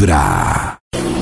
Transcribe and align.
Vibra. 0.00 0.78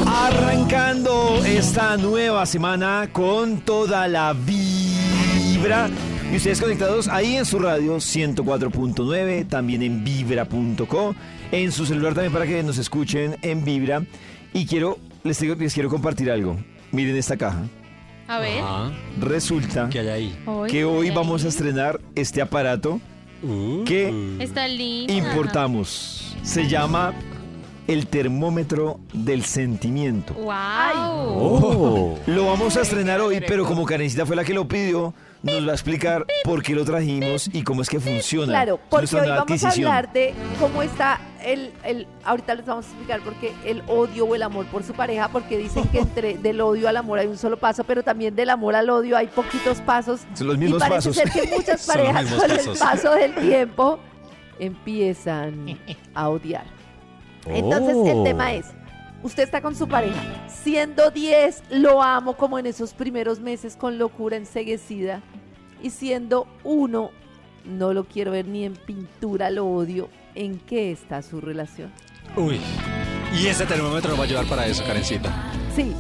Arrancando 0.07 1.43
esta 1.47 1.97
nueva 1.97 2.45
semana 2.45 3.09
con 3.11 3.61
toda 3.63 4.07
la 4.07 4.35
vibra. 4.35 5.89
Y 6.31 6.37
ustedes 6.37 6.61
conectados 6.61 7.09
ahí 7.09 7.37
en 7.37 7.47
su 7.47 7.59
radio 7.59 7.97
104.9, 7.97 9.49
también 9.49 9.83
en 9.83 10.05
vibra.co, 10.05 11.15
en 11.53 11.73
su 11.73 11.87
celular 11.87 12.13
también 12.13 12.35
para 12.35 12.47
que 12.47 12.63
nos 12.63 12.77
escuchen 12.77 13.39
en 13.41 13.65
Vibra. 13.65 14.03
Y 14.53 14.67
quiero, 14.67 14.99
les, 15.25 15.41
digo- 15.41 15.55
les 15.55 15.73
quiero 15.73 15.89
compartir 15.89 16.31
algo. 16.31 16.59
Miren 16.93 17.17
esta 17.17 17.39
caja. 17.39 17.63
A 18.29 18.41
ver. 18.41 18.63
Resulta 19.19 19.89
¿Qué 19.89 20.01
hay 20.01 20.09
ahí? 20.09 20.39
Hoy, 20.45 20.71
que 20.71 20.85
hoy 20.85 21.09
vamos 21.13 21.47
a 21.47 21.49
estrenar 21.49 21.99
este 22.15 22.43
aparato 22.43 23.01
que 23.87 24.37
Está 24.39 24.69
importamos. 24.69 26.37
Se 26.43 26.69
llama 26.69 27.15
el 27.87 28.07
termómetro 28.07 29.01
del 29.13 29.45
sentimiento. 29.45 30.35
Wow. 30.35 30.53
Oh. 30.97 32.19
Lo 32.27 32.47
vamos 32.47 32.77
a 32.77 32.83
estrenar 32.83 33.21
hoy, 33.21 33.43
pero 33.47 33.65
como 33.65 33.85
Karencita 33.85 34.27
fue 34.27 34.37
la 34.37 34.45
que 34.45 34.55
lo 34.55 34.67
pidió, 34.67 35.15
nos 35.43 35.67
va 35.67 35.71
a 35.73 35.75
explicar 35.75 36.27
por 36.45 36.63
qué 36.63 36.75
lo 36.75 36.85
trajimos 36.85 37.49
y 37.53 37.63
cómo 37.63 37.83
es 37.83 37.89
que 37.89 38.01
funciona. 38.01 38.53
Claro, 38.53 38.81
porque 38.91 39.17
hoy 39.17 39.29
vamos 39.29 39.65
a 39.65 39.69
hablar 39.69 40.13
de 40.13 40.35
cómo 40.59 40.83
está 40.83 41.21
el, 41.45 41.73
el, 41.85 42.09
ahorita 42.25 42.55
les 42.57 42.67
vamos 42.67 42.87
a 42.87 42.89
explicar 42.89 43.21
por 43.21 43.35
qué 43.35 43.53
el 43.65 43.83
odio 43.87 44.27
o 44.27 44.35
el 44.35 44.43
amor 44.43 44.67
por 44.67 44.83
su 44.83 44.93
pareja, 44.93 45.29
porque 45.29 45.57
dicen 45.57 45.85
que 45.89 46.01
entre 46.01 46.39
del 46.43 46.61
odio 46.61 46.89
al 46.89 46.97
amor 46.97 47.21
hay 47.21 47.29
un 47.29 47.39
solo 47.39 47.57
paso, 47.59 47.85
pero 47.85 48.03
también 48.03 48.35
del 48.35 48.51
amor 48.51 48.75
al 48.75 48.91
odio 48.91 49.17
hay 49.17 49.29
poquitos 49.29 49.81
pasos. 49.83 50.23
Son 50.35 50.49
los 50.49 50.57
Y 50.57 50.61
mismos 50.61 50.81
parece 50.81 51.11
pasos. 51.11 51.17
ser 51.17 51.31
que 51.31 51.55
muchas 51.55 51.87
parejas 51.87 52.33
con 52.33 52.51
el 52.51 52.79
paso 52.79 53.13
del 53.13 53.35
tiempo 53.35 54.01
empiezan 54.59 55.79
a 56.15 56.29
odiar. 56.29 56.76
Entonces 57.49 57.97
Oh. 57.97 58.07
el 58.07 58.25
tema 58.25 58.53
es, 58.55 58.67
usted 59.23 59.45
está 59.45 59.61
con 59.61 59.75
su 59.75 59.89
pareja, 59.89 60.21
siendo 60.49 61.11
10, 61.11 61.63
lo 61.71 62.03
amo 62.03 62.37
como 62.37 62.59
en 62.59 62.67
esos 62.67 62.95
primeros 62.95 63.41
meses 63.41 63.77
con 63.77 63.99
locura 63.99 64.37
enseguecida, 64.37 65.23
y 65.83 65.91
siendo 65.91 66.47
1, 66.65 67.11
no 67.65 67.93
lo 67.93 68.05
quiero 68.05 68.31
ver 68.33 68.47
ni 68.47 68.65
en 68.65 68.75
pintura, 68.75 69.51
lo 69.51 69.67
odio. 69.67 70.09
¿En 70.35 70.59
qué 70.59 70.93
está 70.93 71.23
su 71.23 71.41
relación? 71.41 71.91
Uy. 72.37 72.61
Y 73.39 73.47
ese 73.47 73.65
termómetro 73.67 74.11
nos 74.11 74.19
va 74.19 74.23
a 74.25 74.27
ayudar 74.27 74.47
para 74.47 74.67
eso, 74.67 74.85
Karencita. 74.85 75.33
Sí. 75.75 75.95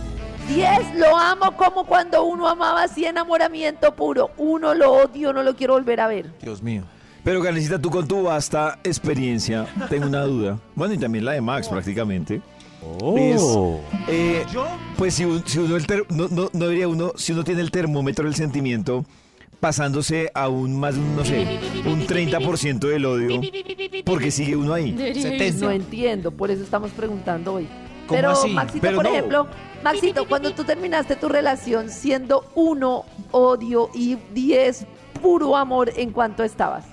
10, 0.49 0.95
lo 0.97 1.17
amo 1.17 1.57
como 1.57 1.85
cuando 1.85 2.23
uno 2.25 2.47
amaba 2.47 2.85
así 2.85 3.05
enamoramiento 3.05 3.97
puro. 3.97 4.31
Uno 4.37 4.75
lo 4.75 4.93
odio, 4.93 5.33
no 5.33 5.43
lo 5.43 5.57
quiero 5.57 5.75
volver 5.75 6.01
a 6.01 6.07
ver. 6.07 6.33
Dios 6.41 6.63
mío. 6.63 6.85
Pero 7.27 7.43
Karencita, 7.43 7.81
tú 7.81 7.91
con 7.91 8.07
tu 8.07 8.23
vasta 8.23 8.79
experiencia, 8.85 9.67
tengo 9.91 10.07
una 10.07 10.23
duda. 10.23 10.61
Bueno, 10.77 10.95
y 10.95 10.99
también 10.99 11.25
la 11.25 11.33
de 11.33 11.41
Max 11.41 11.69
prácticamente. 11.69 12.41
Oh. 13.03 13.81
Eh, 14.07 14.45
pues 14.97 15.15
si, 15.15 15.25
un- 15.25 15.43
si 15.45 15.59
uno 15.59 15.75
el 15.75 15.89
ter- 15.89 16.07
no, 16.09 16.29
no, 16.29 16.49
no 16.53 16.69
diría 16.69 16.87
uno, 16.87 17.11
si 17.17 17.33
uno 17.33 17.43
tiene 17.43 17.63
el 17.63 17.73
termómetro 17.73 18.27
del 18.27 18.37
sentimiento 18.37 19.05
pasándose 19.59 20.31
a 20.35 20.49
un 20.49 20.79
más, 20.79 20.95
no 20.95 21.25
sé, 21.25 21.59
un 21.85 22.07
30% 22.07 22.79
del 22.87 23.05
odio, 23.07 23.41
porque 24.05 24.31
sigue 24.31 24.55
uno 24.55 24.73
ahí. 24.75 24.93
Debería 24.93 25.51
No 25.55 25.73
entiendo, 25.73 26.31
por 26.31 26.53
eso 26.53 26.63
estamos 26.63 26.93
preguntando 26.93 27.55
hoy. 27.55 27.67
¿Cómo 28.07 28.21
Pero 28.21 28.31
así? 28.31 28.51
Maxito, 28.51 28.83
Pero 28.83 28.97
por 28.99 29.05
no. 29.07 29.11
ejemplo, 29.11 29.47
Maxito, 29.83 30.29
cuando 30.29 30.53
tú 30.53 30.63
terminaste 30.63 31.17
tu 31.17 31.29
relación 31.29 31.91
siendo 31.91 32.45
uno 32.55 33.05
odio 33.33 33.91
y 33.95 34.17
10 34.33 34.87
puro 35.21 35.57
amor, 35.57 35.91
¿en 35.97 36.11
cuánto 36.13 36.45
estabas? 36.45 36.85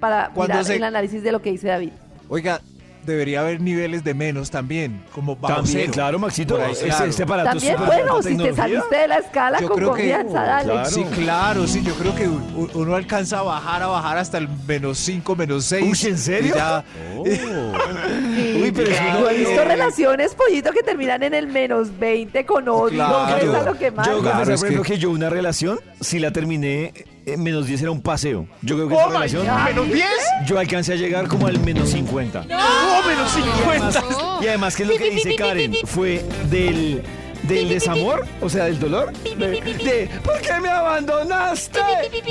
Para 0.00 0.30
Cuando 0.34 0.54
mirar 0.54 0.64
se- 0.64 0.76
el 0.76 0.84
análisis 0.84 1.22
de 1.22 1.32
lo 1.32 1.40
que 1.42 1.50
dice 1.50 1.68
David. 1.68 1.90
Oiga, 2.28 2.60
debería 3.04 3.40
haber 3.40 3.60
niveles 3.62 4.04
de 4.04 4.12
menos 4.12 4.50
también, 4.50 5.02
como 5.14 5.34
bajo 5.34 5.54
También, 5.56 5.78
cero. 5.80 5.92
claro, 5.94 6.18
Maxito, 6.18 6.60
ahí, 6.62 6.72
este, 6.72 6.86
claro. 6.88 7.04
este 7.06 7.22
aparato 7.22 7.48
También, 7.50 7.72
es 7.74 7.80
súper 7.80 7.96
bueno, 8.04 8.22
si 8.22 8.36
te 8.36 8.54
saliste 8.54 8.96
de 8.96 9.08
la 9.08 9.16
escala 9.16 9.60
Yo 9.60 9.68
con 9.68 9.78
que- 9.78 9.84
confianza, 9.86 10.42
dale. 10.42 10.72
claro. 10.72 10.90
Sí, 10.90 11.04
claro, 11.14 11.66
sí, 11.66 11.82
yo 11.82 11.94
creo 11.94 12.14
que 12.14 12.28
uno 12.28 12.94
alcanza 12.94 13.38
a 13.38 13.42
bajar, 13.42 13.82
a 13.82 13.86
bajar 13.86 14.18
hasta 14.18 14.36
el 14.36 14.46
menos 14.66 14.98
5, 14.98 15.34
menos 15.36 15.64
6. 15.64 15.84
Uy, 16.04 16.10
¿en 16.10 16.18
serio? 16.18 16.54
ya, 16.54 16.84
Uy, 17.18 18.72
pero 18.74 18.90
es 18.90 19.00
que 19.00 19.06
Yo 19.20 19.30
he 19.30 19.34
visto 19.38 19.52
Claro. 19.54 19.68
relaciones, 19.70 20.34
pollito, 20.34 20.70
que 20.72 20.82
terminan 20.82 21.22
en 21.22 21.34
el 21.34 21.46
menos 21.46 21.98
20 21.98 22.44
con 22.44 22.68
odio. 22.68 22.88
Claro. 22.90 23.38
que 23.38 23.46
es 23.46 23.54
a 23.54 23.58
yo, 23.60 23.64
lo 23.72 23.78
que 23.78 23.90
más. 23.90 24.06
yo 24.06 24.20
Claro, 24.20 24.52
es 24.54 24.62
que- 24.64 24.82
que... 24.82 24.98
yo 24.98 25.10
una 25.10 25.30
relación, 25.30 25.80
si 26.00 26.18
la 26.18 26.30
terminé, 26.30 26.92
menos 27.36 27.66
10 27.66 27.82
era 27.82 27.90
un 27.90 28.00
paseo. 28.00 28.46
Yo 28.62 28.76
creo 28.76 28.88
que 28.88 28.94
esa 28.94 29.06
relación, 29.08 29.46
¿Menos 29.64 29.86
10? 29.88 30.06
yo 30.46 30.58
alcancé 30.58 30.92
a 30.94 30.96
llegar 30.96 31.26
como 31.28 31.46
al 31.46 31.58
menos 31.60 31.90
50. 31.90 32.44
¡No, 32.44 33.02
menos 33.06 33.30
50! 33.32 34.00
No. 34.10 34.42
Y 34.42 34.46
además, 34.48 34.76
¿qué 34.76 34.84
es 34.84 34.88
lo 34.88 34.96
que 34.96 35.10
dice 35.10 35.34
Karen? 35.36 35.74
Fue 35.84 36.24
del, 36.50 37.02
del 37.42 37.68
desamor, 37.68 38.26
o 38.40 38.48
sea, 38.48 38.64
del 38.64 38.78
dolor. 38.78 39.12
De, 39.12 39.48
de, 39.60 40.10
¿por 40.24 40.40
qué 40.40 40.60
me 40.60 40.68
abandonaste? 40.68 41.80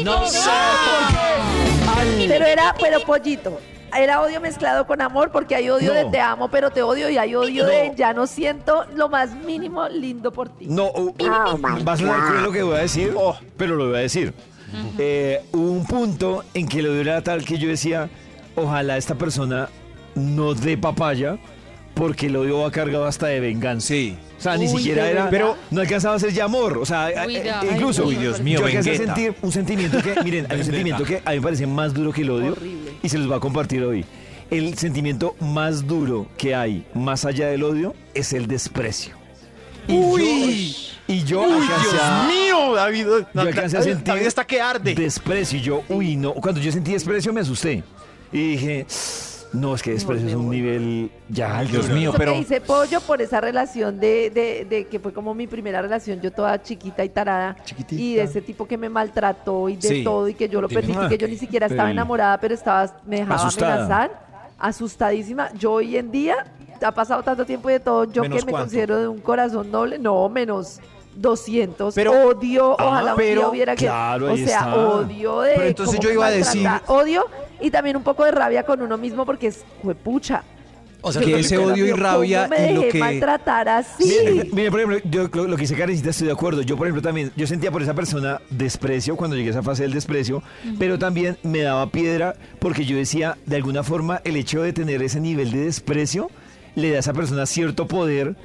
No 0.04 0.26
sé 0.28 0.40
Pero 2.28 2.46
era, 2.46 2.76
pero 2.80 3.00
pollito. 3.02 3.60
Era 3.98 4.22
odio 4.22 4.42
mezclado 4.42 4.86
con 4.86 5.02
amor 5.02 5.32
porque 5.32 5.56
hay 5.56 5.70
odio 5.70 5.94
No. 5.94 6.00
de 6.00 6.06
te 6.12 6.20
amo, 6.20 6.50
pero 6.50 6.72
te 6.72 6.82
odio 6.82 7.10
y 7.10 7.18
hay 7.18 7.34
odio 7.36 7.66
de 7.66 7.94
ya 7.96 8.12
no 8.14 8.28
siento 8.28 8.86
lo 8.94 9.08
más 9.08 9.34
mínimo 9.34 9.88
lindo 9.88 10.32
por 10.32 10.50
ti. 10.50 10.66
No, 10.68 10.88
uh, 10.88 11.16
uh, 11.18 11.86
va 11.88 11.94
a 11.94 11.98
sonar 11.98 12.28
cruel 12.28 12.44
lo 12.44 12.52
que 12.52 12.64
voy 12.64 12.76
a 12.76 12.80
decir, 12.80 13.16
pero 13.56 13.76
lo 13.76 13.88
voy 13.88 13.96
a 13.96 14.00
decir. 14.00 14.34
Eh, 14.98 15.42
hubo 15.54 15.72
un 15.72 15.86
punto 15.86 16.44
en 16.54 16.68
que 16.68 16.82
lo 16.82 16.94
era 16.96 17.22
tal 17.22 17.44
que 17.46 17.58
yo 17.58 17.68
decía, 17.70 18.10
ojalá 18.56 18.98
esta 18.98 19.16
persona 19.16 19.70
no 20.16 20.54
dé 20.54 20.78
papaya, 20.78 21.38
porque 21.94 22.28
el 22.28 22.36
odio 22.36 22.60
va 22.60 22.72
cargado 22.72 23.06
hasta 23.06 23.28
de 23.28 23.40
venganza. 23.40 23.88
Sí. 23.88 24.18
O 24.38 24.42
sea, 24.42 24.56
ni 24.56 24.66
Uy, 24.68 24.78
siquiera 24.78 25.04
¿de 25.06 25.12
era. 25.12 25.24
verdad? 25.26 25.32
Pero 25.32 25.58
no 25.72 25.82
alcanzaba 25.82 26.16
a 26.16 26.20
ser 26.20 26.32
ya 26.32 26.46
amor. 26.46 26.78
O 26.78 26.86
sea, 26.86 27.10
Uy, 27.26 27.38
eh, 27.38 27.42
ya. 27.46 27.62
eh, 27.62 27.70
incluso. 27.74 28.06
Uy, 28.06 28.16
Dios 28.16 28.40
mío, 28.40 28.60
yo 28.60 28.66
alcancé 28.68 28.92
a 28.92 28.98
sentir 28.98 29.36
un 29.42 29.52
sentimiento 29.52 29.98
que, 30.04 30.16
miren, 30.24 30.46
hay 30.50 30.60
un 30.60 30.64
sentimiento 30.66 31.04
que 31.04 31.22
a 31.26 31.32
mí 31.32 31.38
me 31.38 31.42
parece 31.42 31.66
más 31.66 31.94
duro 31.94 32.12
que 32.14 32.22
el 32.22 32.30
odio. 32.30 32.52
Horrible. 32.52 32.92
Y 33.02 33.10
se 33.10 33.18
los 33.18 33.32
va 33.32 33.38
a 33.38 33.40
compartir 33.40 33.84
hoy. 33.84 34.06
El 34.52 34.78
sentimiento 34.78 35.36
más 35.40 35.88
duro 35.88 36.28
que 36.38 36.54
hay, 36.56 36.86
más 36.94 37.26
allá 37.26 37.48
del 37.48 37.64
odio, 37.64 37.96
es 38.14 38.32
el 38.32 38.48
desprecio. 38.48 39.16
Y 39.88 39.94
Uy. 39.98 40.72
yo, 40.74 40.97
y 41.08 41.24
yo 41.24 41.42
¡Uy, 41.42 41.66
Dios 41.66 41.96
a- 42.02 42.28
mío, 42.28 42.74
David! 42.76 43.06
yo 43.34 43.42
alcancé 43.42 43.78
a 43.78 43.82
sentir 43.82 44.04
David 44.04 44.26
está 44.28 44.46
que 44.46 44.60
arde. 44.62 44.94
desprecio. 44.94 45.58
Y 45.58 45.62
yo, 45.62 45.84
uy, 45.90 46.16
no. 46.16 46.34
Cuando 46.34 46.60
yo 46.60 46.72
sentí 46.72 46.92
desprecio 46.94 47.32
me 47.34 47.42
asusté. 47.42 47.84
Y 48.32 48.52
dije, 48.52 48.86
no, 49.54 49.74
es 49.76 49.82
que 49.82 49.92
desprecio 49.92 50.28
es 50.28 50.34
un 50.36 50.50
nivel 50.50 51.10
ya. 51.30 51.62
Dios 51.64 51.88
mío, 51.90 52.10
Eso 52.10 52.18
pero- 52.18 52.34
que 52.34 52.40
hice 52.40 52.60
pollo 52.60 53.00
por 53.00 53.22
esa 53.22 53.40
relación 53.40 54.00
de, 54.02 54.30
de, 54.30 54.66
de 54.70 54.88
que 54.88 55.00
fue 55.00 55.14
como 55.14 55.34
mi 55.34 55.48
primera 55.48 55.82
relación, 55.82 56.20
yo 56.20 56.32
toda 56.32 56.62
chiquita 56.62 57.06
y 57.06 57.10
tarada. 57.10 57.56
Chiquitita. 57.64 58.02
Y 58.02 58.16
de 58.16 58.24
ese 58.24 58.42
tipo 58.42 58.68
que 58.68 58.78
me 58.78 58.90
maltrató 58.90 59.70
y 59.70 59.78
de 59.78 59.88
Sí. 59.88 60.04
todo 60.04 60.28
y 60.28 60.34
que 60.34 60.50
yo 60.50 60.60
lo 60.60 60.68
Dime. 60.68 60.82
permití, 60.82 61.08
que 61.08 61.18
yo 61.18 61.28
ni 61.30 61.38
siquiera 61.38 61.68
estaba 61.68 61.90
enamorada, 61.90 62.38
pero 62.40 62.54
estaba, 62.54 62.94
me 63.06 63.20
dejaba 63.20 63.36
Asustada. 63.36 63.74
amenazar, 63.86 64.28
asustadísima. 64.60 65.52
Yo 65.54 65.72
hoy 65.74 65.96
en 65.96 66.12
día, 66.12 66.36
ha 66.84 66.92
pasado 66.92 67.24
tanto 67.24 67.46
tiempo 67.46 67.70
y 67.70 67.74
de 67.74 67.80
todo, 67.80 68.04
yo 68.12 68.22
¿Menos 68.24 68.40
que 68.40 68.46
me 68.46 68.52
cuánto? 68.52 68.66
considero 68.66 69.00
de 69.00 69.08
un 69.08 69.20
corazón 69.20 69.72
noble, 69.72 69.98
no, 69.98 70.28
menos 70.30 70.80
200. 71.22 71.94
Pero- 71.96 72.12
odio, 72.30 72.76
Ah, 72.80 72.86
ojalá 72.88 73.16
un 73.16 73.22
día 73.22 73.50
hubiera 73.50 73.76
que... 73.76 73.86
claro, 73.86 74.34
o 74.34 74.38
sea, 74.38 74.46
está. 74.46 74.76
odio 74.76 75.42
de... 75.42 75.54
Pero 75.56 75.68
entonces 75.68 76.00
yo 76.00 76.12
iba 76.12 76.28
a 76.28 76.32
decir-. 76.32 76.70
Odio 76.88 77.26
y 77.60 77.72
también 77.72 77.96
un 77.98 78.04
poco 78.04 78.24
de 78.26 78.32
rabia 78.32 78.64
con 78.64 78.82
uno 78.82 78.98
mismo 78.98 79.26
porque 79.26 79.48
es, 79.48 79.66
pucha. 80.04 80.44
O 81.02 81.12
sea, 81.12 81.22
Que 81.22 81.40
ese 81.40 81.58
odio 81.60 81.86
y 81.86 81.92
¿Cómo 81.92 82.04
rabia 82.04 82.48
me 82.48 82.72
y 82.72 82.76
lo 82.76 82.82
que- 82.90 82.98
maltratar 83.00 83.70
así? 83.70 84.04
Mire, 84.04 84.50
mire, 84.52 84.72
por 84.72 84.80
ejemplo, 84.82 85.10
yo 85.10 85.30
lo, 85.32 85.48
lo 85.48 85.56
que 85.56 85.62
dice 85.62 85.76
Karencita 85.76 86.10
estoy 86.10 86.28
de 86.28 86.34
acuerdo. 86.34 86.64
Yo, 86.64 86.76
por 86.76 86.88
ejemplo, 86.88 87.02
también, 87.04 87.32
yo 87.36 87.46
sentía 87.46 87.72
por 87.72 87.82
esa 87.84 87.94
persona 87.94 88.42
desprecio 88.50 89.16
cuando 89.16 89.36
llegué 89.36 89.50
a 89.50 89.52
esa 89.52 89.64
fase 89.64 89.84
del 89.84 89.94
desprecio, 89.94 90.42
pero 90.80 90.98
también 90.98 91.38
me 91.44 91.62
daba 91.62 91.88
piedra 91.92 92.36
porque 92.60 92.84
yo 92.84 92.98
decía, 92.98 93.38
de 93.46 93.56
alguna 93.58 93.84
forma, 93.84 94.22
el 94.26 94.36
hecho 94.38 94.64
de 94.64 94.74
tener 94.74 95.02
ese 95.04 95.20
nivel 95.22 95.52
de 95.52 95.66
desprecio 95.66 96.30
le 96.76 96.90
da 96.90 96.98
a 96.98 97.00
esa 97.00 97.14
persona 97.14 97.46
cierto 97.46 97.88
poder 97.88 98.36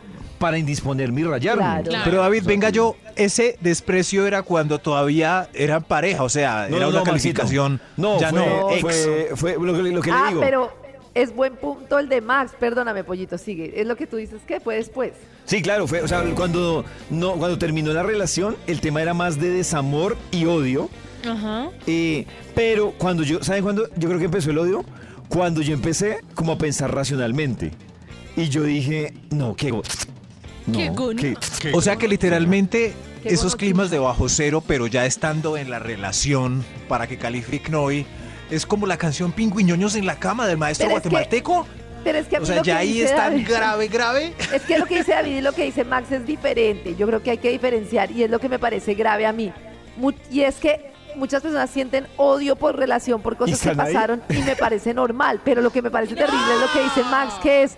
para 0.43 0.59
indisponerme 0.59 1.21
y 1.21 1.25
rayarme. 1.25 1.63
Claro. 1.63 1.85
Claro. 1.85 2.05
Pero 2.05 2.21
David, 2.21 2.43
venga 2.45 2.71
yo, 2.71 2.97
ese 3.15 3.57
desprecio 3.61 4.27
era 4.27 4.43
cuando 4.43 4.81
todavía 4.81 5.49
eran 5.55 5.85
pareja, 5.85 6.25
o 6.25 6.29
sea, 6.29 6.67
No, 6.69 6.77
era 6.79 6.87
no, 6.87 6.91
una 6.91 6.99
no, 6.99 7.05
calificación. 7.05 7.81
No, 7.97 8.19
ya 8.19 8.31
fue, 8.31 8.39
no, 8.41 8.71
ex. 8.73 8.81
fue, 8.81 9.29
fue 9.37 9.53
lo, 9.67 9.73
que- 9.73 9.83
lo 9.93 10.01
que 10.03 10.11
ah, 10.11 10.23
le 10.25 10.29
digo. 10.31 10.41
pero 10.41 10.73
es 11.15 11.33
buen 11.33 11.55
punto 11.55 11.97
el 12.01 12.09
de 12.09 12.21
Max. 12.21 12.53
Perdóname, 12.59 13.05
pollito, 13.05 13.39
sigue. 13.39 13.81
Es 13.81 13.87
lo 13.87 13.95
que 13.95 14.09
tú 14.09 14.17
dices 14.17 14.41
que 14.45 14.59
fue 14.59 14.75
después. 14.75 15.13
Sí, 15.45 15.63
claro, 15.63 15.87
fue, 15.87 16.03
o 16.03 16.09
sea, 16.09 16.25
cuando, 16.35 16.85
no, 17.09 17.35
cuando 17.35 17.57
terminó 17.57 17.93
la 17.93 18.03
relación, 18.03 18.57
el 18.67 18.81
tema 18.81 19.01
era 19.01 19.15
más 19.15 19.39
de 19.41 19.49
desamor 19.51 20.17
y 20.33 20.47
odio. 20.47 20.91
Ajá. 21.25 21.69
Eh, 21.87 22.27
pero 22.57 22.95
cuando 22.99 23.23
yo, 23.23 23.45
¿saben 23.45 23.63
cuándo? 23.63 23.89
Yo 23.97 24.09
creo 24.09 24.19
que 24.19 24.25
empezó 24.25 24.51
el 24.51 24.59
odio. 24.59 24.85
Cuando 25.29 25.63
yo 25.63 25.73
empecé 25.73 26.19
como 26.35 26.53
a 26.53 26.59
pensar 26.59 26.93
racionalmente. 26.93 27.71
Y 28.37 28.49
yo 28.49 28.65
dije, 28.65 29.15
no, 29.31 29.55
qué 29.55 29.71
no, 30.67 31.15
Qué 31.17 31.37
qué- 31.61 31.73
O 31.73 31.81
sea 31.83 31.97
que 31.97 32.09
literalmente 32.09 32.95
Qué 33.23 33.29
esos 33.31 33.57
climas 33.57 33.91
de 33.91 33.99
bajo 33.99 34.29
cero, 34.29 34.63
pero 34.67 34.87
ya 34.87 35.07
estando 35.07 35.57
en 35.57 35.71
la 35.71 35.79
relación 35.79 36.65
para 36.89 37.07
que 37.07 37.19
califique 37.19 37.75
hoy, 37.75 38.07
es 38.51 38.67
como 38.67 38.87
la 38.87 38.97
canción 38.97 39.33
Pingüiñoños 39.33 39.95
en 39.95 40.07
la 40.07 40.17
cama 40.19 40.47
del 40.47 40.59
maestro 40.59 40.87
Pero 40.89 40.97
es 40.99 41.03
que- 41.03 41.09
guatemalteco. 41.09 41.67
Pero 42.05 42.19
es 42.19 42.27
que 42.27 42.37
a 42.37 42.41
mí 42.41 42.43
O 42.43 42.47
sea, 42.47 42.57
lo 42.57 42.63
que 42.63 42.67
ya 42.67 42.79
ahí 42.79 42.93
dice 42.95 43.05
es 43.05 43.15
tan 43.15 43.31
David- 43.33 43.49
grave, 43.49 43.89
grave. 43.89 44.35
Es 44.53 44.63
que 44.63 44.77
lo 44.77 44.87
que 44.87 44.97
dice 44.99 45.13
David 45.13 45.37
y 45.37 45.41
lo 45.41 45.53
que 45.53 45.65
dice 45.65 45.85
Max 45.85 46.11
es 46.11 46.27
diferente. 46.27 46.97
Yo 46.97 47.07
creo 47.07 47.23
que 47.23 47.31
hay 47.31 47.39
que 47.39 47.51
diferenciar 47.51 48.11
y 48.11 48.25
es 48.25 48.31
lo 48.31 48.41
que 48.41 48.49
me 48.49 48.59
parece 48.59 48.95
grave 48.95 49.25
a 49.25 49.33
mí. 49.33 49.53
Y 50.31 50.41
es 50.41 50.57
que 50.57 50.91
muchas 51.15 51.43
personas 51.43 51.71
sienten 51.71 52.09
odio 52.17 52.57
por 52.57 52.75
relación, 52.77 53.23
por 53.23 53.37
cosas 53.37 53.61
que 53.61 53.69
ahí? 53.69 53.77
pasaron 53.77 54.21
y 54.31 54.39
me 54.39 54.57
parece 54.57 54.93
normal. 54.95 55.41
Pero 55.45 55.63
lo 55.63 55.71
que 55.71 55.81
me 55.81 55.93
parece 55.93 56.17
terrible 56.17 56.41
es 56.55 56.61
lo 56.61 56.73
que 56.73 56.83
dice 56.83 57.05
Max, 57.09 57.35
que 57.41 57.63
es 57.63 57.77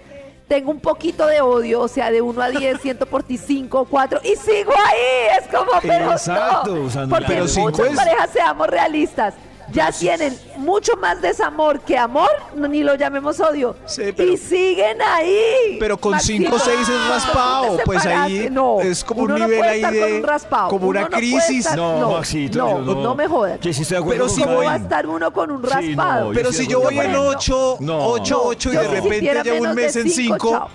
tengo 0.48 0.70
un 0.70 0.80
poquito 0.80 1.26
de 1.26 1.40
odio, 1.40 1.80
o 1.80 1.88
sea, 1.88 2.10
de 2.10 2.20
1 2.20 2.40
a 2.42 2.50
10, 2.50 2.80
siento 2.80 3.06
por 3.06 3.22
ti 3.22 3.38
5 3.38 3.80
o 3.80 3.84
4 3.86 4.20
y 4.24 4.36
sigo 4.36 4.72
ahí. 4.72 5.38
Es 5.40 5.48
como, 5.48 5.70
pero 5.82 6.12
Exacto, 6.12 6.74
no. 6.76 7.06
no- 7.06 7.08
Porque 7.08 7.26
Pero 7.28 7.46
muchas 7.56 7.86
es- 7.90 7.96
parejas, 7.96 8.30
seamos 8.30 8.66
realistas, 8.68 9.34
ya 9.72 9.90
tienen 9.92 10.38
mucho 10.58 10.96
más 10.96 11.20
desamor 11.20 11.80
que 11.80 11.96
amor, 11.98 12.30
no, 12.54 12.68
ni 12.68 12.82
lo 12.82 12.94
llamemos 12.94 13.40
odio. 13.40 13.76
Sí, 13.86 14.12
pero- 14.16 14.32
y 14.32 14.36
siguen 14.36 14.98
ahí. 15.02 15.76
Pero 15.80 15.96
con 15.98 16.12
Maxito, 16.12 16.42
5 16.50 16.56
o 16.56 16.58
6 16.58 16.78
es 16.80 16.86
¿cuándo 16.86 17.14
raspado. 17.14 17.78
Pues 17.84 18.06
ahí? 18.06 18.48
No, 18.50 18.80
es 18.80 19.02
como 19.04 19.22
un 19.22 19.28
no 19.30 19.38
nivel 19.38 19.62
ahí 19.62 19.80
de. 19.82 20.14
un 20.18 20.22
raspado. 20.22 20.68
Como 20.68 20.88
una 20.88 21.00
Uno 21.00 21.08
no 21.08 21.16
puede 21.18 21.20
crisis. 21.32 21.66
estar- 21.66 21.76
No, 21.76 22.00
no, 22.00 22.10
Maxito, 22.12 22.58
no, 22.58 22.84
yo 22.84 22.94
no. 22.94 23.02
no 23.02 23.14
me 23.14 23.26
jodas. 23.26 23.58
Sí 23.62 23.70
estoy 23.70 23.84
de 23.84 23.96
acuerdo 23.96 24.10
Pero 24.10 24.26
con 24.26 24.34
si 24.36 24.42
¿Cómo 24.42 24.54
Karen. 24.56 24.68
va 24.68 24.72
a 24.74 24.76
estar 24.78 25.06
uno 25.06 25.32
con 25.32 25.50
un 25.50 25.62
Sí, 25.62 25.68
no, 25.68 25.74
raspado? 26.02 26.30
Pero 26.34 26.52
si 26.52 26.66
yo 26.66 26.80
voy 26.80 26.94
en 26.98 27.12
Karen. 27.12 27.16
8, 27.16 27.76
No. 27.80 28.06
8, 28.08 28.40
8 28.44 28.72
y 28.72 28.76
de 28.76 28.82
si 28.82 28.88
repente 28.88 29.42
llevo 29.44 29.62
un 29.64 29.74
mes 29.74 29.96
en 29.96 30.10
cinco, 30.10 30.36
5, 30.36 30.50
chao. 30.50 30.68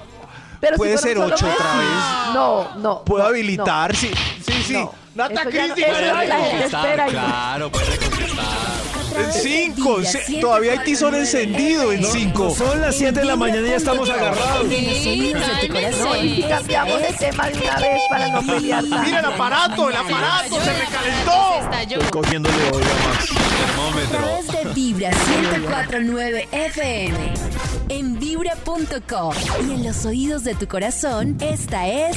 Pero 0.60 0.74
si 0.76 0.78
puede 0.78 0.92
un 0.94 0.98
ser 0.98 1.18
solo 1.18 1.34
ocho 1.34 1.46
mes, 1.46 1.56
otra 1.56 1.72
sí. 1.72 1.78
vez. 1.78 2.34
No, 2.36 2.76
no. 2.80 3.04
puedo 3.06 3.24
no, 3.24 3.30
habilitar. 3.30 3.96
Sí, 3.96 4.12
sí, 4.46 4.64
sí. 4.64 4.88
Nata 5.20 5.44
y- 5.50 7.10
Claro, 7.10 7.72
puede. 7.72 8.00
En 9.18 9.34
5. 9.34 10.02
Todavía 10.40 10.72
hay 10.74 10.80
tizón 10.80 11.14
encendido 11.14 11.92
en 11.92 12.06
5. 12.06 12.56
Son 12.56 12.80
las 12.80 12.96
7 12.96 13.20
de 13.20 13.26
la 13.26 13.36
mañana 13.36 13.68
y 13.68 13.72
ya 13.72 13.76
estamos 13.76 14.10
agarrados. 14.10 14.72
En 14.72 14.86
los 14.88 15.06
oídos 15.06 15.42
de 15.46 15.68
tu 15.68 15.74
No, 15.74 15.80
y 15.80 15.84
corazón. 16.42 16.50
cambiamos 16.50 17.02
de 17.02 17.14
tema 17.20 17.50
de 17.50 17.58
una 17.60 17.76
vez 17.80 18.02
para 18.10 18.28
no 18.30 18.42
pelear 18.46 18.82
tanto. 18.84 19.00
Mira 19.06 19.20
el 19.20 19.26
aparato, 19.26 19.90
el 19.90 19.96
aparato 19.98 20.56
se 20.62 20.74
recalentó. 20.74 21.96
Estoy 21.96 22.10
cogiéndole 22.12 22.56
hoy 22.72 22.84
a 22.84 23.08
Max. 23.10 23.30
A 23.32 23.66
Termómetro. 23.66 24.18
través 24.20 24.48
de 24.48 24.74
Vibra 24.74 25.10
1049 25.10 26.48
FM. 26.52 27.34
En 27.90 28.20
vibra.com. 28.20 29.34
Y 29.68 29.74
en 29.74 29.84
los 29.86 30.06
oídos 30.06 30.44
de 30.46 30.56
tu 30.56 30.68
corazón, 30.68 31.36
esta 31.42 31.88
es. 31.90 32.16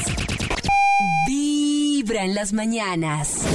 Vibra 1.26 1.61
en 2.10 2.34
las 2.34 2.52
mañanas. 2.52 3.46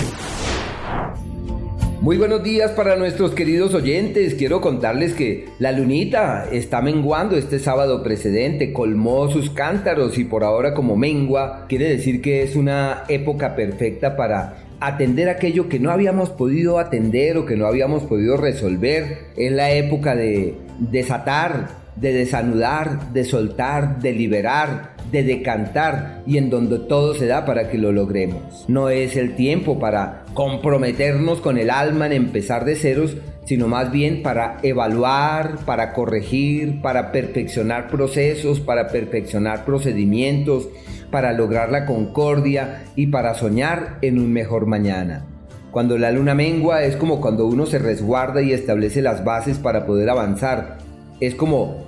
Muy 1.99 2.17
buenos 2.17 2.43
días 2.43 2.71
para 2.71 2.95
nuestros 2.95 3.31
queridos 3.31 3.73
oyentes. 3.73 4.35
Quiero 4.35 4.61
contarles 4.61 5.13
que 5.13 5.49
la 5.59 5.73
lunita 5.73 6.47
está 6.49 6.81
menguando 6.81 7.35
este 7.35 7.59
sábado 7.59 8.01
precedente, 8.03 8.71
colmó 8.71 9.29
sus 9.29 9.49
cántaros 9.49 10.17
y 10.17 10.23
por 10.23 10.45
ahora 10.45 10.73
como 10.73 10.95
mengua 10.95 11.65
quiere 11.67 11.89
decir 11.89 12.21
que 12.21 12.41
es 12.41 12.55
una 12.55 13.03
época 13.09 13.53
perfecta 13.53 14.15
para 14.15 14.63
atender 14.79 15.27
aquello 15.27 15.67
que 15.67 15.79
no 15.79 15.91
habíamos 15.91 16.29
podido 16.29 16.79
atender 16.79 17.35
o 17.37 17.45
que 17.45 17.57
no 17.57 17.67
habíamos 17.67 18.03
podido 18.03 18.37
resolver. 18.37 19.25
Es 19.35 19.51
la 19.51 19.71
época 19.71 20.15
de 20.15 20.55
desatar, 20.79 21.67
de 21.97 22.13
desanudar, 22.13 23.11
de 23.11 23.25
soltar, 23.25 23.99
de 23.99 24.13
liberar, 24.13 24.96
de 25.11 25.23
decantar 25.23 26.21
y 26.25 26.37
en 26.37 26.49
donde 26.49 26.79
todo 26.79 27.13
se 27.13 27.27
da 27.27 27.45
para 27.45 27.69
que 27.69 27.77
lo 27.77 27.91
logremos. 27.91 28.65
No 28.67 28.89
es 28.89 29.15
el 29.15 29.35
tiempo 29.35 29.79
para 29.79 30.23
comprometernos 30.33 31.41
con 31.41 31.57
el 31.57 31.69
alma 31.69 32.05
en 32.07 32.13
empezar 32.13 32.65
de 32.65 32.75
ceros, 32.75 33.17
sino 33.45 33.67
más 33.67 33.91
bien 33.91 34.23
para 34.23 34.57
evaluar, 34.61 35.59
para 35.65 35.93
corregir, 35.93 36.81
para 36.81 37.11
perfeccionar 37.11 37.87
procesos, 37.89 38.59
para 38.59 38.89
perfeccionar 38.89 39.63
procedimientos, 39.63 40.67
para 41.11 41.31
lograr 41.31 41.71
la 41.71 41.85
concordia 41.85 42.83
y 42.95 43.07
para 43.07 43.33
soñar 43.35 43.99
en 44.01 44.19
un 44.19 44.33
mejor 44.33 44.65
mañana. 44.65 45.25
Cuando 45.71 45.97
la 45.97 46.11
luna 46.11 46.33
mengua 46.33 46.83
es 46.83 46.95
como 46.95 47.21
cuando 47.21 47.45
uno 47.45 47.65
se 47.65 47.79
resguarda 47.79 48.41
y 48.41 48.51
establece 48.51 49.01
las 49.01 49.23
bases 49.23 49.59
para 49.59 49.85
poder 49.85 50.09
avanzar. 50.09 50.77
Es 51.19 51.35
como 51.35 51.86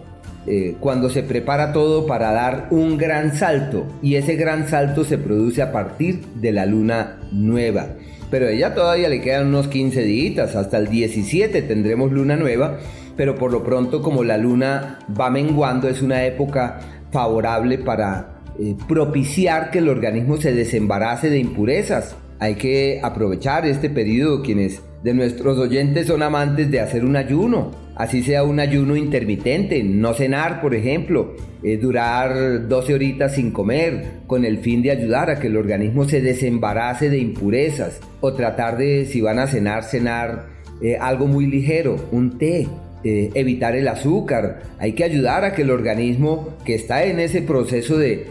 eh, 0.52 0.78
cuando 0.80 1.12
se 1.12 1.22
prepara 1.22 1.74
todo 1.74 2.08
para 2.08 2.32
dar 2.32 2.70
un 2.72 2.98
gran 2.98 3.36
salto 3.36 3.86
y 4.02 4.16
ese 4.16 4.36
gran 4.36 4.68
salto 4.68 5.04
se 5.06 5.20
produce 5.20 5.62
a 5.62 5.72
partir 5.72 6.26
de 6.42 6.52
la 6.52 6.66
luna 6.66 7.20
nueva. 7.32 7.90
Pero 8.32 8.48
a 8.48 8.50
ella 8.50 8.74
todavía 8.74 9.10
le 9.10 9.22
quedan 9.22 9.50
unos 9.50 9.68
15 9.68 10.02
días, 10.02 10.56
hasta 10.56 10.80
el 10.80 10.88
17 10.88 11.62
tendremos 11.62 12.12
luna 12.12 12.36
nueva, 12.36 12.80
pero 13.16 13.36
por 13.36 13.52
lo 13.52 13.64
pronto 13.64 14.02
como 14.02 14.24
la 14.24 14.40
luna 14.40 14.98
va 15.20 15.30
menguando 15.30 15.88
es 15.88 16.02
una 16.02 16.26
época 16.26 16.80
favorable 17.12 17.78
para 17.78 18.40
eh, 18.60 18.76
propiciar 18.88 19.70
que 19.70 19.78
el 19.78 19.88
organismo 19.88 20.38
se 20.38 20.52
desembarace 20.52 21.30
de 21.30 21.38
impurezas. 21.38 22.16
Hay 22.40 22.56
que 22.56 23.00
aprovechar 23.04 23.68
este 23.68 23.92
periodo 23.92 24.42
quienes 24.42 24.82
de 25.04 25.14
nuestros 25.14 25.58
oyentes 25.58 26.08
son 26.08 26.24
amantes 26.24 26.70
de 26.70 26.80
hacer 26.80 27.06
un 27.06 27.16
ayuno, 27.16 27.72
así 27.96 28.22
sea 28.22 28.44
un 28.44 28.60
ayuno 28.60 28.96
intermitente, 28.96 29.84
no 29.84 30.14
cenar, 30.14 30.62
por 30.62 30.76
ejemplo, 30.76 31.36
eh, 31.64 31.78
durar 31.78 32.68
12 32.68 32.94
horitas 32.94 33.36
sin 33.36 33.52
comer, 33.52 34.22
con 34.28 34.46
el 34.46 34.60
fin 34.60 34.82
de 34.82 34.92
ayudar 34.92 35.30
a 35.30 35.40
que 35.40 35.48
el 35.48 35.58
organismo 35.58 36.04
se 36.06 36.22
desembarace 36.22 37.10
de 37.10 37.20
impurezas, 37.20 38.00
o 38.20 38.34
tratar 38.34 38.78
de, 38.78 39.06
si 39.06 39.22
van 39.22 39.40
a 39.40 39.48
cenar, 39.48 39.84
cenar 39.84 40.48
eh, 40.82 40.98
algo 41.00 41.28
muy 41.28 41.48
ligero, 41.48 41.96
un 42.12 42.38
té, 42.38 42.68
eh, 43.06 43.30
evitar 43.34 43.76
el 43.76 43.88
azúcar, 43.88 44.64
hay 44.80 44.94
que 44.94 45.06
ayudar 45.06 45.46
a 45.46 45.54
que 45.54 45.62
el 45.62 45.72
organismo 45.72 46.58
que 46.66 46.76
está 46.76 47.06
en 47.06 47.20
ese 47.20 47.42
proceso 47.42 47.98
de 47.98 48.28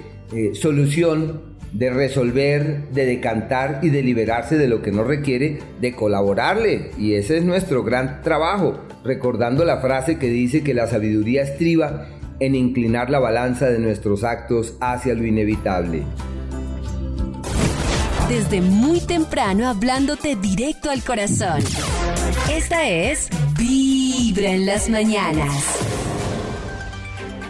solución 0.52 1.47
de 1.72 1.90
resolver, 1.90 2.88
de 2.90 3.06
decantar 3.06 3.80
y 3.82 3.90
de 3.90 4.02
liberarse 4.02 4.56
de 4.56 4.68
lo 4.68 4.82
que 4.82 4.92
no 4.92 5.04
requiere, 5.04 5.58
de 5.80 5.94
colaborarle. 5.94 6.90
Y 6.98 7.14
ese 7.14 7.38
es 7.38 7.44
nuestro 7.44 7.84
gran 7.84 8.22
trabajo, 8.22 8.80
recordando 9.04 9.64
la 9.64 9.80
frase 9.80 10.18
que 10.18 10.28
dice 10.28 10.62
que 10.62 10.74
la 10.74 10.86
sabiduría 10.86 11.42
estriba 11.42 12.06
en 12.40 12.54
inclinar 12.54 13.10
la 13.10 13.18
balanza 13.18 13.68
de 13.68 13.78
nuestros 13.78 14.24
actos 14.24 14.76
hacia 14.80 15.14
lo 15.14 15.26
inevitable. 15.26 16.02
Desde 18.28 18.60
muy 18.60 19.00
temprano 19.00 19.66
hablándote 19.66 20.36
directo 20.36 20.90
al 20.90 21.02
corazón. 21.02 21.60
Esta 22.52 22.88
es 22.88 23.30
Vibra 23.58 24.50
en 24.50 24.66
las 24.66 24.88
mañanas. 24.90 26.07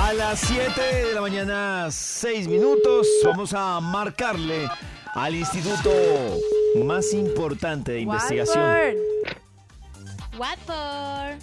A 0.00 0.12
las 0.14 0.40
7 0.40 0.80
de 0.80 1.14
la 1.14 1.20
mañana, 1.20 1.88
6 1.90 2.48
minutos, 2.48 3.06
vamos 3.22 3.52
a 3.52 3.78
marcarle 3.80 4.66
al 5.14 5.34
instituto 5.34 5.90
más 6.84 7.12
importante 7.12 7.92
de 7.92 8.00
investigación. 8.00 8.94
For? 10.64 11.36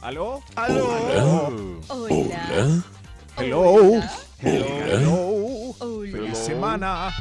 ¿Aló? 0.00 0.42
¡Aló! 0.54 1.80
Hola. 1.88 2.82
Hello. 3.36 4.00
Hello. 4.40 5.74
Hola. 5.80 6.12
Feliz 6.12 6.38
semana. 6.38 7.12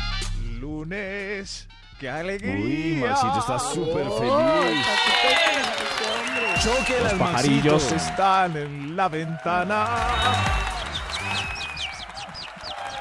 Lunes. 0.60 1.67
¡Qué 2.00 2.07
alegría! 2.07 2.53
Uy, 2.55 2.98
Maxito 3.01 3.39
está 3.39 3.57
súper 3.57 4.05
Oh, 4.07 4.19
feliz. 4.19 4.86
está. 4.86 6.62
Choque 6.62 7.00
Los 7.03 7.13
pajarillos 7.13 7.91
están 7.91 8.55
en 8.57 8.96
la 8.96 9.10
ventana. 9.10 9.88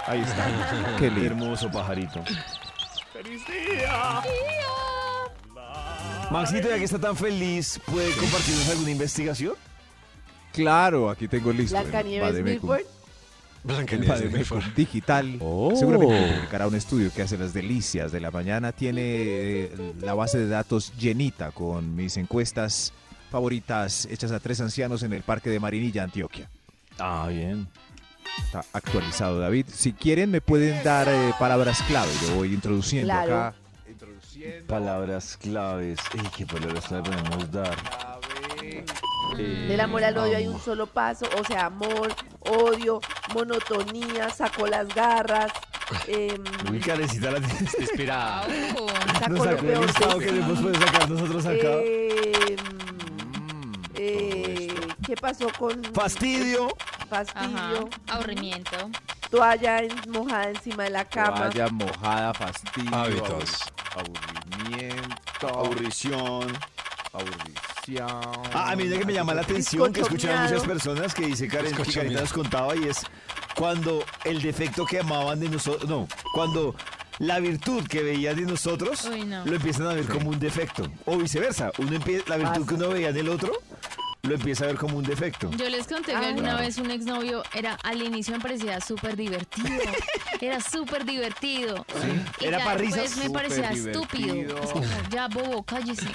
Ahí 0.06 0.20
está. 0.20 0.96
Qué 0.98 1.10
lindo. 1.10 1.26
Hermoso 1.26 1.70
pajarito. 1.70 2.22
¡Feliz 3.12 3.42
día! 3.46 4.22
Maxito, 6.30 6.68
ya 6.68 6.76
que 6.78 6.84
está 6.84 6.98
tan 6.98 7.16
feliz, 7.16 7.80
¿puede 7.86 8.10
compartirnos 8.12 8.68
alguna 8.70 8.90
investigación? 8.90 9.54
Claro, 10.52 11.08
aquí 11.10 11.28
tengo 11.28 11.52
listo. 11.52 11.76
el 11.76 11.82
Blancanieves 11.84 12.28
Bademecum. 12.32 12.70
Milford. 12.70 12.80
El 12.80 13.62
Blancanieves 13.62 14.08
Bademecum 14.08 14.38
Milford. 14.58 14.74
digital. 14.74 15.36
Oh. 15.40 15.72
Seguramente 15.76 16.34
publicará 16.34 16.66
un 16.66 16.74
estudio 16.74 17.12
que 17.14 17.22
hace 17.22 17.38
las 17.38 17.52
delicias 17.52 18.10
de 18.10 18.20
la 18.20 18.30
mañana. 18.30 18.72
Tiene 18.72 19.02
eh, 19.04 19.92
la 20.00 20.14
base 20.14 20.38
de 20.38 20.48
datos 20.48 20.92
llenita 20.98 21.52
con 21.52 21.94
mis 21.94 22.16
encuestas 22.16 22.92
favoritas 23.30 24.06
hechas 24.10 24.32
a 24.32 24.40
tres 24.40 24.60
ancianos 24.60 25.02
en 25.04 25.12
el 25.12 25.22
Parque 25.22 25.50
de 25.50 25.60
Marinilla, 25.60 26.02
Antioquia. 26.02 26.48
Ah, 26.98 27.26
bien. 27.28 27.68
Está 28.38 28.64
actualizado, 28.72 29.38
David. 29.40 29.66
Si 29.72 29.92
quieren, 29.92 30.30
me 30.30 30.40
pueden 30.40 30.82
dar 30.84 31.08
eh, 31.08 31.32
palabras 31.38 31.82
clave. 31.82 32.10
Yo 32.26 32.34
voy 32.36 32.52
introduciendo 32.54 33.08
Claro. 33.08 33.36
acá. 33.36 33.54
Introduciendo. 33.88 34.66
Palabras 34.66 35.36
claves. 35.36 35.98
Ey, 36.14 36.28
¿Qué 36.36 36.46
palabras 36.46 36.84
claves 36.86 37.08
podemos 37.10 37.50
dar? 37.50 37.76
Clave. 37.76 38.84
Del 39.68 39.80
amor 39.80 40.04
al 40.04 40.16
odio 40.18 40.36
hay 40.36 40.46
un 40.46 40.58
solo 40.60 40.86
paso, 40.86 41.26
o 41.38 41.44
sea, 41.44 41.66
amor, 41.66 42.14
odio, 42.40 43.00
monotonía, 43.34 44.30
sacó 44.30 44.66
las 44.66 44.86
garras, 44.94 45.50
em, 46.06 46.42
Uy, 46.70 46.78
carecita 46.80 47.32
la 47.32 47.40
tienes. 47.40 47.74
Nos 49.28 49.38
lo 49.38 49.44
sacó 49.44 49.66
el 49.66 49.80
listado 49.80 50.18
que 50.18 50.28
sacar 50.78 51.10
nosotros 51.10 51.46
acá. 51.46 51.68
Em, 51.84 52.56
Mm, 53.56 53.72
eh, 53.96 54.68
todo 54.68 54.76
esto. 54.76 54.85
¿Qué 55.06 55.14
pasó 55.16 55.48
con 55.58 55.82
Fastidio. 55.94 56.68
Ajá. 57.10 57.24
fastidio? 57.24 57.88
Aburrimiento. 58.08 58.76
Toalla 59.30 59.78
en- 59.82 60.10
mojada 60.10 60.50
encima 60.50 60.84
de 60.84 60.90
la 60.90 61.04
cama. 61.04 61.36
Toalla 61.50 61.68
mojada, 61.68 62.34
fastidio. 62.34 62.94
Hábitos. 62.94 63.60
Aburrimiento. 63.94 65.48
Aburrición. 65.48 66.52
Aburrición. 67.12 68.08
Ah, 68.52 68.70
a 68.72 68.76
mí 68.76 68.84
lo 68.84 68.98
que 68.98 69.04
me 69.04 69.12
llama 69.12 69.32
la 69.34 69.42
atención, 69.42 69.92
que 69.92 70.00
escuchan 70.00 70.42
muchas 70.44 70.64
personas 70.66 71.14
que 71.14 71.26
dice 71.26 71.46
Karen, 71.48 71.72
que 71.74 72.02
miado. 72.02 72.20
nos 72.22 72.32
contaba 72.32 72.74
y 72.74 72.84
es 72.88 73.02
cuando 73.54 74.04
el 74.24 74.42
defecto 74.42 74.84
que 74.84 74.98
amaban 75.00 75.38
de 75.38 75.48
nosotros, 75.48 75.88
no, 75.88 76.08
cuando 76.34 76.74
la 77.18 77.38
virtud 77.38 77.86
que 77.86 78.02
veían 78.02 78.36
de 78.36 78.42
nosotros 78.42 79.04
Uy, 79.04 79.24
no. 79.24 79.44
lo 79.46 79.54
empiezan 79.56 79.86
a 79.86 79.94
ver 79.94 80.06
como 80.06 80.30
un 80.30 80.38
defecto 80.40 80.90
o 81.06 81.16
viceversa, 81.16 81.70
uno 81.78 81.92
empie- 81.92 82.26
la 82.26 82.36
virtud 82.36 82.66
que 82.66 82.74
uno 82.74 82.88
veía 82.88 83.08
en 83.10 83.16
el 83.18 83.28
otro 83.28 83.52
lo 84.22 84.34
empieza 84.34 84.64
a 84.64 84.66
ver 84.68 84.76
como 84.76 84.96
un 84.98 85.04
defecto. 85.04 85.50
Yo 85.56 85.68
les 85.68 85.86
conté 85.86 86.12
que 86.12 86.16
Ah, 86.16 86.28
alguna 86.28 86.50
claro. 86.50 86.58
vez 86.66 86.78
un 86.78 86.90
exnovio 86.90 87.42
era 87.54 87.74
al 87.84 88.02
inicio 88.02 88.32
me 88.34 88.40
parecía 88.40 88.80
súper 88.80 89.16
divertido. 89.16 89.68
Era 90.40 90.60
súper 90.60 91.04
divertido. 91.06 91.86
Y 92.40 92.44
¿Era 92.46 92.58
ya 92.58 92.64
pa' 92.64 92.74
risas? 92.74 93.02
después 93.04 93.24
me 93.26 93.30
parecía 93.30 93.70
estúpido. 93.70 94.34
divertido. 94.34 94.62
Es 94.62 94.70
como, 94.70 94.84
ya, 95.10 95.28
bobo, 95.28 95.62
cállese. 95.62 96.06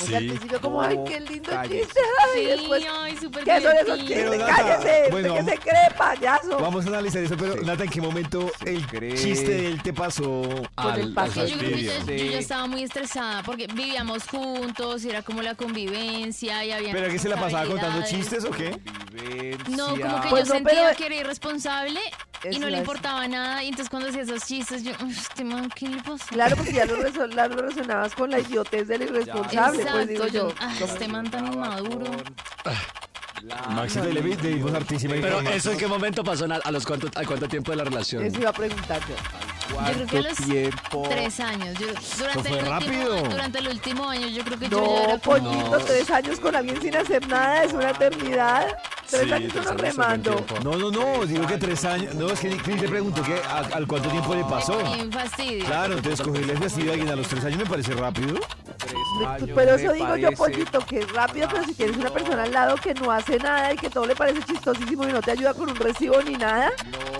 O 0.00 0.04
sea, 0.06 0.18
al 0.18 0.26
principio 0.26 0.58
como, 0.60 0.80
ay, 0.80 0.98
qué 1.06 1.20
lindo 1.20 1.50
chiste. 1.68 2.00
Ay, 2.24 2.40
Sí, 2.40 2.46
después, 2.46 2.84
ay, 2.90 3.16
súper 3.18 3.44
¿qué 3.44 3.60
son 3.60 3.72
esos. 3.76 3.86
Pero, 3.86 3.96
chistes? 4.32 4.38
Nata, 4.38 4.56
Cállese, 4.56 5.10
bueno, 5.10 5.34
vamos- 5.34 5.50
se 5.52 5.58
cree 5.58 5.90
payaso. 5.98 6.58
Vamos 6.58 6.84
a 6.86 6.88
analizar 6.88 7.22
eso, 7.22 7.36
pero 7.36 7.52
Sí. 7.54 7.60
Nata, 7.66 7.84
¿en 7.84 7.90
qué 7.90 8.00
momento 8.00 8.50
Se 8.64 8.70
el 8.74 8.86
cree. 8.86 9.14
chiste 9.14 9.50
de 9.50 9.66
él 9.66 9.82
te 9.82 9.92
pasó? 9.92 10.42
Con 10.74 10.94
el 10.98 11.12
paso. 11.12 11.44
Yo 11.44 11.58
creo 11.58 11.76
que 11.76 11.82
yo 11.84 12.24
ya 12.32 12.38
estaba 12.38 12.66
muy 12.66 12.82
estresada 12.84 13.42
porque 13.42 13.66
vivíamos 13.66 14.24
juntos 14.28 15.04
y 15.04 15.10
era 15.10 15.20
como 15.22 15.42
la 15.42 15.54
convivencia 15.56 16.64
y 16.64 16.72
había 16.72 16.90
¿Pero 16.92 17.10
que 17.10 17.18
se 17.18 17.28
la 17.28 17.36
pasaba 17.36 17.66
contando 17.66 18.02
chistes 18.06 18.44
o 18.46 18.50
qué? 18.50 18.78
No, 19.68 19.88
como 19.90 20.20
que 20.22 20.28
Pues 20.30 20.48
yo 20.48 20.54
no, 20.54 20.58
sentía 20.60 20.84
pero- 20.84 20.96
que 20.96 21.06
era 21.06 21.14
irresponsable 21.16 22.00
y 22.50 22.58
no 22.58 22.68
le 22.68 22.78
importaba 22.78 23.26
nada 23.28 23.62
y 23.62 23.68
entonces 23.68 23.88
cuando 23.90 24.08
hacía 24.08 24.22
esos 24.22 24.44
chistes 24.46 24.82
yo, 24.82 24.92
"Uf, 25.04 25.18
este 25.18 25.44
man, 25.44 25.68
¿qué 25.74 25.88
le 25.88 25.96
pasó? 26.02 26.24
Claro, 26.28 26.56
porque 26.56 26.72
ya 26.72 26.84
lo, 26.86 26.96
reso- 26.96 27.26
la- 27.26 27.48
lo 27.48 27.62
resonabas 27.62 28.14
con 28.14 28.30
la 28.30 28.40
idiotez 28.40 28.88
del 28.88 29.02
irresponsable, 29.02 29.84
pues 29.92 30.08
digo 30.08 30.26
yo. 30.28 30.52
ah, 30.60 30.72
este 30.80 31.08
man 31.08 31.30
tan 31.30 31.52
inmaduro. 31.52 32.10
Maxito 33.74 34.08
y 34.08 34.12
Levi, 34.12 34.36
le 34.36 34.48
dimos 34.54 34.72
hartísima 34.72 35.14
Pero 35.20 35.40
eso 35.40 35.72
en 35.72 35.78
qué 35.78 35.86
momento 35.88 36.22
pasó, 36.22 36.46
¿a 36.64 36.70
los 36.70 36.86
cuánto, 36.86 37.08
a 37.16 37.24
cuánto 37.24 37.48
tiempo 37.48 37.72
de 37.72 37.76
la 37.78 37.84
relación? 37.84 38.22
Eso 38.24 38.38
iba 38.40 38.50
a 38.50 38.52
preguntar 38.52 39.00
yo. 39.08 39.14
Yo 39.72 39.92
creo 39.94 40.06
que 40.06 40.18
a 40.18 40.22
los 40.22 40.36
tiempo? 40.38 41.06
tres 41.08 41.40
años. 41.40 41.78
Yo, 41.78 41.86
durante, 42.18 42.48
fue 42.48 42.58
el 42.58 42.66
rápido. 42.66 43.12
Último, 43.14 43.30
durante 43.30 43.58
el 43.58 43.68
último 43.68 44.08
año 44.08 44.26
yo 44.28 44.44
creo 44.44 44.58
que 44.58 44.68
yo 44.68 44.78
ya 44.78 44.84
No, 44.92 45.02
era 45.02 45.18
como... 45.18 45.36
pollito, 45.52 45.78
tres 45.86 46.10
años 46.10 46.40
con 46.40 46.56
alguien 46.56 46.80
sin 46.82 46.96
hacer 46.96 47.26
nada 47.28 47.64
es 47.64 47.72
una 47.72 47.90
eternidad. 47.90 48.78
Tres 49.10 49.24
Sí, 49.26 49.32
años 49.32 49.52
un 49.70 49.78
remando. 49.78 50.44
No, 50.64 50.76
no, 50.76 50.90
no, 50.90 51.26
digo 51.26 51.46
que 51.46 51.58
tres 51.58 51.84
años. 51.84 52.14
No, 52.14 52.30
es 52.30 52.40
que 52.40 52.48
Cris 52.56 52.80
te 52.80 52.88
preguntó 52.88 53.22
que 53.22 53.34
a- 53.34 53.76
al 53.76 53.86
cuánto 53.86 54.08
tiempo 54.08 54.34
le 54.34 54.44
pasó. 54.44 54.78
Un 54.78 55.12
fastidio. 55.12 55.64
Claro, 55.66 55.94
entonces 55.94 56.24
cogerle 56.26 56.52
el 56.54 56.58
vestido 56.58 56.90
a 56.90 56.94
alguien 56.94 57.10
a 57.12 57.16
los 57.16 57.28
tres 57.28 57.44
años 57.44 57.58
me 57.58 57.66
parece 57.66 57.92
rápido. 57.94 58.38
Pero 59.54 59.74
eso 59.74 59.92
digo 59.92 60.16
yo, 60.16 60.32
pollito, 60.32 60.80
que 60.86 61.00
es 61.00 61.12
rápido, 61.12 61.48
pero 61.50 61.64
si 61.64 61.74
tienes 61.74 61.96
una 61.96 62.10
persona 62.10 62.44
al 62.44 62.52
lado 62.52 62.76
que 62.76 62.94
no 62.94 63.10
hace 63.10 63.36
nada 63.38 63.72
y 63.72 63.76
que 63.76 63.90
todo 63.90 64.06
le 64.06 64.16
parece 64.16 64.42
chistosísimo 64.44 65.06
y 65.08 65.12
no 65.12 65.20
te 65.20 65.32
ayuda 65.32 65.52
con 65.54 65.68
un 65.70 65.76
recibo 65.76 66.20
ni 66.22 66.32
nada, 66.36 66.70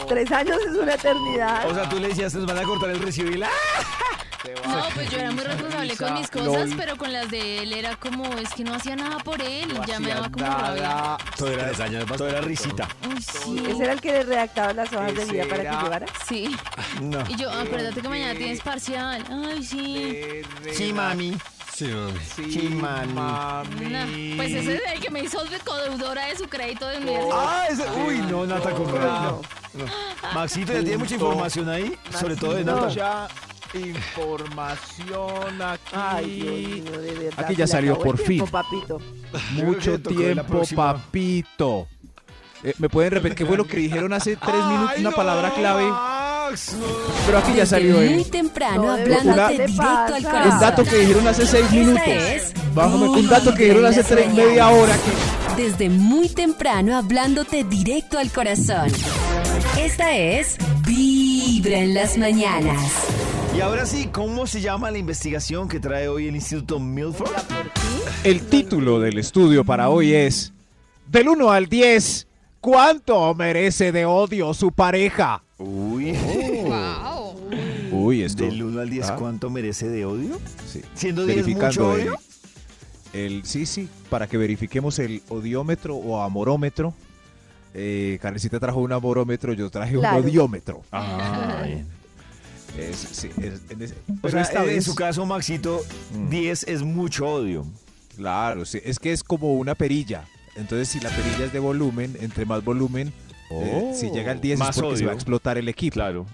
tres 0.08 0.30
años 0.32 0.56
es 0.66 0.76
una 0.76 0.94
eternidad. 0.94 1.68
O 1.70 1.74
sea, 1.74 1.88
tú 1.88 1.98
le 1.98 2.08
decías, 2.08 2.34
nos 2.42 2.54
van 2.54 2.64
a 2.64 2.66
cortar 2.66 2.90
el 2.90 3.00
recibo 3.00 3.30
y 3.30 3.36
la... 3.36 3.48
No, 4.66 4.88
pues 4.94 5.08
yo 5.10 5.18
era 5.18 5.30
muy 5.30 5.44
responsable 5.44 5.96
con 5.96 6.14
mis 6.14 6.34
Lol. 6.34 6.46
cosas, 6.46 6.70
pero 6.76 6.96
con 6.96 7.12
las 7.12 7.30
de 7.30 7.62
él 7.62 7.72
era 7.72 7.94
como, 7.94 8.24
es 8.38 8.52
que 8.52 8.64
no 8.64 8.74
hacía 8.74 8.96
nada 8.96 9.18
por 9.18 9.40
él 9.40 9.70
y 9.70 9.86
ya 9.86 10.00
me 10.00 10.08
daba 10.08 10.28
como 10.28 10.44
rabia. 10.44 11.16
Todo 11.36 11.52
era, 11.52 11.66
Tres 11.66 11.80
años 11.80 12.06
todo 12.06 12.28
era 12.28 12.40
risita. 12.40 12.88
Uy, 13.08 13.22
sí. 13.22 13.62
Ese 13.68 13.84
era 13.84 13.92
el 13.92 14.00
que 14.00 14.12
le 14.12 14.22
redactaba 14.24 14.72
las 14.72 14.92
hojas 14.92 15.14
de 15.14 15.24
vida 15.26 15.44
para 15.48 15.62
que 15.62 15.84
llevara. 15.84 16.06
Sí. 16.26 16.56
No. 17.00 17.22
Y 17.28 17.36
yo, 17.36 17.50
acuérdate 17.50 18.00
que 18.02 18.08
mañana 18.08 18.34
tienes 18.36 18.60
parcial. 18.60 19.24
Ay, 19.30 19.62
sí. 19.64 20.42
Sí, 20.72 20.92
mami. 20.92 21.36
Sí, 21.74 21.86
mami. 21.86 22.20
Sí, 22.50 22.68
mami. 22.68 23.86
Nah, 23.90 24.36
Pues 24.36 24.52
ese 24.52 24.74
es 24.76 24.82
el 24.94 25.00
que 25.00 25.10
me 25.10 25.20
hizo 25.20 25.42
de 25.44 25.58
codeudora 25.60 26.26
de 26.26 26.36
su 26.36 26.46
crédito 26.48 26.86
de 26.86 26.98
universidad. 26.98 27.38
Ah, 27.38 27.66
ese... 27.70 27.82
Uy, 28.06 28.18
no, 28.30 28.46
Nata, 28.46 28.70
no. 28.70 29.40
Maxito, 30.34 30.72
ya 30.72 30.80
tiene 30.80 30.98
mucha 30.98 31.14
información 31.14 31.68
ahí, 31.68 31.96
sobre 32.18 32.36
todo 32.36 32.54
de. 32.54 32.64
Nata. 32.64 32.86
Mucha 32.86 33.28
información 33.74 35.62
aquí. 35.62 35.92
Ay, 35.94 36.40
Dios 36.40 36.90
mío, 36.90 37.00
de 37.00 37.12
verdad. 37.12 37.44
Aquí 37.44 37.56
ya 37.56 37.66
salió 37.66 37.98
por 37.98 38.16
tiempo, 38.16 38.46
fin. 38.46 38.52
papito. 38.52 39.00
Mucho 39.52 39.98
tiempo, 40.00 40.62
papito. 40.76 41.88
Eh, 42.62 42.74
¿Me 42.78 42.88
pueden 42.88 43.12
repetir 43.12 43.38
qué 43.38 43.46
fue 43.46 43.56
lo 43.56 43.64
que 43.66 43.78
dijeron 43.78 44.12
hace 44.12 44.36
tres 44.36 44.64
minutos? 44.66 44.98
Una 44.98 45.10
palabra 45.12 45.50
clave. 45.54 45.84
Pero 47.26 47.38
aquí 47.38 47.48
ya 47.54 47.62
Desde 47.62 47.66
salió 47.66 47.96
muy 47.96 48.06
el, 48.22 48.30
temprano, 48.30 48.82
No, 48.82 48.92
hablándote 48.92 49.52
¿qué 49.56 49.58
le 49.58 49.66
directo 49.66 50.14
al 50.14 50.22
corazón. 50.22 50.52
un 50.52 50.60
dato 50.60 50.84
que 50.84 50.96
dijeron 50.96 51.28
hace 51.28 51.46
seis 51.46 51.64
Esta 51.64 51.74
minutos. 51.76 52.02
es 52.06 52.52
Bájame 52.74 53.08
un 53.08 53.28
dato 53.28 53.54
que 53.54 53.62
dijeron 53.64 53.86
hace 53.86 54.02
tres, 54.04 54.34
media 54.34 54.68
hora. 54.70 54.94
Que... 55.56 55.62
Desde 55.62 55.88
muy 55.88 56.28
temprano, 56.28 56.96
hablándote 56.96 57.64
directo 57.64 58.18
al 58.18 58.30
corazón. 58.30 58.90
Esta 59.78 60.16
es 60.16 60.56
Vibra 60.86 61.78
en 61.78 61.94
las 61.94 62.16
mañanas. 62.18 62.80
Y 63.56 63.60
ahora 63.60 63.84
sí, 63.84 64.08
¿cómo 64.10 64.46
se 64.46 64.60
llama 64.62 64.90
la 64.90 64.98
investigación 64.98 65.68
que 65.68 65.78
trae 65.78 66.08
hoy 66.08 66.26
el 66.28 66.34
Instituto 66.34 66.78
Milford? 66.80 67.30
El 68.24 68.40
título 68.46 68.98
del 68.98 69.18
estudio 69.18 69.64
para 69.64 69.90
hoy 69.90 70.14
es 70.14 70.52
Del 71.06 71.28
1 71.28 71.50
al 71.52 71.66
10, 71.68 72.26
¿cuánto 72.60 73.34
merece 73.34 73.92
de 73.92 74.06
odio 74.06 74.54
su 74.54 74.72
pareja? 74.72 75.42
Uy, 75.62 76.12
Wow. 76.64 77.34
Uy, 77.92 78.22
esto. 78.22 78.44
del 78.44 78.62
1 78.62 78.80
al 78.80 78.90
10, 78.90 79.10
Ah. 79.10 79.16
¿cuánto 79.16 79.50
merece 79.50 79.88
de 79.88 80.04
odio? 80.04 80.40
Sí. 80.66 80.82
Siendo 80.94 81.24
10 81.26 81.46
mucho 81.46 81.94
el, 81.96 82.00
odio. 82.08 82.18
el- 83.12 83.44
sí, 83.44 83.66
sí, 83.66 83.88
para 84.10 84.26
que 84.26 84.36
verifiquemos 84.38 84.98
el 84.98 85.22
odiómetro 85.28 85.96
o 85.96 86.20
amorómetro. 86.22 86.94
Eh, 87.74 88.18
Carlecita 88.20 88.58
trajo 88.60 88.80
un 88.80 88.92
amorómetro, 88.92 89.52
yo 89.54 89.70
traje 89.70 89.94
Claro. 89.94 90.18
un 90.18 90.24
odiómetro. 90.24 90.82
Ah, 90.92 91.62
bien. 91.66 91.86
Es- 92.78 92.96
sí, 93.12 93.28
es- 93.40 93.60
en 93.70 93.82
ese- 93.82 93.94
O 94.10 94.14
pero 94.22 94.32
sea, 94.32 94.40
esta 94.42 94.60
en 94.60 94.66
vez, 94.66 94.84
su 94.84 94.94
caso, 94.94 95.24
Maxito, 95.26 95.80
Mm. 96.14 96.28
10 96.30 96.64
es 96.64 96.82
mucho 96.82 97.26
odio. 97.26 97.66
claro, 98.16 98.64
sí, 98.64 98.78
es 98.84 98.98
que 98.98 99.12
es 99.12 99.22
como 99.22 99.54
una 99.54 99.74
perilla. 99.74 100.24
Entonces, 100.56 100.88
si 100.88 101.00
la 101.00 101.08
perilla 101.10 101.46
es 101.46 101.52
de 101.52 101.58
volumen, 101.60 102.14
entre 102.20 102.44
más 102.44 102.62
volumen, 102.62 103.10
eh, 103.60 103.92
si 103.94 104.10
llega 104.10 104.32
al 104.32 104.40
10 104.40 104.60
es 104.60 104.66
porque 104.66 104.74
se 104.76 104.82
va 104.82 104.88
a 104.88 104.94
odio. 104.94 105.12
explotar 105.12 105.58
el 105.58 105.68
equipo. 105.68 105.94
Claro. 105.94 106.26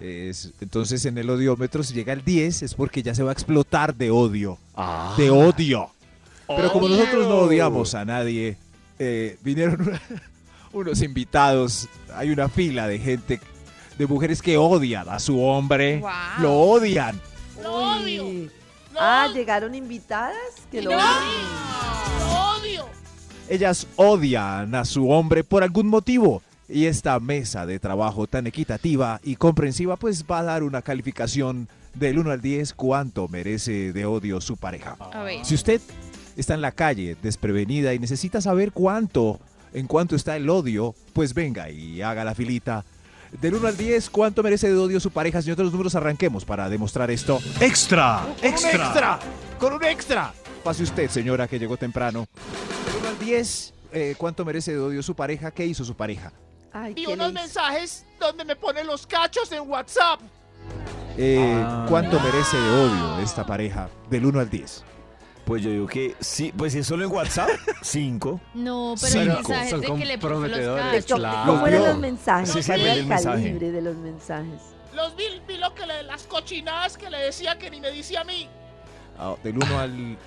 Es- 0.00 0.52
entonces, 0.60 1.04
en 1.06 1.16
el 1.18 1.30
odiómetro, 1.30 1.82
si 1.82 1.94
llega 1.94 2.12
al 2.12 2.24
10 2.24 2.62
es 2.62 2.74
porque 2.74 3.02
ya 3.02 3.14
se 3.14 3.22
va 3.22 3.30
a 3.30 3.32
explotar 3.32 3.94
de 3.94 4.10
odio. 4.10 4.58
Ah. 4.76 5.14
De 5.16 5.30
odio. 5.30 5.88
Pero 6.46 6.72
como 6.72 6.86
Odio. 6.86 6.96
nosotros 6.98 7.28
no 7.28 7.34
odiamos 7.42 7.94
a 7.94 8.04
nadie, 8.04 8.56
eh, 8.98 9.38
vinieron 9.42 10.00
unos 10.72 11.00
invitados. 11.02 11.88
Hay 12.14 12.30
una 12.30 12.48
fila 12.48 12.88
de 12.88 12.98
gente, 12.98 13.40
de 13.96 14.06
mujeres 14.06 14.42
que 14.42 14.56
odian 14.56 15.08
a 15.08 15.18
su 15.20 15.40
hombre. 15.42 15.98
Wow. 16.00 16.10
Lo 16.40 16.54
odian. 16.54 17.20
Uy. 17.58 18.50
Ah, 18.98 19.28
llegaron 19.32 19.74
invitadas 19.74 20.34
que 20.70 20.82
lo 20.82 20.90
Ellas 23.48 23.86
odian 23.96 24.74
a 24.74 24.84
su 24.84 25.08
hombre 25.10 25.42
por 25.44 25.62
algún 25.62 25.86
motivo. 25.88 26.42
Y 26.72 26.86
esta 26.86 27.18
mesa 27.18 27.66
de 27.66 27.80
trabajo 27.80 28.26
tan 28.26 28.46
equitativa 28.46 29.20
y 29.24 29.36
comprensiva 29.36 29.96
pues 29.96 30.24
va 30.24 30.38
a 30.38 30.44
dar 30.44 30.62
una 30.62 30.82
calificación 30.82 31.68
del 31.94 32.18
1 32.18 32.30
al 32.30 32.40
10 32.40 32.74
cuánto 32.74 33.26
merece 33.28 33.92
de 33.92 34.06
odio 34.06 34.40
su 34.40 34.56
pareja. 34.56 34.96
A 35.12 35.24
ver. 35.24 35.44
Si 35.44 35.54
usted 35.54 35.80
está 36.36 36.54
en 36.54 36.60
la 36.60 36.72
calle 36.72 37.16
desprevenida 37.20 37.92
y 37.92 37.98
necesita 37.98 38.40
saber 38.40 38.70
cuánto, 38.72 39.40
en 39.72 39.86
cuánto 39.86 40.14
está 40.14 40.36
el 40.36 40.48
odio, 40.48 40.94
pues 41.12 41.34
venga 41.34 41.70
y 41.70 42.02
haga 42.02 42.24
la 42.24 42.34
filita. 42.34 42.84
Del 43.40 43.54
1 43.54 43.68
al 43.68 43.76
10, 43.76 44.10
¿cuánto 44.10 44.42
merece 44.42 44.68
de 44.68 44.76
odio 44.76 44.98
su 45.00 45.10
pareja? 45.10 45.40
Señor 45.40 45.56
de 45.56 45.64
los 45.64 45.72
números, 45.72 45.94
arranquemos 45.94 46.44
para 46.44 46.68
demostrar 46.68 47.10
esto. 47.10 47.40
Extra, 47.60 48.22
¡Con 48.22 48.30
un 48.32 48.44
extra! 48.44 49.18
¡Con 49.58 49.72
un 49.72 49.84
extra! 49.84 50.32
Pase 50.64 50.82
usted, 50.82 51.08
señora, 51.08 51.46
que 51.46 51.58
llegó 51.58 51.76
temprano. 51.76 52.26
Del 52.86 52.96
1 53.00 53.08
al 53.08 53.18
10, 53.18 53.74
eh, 53.92 54.14
¿cuánto 54.18 54.44
merece 54.44 54.72
de 54.72 54.78
odio 54.78 55.02
su 55.02 55.14
pareja? 55.14 55.52
¿Qué 55.52 55.64
hizo 55.64 55.84
su 55.84 55.94
pareja? 55.94 56.32
Ay, 56.72 56.92
y 56.96 57.04
¿qué 57.06 57.12
unos 57.12 57.32
mensajes 57.32 58.04
donde 58.18 58.44
me 58.44 58.54
ponen 58.56 58.86
los 58.86 59.06
cachos 59.06 59.50
en 59.52 59.68
WhatsApp. 59.68 60.20
Eh, 61.16 61.62
Ah. 61.66 61.86
¿Cuánto 61.88 62.18
merece 62.20 62.56
de 62.56 62.70
odio 62.84 63.18
esta 63.20 63.44
pareja? 63.44 63.88
Del 64.08 64.26
1 64.26 64.40
al 64.40 64.48
10. 64.48 64.84
Pues 65.44 65.62
yo 65.62 65.70
digo 65.70 65.86
que 65.86 66.14
sí, 66.20 66.52
pues 66.56 66.72
si 66.74 66.78
es 66.80 66.86
solo 66.86 67.04
en 67.04 67.10
WhatsApp, 67.10 67.48
5. 67.82 68.40
No, 68.54 68.94
pero 69.00 69.12
Cinco. 69.12 69.22
el 69.22 69.28
mensaje 69.36 69.70
Son 69.70 69.80
de 69.80 69.86
que 69.94 70.04
le 70.04 70.18
puso 70.18 70.28
los 70.30 70.38
comprometedores, 70.40 70.84
¿De 70.92 70.98
cachos. 71.00 71.06
cómo- 71.10 71.18
claro. 71.20 71.52
¿Cómo 71.52 71.66
eran 71.66 71.80
Los 71.80 71.88
los 71.88 71.98
mensajes? 71.98 72.50
Sí, 72.50 72.62
sí, 72.62 72.66
¿Cuál 72.68 72.80
era 72.82 72.92
el 72.92 72.98
el 73.00 73.06
mensaje. 73.06 73.36
calibre 73.42 73.70
de 73.72 73.82
los 73.82 73.96
mensajes? 73.96 74.60
Los 74.94 75.16
vi, 75.16 75.24
vi 75.48 75.56
lo 75.58 75.74
que 75.74 75.86
le, 75.86 76.02
las 76.04 76.22
cochinadas 76.24 76.96
que 76.96 77.10
le 77.10 77.18
decía 77.18 77.58
que 77.58 77.70
ni 77.70 77.80
me 77.80 77.90
dice 77.90 78.16
a 78.16 78.24
mí. 78.24 78.48
Ah, 79.18 79.34
del 79.42 79.56
1 79.58 79.78
al, 79.78 80.18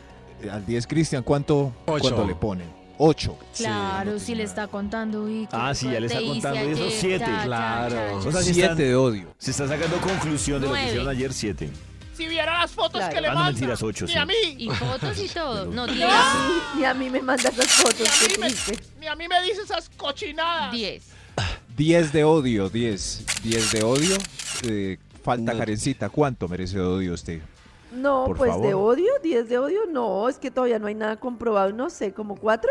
al 0.51 0.65
10, 0.65 0.87
Cristian, 0.87 1.23
¿cuánto, 1.23 1.71
Ocho. 1.85 2.01
¿cuánto 2.01 2.25
le 2.27 2.35
ponen? 2.35 2.82
8. 3.05 3.37
Claro, 3.57 4.17
si 4.17 4.33
le 4.33 4.43
está 4.43 4.67
contando 4.67 5.29
y 5.29 5.45
Ah, 5.51 5.73
sí, 5.75 5.91
ya 5.91 5.99
le 5.99 6.07
está 6.07 6.21
contando, 6.21 6.71
y 6.71 6.75
cha, 6.99 7.19
cha, 7.19 7.43
Claro. 7.43 7.95
cha, 7.95 8.21
cha. 8.21 8.27
O 8.29 8.31
sea, 8.31 8.41
si 8.41 8.53
7 8.53 8.61
están- 8.61 8.77
de 8.77 8.95
odio. 8.95 9.35
Se 9.37 9.51
está 9.51 9.67
sacando 9.67 9.97
conclusión 9.97 10.61
de 10.61 10.67
lo 10.67 10.73
que 10.73 10.85
hicieron 10.85 11.09
ayer, 11.09 11.33
7. 11.33 11.69
Si 12.15 12.27
viera 12.27 12.59
las 12.59 12.71
fotos 12.71 12.99
Claro. 13.01 13.13
que 13.13 13.21
le 13.21 13.27
Ah, 13.27 13.31
no, 13.31 13.35
mandan. 13.39 13.53
mentiras, 13.55 13.83
ocho, 13.83 14.05
ni 14.05 14.11
sí. 14.13 14.17
a 14.17 14.25
mí. 14.25 14.33
Y 14.57 14.69
fotos 14.69 15.19
y 15.19 15.27
todo. 15.27 15.65
No, 15.71 15.85
Ni 15.87 15.95
10. 15.95 16.09
a 16.09 16.33
mí, 16.47 16.79
ni 16.79 16.85
a 16.85 16.93
mí 16.93 17.09
me 17.09 17.21
manda 17.21 17.49
esas 17.49 17.67
fotos, 17.67 17.99
Ni 17.99 18.43
a 18.43 18.47
mí 18.47 18.53
me-. 18.67 18.99
Ni 19.01 19.07
a 19.07 19.15
mí 19.15 19.27
me 19.27 19.41
dice 19.41 19.63
esas 19.63 19.89
cochinadas. 19.97 20.71
10. 20.71 21.03
10 21.75 22.13
de 22.13 22.23
odio, 22.23 22.69
10. 22.69 23.25
10 23.43 23.71
de 23.73 23.83
odio. 23.83 24.15
Eh, 24.65 24.97
falta 25.23 25.51
No. 25.51 25.59
Karencita. 25.59 26.09
¿Cuánto 26.09 26.47
merece 26.47 26.77
de 26.77 26.83
odio 26.83 27.13
usted? 27.15 27.41
No, 27.91 28.25
Por 28.27 28.37
pues 28.37 28.51
favor. 28.51 28.65
de 28.67 28.73
odio, 28.73 29.11
10 29.21 29.49
de 29.49 29.57
odio, 29.59 29.81
no, 29.91 30.27
es 30.27 30.37
que 30.39 30.49
todavía 30.49 30.79
no 30.79 30.87
hay 30.87 30.95
nada 30.95 31.17
comprobado, 31.19 31.71
no 31.73 31.91
sé, 31.91 32.11
como 32.11 32.35
4. 32.35 32.69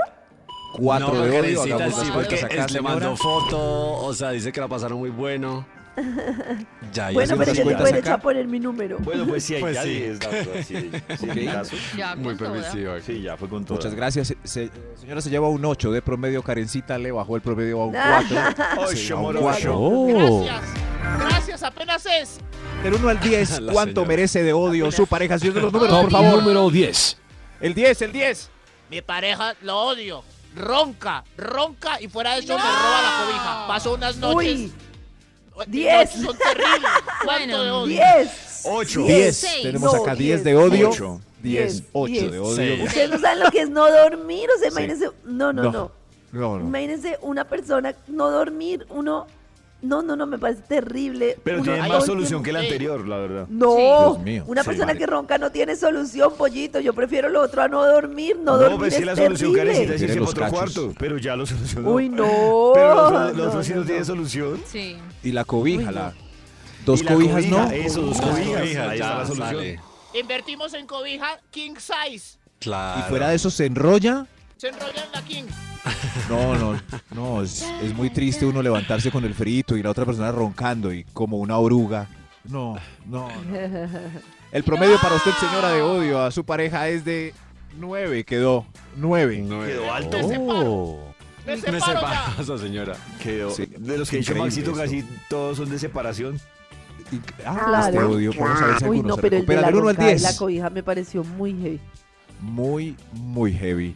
4 0.79 1.09
no, 1.09 1.15
de 1.15 1.21
odio. 1.31 1.41
Karencita, 1.41 1.75
Hagamos 1.77 1.97
las 1.99 2.07
sí, 2.07 2.13
porque 2.15 2.35
acá, 2.37 2.65
es- 2.65 2.73
le 2.73 2.81
mandó 2.81 3.17
foto, 3.17 3.93
o 4.05 4.15
sea, 4.15 4.31
dice 4.31 4.53
que 4.53 4.61
la 4.61 4.69
pasaron 4.69 4.99
muy 4.99 5.11
bueno. 5.11 5.65
Ya, 6.93 7.09
ya 7.09 7.13
Bueno, 7.13 7.37
pero 7.39 7.53
yo 7.55 7.71
acá. 7.71 7.89
echar 7.99 8.13
a 8.15 8.19
poner 8.19 8.47
mi 8.47 8.59
número. 8.61 8.99
Bueno, 9.01 9.27
pues 9.27 9.45
sí, 9.45 9.55
hay 9.55 9.61
Pues 9.63 9.75
ya 9.75 9.83
sí. 9.83 9.89
10, 9.91 10.23
la 10.25 10.29
verdad, 10.29 10.53
sí, 10.67 10.91
sí. 11.19 11.77
Ya 11.99 12.17
muy 12.17 12.35
permisiva. 12.35 13.01
Sí, 13.01 13.23
ya 13.23 13.37
fue 13.37 13.49
con 13.49 13.65
todo. 13.65 13.77
Muchas 13.77 13.95
gracias. 13.95 14.29
Se- 14.29 14.37
se- 14.45 14.71
señora 15.01 15.21
se 15.23 15.31
lleva 15.31 15.49
un 15.49 15.65
8 15.65 15.91
de 15.93 16.03
promedio. 16.03 16.43
Karencita 16.43 16.99
le 16.99 17.13
bajó 17.13 17.37
el 17.37 17.43
promedio 17.43 17.81
a 17.83 17.87
un 17.87 17.93
4. 18.29 18.37
Ocho, 18.89 19.15
a 19.15 19.17
un 19.19 19.23
moro, 19.23 19.41
cuatro. 19.41 19.79
ocho. 19.81 20.45
Gracias. 20.45 20.63
Gracias, 21.31 21.63
apenas 21.63 22.07
es. 22.07 22.39
Del 22.83 22.95
1 22.95 23.09
al 23.09 23.21
10, 23.21 23.61
La 23.61 23.73
¿cuánto 23.73 23.93
señora. 24.01 24.09
merece 24.09 24.43
de 24.43 24.53
odio 24.53 24.91
su 24.93 25.07
pareja? 25.07 25.39
Señor 25.39 25.55
de 25.55 25.61
los 25.63 25.73
números, 25.73 26.01
por 26.03 26.11
favor. 26.11 26.39
número 26.43 26.69
10. 26.71 27.17
El 27.61 27.75
10, 27.75 28.03
el 28.03 28.13
10. 28.13 28.51
Mi 28.91 29.03
pareja 29.03 29.55
lo 29.63 29.79
odio. 29.79 30.25
Ronca, 30.57 31.25
ronca 31.37 32.01
y 32.01 32.09
fuera 32.09 32.35
de 32.35 32.41
eso 32.41 32.55
me 32.57 32.63
roba 32.63 33.03
la 33.03 33.25
cobija. 33.25 33.65
Paso 33.69 33.95
unas 33.95 34.17
noches. 34.17 34.61
Uy, 34.61 34.73
diez. 35.67 36.11
noches 36.15 36.23
Son 36.27 36.37
terribles. 36.39 36.91
¿Cuánto 37.25 37.47
Bueno, 37.47 37.63
de 37.63 37.71
odio? 37.71 37.87
10. 37.87 38.63
8. 38.65 39.05
10. 39.05 39.37
seis. 39.37 39.63
Tenemos 39.63 39.95
No, 39.95 40.03
acá 40.03 40.15
10 40.15 40.19
diez. 40.19 40.45
de 40.45 40.57
odio. 40.57 40.91
Ocho. 40.91 41.21
10, 41.43 41.83
8 41.93 42.07
diez. 42.13 42.31
de 42.33 42.39
odio. 42.39 42.85
Ustedes 42.85 43.11
no 43.11 43.19
saben 43.19 43.41
lo 43.41 43.51
que 43.51 43.61
es 43.63 43.71
no 43.71 43.91
dormir, 43.91 44.49
o 44.55 44.59
sea, 44.61 44.71
Sí. 44.71 44.77
imagínense, 44.77 45.11
no, 45.25 45.53
no, 45.53 45.63
No. 45.65 45.73
no. 45.73 45.91
No, 46.33 46.59
no. 46.59 46.65
Imagínense 46.65 47.19
una 47.23 47.45
persona 47.45 47.95
no 48.09 48.31
dormir, 48.31 48.87
uno, 48.91 49.27
no, 49.83 50.01
no, 50.03 50.17
no, 50.17 50.27
me 50.27 50.39
parece 50.39 50.63
terrible. 50.63 51.37
Pero 51.45 51.57
Uno 51.59 51.65
tiene 51.73 51.89
más 51.89 52.01
el 52.01 52.07
solución 52.07 52.43
tiempo- 52.43 52.45
que 52.45 52.53
la 52.53 52.59
anterior, 52.61 53.07
la 53.09 53.17
verdad. 53.19 53.47
No, 53.49 53.77
Dios 53.77 54.19
mío. 54.21 54.45
una 54.47 54.63
Sí, 54.63 54.69
persona 54.71 54.95
que 54.95 55.07
ronca 55.07 55.39
no 55.39 55.51
tiene 55.51 55.77
solución, 55.77 56.33
pollito. 56.39 56.81
Yo 56.81 56.93
prefiero 56.95 57.29
lo 57.29 57.43
otro 57.43 57.63
a 57.63 57.69
no 57.69 57.85
dormir, 57.85 58.37
no, 58.37 58.53
No, 58.53 58.59
dormir 58.59 58.79
pues 58.79 58.93
es 58.95 58.99
sí, 59.01 59.05
la 59.05 59.17
solución, 59.17 59.53
terrible. 59.53 59.73
Karencita, 59.73 59.95
es 59.95 60.01
Tiene 60.01 60.15
para 60.15 60.31
otro 60.31 60.43
cachos. 60.45 60.59
cuarto. 60.59 60.95
Pero 60.99 61.19
ya 61.19 61.37
lo 61.37 61.47
solucionó. 61.47 61.91
Uy, 61.91 62.09
no. 62.09 62.73
Pero 62.75 62.95
los, 62.95 63.13
los 63.13 63.37
no, 63.37 63.45
otros 63.49 63.67
sí 63.67 63.73
no, 63.73 63.79
no, 63.81 63.85
tienen 63.85 64.01
no. 64.03 64.07
solución. 64.07 64.63
Sí. 64.67 64.97
Y 65.23 65.33
la 65.33 65.45
cobija, 65.45 65.79
Uy, 65.81 65.85
no. 65.87 65.91
la. 65.93 66.13
Dos 66.87 67.03
cobijas, 67.03 67.45
cobija, 67.45 67.65
¿no? 67.67 67.71
Eso, 67.71 68.03
dos 68.03 68.21
cobijas. 68.21 68.61
cobijas, 68.61 68.89
Ahí 68.89 68.99
ya 68.99 69.05
está 69.05 69.19
la 69.19 69.27
solución. 69.27 69.49
sale. 69.49 69.81
Invertimos 70.21 70.75
en 70.75 70.87
cobija 70.87 71.41
king 71.51 71.75
size. 71.79 72.39
Claro. 72.59 73.01
Y 73.01 73.09
fuera 73.09 73.29
de 73.31 73.37
eso 73.37 73.51
se 73.51 73.67
enrolla. 73.67 74.27
Se 74.57 74.69
enrolla 74.69 75.05
en 75.05 75.13
la 75.13 75.23
king. 75.23 75.45
No, 76.29 76.55
no, 76.57 76.81
no, 77.15 77.43
es, 77.43 77.63
es 77.83 77.95
muy 77.95 78.11
triste 78.11 78.47
uno 78.47 78.63
levantarse 78.63 79.11
con 79.11 79.25
el 79.25 79.35
frito 79.35 79.77
y 79.77 79.83
la 79.83 79.91
otra 79.91 80.05
persona 80.05 80.31
roncando 80.31 80.93
y 80.93 81.05
como 81.13 81.39
una 81.39 81.59
oruga. 81.59 82.09
No, 82.45 82.77
no, 83.07 83.29
no. 83.29 83.29
El 84.53 84.63
promedio 84.65 84.99
para 85.01 85.15
usted, 85.17 85.31
señora 85.33 85.71
de 85.71 85.83
odio, 85.83 86.23
a 86.23 86.31
su 86.31 86.45
pareja 86.45 86.89
es 86.89 87.05
de 87.05 87.35
9, 87.79 88.25
quedó 88.25 88.67
9. 88.97 89.45
Nueve. 89.47 89.73
Quedó 89.73 89.93
alto. 89.93 90.19
Oh. 90.49 91.15
Me 91.47 91.57
Me 91.57 91.61
separo 91.61 91.81
separo 91.81 92.13
ya. 92.37 92.43
esa 92.43 92.59
señora. 92.59 92.97
Quedó. 93.23 93.51
Sí, 93.51 93.67
de 93.67 93.99
los 93.99 94.09
que 94.11 94.17
ha 94.17 94.19
dicho 94.21 94.33
increíble 94.33 94.45
Maxito, 94.45 94.71
eso. 94.73 94.81
casi 94.81 95.05
todos 95.29 95.57
son 95.57 95.71
de 95.71 95.79
separación. 95.79 96.41
Y- 97.11 97.17
ah, 97.45 97.63
Claro. 97.67 97.87
este 97.87 97.99
odio, 98.05 98.33
vamos 98.39 98.63
a 98.63 98.67
ver 98.67 98.79
si 98.79 98.85
Uy, 98.85 98.97
alguno 98.99 99.09
no, 99.09 99.15
se 99.17 99.23
pero 99.23 99.37
el 99.37 99.47
de 99.47 99.55
recupera. 99.55 99.61
la 99.63 99.67
Del 99.67 99.77
1 99.77 99.89
al 99.89 99.95
ronca 99.97 100.05
de 100.05 100.11
10. 100.13 100.23
la 100.23 100.37
cobija 100.37 100.71
me 100.71 100.83
pareció 100.83 101.25
muy 101.25 101.53
heavy. 101.55 101.81
Muy, 102.41 102.97
muy 103.13 103.53
heavy. 103.53 103.95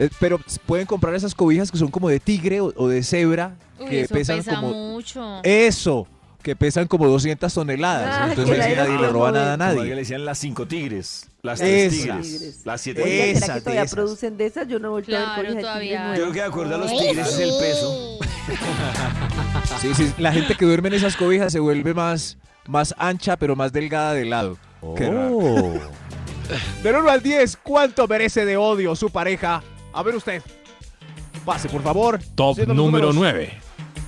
Eh, 0.00 0.08
pero 0.18 0.40
pueden 0.64 0.86
comprar 0.86 1.14
esas 1.14 1.34
cobijas 1.34 1.70
que 1.70 1.76
son 1.76 1.88
como 1.90 2.08
de 2.08 2.18
tigre 2.20 2.62
o, 2.62 2.72
o 2.74 2.88
de 2.88 3.02
cebra, 3.02 3.54
Uy, 3.78 3.86
que 3.86 4.00
eso 4.00 4.14
pesan 4.14 4.38
pesa 4.38 4.54
como... 4.56 4.72
mucho. 4.72 5.40
Eso, 5.42 6.08
que 6.42 6.56
pesan 6.56 6.86
como 6.86 7.06
200 7.06 7.52
toneladas. 7.52 8.16
Ah, 8.18 8.26
Entonces 8.30 8.58
ahí 8.60 8.74
nadie 8.74 8.98
le 8.98 9.08
roba 9.10 9.30
nada 9.30 9.52
a 9.52 9.56
nadie. 9.58 9.84
le 9.84 9.96
decían 9.96 10.24
las 10.24 10.38
cinco 10.38 10.66
tigres. 10.66 11.26
Las 11.42 11.58
tres 11.58 11.92
Esas. 11.92 12.22
tigres. 12.22 12.60
Las 12.64 12.80
siete 12.80 13.02
tigres. 13.02 13.40
¿será 13.40 13.54
que 13.56 13.60
todavía 13.60 13.82
esas. 13.82 13.94
producen 13.94 14.36
de 14.38 14.46
esas? 14.46 14.68
Yo 14.68 14.78
no 14.78 14.88
he 14.88 14.90
vuelto 14.92 15.14
a 15.14 15.18
ver 15.18 15.26
Claro, 15.34 15.54
de 15.54 15.60
todavía. 15.60 16.08
Yo 16.08 16.22
creo 16.22 16.32
que 16.32 16.40
de 16.40 16.46
acuerdo 16.46 16.74
a 16.76 16.78
los 16.78 16.90
tigres 16.98 17.28
es 17.28 17.38
el 17.38 17.50
peso. 17.60 18.18
Sí, 19.80 19.94
sí, 19.94 20.12
la 20.18 20.32
gente 20.32 20.54
que 20.54 20.64
duerme 20.64 20.88
en 20.88 20.94
esas 20.94 21.14
cobijas 21.16 21.52
se 21.52 21.60
vuelve 21.60 21.92
más, 21.94 22.38
más 22.66 22.94
ancha, 22.98 23.36
pero 23.36 23.54
más 23.54 23.70
delgada 23.72 24.14
de 24.14 24.24
lado. 24.24 24.56
Qué 24.96 25.10
raro. 25.10 25.74
Del 26.82 26.96
1 26.96 27.10
al 27.10 27.22
10, 27.22 27.58
¿cuánto 27.58 28.08
merece 28.08 28.44
de 28.46 28.56
odio 28.56 28.96
su 28.96 29.10
pareja? 29.10 29.62
A 29.92 30.02
ver 30.02 30.14
usted. 30.14 30.42
Pase, 31.44 31.68
por 31.68 31.82
favor. 31.82 32.20
Top 32.34 32.54
Siendo 32.56 32.74
número 32.74 33.12
números. 33.12 33.16
9. 33.16 33.58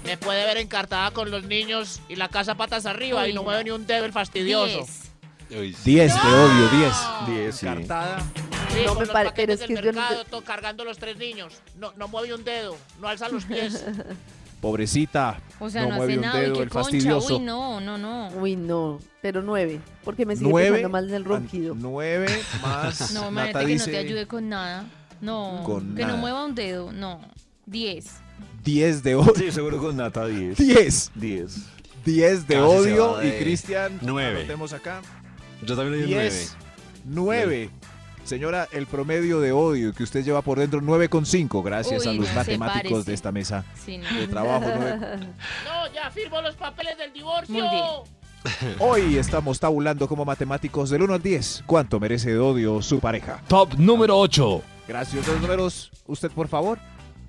Me 0.05 0.17
puede 0.17 0.45
ver 0.47 0.57
encartada 0.59 1.11
con 1.13 1.31
los 1.31 1.45
niños 1.45 2.01
y 2.09 2.17
la 2.17 2.29
casa 2.29 2.55
patas 2.57 2.87
arriba 2.87 3.23
Uy, 3.23 3.31
y 3.31 3.33
no 3.33 3.43
mueve 3.43 3.65
ni 3.65 3.71
un 3.71 3.87
dedo 3.87 4.05
el 4.05 4.13
fastidioso. 4.13 4.85
10. 5.49 5.61
Uy, 5.61 5.73
sí. 5.75 5.91
10 5.93 6.15
de 6.15 6.21
odio, 6.29 6.69
10. 6.69 6.93
Diez, 7.29 7.57
sí. 7.57 7.67
Cartada. 7.67 8.19
Sí, 8.73 8.79
No 8.87 8.95
con 8.95 8.95
me 8.95 9.01
los 9.07 9.09
pare- 9.11 9.33
pero 9.37 9.53
es 9.53 9.61
del 9.61 9.69
que 9.69 9.75
yo 9.75 9.81
no- 9.93 10.01
mercado, 10.01 10.25
to- 10.25 10.43
cargando 10.43 10.85
los 10.85 10.99
tres 10.99 11.17
niños. 11.19 11.55
No, 11.79 11.93
no 11.97 12.09
mueve 12.09 12.35
un 12.35 12.43
dedo, 12.43 12.77
no 13.01 13.09
alza 13.09 13.29
los 13.29 13.45
pies. 13.45 13.85
Pobrecita. 14.61 15.41
O 15.59 15.69
sea, 15.69 15.83
no, 15.83 15.89
no, 15.91 15.95
mueve 15.97 16.13
hace 16.13 16.19
un 16.19 16.25
nada. 16.27 16.41
dedo, 16.41 16.55
y 16.55 16.57
qué 16.57 16.63
el 16.63 16.69
concha. 16.71 16.85
fastidioso. 16.85 17.37
Uy, 17.37 17.45
no, 17.45 17.81
no, 17.81 17.99
no. 17.99 18.29
Uy, 18.29 18.57
no, 18.57 18.99
pero 19.21 19.43
nueve, 19.43 19.81
porque 20.05 20.25
me 20.25 20.37
sigue 20.37 20.49
9 20.51 20.69
pensando 20.71 20.89
mal 20.89 21.09
en 21.09 21.15
el 21.15 21.25
ronquido. 21.25 21.75
9 21.77 22.43
más. 22.63 23.13
No, 23.13 23.31
Nata 23.31 23.63
imagínate 23.63 23.67
que 23.67 23.77
no 23.79 23.85
te 23.85 23.97
ayude 23.99 24.27
con 24.27 24.49
nada. 24.49 24.85
No, 25.23 25.63
Con 25.65 25.95
que 25.95 26.03
nada. 26.03 26.15
no 26.15 26.19
mueva 26.21 26.45
un 26.45 26.55
dedo. 26.55 26.93
No. 26.93 27.21
10. 27.67 28.05
10 28.65 29.03
de 29.03 29.15
odio. 29.15 29.33
Sí, 29.37 29.51
seguro 29.51 29.79
con 29.79 29.97
Nata 29.97 30.27
10. 30.27 30.59
10. 30.59 31.13
10. 31.15 31.57
10 32.05 32.47
de 32.49 32.55
Casi 32.55 32.67
odio. 32.67 33.13
va 33.15 33.25
Y 33.25 33.31
de 33.31 33.39
Cristian. 33.39 33.99
nueve. 34.03 34.39
Anotemos 34.41 34.73
acá. 34.75 35.01
Yo 35.65 35.77
también 35.77 35.93
le 35.93 36.07
di 36.07 36.13
un 36.15 36.21
10. 36.21 36.57
9. 37.05 37.71
Señora, 38.25 38.69
el 38.71 38.87
promedio 38.87 39.41
de 39.41 39.51
odio 39.51 39.93
que 39.93 40.05
usted 40.05 40.25
lleva 40.25 40.43
por 40.43 40.59
dentro, 40.59 40.81
9,5. 40.81 41.63
Gracias 41.65 42.05
Uy, 42.07 42.09
a 42.09 42.13
los 42.21 42.33
matemáticos 42.35 43.05
de 43.05 43.15
esta 43.15 43.33
mesa 43.33 43.65
Sí, 43.85 43.99
no. 43.99 44.13
de 44.21 44.29
trabajo. 44.29 44.65
nueve. 44.77 44.99
No, 45.65 45.93
ya 45.93 46.09
firmo 46.11 46.41
los 46.41 46.55
papeles 46.57 46.97
del 46.99 47.13
divorcio. 47.13 47.53
Muy 47.53 47.63
bien. 47.69 47.85
Hoy 48.79 49.19
estamos 49.19 49.61
tabulando 49.61 50.09
como 50.09 50.25
matemáticos 50.25 50.91
del 50.91 51.03
1 51.03 51.15
al 51.15 51.23
10. 51.23 51.65
¿Cuánto 51.67 52.01
merece 52.01 52.31
de 52.31 52.39
odio 52.39 52.83
su 52.83 53.01
pareja? 53.01 53.43
Top 53.49 53.75
número 53.79 54.19
8. 54.19 54.63
Gracias. 54.89 55.27
Los 55.27 55.41
números, 55.41 55.91
usted 56.07 56.31
por 56.31 56.49
favor. 56.49 56.79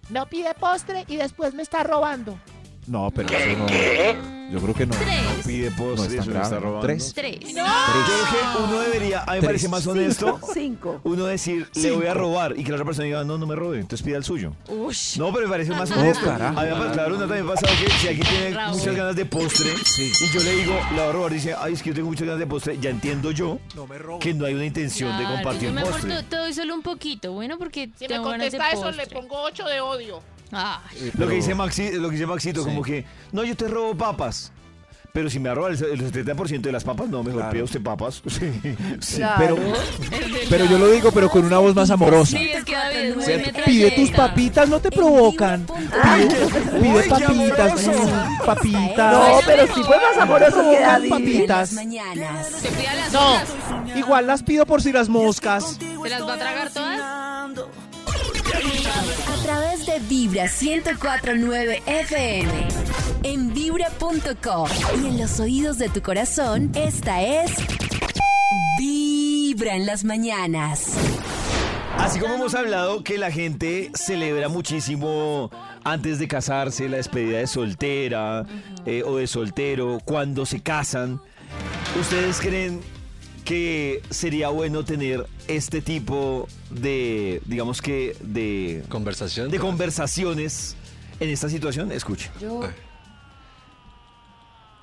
No 0.10 0.28
pide 0.28 0.54
postre 0.54 1.06
y 1.08 1.16
después 1.16 1.54
me 1.54 1.64
está 1.64 1.84
robando. 1.84 2.38
No, 2.88 3.12
pero 3.12 3.30
eso 3.30 3.58
no. 3.58 4.34
Yo 4.52 4.60
creo 4.60 4.74
que 4.76 4.86
no. 4.86 4.94
Tres. 4.96 5.46
Pide 5.48 5.72
No 5.78 5.94
es 5.94 6.02
tan 6.02 6.20
está 6.20 6.32
grave. 6.32 6.50
¿no? 6.56 6.60
robando. 6.60 6.86
Tres. 6.86 7.14
Tres. 7.16 7.40
Yo 7.40 7.48
creo 7.64 8.54
que 8.58 8.64
uno 8.64 8.80
debería, 8.82 9.22
a 9.24 9.26
mí 9.26 9.32
me 9.32 9.40
Tres. 9.40 9.46
parece 9.46 9.70
más 9.70 9.88
honesto, 9.88 10.40
Cinco. 10.54 11.02
uno 11.06 11.26
decir, 11.26 11.68
le 11.74 11.92
voy 11.92 12.06
a 12.06 12.14
robar 12.14 12.54
y 12.60 12.64
que 12.64 12.70
la 12.70 12.76
otra 12.76 12.86
persona 12.86 13.06
diga, 13.06 13.24
no, 13.24 13.38
no 13.40 13.48
me 13.48 13.56
robe, 13.56 13.80
entonces 13.80 14.06
pida 14.06 14.18
el 14.18 14.24
suyo. 14.24 14.54
Ush. 14.68 15.18
No, 15.18 15.34
pero 15.34 15.48
me 15.48 15.52
parece 15.52 15.72
más 15.72 15.90
No, 15.90 15.96
honesto. 16.00 16.26
carajo. 16.26 16.60
A 16.60 16.64
mí 16.66 16.70
me 16.70 16.92
claro, 16.92 17.16
una 17.16 17.26
también 17.26 17.46
me 17.48 17.52
ha 17.52 17.56
pasado 17.56 17.74
que 17.84 17.92
si 17.94 18.08
alguien 18.10 18.28
tiene 18.28 18.50
Raúl. 18.52 18.78
muchas 18.78 18.96
ganas 18.96 19.16
de 19.16 19.26
postre 19.26 19.70
y 19.98 20.28
yo 20.32 20.44
le 20.44 20.56
digo, 20.58 20.74
le 20.92 21.00
voy 21.00 21.10
a 21.10 21.12
robar, 21.12 21.32
dice, 21.34 21.56
ay, 21.58 21.74
es 21.74 21.82
que 21.82 21.90
yo 21.90 21.96
tengo 21.96 22.10
muchas 22.10 22.28
ganas 22.28 22.40
de 22.40 22.46
postre, 22.48 22.78
ya 22.80 22.90
entiendo 22.92 23.32
yo 23.32 23.58
No 23.76 23.88
que 24.20 24.34
no 24.36 24.46
hay 24.46 24.54
una 24.54 24.66
intención 24.66 25.10
de 25.18 25.24
Claro, 25.24 25.36
compartir 25.36 25.70
yo 25.70 25.74
me 25.74 25.82
postre. 25.82 26.24
te 26.30 26.36
doy 26.36 26.54
solo 26.54 26.76
un 26.76 26.84
poquito, 26.84 27.32
bueno, 27.32 27.58
porque 27.58 27.90
Si 27.98 28.04
me 28.04 28.08
tengo 28.10 28.30
ganas 28.30 28.52
de 28.52 28.58
contesta 28.60 28.72
eso, 28.72 28.84
postre. 28.84 29.06
le 29.06 29.12
pongo 29.12 29.42
8 29.42 29.66
de 29.66 29.82
odio. 29.82 30.22
Ay, 30.52 31.12
Lo 31.18 31.28
que 31.28 31.36
dice 31.36 31.56
Maxi, 31.56 31.92
lo 31.94 32.10
que 32.10 32.16
dice 32.16 32.28
Maxito, 32.28 32.62
Sí. 32.64 32.70
como 32.70 32.82
que, 32.84 33.06
no, 33.32 33.44
yo 33.44 33.56
te 33.56 33.68
robo 33.68 33.96
papas. 33.96 34.52
Pero 35.12 35.30
si 35.30 35.38
me 35.40 35.54
roba 35.54 35.70
el, 35.70 35.76
el 35.76 36.12
70% 36.12 36.62
de 36.62 36.72
las 36.72 36.84
papas, 36.84 37.08
no, 37.08 37.22
mejor 37.22 37.42
Claro. 37.42 37.54
pida 37.54 37.64
usted 37.66 37.82
papas. 37.84 38.24
Sí, 38.28 38.52
sí. 39.00 39.18
Claro. 39.18 39.58
Pero, 39.58 40.36
pero 40.50 40.66
yo 40.66 40.80
lo 40.80 40.88
digo, 40.90 41.12
pero 41.12 41.30
con 41.30 41.46
una 41.46 41.60
voz 41.60 41.76
más 41.76 41.92
amorosa. 41.92 42.36
Sí, 42.36 42.50
es 42.50 42.66
que 42.66 42.74
David 42.74 42.98
es 42.98 43.16
muy 43.16 43.24
¿Cierto? 43.26 43.46
metralleta. 43.46 43.66
Pide 43.70 43.92
tus 43.92 44.10
papitas, 44.10 44.70
no 44.70 44.80
te 44.80 44.90
provocan. 44.90 45.68
Pide, 45.68 47.04
papitas, 47.08 47.88
mm, 47.88 48.46
papitas. 48.46 49.14
No, 49.14 49.40
pero 49.46 49.68
si 49.76 49.84
fue 49.84 49.98
más 49.98 50.18
amoroso 50.20 50.64
que 50.72 50.80
David. 50.80 51.10
Papitas. 51.10 51.74
No. 53.12 53.96
Igual 53.96 54.26
las 54.26 54.42
pido 54.42 54.66
por 54.66 54.82
si 54.82 54.92
las 54.92 55.10
moscas. 55.10 55.78
¿Se 55.80 56.10
las 56.10 56.28
va 56.28 56.34
a 56.34 56.38
tragar 56.40 56.72
todas? 56.72 57.00
Vibra 60.00 60.46
1049 60.46 61.84
FM. 61.86 62.52
En 63.24 63.54
vibra.com. 63.54 64.68
Y 65.02 65.08
en 65.08 65.18
los 65.20 65.40
oídos 65.40 65.78
de 65.78 65.90
tu 65.90 66.02
corazón, 66.02 66.72
esta 66.74 67.22
es. 67.22 67.52
Vibra 68.78 69.76
en 69.76 69.86
las 69.86 70.04
mañanas. 70.04 70.98
Así 71.98 72.20
como 72.20 72.36
hemos 72.36 72.56
hablado 72.56 73.04
que 73.04 73.18
la 73.18 73.32
gente 73.32 73.92
celebra 73.94 74.50
muchísimo 74.50 75.52
antes 75.84 76.18
de 76.18 76.28
casarse, 76.28 76.90
la 76.90 76.98
despedida 76.98 77.38
de 77.38 77.48
soltera 77.48 78.46
eh, 78.86 79.04
o 79.06 79.18
de 79.18 79.28
soltero, 79.28 80.00
cuando 80.04 80.46
se 80.46 80.62
casan, 80.62 81.22
¿ustedes 82.00 82.40
creen 82.40 82.82
que 83.44 84.02
sería 84.10 84.50
bueno 84.50 84.84
tener 84.86 85.28
este 85.48 85.82
tipo 85.82 86.48
de, 86.70 87.42
digamos 87.46 87.82
que, 87.82 88.16
de, 88.22 88.84
Conversación. 88.90 89.50
de 89.52 89.60
conversaciones 89.60 90.76
en 91.20 91.30
esta 91.30 91.50
situación? 91.50 91.92
Escuche. 91.92 92.32
Yo 92.40 92.62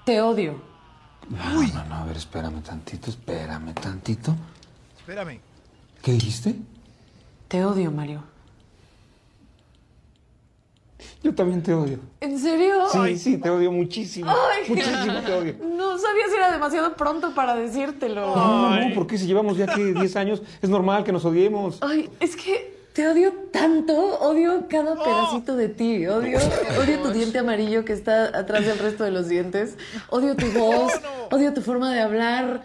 te 0.05 0.21
odio. 0.21 0.61
No, 1.29 1.63
no, 1.63 1.85
no, 1.85 1.95
a 1.95 2.05
ver, 2.05 2.17
espérame 2.17 2.63
tantito, 2.63 3.11
espérame 3.11 3.73
tantito. 3.75 4.35
Espérame. 4.99 5.41
¿Qué 6.03 6.13
dijiste? 6.13 6.57
Te 7.49 7.65
odio, 7.65 7.91
Mario. 7.91 8.25
Yo 11.23 11.35
también 11.35 11.63
te 11.63 11.73
odio. 11.75 11.99
¿En 12.21 12.39
serio? 12.39 12.87
Sí, 12.93 13.19
sí, 13.19 13.39
te 13.39 13.51
odio 13.51 13.71
muchísimo. 13.73 14.33
Muchísimo 14.69 15.21
te 15.25 15.33
odio. 15.33 15.57
No 15.77 15.99
sabía 15.99 16.25
si 16.29 16.37
era 16.37 16.53
demasiado 16.53 16.95
pronto 16.97 17.35
para 17.35 17.55
decírtelo. 17.57 18.35
No, 18.35 18.71
no, 18.71 18.89
no, 18.89 18.95
porque 18.95 19.19
si 19.19 19.27
llevamos 19.27 19.57
ya 19.57 19.67
que 19.67 19.93
10 19.95 20.17
años, 20.17 20.43
es 20.63 20.69
normal 20.71 21.05
que 21.05 21.13
nos 21.13 21.25
odiemos. 21.25 21.79
Ay, 21.81 22.09
es 22.21 22.37
que 22.37 22.79
te 22.93 23.07
odio 23.07 23.33
tanto. 23.53 23.93
Odio 24.21 24.67
cada 24.69 24.95
pedacito 25.03 25.57
de 25.57 25.69
ti. 25.69 26.07
Odio, 26.07 26.39
odio 26.81 26.99
tu 27.03 27.11
diente 27.11 27.39
amarillo 27.39 27.85
que 27.85 27.93
está 27.93 28.37
atrás 28.37 28.67
del 28.67 28.79
resto 28.79 29.05
de 29.05 29.11
los 29.11 29.29
dientes. 29.29 29.77
Odio 30.09 30.35
tu 30.37 30.47
voz. 30.59 30.93
Odio 31.31 31.53
tu 31.55 31.63
forma 31.63 31.93
de 31.93 32.01
hablar. 32.01 32.63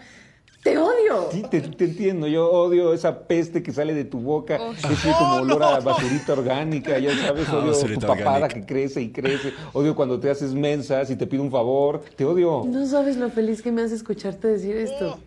Te 0.66 0.76
odio. 0.76 1.28
Sí, 1.30 1.44
te, 1.48 1.60
te 1.60 1.84
entiendo. 1.84 2.26
Yo 2.26 2.50
odio 2.50 2.92
esa 2.92 3.20
peste 3.20 3.62
que 3.62 3.72
sale 3.72 3.94
de 3.94 4.04
tu 4.04 4.18
boca. 4.18 4.58
Ese 4.76 5.12
como 5.12 5.34
olor 5.42 5.62
a 5.62 5.78
basurita 5.78 6.32
orgánica. 6.32 6.98
Ya 6.98 7.16
sabes, 7.16 7.48
odio 7.50 7.72
tu 7.72 8.00
papada 8.00 8.32
orgánica. 8.32 8.48
que 8.48 8.66
crece 8.66 9.00
y 9.00 9.12
crece. 9.12 9.52
Odio 9.74 9.94
cuando 9.94 10.18
te 10.18 10.28
haces 10.28 10.54
mensa, 10.54 11.04
si 11.04 11.14
te 11.14 11.24
pido 11.28 11.44
un 11.44 11.52
favor. 11.52 12.02
Te 12.16 12.24
odio. 12.24 12.64
No 12.66 12.84
sabes 12.84 13.16
lo 13.16 13.30
feliz 13.30 13.62
que 13.62 13.70
me 13.70 13.82
hace 13.82 13.94
escucharte 13.94 14.48
decir 14.48 14.76
esto. 14.76 15.20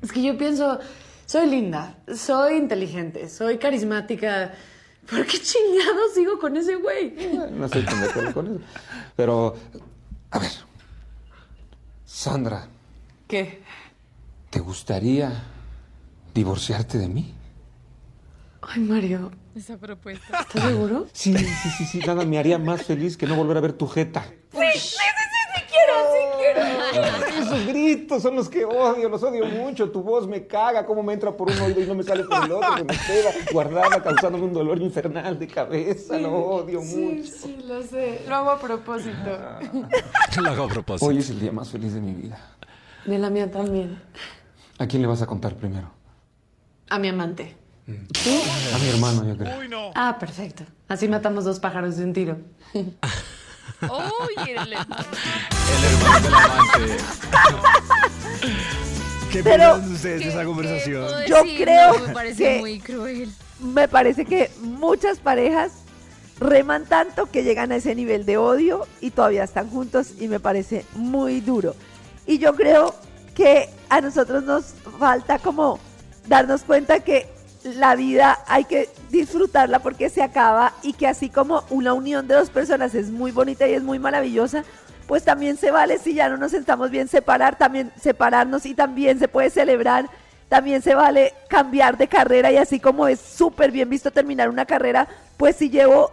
Es 0.00 0.10
que 0.10 0.22
yo 0.22 0.38
pienso, 0.38 0.78
soy 1.26 1.50
linda, 1.50 1.98
soy 2.16 2.54
inteligente, 2.54 3.28
soy 3.28 3.58
carismática. 3.58 4.54
¿Por 5.10 5.26
qué 5.26 5.38
chingados 5.38 6.14
sigo 6.14 6.38
con 6.38 6.56
ese 6.56 6.76
güey? 6.76 7.14
No 7.50 7.68
de 7.68 7.80
acuerdo 8.08 8.32
con 8.32 8.46
eso. 8.46 8.60
Pero, 9.16 9.54
a 10.30 10.38
ver. 10.38 10.50
Sandra, 12.06 12.68
¿Qué? 13.32 13.61
¿Te 14.52 14.60
gustaría 14.60 15.32
divorciarte 16.34 16.98
de 16.98 17.08
mí? 17.08 17.34
Ay, 18.60 18.80
Mario, 18.82 19.32
Esa 19.56 19.78
propuesta. 19.78 20.40
¿estás 20.40 20.62
seguro? 20.62 21.06
Sí, 21.14 21.34
sí, 21.36 21.70
sí, 21.78 21.84
sí. 21.86 21.98
Nada 22.06 22.24
me 22.26 22.38
haría 22.38 22.58
más 22.58 22.82
feliz 22.82 23.16
que 23.16 23.26
no 23.26 23.34
volver 23.34 23.56
a 23.56 23.60
ver 23.60 23.72
tu 23.72 23.88
jeta. 23.88 24.24
Esos 27.40 27.66
gritos 27.66 28.22
son 28.22 28.36
los 28.36 28.48
que 28.50 28.64
odio, 28.66 29.08
los 29.08 29.22
odio 29.22 29.46
mucho. 29.46 29.90
Tu 29.90 30.02
voz 30.02 30.28
me 30.28 30.46
caga, 30.46 30.84
cómo 30.84 31.02
me 31.02 31.14
entra 31.14 31.34
por 31.34 31.50
un 31.50 31.58
oído 31.60 31.80
y 31.80 31.86
no 31.86 31.94
me 31.94 32.02
sale 32.02 32.24
por 32.24 32.44
el 32.44 32.52
otro, 32.52 32.76
se 32.76 32.84
me 32.84 32.92
queda 32.98 33.30
guardada, 33.52 34.02
causándome 34.02 34.44
un 34.44 34.52
dolor 34.52 34.78
infernal 34.80 35.38
de 35.38 35.46
cabeza. 35.48 36.18
Lo 36.18 36.32
odio 36.34 36.82
Sí, 36.82 36.96
mucho. 36.96 37.32
sí, 37.32 37.56
lo 37.66 37.82
sé. 37.82 38.22
Lo 38.28 38.34
hago 38.36 38.50
a 38.50 38.60
propósito. 38.60 39.38
Lo 40.42 40.50
hago 40.50 40.64
a 40.64 40.68
propósito. 40.68 41.06
Hoy 41.06 41.18
es 41.18 41.30
el 41.30 41.40
día 41.40 41.52
más 41.52 41.70
feliz 41.70 41.94
de 41.94 42.00
mi 42.00 42.12
vida. 42.12 42.38
De 43.06 43.18
la 43.18 43.30
mía 43.30 43.50
también. 43.50 43.98
¿A 44.78 44.86
quién 44.86 45.02
le 45.02 45.08
vas 45.08 45.22
a 45.22 45.26
contar 45.26 45.54
primero? 45.56 45.90
A 46.90 46.98
mi 46.98 47.08
amante. 47.08 47.56
A 47.88 48.78
mi 48.78 48.88
hermano, 48.88 49.26
yo 49.26 49.36
creo. 49.36 49.92
Ah, 49.94 50.16
perfecto. 50.18 50.64
Así 50.88 51.08
matamos 51.08 51.44
dos 51.44 51.58
pájaros 51.60 51.96
de 51.96 52.04
un 52.04 52.12
tiro. 52.12 52.38
Uy, 52.74 52.90
el- 54.50 54.56
El 54.58 54.72
hermano 54.72 56.20
del 56.20 56.34
amante. 56.34 56.96
¿Qué 59.30 59.42
Pero- 59.42 59.74
piensan 59.74 59.92
ustedes 59.92 60.20
de 60.20 60.28
esa 60.28 60.40
¿Qué 60.40 60.44
conversación? 60.46 61.08
Yo 61.26 61.36
decir? 61.42 61.62
creo 61.64 61.98
No, 61.98 62.06
me 62.06 62.12
parece 62.12 62.44
que- 62.44 62.58
muy 62.60 62.80
cruel. 62.80 63.32
Me 63.60 63.88
parece 63.88 64.24
que 64.24 64.50
muchas 64.60 65.18
parejas 65.18 65.72
reman 66.40 66.84
tanto 66.86 67.26
que 67.30 67.42
llegan 67.44 67.72
a 67.72 67.76
ese 67.76 67.94
nivel 67.94 68.26
de 68.26 68.36
odio 68.36 68.86
y 69.00 69.10
todavía 69.10 69.44
están 69.44 69.70
juntos 69.70 70.12
y 70.20 70.28
me 70.28 70.40
parece 70.40 70.84
muy 70.94 71.40
duro. 71.40 71.74
Y 72.26 72.38
yo 72.38 72.54
creo 72.54 72.94
que 73.34 73.70
a 73.92 74.00
nosotros 74.00 74.42
nos 74.44 74.72
falta 74.98 75.38
como 75.38 75.78
darnos 76.26 76.62
cuenta 76.62 77.00
que 77.00 77.28
la 77.62 77.94
vida 77.94 78.38
hay 78.46 78.64
que 78.64 78.88
disfrutarla 79.10 79.80
porque 79.80 80.08
se 80.08 80.22
acaba 80.22 80.72
y 80.82 80.94
que 80.94 81.06
así 81.06 81.28
como 81.28 81.62
una 81.68 81.92
unión 81.92 82.26
de 82.26 82.34
dos 82.34 82.48
personas 82.48 82.94
es 82.94 83.10
muy 83.10 83.32
bonita 83.32 83.68
y 83.68 83.74
es 83.74 83.82
muy 83.82 83.98
maravillosa, 83.98 84.64
pues 85.06 85.24
también 85.24 85.58
se 85.58 85.70
vale 85.70 85.98
si 85.98 86.14
ya 86.14 86.30
no 86.30 86.38
nos 86.38 86.54
estamos 86.54 86.90
bien 86.90 87.06
separar, 87.06 87.58
también 87.58 87.92
separarnos 88.00 88.64
y 88.64 88.72
también 88.72 89.18
se 89.18 89.28
puede 89.28 89.50
celebrar, 89.50 90.08
también 90.48 90.80
se 90.80 90.94
vale 90.94 91.34
cambiar 91.48 91.98
de 91.98 92.08
carrera 92.08 92.50
y 92.50 92.56
así 92.56 92.80
como 92.80 93.08
es 93.08 93.20
súper 93.20 93.72
bien 93.72 93.90
visto 93.90 94.10
terminar 94.10 94.48
una 94.48 94.64
carrera, 94.64 95.06
pues 95.36 95.56
si 95.56 95.68
llevo 95.68 96.12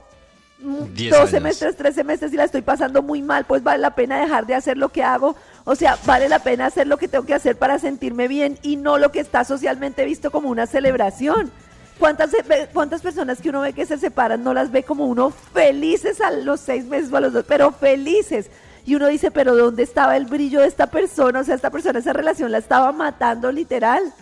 Diez 0.94 1.12
dos 1.12 1.20
años. 1.20 1.30
semestres, 1.30 1.76
tres 1.78 1.96
semestres 1.96 2.34
y 2.34 2.36
la 2.36 2.44
estoy 2.44 2.62
pasando 2.62 3.02
muy 3.02 3.22
mal, 3.22 3.46
pues 3.46 3.64
vale 3.64 3.80
la 3.80 3.96
pena 3.96 4.20
dejar 4.20 4.46
de 4.46 4.56
hacer 4.56 4.78
lo 4.78 4.90
que 4.90 5.04
hago. 5.04 5.36
O 5.64 5.74
sea, 5.76 5.98
vale 6.06 6.28
la 6.28 6.40
pena 6.40 6.66
hacer 6.66 6.86
lo 6.86 6.98
que 6.98 7.08
tengo 7.08 7.26
que 7.26 7.34
hacer 7.34 7.58
para 7.58 7.80
sentirme 7.80 8.28
bien 8.28 8.60
y 8.62 8.76
no 8.76 8.98
lo 8.98 9.12
que 9.12 9.22
está 9.22 9.46
socialmente 9.46 10.04
visto 10.04 10.32
como 10.32 10.50
una 10.50 10.68
celebración. 10.68 11.52
¿Cuántas, 11.98 12.32
¿Cuántas 12.74 13.02
personas 13.02 13.40
que 13.42 13.50
uno 13.50 13.62
ve 13.62 13.74
que 13.74 13.86
se 13.86 13.98
separan 13.98 14.44
no 14.44 14.54
las 14.54 14.72
ve 14.72 14.84
como 14.84 15.06
uno 15.06 15.32
felices 15.54 16.22
a 16.22 16.32
los 16.32 16.60
seis 16.60 16.86
meses 16.86 17.12
o 17.12 17.18
a 17.18 17.22
los 17.22 17.34
dos, 17.34 17.46
pero 17.48 17.72
felices? 17.72 18.50
Y 18.86 18.96
uno 18.96 19.08
dice, 19.08 19.32
pero 19.32 19.56
¿dónde 19.56 19.84
estaba 19.84 20.18
el 20.18 20.26
brillo 20.26 20.62
de 20.62 20.68
esta 20.68 20.88
persona? 20.88 21.42
O 21.42 21.44
sea, 21.44 21.56
esta 21.56 21.70
persona, 21.70 22.00
esa 22.00 22.14
relación 22.14 22.52
la 22.52 22.58
estaba 22.58 22.92
matando 22.92 23.52
literal. 23.52 24.14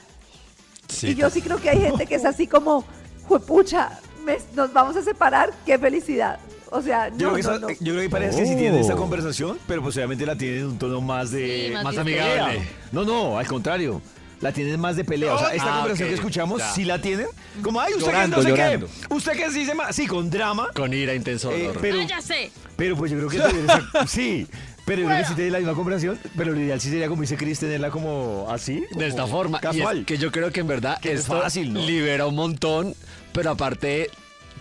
Sí, 0.88 1.10
y 1.10 1.16
yo 1.16 1.30
sí 1.30 1.42
creo 1.42 1.58
que 1.58 1.70
hay 1.70 1.80
gente 1.80 2.06
que 2.06 2.16
es 2.16 2.26
así 2.26 2.48
como, 2.48 2.84
juepucha, 3.28 4.00
me- 4.28 4.38
nos 4.56 4.72
vamos 4.74 4.96
a 4.96 5.02
separar, 5.02 5.52
qué 5.66 5.80
felicidad. 5.80 6.40
O 6.70 6.82
sea, 6.82 7.10
no, 7.10 7.18
Yo, 7.18 7.32
creo 7.32 7.36
que 7.36 7.42
no, 7.44 7.50
esa- 7.52 7.60
no. 7.60 7.70
yo 7.70 7.94
creo 7.94 8.02
que 8.02 8.10
parece 8.10 8.40
que 8.42 8.46
sí 8.46 8.56
tienen 8.56 8.80
esta 8.80 8.94
Oh. 8.96 8.98
conversación, 8.98 9.58
pero 9.68 9.82
pues 9.82 9.96
obviamente 9.96 10.26
la 10.26 10.36
tienen 10.38 10.60
en 10.60 10.66
un 10.68 10.78
tono 10.78 11.00
más 11.02 11.32
de... 11.32 11.68
Sí, 11.70 11.84
más 11.84 11.98
amigable. 11.98 12.62
No, 12.92 13.04
no, 13.06 13.40
al 13.40 13.48
contrario. 13.48 14.02
La 14.42 14.52
tienen 14.52 14.80
más 14.80 14.96
de 14.96 15.04
pelea. 15.04 15.34
O 15.34 15.40
sea, 15.40 15.52
esta 15.56 15.66
Ah, 15.74 15.76
conversación 15.78 16.10
que 16.10 16.16
escuchamos, 16.16 16.60
ya. 16.60 16.72
sí 16.74 16.86
la 16.86 17.02
tienen. 17.02 17.26
Como, 17.64 17.82
ay, 17.82 17.94
usted 17.94 18.06
Llorando, 18.06 18.36
que 18.36 18.44
no 18.44 18.50
sé 18.50 18.50
llorando. 18.62 18.86
qué. 19.08 19.14
Usted 19.16 19.32
que 19.32 19.50
sí 19.50 19.66
se 19.66 19.74
ma- 19.74 19.92
Sí, 19.92 20.06
con 20.06 20.30
drama. 20.30 20.70
Con 20.76 20.94
ira, 20.94 21.16
intenso 21.16 21.52
Eh, 21.52 21.72
pero, 21.82 22.02
Ah, 22.02 22.06
ya 22.08 22.22
sé. 22.22 22.52
pero 22.76 22.96
pues 22.96 23.12
yo 23.12 23.18
creo 23.18 23.30
que 23.30 23.38
esa- 23.66 24.06
sí. 24.08 24.46
Pero 24.88 25.02
yo 25.02 25.08
creo 25.10 25.20
que 25.20 25.26
sí 25.28 25.34
tienen 25.36 25.54
la 25.54 25.60
misma 25.60 25.74
conversación. 25.76 26.18
Pero 26.38 26.54
lo 26.54 26.60
ideal 26.60 26.80
sí 26.82 26.90
sería, 26.90 27.10
como 27.10 27.22
dice 27.22 27.36
Chris, 27.36 27.60
tenerla 27.60 27.92
como 27.92 28.48
así. 28.50 28.86
de 28.98 29.06
esta 29.08 29.28
forma. 29.28 29.60
Y 29.62 29.66
es 29.68 29.72
Casual. 29.74 30.06
que 30.06 30.18
yo 30.18 30.32
creo 30.32 30.52
que 30.52 30.62
en 30.62 30.68
verdad 30.68 30.98
Que 31.02 31.12
es 31.12 31.26
fácil, 31.28 31.74
¿no? 31.74 31.82
libera 31.82 32.26
un 32.26 32.36
montón, 32.36 32.96
pero 33.34 33.52
aparte 33.52 34.10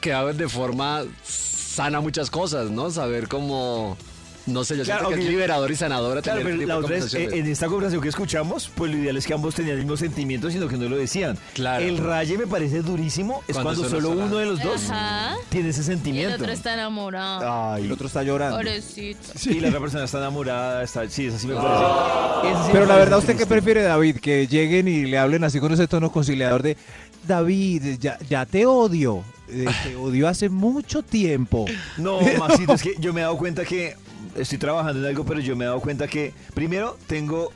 queda 0.00 0.24
de 0.32 0.48
forma 0.48 1.04
sana 1.24 2.00
muchas 2.00 2.28
cosas, 2.30 2.70
¿no? 2.70 2.90
Saber 2.90 3.28
cómo, 3.28 3.96
no 4.46 4.64
sé, 4.64 4.76
yo 4.76 4.84
Claro, 4.84 5.06
siento 5.06 5.16
que 5.16 5.24
es 5.24 5.30
liberador 5.30 5.70
y 5.70 5.76
sanadora 5.76 6.22
Claro, 6.22 6.38
tener 6.38 6.52
pero 6.52 6.62
este 6.62 6.66
la 6.66 6.78
otra 6.78 6.96
es, 6.96 7.14
eh, 7.14 7.28
en 7.38 7.46
esta 7.46 7.66
conversación 7.66 8.00
que 8.02 8.08
escuchamos, 8.08 8.70
pues 8.74 8.90
lo 8.92 8.98
ideal 8.98 9.16
es 9.16 9.26
que 9.26 9.34
ambos 9.34 9.54
tenían 9.54 9.74
el 9.76 9.82
mismo 9.82 9.96
sentimiento, 9.96 10.50
sino 10.50 10.68
que 10.68 10.76
no 10.76 10.88
lo 10.88 10.96
decían. 10.96 11.36
Claro. 11.54 11.84
El 11.84 11.98
raye 11.98 12.38
me 12.38 12.46
parece 12.46 12.82
durísimo, 12.82 13.42
es 13.48 13.56
Cuando 13.58 13.88
solo 13.88 14.10
uno 14.10 14.36
de 14.36 14.46
los 14.46 14.62
dos 14.62 14.90
Ajá. 14.90 15.36
tiene 15.48 15.70
ese 15.70 15.80
Y 15.80 15.82
el 15.82 15.86
sentimiento. 15.86 16.34
otro 16.36 16.52
está 16.52 16.74
enamorado. 16.74 17.72
Ay, 17.74 17.84
El 17.84 17.92
otro 17.92 18.06
está 18.06 18.22
llorando. 18.22 18.56
Pobrecito. 18.56 19.18
y 19.50 19.60
la 19.60 19.68
otra 19.68 19.80
persona 19.80 20.04
está 20.04 20.18
enamorada, 20.18 20.82
está, 20.82 21.08
sí, 21.08 21.26
eso 21.26 21.38
sí 21.38 21.46
me 21.48 21.54
parece. 21.54 22.54
sí 22.62 22.66
me 22.68 22.72
Pero 22.72 22.86
la 22.86 22.96
verdad, 22.96 23.18
¿usted 23.18 23.36
qué 23.36 23.46
prefiere, 23.46 23.82
David? 23.82 24.16
Que 24.18 24.46
lleguen 24.46 24.86
y 24.88 25.06
le 25.06 25.18
hablen 25.18 25.42
así 25.44 25.58
con 25.60 25.72
ese 25.72 25.86
tono 25.88 26.10
conciliador 26.12 26.62
de 26.62 26.76
David, 27.26 27.98
ya, 28.00 28.18
ya 28.28 28.46
te 28.46 28.66
odio. 28.66 29.24
eh, 29.48 29.66
te 29.84 29.96
odio 29.96 30.28
hace 30.28 30.48
mucho 30.48 31.02
tiempo. 31.02 31.66
No, 31.96 32.20
Maxito, 32.38 32.74
es 32.74 32.82
que 32.82 32.94
yo 32.98 33.12
me 33.12 33.20
he 33.20 33.24
dado 33.24 33.36
cuenta 33.36 33.64
que 33.64 33.96
estoy 34.38 34.58
trabajando 34.58 35.00
en 35.00 35.06
algo, 35.06 35.24
pero 35.24 35.40
yo 35.40 35.56
me 35.56 35.64
he 35.64 35.68
dado 35.68 35.80
cuenta 35.80 36.06
que, 36.08 36.32
primero, 36.54 36.96
tengo, 37.06 37.52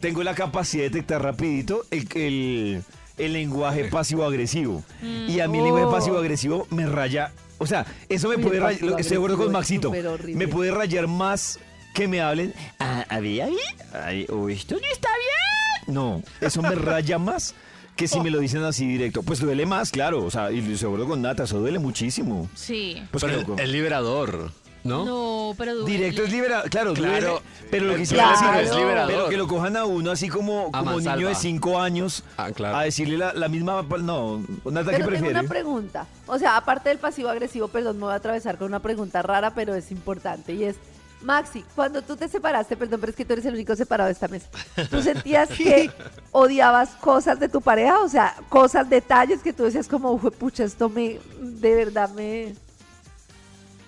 tengo 0.00 0.22
la 0.22 0.34
capacidad 0.34 0.84
de 0.84 0.90
detectar 0.90 1.22
rapidito 1.22 1.84
el, 1.90 2.08
el, 2.14 2.82
el 3.18 3.32
lenguaje 3.32 3.84
pasivo-agresivo. 3.84 4.82
Y 5.28 5.40
a 5.40 5.48
mí 5.48 5.58
el 5.58 5.64
lenguaje 5.64 5.86
Oh. 5.86 5.90
pasivo-agresivo 5.90 6.66
me 6.70 6.86
raya. 6.86 7.32
O 7.58 7.66
sea, 7.66 7.86
eso 8.08 8.28
me 8.28 8.38
puede 8.38 8.56
el 8.56 8.62
rayar. 8.62 9.00
Estoy 9.00 9.10
de 9.10 9.16
acuerdo 9.16 9.36
con 9.38 9.52
Maxito. 9.52 9.92
Me 10.26 10.48
puede 10.48 10.70
rayar 10.70 11.06
más 11.06 11.58
que 11.94 12.08
me 12.08 12.20
hablen. 12.20 12.52
Ah, 12.78 13.04
a 13.08 13.20
ver, 13.20 13.42
ahí, 13.42 13.56
ahí, 13.92 14.26
o 14.28 14.48
esto 14.48 14.74
no 14.74 14.80
está 14.92 15.08
bien. 15.08 15.94
No, 15.94 16.22
eso 16.40 16.62
me 16.62 16.74
raya 16.74 17.18
más 17.18 17.54
que 17.94 18.08
si 18.08 18.18
me 18.20 18.30
lo 18.30 18.40
dicen 18.40 18.64
así 18.64 18.86
directo. 18.86 19.22
Pues 19.22 19.38
duele 19.38 19.66
más, 19.66 19.90
claro. 19.92 20.24
O 20.24 20.30
sea, 20.30 20.50
y 20.50 20.58
acuerdo 20.74 21.06
con 21.06 21.22
Nata, 21.22 21.44
eso 21.44 21.60
duele 21.60 21.78
muchísimo. 21.78 22.48
Sí. 22.54 23.00
Pues 23.12 23.22
Pero 23.24 23.56
es 23.56 23.68
liberador, 23.68 24.50
¿no? 24.84 25.04
No, 25.04 25.54
pero 25.56 25.74
duele. 25.74 25.90
Directo 25.96 26.22
es 26.22 26.30
liberador, 26.32 26.70
claro, 26.70 26.94
Claro, 26.94 27.26
duele, 27.40 27.42
pero 27.70 27.86
lo 27.86 27.92
que 27.94 27.98
decir 28.00 28.16
claro. 28.18 28.58
es 28.60 28.68
es 28.70 28.76
liberador. 28.76 29.10
pero 29.12 29.28
que 29.30 29.36
lo 29.36 29.48
cojan 29.48 29.76
a 29.76 29.84
uno 29.86 30.10
así 30.10 30.28
como, 30.28 30.70
como 30.70 31.00
niño 31.00 31.28
de 31.28 31.34
5 31.34 31.80
años 31.80 32.22
Ah, 32.36 32.50
claro. 32.52 32.76
a 32.76 32.82
decirle 32.84 33.18
la, 33.18 33.32
la 33.32 33.48
misma, 33.48 33.82
no, 34.00 34.38
Nata, 34.38 34.44
¿qué 34.64 34.64
Pero 34.64 34.84
tengo 34.96 35.06
prefiere? 35.08 35.40
una 35.40 35.48
pregunta. 35.48 36.06
O 36.26 36.38
sea, 36.38 36.56
aparte 36.56 36.90
del 36.90 36.98
pasivo 36.98 37.28
agresivo, 37.30 37.68
perdón, 37.68 37.96
me 37.96 38.04
voy 38.04 38.12
a 38.12 38.16
atravesar 38.16 38.58
con 38.58 38.68
una 38.68 38.80
pregunta 38.80 39.22
rara, 39.22 39.54
pero 39.54 39.74
es 39.74 39.90
importante. 39.90 40.52
Y 40.52 40.64
es, 40.64 40.76
Maxi, 41.22 41.64
cuando 41.74 42.02
tú 42.02 42.16
te 42.16 42.28
separaste, 42.28 42.76
perdón, 42.76 43.00
pero 43.00 43.10
es 43.10 43.16
que 43.16 43.24
tú 43.24 43.32
eres 43.32 43.46
el 43.46 43.54
único 43.54 43.74
separado 43.74 44.08
de 44.08 44.12
esta 44.12 44.28
mesa. 44.28 44.46
¿Tú 44.90 45.00
sentías 45.00 45.48
que 45.56 45.90
odiabas 46.32 46.90
cosas 47.00 47.40
de 47.40 47.48
tu 47.48 47.62
pareja? 47.62 48.00
O 48.00 48.08
sea, 48.10 48.34
cosas, 48.50 48.90
detalles 48.90 49.40
que 49.40 49.52
tú 49.54 49.62
decías 49.64 49.88
como, 49.88 50.18
"Jue 50.18 50.30
pucha, 50.30 50.64
esto 50.64 50.90
me, 50.90 51.18
de 51.40 51.74
verdad 51.74 52.10
me... 52.10 52.54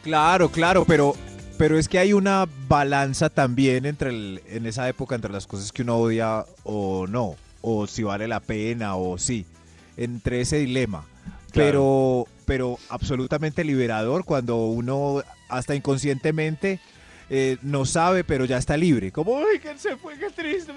Claro, 0.06 0.48
claro, 0.52 0.84
pero, 0.84 1.14
pero 1.58 1.76
es 1.76 1.88
que 1.88 1.98
hay 1.98 2.12
una 2.12 2.46
balanza 2.68 3.28
también 3.28 3.86
entre 3.86 4.10
el- 4.10 4.40
en 4.48 4.64
esa 4.64 4.88
época 4.88 5.16
entre 5.16 5.32
las 5.32 5.48
cosas 5.48 5.72
que 5.72 5.82
uno 5.82 5.96
odia 5.96 6.44
o 6.62 7.08
no, 7.08 7.34
o 7.60 7.88
si 7.88 8.04
vale 8.04 8.28
la 8.28 8.38
pena 8.38 8.94
o 8.94 9.18
sí, 9.18 9.44
entre 9.96 10.42
ese 10.42 10.58
dilema. 10.58 11.04
Pero, 11.52 12.28
pero 12.44 12.78
absolutamente 12.88 13.64
liberador 13.64 14.24
cuando 14.24 14.66
uno 14.66 15.24
hasta 15.48 15.74
inconscientemente 15.74 16.78
eh, 17.28 17.56
no 17.62 17.84
sabe, 17.84 18.22
pero 18.22 18.44
ya 18.44 18.58
está 18.58 18.76
libre. 18.76 19.10
Como, 19.10 19.38
¡ay, 19.38 19.58
que 19.58 19.76
se 19.76 19.96
fue, 19.96 20.16
qué 20.16 20.30
triste! 20.30 20.72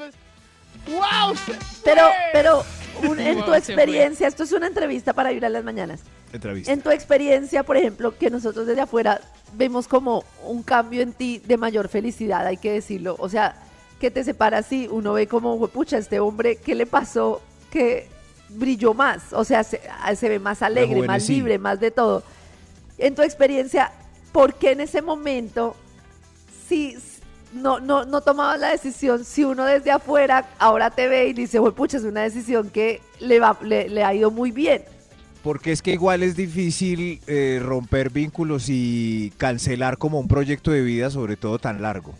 ¡Wow! 0.87 1.35
Pero, 1.83 2.03
pero 2.33 2.63
un- 3.07 3.19
en 3.19 3.43
tu 3.43 3.53
experiencia, 3.53 4.27
esto 4.27 4.43
es 4.43 4.51
una 4.51 4.67
entrevista 4.67 5.13
para 5.13 5.31
ir 5.31 5.45
a 5.45 5.49
las 5.49 5.63
mañanas. 5.63 6.01
Entrevista. 6.31 6.71
En 6.71 6.81
tu 6.81 6.91
experiencia, 6.91 7.63
por 7.63 7.77
ejemplo, 7.77 8.17
que 8.17 8.29
nosotros 8.29 8.67
desde 8.67 8.81
afuera 8.81 9.19
vemos 9.53 9.87
como 9.87 10.23
un 10.43 10.61
cambio 10.63 11.01
en 11.01 11.13
ti 11.13 11.41
de 11.45 11.57
mayor 11.57 11.89
felicidad, 11.89 12.45
hay 12.45 12.57
que 12.57 12.71
decirlo. 12.71 13.15
O 13.19 13.29
sea, 13.29 13.55
que 13.99 14.11
te 14.11 14.23
separas 14.23 14.71
y 14.71 14.87
uno 14.87 15.13
ve 15.13 15.27
como, 15.27 15.67
pucha, 15.67 15.97
este 15.97 16.19
hombre, 16.19 16.57
¿qué 16.57 16.75
le 16.75 16.85
pasó? 16.85 17.41
Que 17.71 18.07
brilló 18.49 18.93
más, 18.93 19.31
o 19.33 19.43
sea, 19.43 19.63
se, 19.63 19.79
ah, 20.01 20.15
se 20.15 20.27
ve 20.27 20.39
más 20.39 20.61
alegre, 20.63 21.03
más 21.03 21.27
libre, 21.29 21.59
más 21.59 21.79
de 21.79 21.91
todo. 21.91 22.23
En 22.97 23.13
tu 23.15 23.21
experiencia, 23.21 23.91
¿por 24.31 24.55
qué 24.55 24.71
en 24.71 24.81
ese 24.81 25.01
momento 25.01 25.75
si 26.67 26.97
no, 27.53 27.79
no, 27.79 28.05
no 28.05 28.21
tomabas 28.21 28.59
la 28.59 28.71
decisión? 28.71 29.23
Si 29.25 29.43
uno 29.43 29.65
desde 29.65 29.91
afuera 29.91 30.49
ahora 30.59 30.89
te 30.91 31.07
ve 31.07 31.27
y 31.27 31.33
dice, 31.33 31.59
pucha, 31.75 31.97
es 31.97 32.03
una 32.03 32.21
decisión 32.21 32.69
que 32.69 33.01
le, 33.19 33.39
va, 33.39 33.57
le, 33.63 33.89
le 33.89 34.03
ha 34.03 34.13
ido 34.13 34.31
muy 34.31 34.51
bien. 34.51 34.83
Porque 35.43 35.71
es 35.71 35.81
que 35.81 35.93
igual 35.93 36.21
es 36.21 36.35
difícil 36.35 37.21
eh, 37.25 37.59
romper 37.63 38.09
vínculos 38.09 38.65
y 38.67 39.31
cancelar 39.37 39.97
como 39.97 40.19
un 40.19 40.27
proyecto 40.27 40.69
de 40.71 40.81
vida, 40.81 41.09
sobre 41.09 41.37
todo 41.37 41.59
tan 41.59 41.81
largo. 41.81 42.13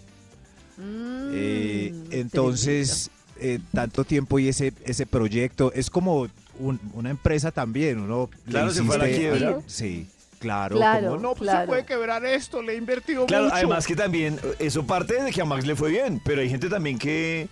Mm, 0.78 1.32
Eh, 1.34 1.94
entonces, 2.12 3.12
eh, 3.40 3.60
tanto 3.74 4.04
tiempo 4.06 4.40
y 4.40 4.48
ese, 4.48 4.74
ese 4.86 5.06
proyecto 5.06 5.72
es 5.74 5.90
como 5.90 6.28
un- 6.60 6.80
una 6.94 7.10
empresa 7.10 7.52
también. 7.52 8.00
Uno 8.00 8.30
le 8.46 8.52
Claro, 8.52 8.72
se 8.72 8.84
fue 8.84 8.96
a 8.96 9.00
la 9.00 9.06
quiebra. 9.10 9.60
Sí, 9.68 10.08
claro. 10.40 10.76
Claro, 10.78 11.10
como, 11.12 11.22
no, 11.22 11.30
pues 11.36 11.50
claro. 11.50 11.62
se 11.62 11.68
puede 11.68 11.86
quebrar 11.86 12.26
esto, 12.26 12.62
le 12.62 12.74
he 12.74 12.78
invertido 12.78 13.26
Claro, 13.26 13.46
mucho. 13.46 13.56
además 13.56 13.86
que 13.86 13.96
también, 13.96 14.40
eso 14.60 14.86
parte 14.88 15.22
de 15.22 15.32
que 15.32 15.42
a 15.42 15.46
Max 15.46 15.66
le 15.66 15.76
fue 15.76 15.90
bien, 15.92 16.22
pero 16.24 16.42
hay 16.42 16.50
gente 16.50 16.70
también 16.70 16.98
que, 16.98 17.48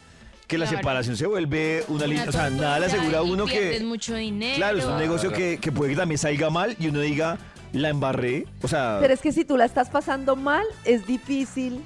que 0.48 0.58
la 0.58 0.66
Claro. 0.66 0.78
separación 0.80 1.18
se 1.18 1.28
vuelve 1.28 1.84
una 1.90 1.98
Una 1.98 2.08
línea, 2.08 2.26
o 2.30 2.32
sea, 2.32 2.50
nada 2.50 2.80
le 2.80 2.86
asegura 2.88 3.20
a 3.20 3.22
uno 3.24 3.46
que... 3.46 3.80
mucho 3.82 4.16
dinero. 4.16 4.56
Claro, 4.58 4.78
es 4.78 4.86
un 4.86 4.98
negocio 4.98 5.32
que, 5.32 5.58
que 5.60 5.72
puede 5.72 5.92
que 5.92 5.98
también 5.98 6.18
salga 6.18 6.50
mal 6.50 6.76
y 6.80 6.88
uno 6.88 7.00
diga, 7.02 7.38
la 7.74 7.90
embarré, 7.90 8.46
o 8.62 8.68
sea... 8.68 8.98
Pero 9.02 9.14
es 9.14 9.20
que 9.22 9.32
si 9.32 9.44
tú 9.46 9.58
la 9.58 9.66
estás 9.66 9.90
pasando 9.90 10.36
mal, 10.36 10.66
es 10.86 11.06
difícil. 11.06 11.82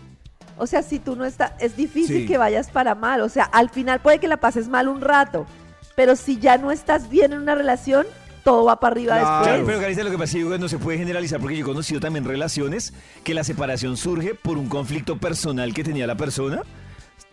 O 0.57 0.67
sea, 0.67 0.83
si 0.83 0.99
tú 0.99 1.15
no 1.15 1.25
estás, 1.25 1.53
es 1.59 1.75
difícil 1.75 2.19
Sí. 2.21 2.25
que 2.27 2.37
vayas 2.37 2.69
para 2.69 2.93
mal. 2.93 3.21
O 3.21 3.29
sea, 3.29 3.45
al 3.45 3.71
final 3.71 3.99
puede 3.99 4.19
que 4.19 4.27
la 4.27 4.37
pases 4.37 4.67
mal 4.67 4.87
un 4.87 5.01
rato. 5.01 5.47
Pero 5.95 6.15
si 6.15 6.37
ya 6.37 6.57
no 6.57 6.71
estás 6.71 7.09
bien 7.09 7.33
en 7.33 7.39
una 7.39 7.55
relación, 7.55 8.05
todo 8.43 8.65
va 8.65 8.80
para 8.80 8.93
arriba 8.93 9.19
Claro. 9.19 9.27
Claro, 9.43 9.43
después. 9.58 9.65
pero 9.67 9.82
Carita, 9.82 10.04
lo 10.04 10.12
que 10.12 10.17
pasa 10.17 10.38
es 10.38 10.45
que 10.45 10.58
no 10.60 10.67
se 10.69 10.77
puede 10.77 10.97
generalizar 10.97 11.39
porque 11.39 11.56
yo 11.58 11.63
he 11.63 11.67
conocido 11.67 11.99
también 11.99 12.25
relaciones 12.25 12.93
que 13.23 13.34
la 13.34 13.43
separación 13.43 13.97
surge 13.97 14.36
por 14.36 14.58
un 14.58 14.67
conflicto 14.69 15.17
personal 15.17 15.73
que 15.73 15.84
tenía 15.84 16.08
la 16.08 16.15
persona, 16.17 16.62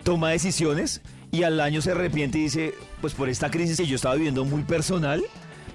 toma 0.02 0.30
decisiones 0.30 1.00
y 1.30 1.42
al 1.42 1.60
año 1.60 1.82
se 1.82 1.90
arrepiente 1.92 2.38
y 2.38 2.42
dice, 2.42 2.74
pues 3.00 3.14
por 3.14 3.28
esta 3.28 3.50
crisis 3.50 3.76
que 3.76 3.86
yo 3.86 3.96
estaba 3.96 4.14
viviendo 4.14 4.44
muy 4.44 4.62
personal, 4.62 5.22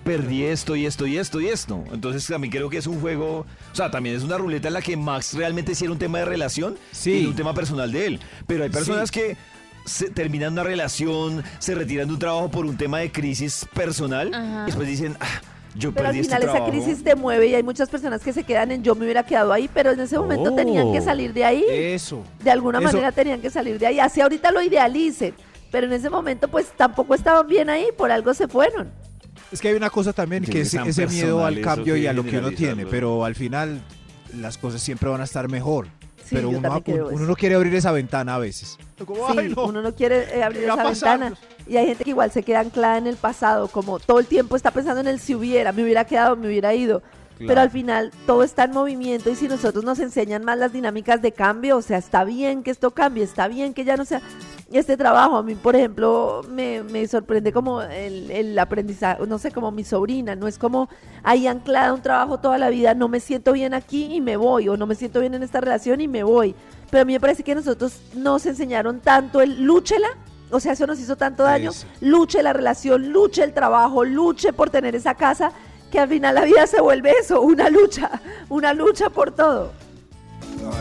perdí 0.03 0.43
esto 0.43 0.75
y 0.75 0.85
esto 0.85 1.05
y 1.07 1.17
esto 1.17 1.39
y 1.39 1.47
esto. 1.47 1.83
Entonces 1.93 2.25
también 2.27 2.51
creo 2.51 2.69
que 2.69 2.77
es 2.77 2.87
un 2.87 2.99
juego, 2.99 3.45
o 3.71 3.75
sea, 3.75 3.89
también 3.91 4.15
es 4.15 4.23
una 4.23 4.37
ruleta 4.37 4.67
en 4.67 4.73
la 4.73 4.81
que 4.81 4.97
Max 4.97 5.33
realmente 5.33 5.75
sí 5.75 5.85
era 5.85 5.93
un 5.93 5.99
tema 5.99 6.19
de 6.19 6.25
relación 6.25 6.75
Sí. 6.91 7.19
y 7.19 7.25
un 7.27 7.35
tema 7.35 7.53
personal 7.53 7.91
de 7.91 8.05
él. 8.07 8.19
Pero 8.47 8.63
hay 8.63 8.69
personas 8.69 9.11
que 9.11 9.37
se 9.85 10.09
terminan 10.09 10.53
una 10.53 10.63
relación, 10.63 11.43
se 11.59 11.75
retiran 11.75 12.07
de 12.07 12.13
un 12.13 12.19
trabajo 12.19 12.49
por 12.49 12.65
un 12.65 12.77
tema 12.77 12.99
de 12.99 13.11
crisis 13.11 13.65
personal 13.73 14.33
Ajá. 14.33 14.63
y 14.63 14.65
después 14.67 14.87
dicen, 14.87 15.15
ah, 15.19 15.25
yo 15.75 15.91
Pero 15.91 16.07
al 16.07 16.11
perdí 16.13 16.19
este 16.19 16.35
final 16.35 16.43
esa 16.43 16.51
trabajo. 16.53 16.71
crisis 16.71 17.03
te 17.03 17.15
mueve 17.15 17.47
y 17.47 17.55
hay 17.55 17.63
muchas 17.63 17.89
personas 17.89 18.21
que 18.21 18.31
se 18.31 18.43
quedan 18.43 18.71
en 18.71 18.83
yo 18.83 18.93
me 18.95 19.03
hubiera 19.05 19.23
quedado 19.23 19.51
ahí, 19.51 19.69
pero 19.73 19.91
en 19.91 19.99
ese 19.99 20.17
momento 20.19 20.53
tenían 20.53 20.91
que 20.91 20.99
Oh. 20.99 21.03
salir 21.03 21.33
de 21.33 21.43
ahí. 21.45 21.65
Eso. 21.69 22.23
De 22.43 22.51
alguna 22.51 22.77
Eso- 22.79 22.87
manera 22.87 23.11
tenían 23.11 23.41
que 23.41 23.49
salir 23.49 23.79
de 23.79 23.87
ahí. 23.87 23.99
Así 23.99 24.21
ahorita 24.21 24.51
lo 24.51 24.61
idealicen. 24.61 25.33
Pero 25.71 25.87
en 25.87 25.93
ese 25.93 26.09
momento 26.11 26.47
pues 26.47 26.67
tampoco 26.77 27.15
estaban 27.15 27.47
bien 27.47 27.69
ahí, 27.71 27.87
por 27.97 28.11
algo 28.11 28.33
se 28.35 28.47
fueron. 28.47 28.91
Es 29.51 29.59
que 29.59 29.69
hay 29.69 29.73
una 29.73 29.89
cosa 29.89 30.13
también 30.13 30.43
que 30.43 30.61
es 30.61 30.73
ese 30.73 31.07
miedo 31.07 31.43
al 31.43 31.59
cambio 31.61 31.97
y 31.97 32.05
a 32.05 32.13
lo 32.13 32.23
que 32.23 32.37
uno 32.37 32.51
tiene, 32.51 32.85
pero 32.85 33.25
al 33.25 33.33
final 33.33 33.81
las 34.37 34.57
cosas 34.59 34.81
siempre 34.81 35.09
van 35.09 35.21
a 35.21 35.23
estar 35.23 35.49
mejor. 35.49 35.87
Sí, 36.33 36.45
pero 36.45 36.49
uno, 36.49 36.81
uno 36.87 37.11
eso. 37.15 37.23
no 37.25 37.35
quiere 37.35 37.55
abrir 37.55 37.75
esa 37.75 37.91
ventana 37.91 38.35
a 38.35 38.39
veces. 38.39 38.77
Como, 39.05 39.27
Sí, 39.31 39.37
"Ay, 39.37 39.53
no". 39.55 39.65
uno 39.65 39.81
no 39.81 39.93
quiere 39.95 40.37
eh, 40.37 40.43
abrir 40.43 40.61
¿Qué 40.61 40.67
va 40.67 40.73
esa 40.75 40.83
pasar? 40.83 41.19
ventana. 41.19 41.37
Y 41.67 41.77
hay 41.77 41.85
gente 41.87 42.03
que 42.03 42.09
igual 42.09 42.31
se 42.31 42.43
queda 42.43 42.59
anclada 42.61 42.97
en 42.97 43.07
el 43.07 43.15
pasado, 43.15 43.67
como 43.67 43.99
todo 43.99 44.19
el 44.19 44.25
tiempo 44.25 44.55
está 44.55 44.71
pensando 44.71 44.99
en 45.01 45.07
el 45.07 45.19
si 45.19 45.33
hubiera, 45.35 45.71
me 45.71 45.83
hubiera 45.83 46.05
quedado, 46.05 46.35
me 46.35 46.47
hubiera 46.47 46.73
ido. 46.73 47.01
Pero 47.37 47.61
al 47.61 47.69
final 47.69 48.11
todo 48.25 48.43
está 48.43 48.65
en 48.65 48.71
movimiento 48.71 49.29
y 49.29 49.35
si 49.35 49.47
nosotros 49.47 49.83
nos 49.83 49.99
enseñan 49.99 50.45
más 50.45 50.57
las 50.57 50.71
dinámicas 50.71 51.21
de 51.21 51.31
cambio, 51.31 51.77
o 51.77 51.81
sea, 51.81 51.97
está 51.97 52.23
bien 52.23 52.63
que 52.63 52.71
esto 52.71 52.91
cambie, 52.91 53.23
está 53.23 53.47
bien 53.47 53.73
que 53.73 53.83
ya 53.83 53.97
no 53.97 54.05
sea 54.05 54.21
este 54.71 54.97
trabajo. 54.97 55.37
A 55.37 55.43
mí, 55.43 55.55
por 55.55 55.75
ejemplo, 55.75 56.41
me, 56.49 56.83
me 56.83 57.07
sorprende 57.07 57.51
como 57.51 57.81
el, 57.81 58.31
el 58.31 58.57
aprendizaje, 58.57 59.25
no 59.27 59.37
sé, 59.39 59.51
como 59.51 59.71
mi 59.71 59.83
sobrina, 59.83 60.35
no 60.35 60.47
es 60.47 60.57
como 60.57 60.89
ahí 61.23 61.47
anclada 61.47 61.93
un 61.93 62.01
trabajo 62.01 62.39
toda 62.39 62.57
la 62.57 62.69
vida, 62.69 62.93
no 62.93 63.07
me 63.07 63.19
siento 63.19 63.53
bien 63.53 63.73
aquí 63.73 64.13
y 64.13 64.21
me 64.21 64.37
voy, 64.37 64.69
o 64.69 64.77
no 64.77 64.85
me 64.85 64.95
siento 64.95 65.19
bien 65.19 65.33
en 65.33 65.43
esta 65.43 65.59
relación 65.59 66.01
y 66.01 66.07
me 66.07 66.23
voy. 66.23 66.55
Pero 66.89 67.01
a 67.01 67.05
mí 67.05 67.13
me 67.13 67.19
parece 67.19 67.43
que 67.43 67.55
nosotros 67.55 67.99
nos 68.15 68.45
enseñaron 68.45 68.99
tanto 68.99 69.41
el 69.41 69.63
lúchela, 69.63 70.07
o 70.51 70.59
sea, 70.59 70.73
eso 70.73 70.85
nos 70.85 70.99
hizo 70.99 71.15
tanto 71.15 71.41
daño, 71.43 71.71
luche 71.99 72.43
la 72.43 72.53
relación, 72.53 73.11
luche 73.11 73.43
el 73.43 73.53
trabajo, 73.53 74.03
luche 74.03 74.53
por 74.53 74.69
tener 74.69 74.95
esa 74.95 75.15
casa, 75.15 75.51
que 75.93 75.99
al 75.99 76.09
final 76.09 76.33
la 76.33 76.43
vida 76.43 76.65
se 76.65 76.81
vuelve 76.81 77.11
eso, 77.21 77.39
una 77.41 77.69
lucha, 77.69 78.09
una 78.49 78.73
lucha 78.73 79.11
por 79.11 79.29
todo. 79.31 79.71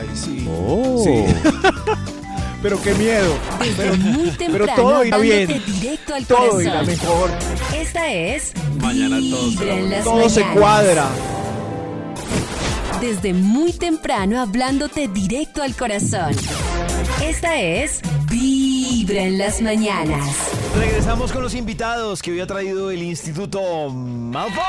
Ay, 0.01 0.09
sí. 0.15 0.49
Oh. 0.67 1.03
Sí. 1.05 1.27
pero 2.63 2.81
qué 2.81 2.95
miedo. 2.95 3.35
Desde 3.59 3.75
Pero, 3.77 3.97
muy 3.99 4.31
pero 4.31 4.37
temprano, 4.39 4.75
todo 4.75 5.05
irá 5.05 5.19
bien. 5.19 5.63
directo 5.67 6.15
al 6.15 6.25
Todo 6.27 6.63
irá 6.63 6.73
corazón. 6.81 6.87
mejor. 6.87 7.31
Esta 7.77 8.11
es 8.11 8.53
Mañana 8.81 9.19
todo 9.31 9.65
las 9.91 10.05
Todo 10.05 10.29
se 10.31 10.43
cuadra. 10.55 11.07
Desde 13.03 13.35
muy 13.35 13.75
temprano 13.75 14.41
hablándote 14.41 15.09
directo 15.09 15.63
al 15.63 15.77
corazón. 15.77 16.35
Esta 17.23 17.61
es 17.61 18.01
Vibra 19.03 19.25
en 19.25 19.37
las 19.37 19.61
mañanas. 19.61 20.53
Regresamos 20.77 21.33
con 21.33 21.43
los 21.43 21.57
invitados 21.57 22.23
que 22.23 22.31
hoy 22.31 22.39
ha 22.39 22.47
traído 22.47 22.89
el 22.89 23.03
Instituto 23.03 23.91
Malfoy. 23.91 24.63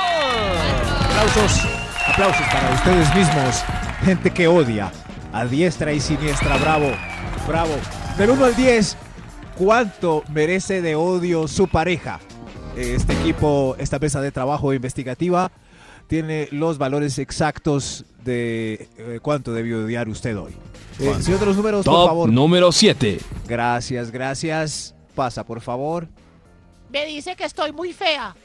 Aplausos. 1.06 1.62
Aplausos 2.08 2.48
para 2.52 2.74
ustedes 2.74 3.16
mismos. 3.16 3.64
Gente 4.04 4.32
que 4.32 4.48
odia 4.48 4.92
a 5.34 5.46
diestra 5.46 5.94
y 5.94 6.00
siniestra. 6.00 6.58
Bravo. 6.58 6.88
Bravo. 7.48 7.76
Del 8.18 8.32
1 8.32 8.46
al 8.46 8.56
10, 8.56 8.98
¿cuánto 9.56 10.24
merece 10.30 10.82
de 10.82 10.96
odio 10.96 11.48
su 11.48 11.68
pareja? 11.68 12.20
Este 12.76 13.14
equipo, 13.14 13.76
esta 13.78 14.00
mesa 14.00 14.20
de 14.20 14.32
trabajo 14.32 14.74
investigativa, 14.74 15.52
tiene 16.08 16.48
los 16.52 16.78
valores 16.78 17.18
exactos 17.20 18.06
de 18.24 18.88
eh, 18.98 19.20
cuánto 19.22 19.54
debió 19.54 19.84
odiar 19.86 20.08
usted 20.10 20.38
hoy. 20.38 20.54
Eh, 21.00 21.14
señor 21.22 21.40
de 21.40 21.46
los 21.48 21.58
números, 21.58 21.86
por 21.86 22.08
favor. 22.08 22.30
número 22.30 22.72
7. 22.72 23.20
Gracias, 23.48 24.12
gracias. 24.12 24.96
Pasa, 25.16 25.44
por 25.44 25.62
favor. 25.62 26.08
Me 26.92 27.06
dice 27.06 27.36
que 27.36 27.44
estoy 27.46 27.72
muy 27.72 27.94
fea. 27.94 28.36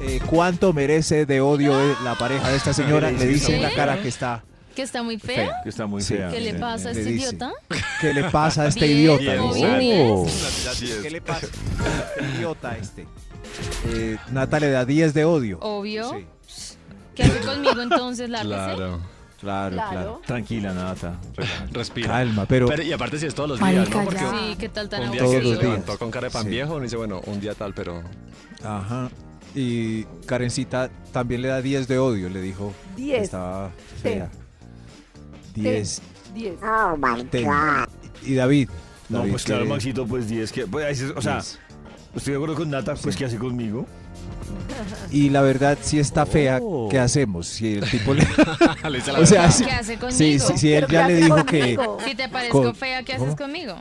Eh, 0.00 0.20
¿Cuánto 0.26 0.72
merece 0.72 1.26
de 1.26 1.40
odio 1.40 1.78
eh, 1.80 1.94
la 2.04 2.14
pareja 2.14 2.48
de 2.48 2.56
esta 2.56 2.72
señora? 2.72 3.10
Le 3.10 3.26
dice 3.26 3.56
en 3.56 3.62
la 3.62 3.72
cara 3.74 4.00
que 4.00 4.08
está. 4.08 4.44
¿Que 4.74 4.82
está 4.82 5.02
muy 5.02 5.18
fea? 5.18 5.60
Que 5.62 5.68
está 5.68 5.86
muy 5.86 6.00
Sí. 6.00 6.14
fea. 6.14 6.30
¿Qué 6.30 6.40
le 6.40 6.54
pasa 6.54 6.88
a 6.88 6.92
este 6.92 7.04
dice. 7.04 7.26
idiota? 7.28 7.52
¿Qué 8.00 8.14
le 8.14 8.24
pasa 8.30 8.62
a 8.62 8.68
este 8.68 8.86
idiota? 8.86 9.22
¿Qué 9.22 11.10
le 11.10 11.20
pasa 11.20 11.46
a 11.46 11.50
este 11.50 12.24
idiota 12.38 12.78
este? 12.78 13.06
Eh, 13.88 14.16
Nata 14.30 14.58
le 14.60 14.70
da 14.70 14.84
10 14.86 15.12
de 15.12 15.24
odio. 15.26 15.58
Obvio. 15.60 16.10
Sí. 16.10 16.24
¿Qué 17.22 17.30
hace 17.30 17.40
conmigo 17.46 17.80
entonces, 17.82 18.28
lápiz? 18.30 18.46
Claro. 18.48 19.00
Claro, 19.40 19.74
claro. 19.74 19.90
Claro. 19.90 20.20
Tranquila, 20.24 20.72
Nata. 20.72 21.18
Respira. 21.72 22.08
Calma, 22.08 22.46
pero, 22.46 22.66
Pero, 22.68 22.82
y 22.84 22.92
aparte 22.92 23.18
si 23.18 23.26
es 23.26 23.34
todos 23.34 23.48
los 23.48 23.58
días, 23.70 23.90
¿no? 23.90 24.04
Porque 24.04 24.20
Sí, 24.20 24.56
¿qué 24.56 24.68
tal 24.68 24.88
tan 24.88 25.02
un 25.02 25.10
día 25.10 25.20
Todos 25.20 25.34
que 25.34 25.42
los 25.42 25.48
se 25.50 25.58
días. 25.58 25.62
levantó 25.70 25.98
con 25.98 26.10
cara 26.12 26.28
de 26.28 26.32
pan 26.32 26.44
Sí. 26.44 26.48
viejo, 26.50 26.74
uno 26.74 26.82
dice, 26.84 26.96
bueno, 26.96 27.20
un 27.26 27.40
día 27.40 27.54
tal, 27.54 27.74
pero... 27.74 28.02
Ajá. 28.62 29.10
Y 29.56 30.04
Karencita 30.26 30.90
también 31.12 31.42
le 31.42 31.48
da 31.48 31.60
10 31.60 31.88
de 31.88 31.98
odio, 31.98 32.28
le 32.28 32.40
dijo. 32.40 32.72
que 32.94 33.02
10. 33.02 33.22
Estaba 33.24 33.70
fea. 34.00 34.30
10. 35.54 36.02
10. 36.34 36.58
Ten. 37.30 37.48
Y 38.24 38.34
David. 38.34 38.68
No, 39.08 39.18
David 39.18 39.30
pues 39.32 39.44
claro, 39.44 39.66
Maxito, 39.66 40.06
pues 40.06 40.28
10. 40.28 40.52
Que, 40.52 40.66
pues, 40.66 41.02
o 41.16 41.20
sea, 41.20 41.34
10. 41.34 41.58
estoy 42.14 42.30
de 42.32 42.36
acuerdo 42.36 42.54
con 42.54 42.70
Nata, 42.70 42.94
pues 42.94 43.14
Sí. 43.14 43.18
¿qué 43.18 43.24
hace 43.26 43.38
conmigo? 43.38 43.86
Y 45.10 45.28
la 45.30 45.42
verdad, 45.42 45.78
si 45.80 45.98
está 45.98 46.24
fea, 46.26 46.58
Oh. 46.62 46.88
¿qué 46.90 46.98
hacemos? 46.98 47.46
Si 47.46 47.74
el 47.74 47.88
tipo 47.90 48.14
le. 48.14 48.26
Le 48.90 48.98
dice 48.98 49.12
la 49.12 49.20
o 49.20 49.26
sea, 49.26 49.42
verdad. 49.42 49.54
si, 49.56 49.64
¿Qué 49.64 49.70
hace 49.72 49.96
conmigo? 49.98 50.16
sí, 50.18 50.38
sí, 50.38 50.52
si 50.58 50.72
él 50.72 50.84
¿Pero 50.88 50.92
ya 51.00 51.08
le 51.08 51.14
dijo 51.16 51.44
que. 51.44 51.60
conmigo? 51.76 51.98
Si 52.04 52.14
te 52.14 52.28
parezco 52.28 52.62
Con- 52.62 52.74
fea, 52.74 53.02
¿qué 53.02 53.12
haces 53.14 53.36
conmigo? 53.36 53.76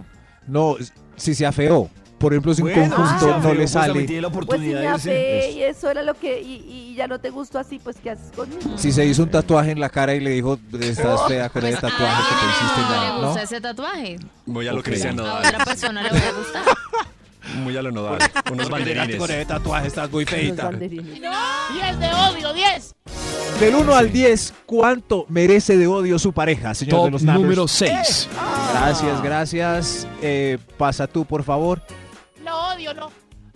No, 0.48 0.76
si 1.16 1.34
se 1.36 1.46
afeó. 1.46 1.90
Por 2.20 2.34
ejemplo, 2.34 2.54
si 2.54 2.62
un 2.62 2.72
Bueno, 2.72 2.96
conjunto 2.96 3.14
si 3.20 3.26
sea 3.26 3.36
no 3.38 3.42
feo, 3.42 3.52
le 3.54 3.58
pues, 3.58 3.72
sale. 3.72 3.94
la 3.94 4.04
Pues 4.04 4.12
si 4.12 4.26
oportunidad 4.26 5.04
me 5.06 5.50
y 5.52 5.64
eso 5.64 5.90
era 5.90 6.04
lo 6.04 6.14
que. 6.14 6.40
Y, 6.42 6.54
y 6.92 6.96
ya 6.96 7.08
no 7.08 7.18
te 7.20 7.32
gustó 7.32 7.58
así, 7.58 7.80
pues 7.80 7.98
¿qué 8.04 8.12
haces 8.12 8.32
conmigo? 8.36 8.62
Si 8.78 8.92
se 8.92 9.04
hizo 9.06 9.24
un 9.24 9.32
tatuaje 9.32 9.72
en 9.72 9.80
la 9.80 9.90
cara 9.90 10.14
y 10.14 10.20
le 10.20 10.30
dijo, 10.30 10.60
estás 10.80 11.28
fea 11.28 11.50
con 11.50 11.62
Pues 11.62 11.74
ese 11.76 11.86
a 11.86 11.90
tatuaje 11.90 12.24
que 12.30 12.36
te 12.36 12.42
alguien 12.46 12.66
hiciste 12.66 12.82
no 12.82 13.02
le 13.02 13.22
¿no? 13.22 13.28
gusta 13.28 13.42
ese 13.44 13.62
tatuaje. 13.62 14.20
Muy 14.46 14.68
a 14.68 14.74
lo 14.74 14.80
Ok. 14.80 14.86
cristiano. 14.86 15.26
A 15.26 15.40
otra 15.40 15.66
persona 15.66 16.04
le 16.04 16.10
va 16.12 16.16
a 16.18 16.32
gustar. 16.34 16.64
Muy 17.58 17.76
a 17.78 17.82
lo 17.82 17.92
nodal. 17.92 18.20
Unos 18.52 18.70
banderines. 18.70 19.16
Con 19.18 19.30
ese 19.30 19.46
tatuaje 19.46 19.88
estás 19.88 20.10
muy 20.12 20.26
feita. 20.26 20.66
banderines. 20.66 21.20
10 21.22 22.00
de 22.00 22.14
odio, 22.14 22.54
10. 22.54 22.96
Del 23.60 23.76
1 23.76 23.96
al 23.96 24.12
10, 24.12 24.54
¿cuánto 24.66 25.26
merece 25.30 25.78
de 25.78 25.86
odio 25.86 26.18
su 26.18 26.34
pareja, 26.34 26.74
señor 26.74 27.06
de 27.06 27.12
los 27.12 27.22
numbers? 27.24 27.42
número 27.44 27.68
6. 27.68 28.28
Gracias, 28.74 29.22
gracias. 29.22 30.08
Eh, 30.22 30.58
pasa 30.78 31.06
tú, 31.06 31.26
por 31.26 31.44
favor. 31.44 31.82
Lo 32.44 32.74
odio, 32.74 32.94
no. 32.94 33.12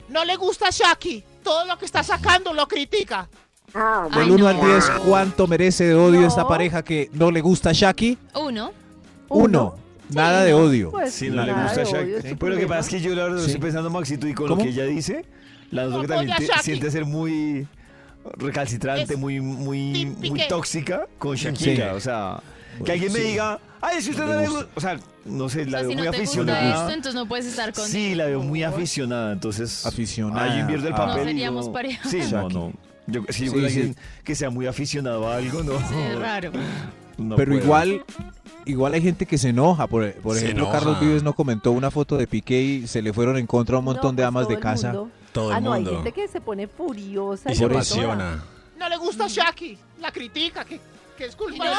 No 0.10 0.24
le 0.24 0.36
gusta 0.36 0.68
a 0.68 0.70
Shaki. 0.72 1.24
Todo 1.44 1.66
lo 1.66 1.78
que 1.78 1.86
está 1.86 2.04
sacando 2.04 2.54
lo 2.54 2.68
critica. 2.68 3.28
Del 3.74 3.82
Ay, 4.24 4.30
1 4.32 4.38
no. 4.38 4.48
al 4.48 4.62
10, 4.62 4.90
¿cuánto 5.08 5.48
merece 5.48 5.86
de 5.86 5.96
odio 5.96 6.22
No. 6.22 6.28
esta 6.28 6.48
pareja 6.48 6.84
que 6.84 7.10
no 7.14 7.32
le 7.32 7.42
gusta 7.42 7.72
a 7.72 7.74
Shaki? 7.74 8.18
Uno. 8.36 8.72
Uno. 9.30 9.76
Nada 10.10 10.44
de 10.44 10.54
odio. 10.54 10.92
Pues 10.92 11.14
Si 11.14 11.30
no 11.30 11.44
le 11.46 11.52
nada 11.52 11.64
gusta 11.64 11.84
Shaq. 11.84 12.04
odio, 12.04 12.38
Pero 12.40 12.54
lo 12.54 12.60
que 12.60 12.68
pasa 12.68 12.80
es 12.82 12.88
que 12.90 13.02
yo 13.02 13.16
la 13.16 13.24
verdad 13.24 13.40
Sí. 13.40 13.46
estoy 13.48 13.62
pensando, 13.62 13.90
Maxito, 13.90 14.28
y 14.28 14.34
con 14.34 14.48
¿Cómo? 14.48 14.58
lo 14.60 14.64
que 14.64 14.70
ella 14.74 14.86
dice, 14.86 15.26
la 15.72 15.84
que 15.84 15.90
No, 15.90 16.04
también 16.06 16.38
te- 16.38 16.48
siente 16.64 16.92
ser 16.92 17.06
muy 17.06 17.68
recalcitrante, 18.38 19.14
Es 19.14 19.20
muy, 19.20 19.40
muy, 19.42 20.06
muy 20.06 20.42
tóxica 20.48 21.08
con 21.18 21.36
Shakira. 21.36 21.90
Sí. 21.92 21.96
O 21.96 22.00
sea, 22.00 22.40
que 22.84 22.92
alguien 22.92 23.12
me 23.14 23.20
Sí. 23.20 23.26
diga, 23.28 23.60
ay, 23.82 24.02
si 24.02 24.12
usted 24.12 24.24
No 24.26 24.34
no 24.34 24.40
le 24.42 24.48
gusta. 24.48 24.64
gusta. 24.66 24.72
O 24.76 24.82
sea, 24.82 25.00
no 25.26 25.50
sé, 25.50 25.62
O 25.62 25.66
la 25.66 25.72
sea, 25.72 25.82
veo 25.82 25.90
si 25.90 25.96
muy 25.96 26.06
no 26.06 26.12
te 26.12 26.18
gusta 26.20 26.24
aficionada. 26.24 26.70
esto, 26.82 26.90
entonces 26.94 27.16
no 27.16 27.28
puedes 27.28 27.46
estar 27.46 27.74
conmigo. 27.74 27.92
Sí, 27.92 28.16
la 28.16 28.26
veo 28.26 28.42
muy 28.42 28.64
aficionada, 28.64 29.34
entonces. 29.34 29.86
Aficionada. 29.86 30.52
Ahí 30.54 30.60
invierto 30.60 30.88
el 30.88 30.94
Ah. 30.94 30.98
papel. 30.98 31.18
No 31.18 31.24
seríamos 31.26 31.70
pareja. 31.70 32.10
Sí, 32.10 32.20
no, 32.32 32.50
no. 32.50 32.74
Yo, 33.08 33.22
si 33.30 33.46
yo 33.46 33.52
Sí, 33.52 33.60
con 33.60 33.60
sí. 33.62 33.66
alguien 33.78 33.96
que 34.24 34.34
sea 34.36 34.50
muy 34.50 34.66
aficionado 34.66 35.28
a 35.30 35.36
algo, 35.38 35.62
no. 35.64 35.78
Sí, 35.88 35.96
es 36.12 36.20
raro. 36.20 36.52
No 37.18 37.36
Pero 37.36 37.52
puedo. 37.52 37.64
igual, 37.64 38.06
igual 38.66 38.94
hay 38.94 39.02
gente 39.02 39.26
que 39.26 39.38
se 39.38 39.50
enoja. 39.50 39.88
Por, 39.88 40.12
por 40.16 40.36
Se 40.36 40.44
ejemplo, 40.46 40.66
enoja. 40.66 40.80
Carlos 40.80 41.00
Vives 41.00 41.24
no 41.24 41.34
comentó 41.34 41.72
una 41.72 41.92
foto 41.92 42.18
de 42.18 42.28
Piqué 42.28 42.62
y 42.62 42.88
se 42.88 43.02
le 43.02 43.14
fueron 43.14 43.38
en 43.38 43.48
contra 43.48 43.76
a 43.76 43.80
un 43.80 43.86
montón 43.86 44.16
No, 44.16 44.22
de 44.22 44.24
pues 44.24 44.28
amas 44.28 44.48
de 44.48 44.60
casa. 44.60 44.88
mundo. 44.94 45.10
Todo 45.32 45.50
el 45.52 45.56
ah, 45.58 45.60
no, 45.62 45.74
hay 45.74 45.82
mundo. 45.84 45.98
gente 46.04 46.12
que 46.14 46.28
se 46.28 46.40
pone 46.42 46.68
furiosa. 46.68 47.52
Y 47.52 47.56
se 47.56 47.66
apasiona. 47.66 48.44
No 48.80 48.90
le 48.90 48.98
gusta 48.98 49.26
a 49.26 49.28
Shaki. 49.28 49.78
La 50.00 50.12
critica, 50.12 50.64
que, 50.66 50.80
que 51.18 51.26
es 51.26 51.36
culpa 51.36 51.64
de 51.64 51.72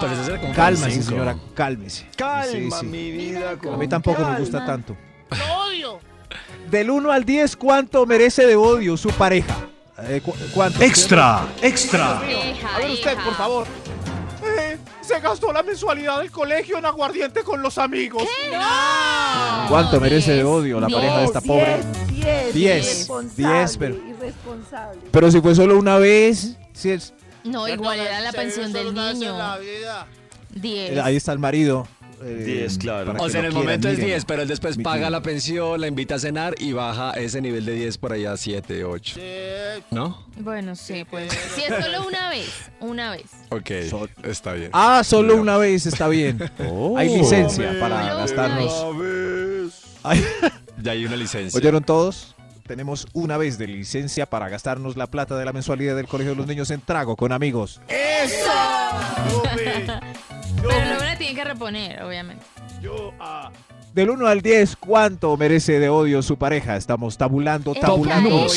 Pero 0.00 0.12
eso 0.22 0.40
como 0.40 0.54
Cálmese, 0.54 0.90
cinco. 0.90 1.06
señora, 1.08 1.36
cálmese. 1.54 2.06
Calma, 2.16 2.44
Sí, 2.52 2.68
sí. 2.80 2.86
mi 2.86 3.10
vida. 3.10 3.56
A 3.72 3.76
mí 3.76 3.88
tampoco 3.88 4.22
me 4.24 4.38
gusta 4.40 4.64
tanto. 4.64 4.96
Lo 5.30 5.64
odio. 5.66 5.98
Del 6.70 6.90
1 6.90 7.10
al 7.12 7.24
10, 7.24 7.56
¿cuánto 7.56 8.04
merece 8.06 8.46
de 8.46 8.56
odio 8.56 8.96
su 8.96 9.08
pareja? 9.10 9.54
Eh, 9.98 10.20
cu- 10.22 10.34
¿Cuánto? 10.52 10.82
Extra, 10.82 11.46
extra. 11.62 12.20
Hija, 12.28 12.74
A 12.74 12.78
ver 12.78 12.90
usted, 12.90 13.12
hija. 13.12 13.24
por 13.24 13.34
favor. 13.34 13.66
Se 15.06 15.20
gastó 15.20 15.52
la 15.52 15.62
mensualidad 15.62 16.18
del 16.18 16.30
colegio 16.30 16.78
en 16.78 16.84
aguardiente 16.86 17.42
con 17.44 17.62
los 17.62 17.78
amigos. 17.78 18.24
¿Cuánto 19.68 19.96
No, 19.96 20.00
merece 20.00 20.32
de 20.32 20.44
odio 20.44 20.80
la 20.80 20.88
pareja 20.88 21.18
de 21.18 21.24
esta 21.26 21.40
pobre? 21.40 21.78
10, 22.08 22.52
10, 22.52 22.54
Diez. 22.54 22.84
irresponsable, 22.86 23.54
Diez, 23.58 23.76
pero- 23.78 23.94
irresponsable. 23.96 25.00
Pero 25.12 25.30
si 25.30 25.40
fue 25.40 25.54
solo 25.54 25.78
una 25.78 25.98
vez, 25.98 26.56
si 26.72 26.90
es, 26.90 27.14
No, 27.44 27.68
igual 27.68 28.00
era 28.00 28.20
la 28.20 28.32
pensión 28.32 28.72
del 28.72 28.92
niño. 28.92 29.34
vida. 29.60 30.06
Diez. 30.50 30.90
eh, 30.92 31.00
ahí 31.00 31.16
está 31.16 31.32
el 31.32 31.38
marido. 31.38 31.86
Eh, 32.22 32.42
Diez, 32.46 32.78
claro. 32.78 33.12
para 33.12 33.24
O 33.24 33.28
sea, 33.28 33.40
en 33.40 33.46
el 33.46 33.50
quieran, 33.52 33.64
momento 33.66 33.88
es 33.88 33.94
miren. 33.94 34.10
10, 34.10 34.24
pero 34.24 34.42
él 34.42 34.48
después 34.48 34.78
paga 34.78 35.10
la 35.10 35.22
pensión, 35.22 35.80
la 35.80 35.86
invita 35.86 36.16
a 36.16 36.18
cenar 36.18 36.54
y 36.58 36.72
baja 36.72 37.12
ese 37.12 37.40
nivel 37.40 37.64
de 37.64 37.72
10 37.74 37.98
por 37.98 38.12
allá 38.12 38.32
a 38.32 38.36
7, 38.36 38.84
8. 38.84 39.20
¿No? 39.90 40.24
Bueno, 40.38 40.74
sí, 40.76 41.04
pues. 41.10 41.32
Si 41.54 41.62
es 41.62 41.68
solo 41.84 42.06
una 42.06 42.30
vez, 42.30 42.48
una 42.80 43.10
vez. 43.10 43.26
Ok, 43.50 43.70
So- 43.90 44.08
está 44.22 44.52
bien. 44.54 44.70
Ah, 44.72 45.02
solo 45.04 45.28
Digamos. 45.34 45.42
una 45.42 45.56
vez 45.58 45.86
está 45.86 46.08
bien. 46.08 46.38
Hay 46.96 47.16
licencia 47.16 47.78
para 47.80 47.96
Solo 48.00 48.04
una 48.06 48.14
gastarnos. 48.14 48.98
vez. 48.98 49.82
Ay, 50.02 50.24
Ya 50.82 50.92
hay 50.92 51.04
una 51.06 51.16
licencia. 51.16 51.56
¿Oyeron 51.58 51.82
todos? 51.84 52.34
Tenemos 52.66 53.06
una 53.12 53.36
vez 53.36 53.58
de 53.58 53.68
licencia 53.68 54.26
para 54.26 54.48
gastarnos 54.48 54.96
la 54.96 55.06
plata 55.06 55.36
de 55.38 55.44
la 55.44 55.52
mensualidad 55.52 55.94
del 55.94 56.08
colegio 56.08 56.32
de 56.32 56.36
los 56.36 56.46
niños 56.48 56.70
en 56.72 56.80
trago 56.80 57.14
con 57.16 57.30
amigos. 57.32 57.80
Pero 60.68 60.84
luego 60.86 61.04
la 61.04 61.16
tienen 61.18 61.36
que 61.36 61.44
reponer, 61.44 62.02
obviamente. 62.02 62.44
Del 63.94 64.10
1 64.10 64.26
al 64.26 64.42
10, 64.42 64.76
¿cuánto 64.76 65.34
merece 65.38 65.78
de 65.80 65.88
odio 65.88 66.20
su 66.22 66.36
pareja? 66.36 66.76
Estamos 66.76 67.16
tabulando, 67.16 67.72
Hija, 67.72 67.80
tabulando. 67.80 68.28
número 68.30 68.48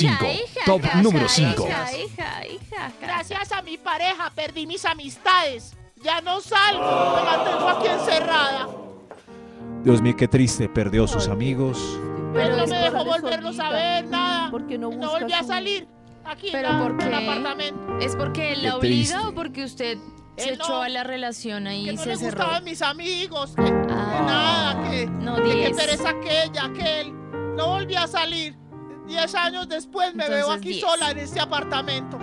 Top 0.65 0.81
número 1.01 1.25
hija, 1.25 1.33
cinco. 1.33 1.65
Hija, 1.67 1.97
hija, 1.97 2.47
hija. 2.47 2.91
Gracias 3.01 3.51
a 3.53 3.61
mi 3.61 3.77
pareja 3.77 4.29
perdí 4.35 4.67
mis 4.67 4.83
amistades. 4.83 5.73
Ya 6.03 6.19
no 6.21 6.41
salgo. 6.41 7.15
Me 7.15 7.23
mantengo 7.23 7.69
aquí 7.69 7.87
encerrada. 7.87 8.67
Dios 9.83 10.01
mío, 10.01 10.13
qué 10.17 10.27
triste, 10.27 10.67
perdió 10.67 11.07
sus 11.07 11.29
amigos. 11.29 11.77
Pero 12.33 12.57
no 12.57 12.67
me 12.67 12.77
dejó 12.77 12.97
de 12.97 13.03
volverlos 13.05 13.59
a 13.59 13.69
ver, 13.71 14.07
nada. 14.07 14.51
¿Por 14.51 14.67
qué 14.67 14.77
no 14.77 14.89
No 14.91 15.09
volví 15.11 15.31
a 15.31 15.43
salir. 15.43 15.87
Aquí 16.25 16.49
¿Pero 16.51 16.69
en 16.69 17.01
el 17.01 17.09
qué? 17.09 17.15
apartamento. 17.15 17.97
¿Es 17.99 18.15
porque 18.15 18.51
él 18.51 18.63
la 18.63 18.75
obliga 18.75 18.97
triste. 19.15 19.17
o 19.27 19.33
porque 19.33 19.63
usted 19.63 19.97
se 20.39 20.49
Él 20.49 20.57
no. 20.57 20.65
echó 20.65 20.81
a 20.81 20.89
la 20.89 21.03
relación 21.03 21.67
ahí 21.67 21.85
Que 21.85 21.91
y 21.91 21.95
no 21.95 22.01
se 22.03 22.09
le 22.09 22.15
cerró? 22.17 22.37
gustaban 22.37 22.63
mis 22.63 22.81
amigos. 22.81 23.53
Que, 23.55 23.61
Ah. 23.61 24.13
que 24.17 24.21
nada, 24.25 24.89
que, 24.89 25.05
No, 25.07 25.35
que 25.35 25.53
diez. 25.55 25.77
pereza 25.77 26.09
aquella, 26.09 26.65
aquel. 26.65 27.13
No 27.55 27.67
volví 27.67 27.95
a 27.95 28.07
salir. 28.07 28.55
Diez 29.07 29.33
años 29.35 29.67
después 29.67 30.13
me 30.15 30.27
veo 30.29 30.37
Entonces, 30.39 30.57
aquí 30.59 30.69
diez. 30.69 30.81
sola 30.81 31.11
en 31.11 31.17
este 31.17 31.39
apartamento. 31.39 32.19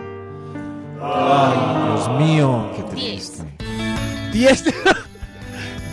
Ay, 1.03 1.85
Dios 1.87 2.09
mío. 2.19 2.71
Qué 2.77 2.95
Diez. 2.95 3.43
10. 4.33 4.65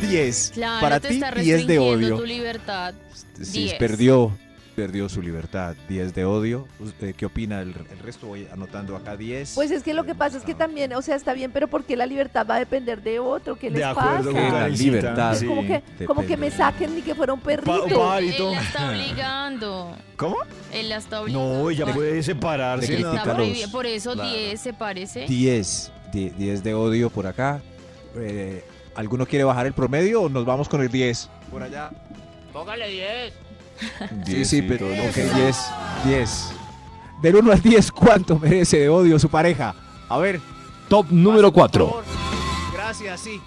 10. 0.01 0.51
Claro, 0.53 0.81
Para 0.81 0.99
ti, 0.99 1.19
10 1.41 1.67
de 1.67 1.79
odio. 1.79 2.17
tu 2.17 2.25
libertad. 2.25 2.93
Sí, 3.41 3.63
Diez. 3.63 3.73
perdió, 3.75 4.31
perdió 4.75 5.07
su 5.09 5.21
libertad. 5.21 5.75
10 5.87 6.13
de 6.13 6.25
odio. 6.25 6.67
¿Usted 6.79 7.15
¿Qué 7.15 7.25
opina 7.25 7.61
el, 7.61 7.69
el 7.91 7.99
resto? 7.99 8.27
Voy 8.27 8.47
anotando 8.51 8.95
acá 8.95 9.15
10. 9.15 9.53
Pues 9.55 9.71
es 9.71 9.83
que 9.83 9.93
lo 9.93 10.03
que 10.03 10.15
pasa 10.15 10.37
es 10.37 10.43
que 10.43 10.53
también, 10.55 10.93
o 10.93 11.01
sea, 11.01 11.15
está 11.15 11.33
bien, 11.33 11.51
pero 11.51 11.67
¿por 11.67 11.83
qué 11.83 11.95
la 11.95 12.05
libertad 12.05 12.45
va 12.49 12.55
a 12.55 12.59
depender 12.59 13.01
de 13.01 13.19
otro? 13.19 13.55
¿Qué 13.57 13.69
les 13.69 13.79
De 13.79 13.85
acuerdo 13.85 14.31
pasa? 14.33 14.49
con 14.49 14.59
La 14.59 14.67
libertad. 14.67 15.35
sí. 15.35 15.45
como 15.45 15.61
que, 15.65 15.83
como 16.05 16.25
que 16.25 16.37
me 16.37 16.51
saquen 16.51 16.95
ni 16.95 17.01
que 17.01 17.15
fuera 17.15 17.33
un 17.33 17.39
perrito. 17.41 17.85
Pa-. 17.87 18.19
Él 18.19 18.35
la 18.39 18.61
está 18.61 18.89
obligando. 18.91 19.95
¿Cómo? 20.17 20.37
Él 20.71 20.89
la 20.89 20.97
está 20.97 21.21
obligando. 21.21 21.63
No, 21.63 21.69
ella 21.69 21.85
puede 21.93 22.21
separarse. 22.23 22.97
prohibido. 23.23 23.71
Por 23.71 23.85
eso 23.85 24.13
Claro. 24.13 24.29
10 24.29 24.59
se 24.61 24.73
parece. 24.73 25.25
10. 25.27 25.91
10 26.13 26.63
de 26.63 26.73
odio 26.73 27.09
por 27.09 27.25
acá. 27.27 27.61
Eh, 28.15 28.63
¿Alguno 28.95 29.25
quiere 29.25 29.43
bajar 29.43 29.65
el 29.65 29.73
promedio 29.73 30.21
o 30.23 30.29
nos 30.29 30.45
vamos 30.45 30.69
con 30.69 30.81
el 30.81 30.89
10? 30.89 31.29
Por 31.49 31.63
allá. 31.63 31.89
Póngale 32.51 32.87
10. 32.87 33.33
Diez, 34.25 34.49
sí, 34.49 34.57
sí, 34.57 34.61
pero 34.61 34.87
ok, 34.87 35.15
bien. 35.15 35.35
10. 35.35 35.57
10. 36.05 36.51
Del 37.21 37.35
1 37.37 37.51
al 37.51 37.61
10, 37.61 37.91
¿cuánto 37.91 38.37
merece 38.39 38.79
de 38.79 38.89
odio 38.89 39.17
su 39.17 39.29
pareja? 39.29 39.75
A 40.09 40.17
ver. 40.17 40.41
Top 40.89 41.07
número 41.09 41.51
4. 41.51 42.03
Gracias, 42.73 43.19
sí. 43.21 43.41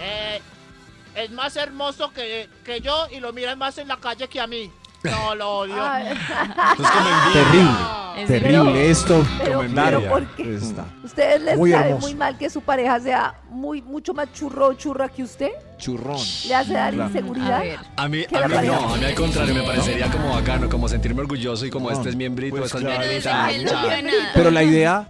Eh, 0.00 0.40
es 1.14 1.30
más 1.30 1.56
hermoso 1.56 2.12
que, 2.12 2.48
que 2.64 2.80
yo 2.80 3.06
y 3.10 3.20
lo 3.20 3.32
miran 3.32 3.58
más 3.58 3.78
en 3.78 3.88
la 3.88 3.96
calle 3.96 4.28
que 4.28 4.40
a 4.40 4.46
mí. 4.46 4.70
No, 5.10 5.34
lo 5.34 5.50
odio. 5.58 5.74
Terrible, 7.32 7.70
Es 8.18 8.26
terrible 8.28 8.58
pero- 8.64 8.76
esto. 8.76 9.26
pero-. 9.44 10.26
¿Ustedes 11.04 11.40
les 11.42 11.56
Muy 11.56 11.70
sabe 11.72 11.88
hermoso. 11.88 12.06
muy 12.06 12.14
mal 12.14 12.38
que 12.38 12.50
su 12.50 12.60
pareja 12.62 13.00
sea 13.00 13.34
muy 13.50 13.82
mucho 13.82 14.14
más 14.14 14.32
churro 14.32 14.68
o 14.68 14.72
churra 14.74 15.08
que 15.08 15.22
usted? 15.22 15.50
Churrón. 15.78 16.18
¿Le 16.48 16.54
hace 16.54 16.72
dar 16.72 16.94
Claro. 16.94 17.10
inseguridad? 17.10 17.54
A 17.54 17.60
ver. 17.60 17.78
A 17.96 18.08
mí, 18.08 18.24
¿Qué 18.28 18.36
a 18.36 18.40
le 18.40 18.48
mí 18.48 18.54
parece? 18.54 18.72
no, 18.72 18.94
a 18.94 18.96
mí 18.96 19.04
al 19.04 19.14
contrario, 19.14 19.54
me 19.54 19.62
parecería 19.62 20.10
como 20.10 20.30
bacano, 20.34 20.68
como 20.68 20.88
sentirme 20.88 21.20
orgulloso 21.22 21.66
y 21.66 21.70
como 21.70 21.90
este 21.90 22.08
es 22.10 22.16
miembrito, 22.16 22.56
Pues 22.56 22.74
esta 22.74 23.50
es. 23.50 23.64
Pero 23.64 24.02
nada. 24.02 24.30
Pero 24.34 24.50
la 24.50 24.62
idea, 24.62 25.08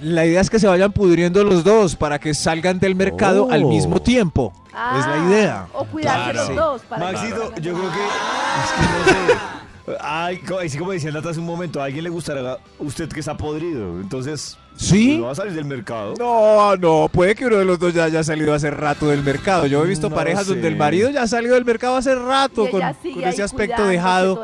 la 0.00 0.26
idea 0.26 0.40
es 0.40 0.50
que 0.50 0.58
se 0.58 0.66
vayan 0.66 0.92
pudriendo 0.92 1.44
los 1.44 1.62
dos 1.64 1.96
para 1.96 2.18
que 2.18 2.34
salgan 2.34 2.78
del 2.78 2.94
mercado 2.94 3.46
Oh. 3.46 3.52
al 3.52 3.64
mismo 3.64 4.00
tiempo. 4.00 4.52
es 4.66 4.72
la 5.06 5.14
Ah, 5.14 5.26
idea. 5.28 5.66
O 5.74 5.84
cuidarse 5.84 6.30
Claro. 6.32 6.48
los 6.48 6.56
dos. 6.56 6.82
Para 6.82 7.06
que 7.08 7.12
Maxito, 7.12 7.54
yo 7.60 7.74
creo 7.74 7.90
que 7.90 7.98
es 7.98 8.70
que 8.72 8.82
no 8.82 9.34
sé. 9.34 9.96
Ay, 10.00 10.40
así 10.64 10.78
como 10.78 10.92
decía 10.92 11.10
Nata 11.10 11.30
hace 11.30 11.40
un 11.40 11.46
momento, 11.46 11.80
a 11.82 11.86
alguien 11.86 12.04
le 12.04 12.10
gustará 12.10 12.58
usted 12.78 13.08
que 13.08 13.18
está 13.18 13.36
podrido. 13.36 14.00
Entonces, 14.00 14.56
¿Sí? 14.76 15.18
no 15.18 15.24
va 15.26 15.32
a 15.32 15.34
salir 15.34 15.52
del 15.52 15.64
mercado. 15.64 16.14
No, 16.16 16.76
no, 16.76 17.08
puede 17.12 17.34
que 17.34 17.46
uno 17.46 17.56
de 17.56 17.64
los 17.64 17.80
dos 17.80 17.92
ya 17.92 18.04
haya 18.04 18.22
salido 18.22 18.54
hace 18.54 18.70
rato 18.70 19.08
del 19.08 19.24
mercado. 19.24 19.66
Yo 19.66 19.82
he 19.82 19.86
visto 19.88 20.08
No 20.08 20.14
parejas 20.14 20.44
sé. 20.46 20.52
donde 20.52 20.68
el 20.68 20.76
marido 20.76 21.10
ya 21.10 21.22
ha 21.22 21.26
salido 21.26 21.54
del 21.56 21.64
mercado 21.64 21.96
hace 21.96 22.14
rato 22.14 22.70
con, 22.70 22.80
ese 23.24 23.42
aspecto 23.42 23.84
dejado 23.84 24.40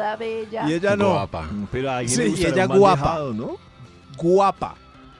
y 0.66 0.72
ella 0.72 0.96
no. 0.96 1.10
Guapa. 1.12 1.48
Pero 1.70 1.90
a 1.92 1.98
alguien 1.98 2.16
Sí, 2.16 2.22
le 2.24 2.28
y 2.40 2.46
ella 2.52 2.66
guapa. 2.66 2.96
dejado, 3.02 3.32
¿no? 3.34 3.56
guapa. 4.16 4.74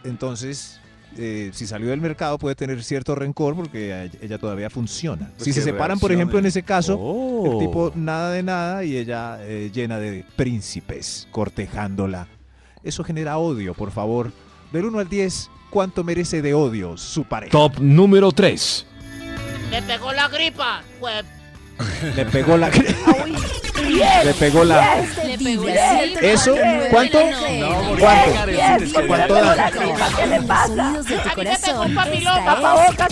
Entonces, 0.07 0.81
eh, 1.19 1.51
si 1.55 1.67
salió 1.67 1.91
del 1.91 2.01
mercado 2.01 2.39
puede 2.39 2.55
tener 2.55 2.83
cierto 2.83 3.15
rencor 3.15 3.55
porque 3.57 4.11
ella 4.21 4.39
todavía 4.39 4.71
funciona. 4.71 5.31
Pues 5.37 5.45
si 5.45 5.53
se 5.53 5.63
separan, 5.63 5.99
por 5.99 6.13
ejemplo, 6.13 6.39
en 6.39 6.47
ese 6.47 6.63
caso, 6.63 6.97
Oh. 6.99 7.53
el 7.53 7.59
tipo 7.67 7.93
nada 7.95 8.33
de 8.33 8.43
nada 8.43 8.85
y 8.85 8.97
ella 8.97 9.39
eh, 9.43 9.71
llena 9.73 9.99
de 9.99 10.25
príncipes 10.37 11.27
cortejándola. 11.31 12.29
Eso 12.83 13.03
genera 13.05 13.39
odio, 13.39 13.75
por 13.75 13.91
favor. 13.91 14.33
Del 14.73 14.85
1 14.85 14.99
al 14.99 15.09
10, 15.09 15.51
¿cuánto 15.71 16.05
merece 16.05 16.43
de 16.43 16.55
odio 16.55 16.97
su 16.97 17.25
pareja? 17.25 17.51
Top 17.53 17.79
número 17.81 18.31
3. 18.33 18.87
Le 19.71 19.83
pegó 19.83 20.13
la 20.13 20.29
gripa. 20.29 20.83
Pues, 21.01 21.25
Le 22.15 22.25
pegó 22.27 22.57
la... 22.57 22.69
Le 22.71 24.35
pegó 24.35 24.65
la... 24.65 24.97
Le 25.25 25.39
pegó 25.39 25.69
¿Eso? 25.69 26.55
¿Cuánto? 26.91 27.19
¿Cuánto? 27.99 28.31
porque 28.39 28.53
diez, 28.53 28.93
Karen, 28.93 28.93
¿por 28.93 29.03
qué 29.03 29.07
¿Cuánto 29.09 29.35
da? 29.35 29.71
¿Qué 30.17 30.27
le 30.27 30.43
pasa? 30.43 30.95
A 31.31 31.35
pegó 31.35 31.81
un 31.81 31.95
papiloma. 31.95 32.39
En 32.39 32.45
la 32.47 32.57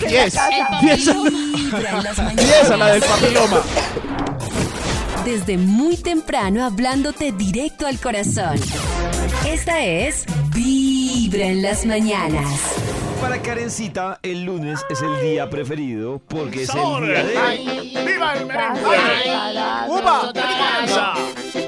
Diez. 0.09 0.35
casa. 0.35 0.49
El 0.81 0.81
Diez. 0.81 1.05
papiloma. 1.09 1.31
Vibra 1.31 1.91
en 1.91 2.03
las 2.05 2.37
10 2.37 2.71
a 2.71 2.77
la 2.77 2.87
del 2.93 3.01
mañanas. 3.01 3.09
papiloma. 3.21 3.61
Desde 5.25 5.57
muy 5.59 5.97
temprano 5.97 6.65
hablándote 6.65 7.33
directo 7.33 7.87
al 7.87 7.99
corazón. 7.99 8.59
Esta 9.47 9.85
es 9.85 10.25
Vibra 10.55 11.47
en 11.47 11.63
las 11.63 11.85
mañanas. 11.87 12.47
Para 13.25 13.41
Karencita, 13.41 14.21
el 14.23 14.45
lunes 14.45 14.85
es 14.91 15.01
el 15.01 15.19
día 15.23 15.49
preferido 15.49 16.21
porque 16.29 16.65
es 16.65 16.69
el 16.69 17.07
día 17.07 17.25
de... 17.25 18.05
¡Viva 18.05 18.35
el 18.35 18.47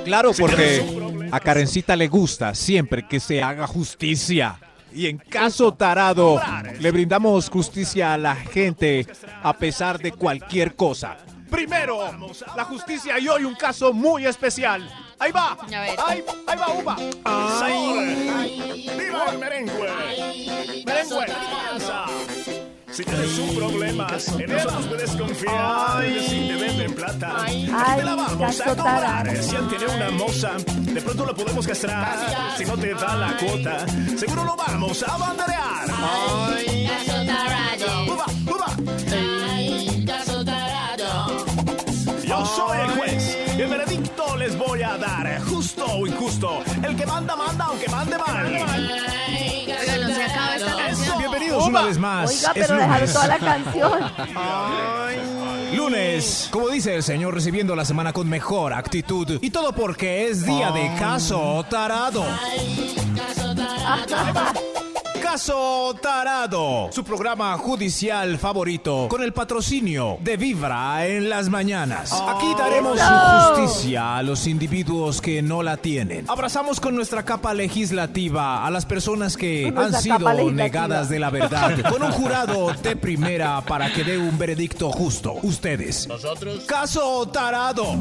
Claro, 0.04 0.32
porque 0.38 0.84
a 1.32 1.40
Karencita 1.40 1.96
le 1.96 2.08
gusta 2.08 2.54
siempre 2.54 3.08
que 3.08 3.20
se 3.20 3.42
haga 3.42 3.66
justicia. 3.66 4.58
Y 4.92 5.06
en 5.06 5.16
caso 5.16 5.72
tarado, 5.72 6.42
le 6.78 6.90
brindamos 6.90 7.48
justicia 7.48 8.12
a 8.12 8.18
la 8.18 8.36
gente 8.36 9.06
a 9.42 9.54
pesar 9.54 9.98
de 9.98 10.12
cualquier 10.12 10.76
cosa. 10.76 11.16
Primero, 11.50 12.00
la 12.56 12.64
justicia 12.64 13.18
y 13.18 13.28
hoy 13.28 13.44
un 13.44 13.54
caso 13.54 13.92
muy 13.92 14.26
especial. 14.26 14.88
Ahí 15.18 15.32
va. 15.32 15.56
Ahí, 16.06 16.22
ahí 16.46 16.58
va, 16.58 16.68
Uva. 16.74 16.96
¡Viva 18.96 19.24
el 19.32 19.38
merengue! 19.38 19.72
¡Merengue! 20.84 21.26
Si 22.90 23.04
tienes 23.04 23.38
un 23.38 23.56
problema, 23.56 24.06
en 24.38 24.50
nosotros 24.50 24.86
puedes 24.86 25.10
confiar. 25.10 26.04
Si 26.28 26.48
te 26.48 26.56
venden 26.56 26.94
plata, 26.94 27.36
Ay, 27.44 27.66
te 27.96 28.02
la 28.04 28.14
vamos 28.14 28.60
a 28.60 28.74
cobrar. 28.74 29.36
Si 29.36 29.54
él 29.54 29.68
tiene 29.68 29.86
una 29.94 30.10
moza, 30.12 30.52
de 30.66 31.02
pronto 31.02 31.26
la 31.26 31.34
podemos 31.34 31.66
castrar. 31.66 32.56
Si 32.56 32.64
no 32.64 32.76
te 32.78 32.94
da 32.94 33.16
la 33.16 33.36
cuota, 33.36 33.86
seguro 34.16 34.44
lo 34.44 34.56
vamos 34.56 35.02
a 35.02 35.16
banderear. 35.18 35.86
¡Uva, 35.90 37.15
o 45.98 46.06
injusto. 46.06 46.62
El 46.82 46.96
que 46.96 47.06
manda, 47.06 47.36
manda, 47.36 47.64
aunque 47.66 47.88
mande 47.88 48.18
mal. 48.18 48.46
Oiga, 48.46 49.98
no 49.98 50.14
se 50.14 50.24
acaba 50.24 50.56
esta 50.56 50.76
canción. 50.76 51.18
Bienvenidos 51.18 51.66
una 51.66 51.82
vez 51.82 51.98
más. 51.98 52.30
Oiga, 52.30 52.52
Es 52.54 52.66
pero 52.66 52.74
dejaron 52.76 52.98
lunes. 53.00 53.12
toda 53.12 53.26
la 53.28 53.38
canción. 53.38 54.12
Lunes, 55.74 56.48
como 56.50 56.68
dice 56.68 56.94
el 56.94 57.02
señor, 57.02 57.34
recibiendo 57.34 57.74
la 57.74 57.84
semana 57.84 58.12
con 58.12 58.28
mejor 58.28 58.72
actitud. 58.72 59.38
Y 59.40 59.50
todo 59.50 59.72
porque 59.72 60.28
es 60.28 60.44
día 60.44 60.70
de 60.70 60.92
caso 60.98 61.64
tarado. 61.68 62.24
Caso 65.36 65.94
Tarado, 66.00 66.88
su 66.90 67.04
programa 67.04 67.58
judicial 67.58 68.38
favorito, 68.38 69.06
con 69.10 69.22
el 69.22 69.34
patrocinio 69.34 70.16
de 70.22 70.38
Vibra 70.38 71.06
en 71.06 71.28
las 71.28 71.50
mañanas. 71.50 72.10
Aquí 72.10 72.46
daremos 72.56 72.98
Eso. 72.98 73.54
justicia 73.54 74.16
a 74.16 74.22
los 74.22 74.46
individuos 74.46 75.20
que 75.20 75.42
no 75.42 75.62
la 75.62 75.76
tienen. 75.76 76.24
Abrazamos 76.26 76.80
con 76.80 76.96
nuestra 76.96 77.22
capa 77.26 77.52
legislativa 77.52 78.66
a 78.66 78.70
las 78.70 78.86
personas 78.86 79.36
que 79.36 79.70
han 79.76 79.92
sido 80.00 80.50
negadas 80.50 81.10
de 81.10 81.18
la 81.18 81.28
verdad, 81.28 81.82
con 81.90 82.02
un 82.02 82.12
jurado 82.12 82.72
de 82.82 82.96
primera 82.96 83.60
para 83.60 83.92
que 83.92 84.04
dé 84.04 84.16
un 84.16 84.38
veredicto 84.38 84.90
justo. 84.90 85.34
Ustedes. 85.42 86.08
Nosotros. 86.08 86.64
Caso 86.64 87.28
Tarado. 87.28 87.98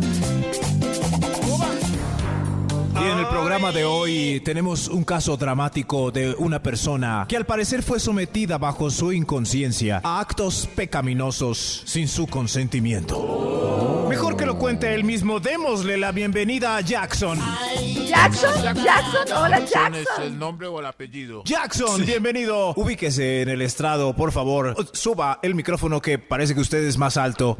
Y 3.02 3.08
en 3.08 3.20
el 3.20 3.28
programa 3.28 3.72
de 3.72 3.84
hoy 3.86 4.42
tenemos 4.44 4.88
un 4.88 5.04
caso 5.04 5.36
dramático 5.38 6.12
de 6.12 6.34
una 6.38 6.62
persona 6.64 7.26
que 7.28 7.36
al 7.38 7.46
parecer 7.46 7.84
fue 7.84 8.00
sometida 8.00 8.58
bajo 8.58 8.90
su 8.90 9.12
inconsciencia 9.12 10.02
a 10.04 10.20
actos 10.20 10.68
pecaminosos 10.76 11.84
sin 11.86 12.08
su 12.08 12.26
consentimiento. 12.28 14.06
Mejor 14.10 14.38
que 14.38 14.46
lo 14.46 14.58
cuente 14.58 14.94
él 14.94 15.04
mismo, 15.04 15.40
démosle 15.40 15.98
la 15.98 16.12
bienvenida 16.12 16.78
a 16.78 16.82
Jackson. 16.82 17.38
Jackson, 18.08 18.76
Jackson, 18.76 19.38
hola 19.38 19.58
¿Es 19.58 19.72
Jackson. 19.72 20.24
el 20.24 20.40
nombre 20.40 20.68
o 20.68 20.80
el 20.80 20.86
apellido? 20.86 21.44
Jackson, 21.44 22.06
bienvenido. 22.06 22.74
Ubíquese 22.76 23.42
en 23.42 23.50
el 23.50 23.62
estrado, 23.62 24.16
por 24.16 24.32
favor. 24.32 24.76
Suba 24.94 25.40
el 25.44 25.54
micrófono 25.56 26.02
que 26.02 26.18
parece 26.18 26.54
que 26.56 26.62
usted 26.62 26.84
es 26.86 26.98
más 26.98 27.18
alto. 27.18 27.58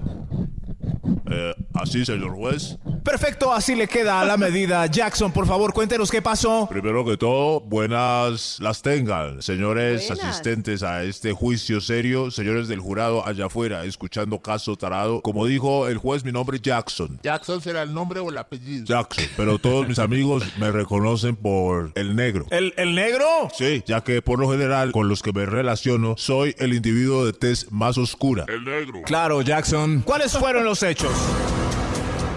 Eh, 1.30 1.54
así, 1.74 2.06
señor 2.06 2.36
juez. 2.36 2.78
Perfecto, 3.06 3.54
así 3.54 3.76
le 3.76 3.88
queda 3.88 4.20
a 4.20 4.26
la 4.26 4.36
medida. 4.36 4.88
Jackson, 4.88 5.32
por 5.32 5.46
favor, 5.46 5.74
cuéntenos 5.74 6.10
qué 6.10 6.24
pasó. 6.24 6.68
Primero 6.68 7.06
que 7.06 7.18
todo, 7.18 7.62
buenas 7.62 8.58
las 8.60 8.82
tengan, 8.82 9.44
señores 9.44 10.08
Buenas. 10.08 10.26
asistentes 10.26 10.82
a 10.82 11.04
este 11.04 11.32
juicio 11.32 11.82
serio, 11.82 12.32
señores 12.32 12.68
del 12.68 12.80
jurado 12.80 13.26
allá 13.26 13.46
afuera, 13.46 13.86
escuchando 13.86 14.40
caso 14.42 14.76
tarado. 14.76 15.22
Como 15.22 15.46
dijo 15.46 15.88
el 15.88 16.00
juez, 16.00 16.26
mi 16.26 16.32
nombre 16.32 16.58
es 16.58 16.64
Jackson. 16.64 17.20
¿Jackson 17.22 17.62
será 17.62 17.84
el 17.84 17.94
nombre 17.94 18.20
o 18.22 18.30
el 18.32 18.38
apellido? 18.40 18.86
Jackson, 18.86 19.26
pero 19.38 19.60
todos 19.60 19.88
mis 19.88 20.00
amigos 20.00 20.44
me 20.58 20.72
reconocen 20.72 21.36
por 21.36 21.92
el 21.94 22.16
negro. 22.16 22.48
¿El, 22.50 22.74
el 22.76 22.96
negro? 22.96 23.26
Sí, 23.56 23.84
ya 23.86 24.04
que 24.04 24.24
por 24.24 24.40
lo 24.40 24.50
general 24.50 24.92
con 24.92 25.08
los 25.10 25.22
que 25.22 25.32
me 25.32 25.46
relaciono 25.46 26.16
soy 26.18 26.56
el 26.58 26.74
individuo 26.74 27.24
de 27.24 27.34
tez 27.34 27.72
más 27.72 28.00
oscura. 28.00 28.46
El 28.48 28.66
negro. 28.66 29.04
Claro, 29.06 29.44
Jackson. 29.44 30.02
¿Cuáles 30.04 30.36
fueron 30.36 30.66
los 30.66 30.82
hechos? 30.82 31.12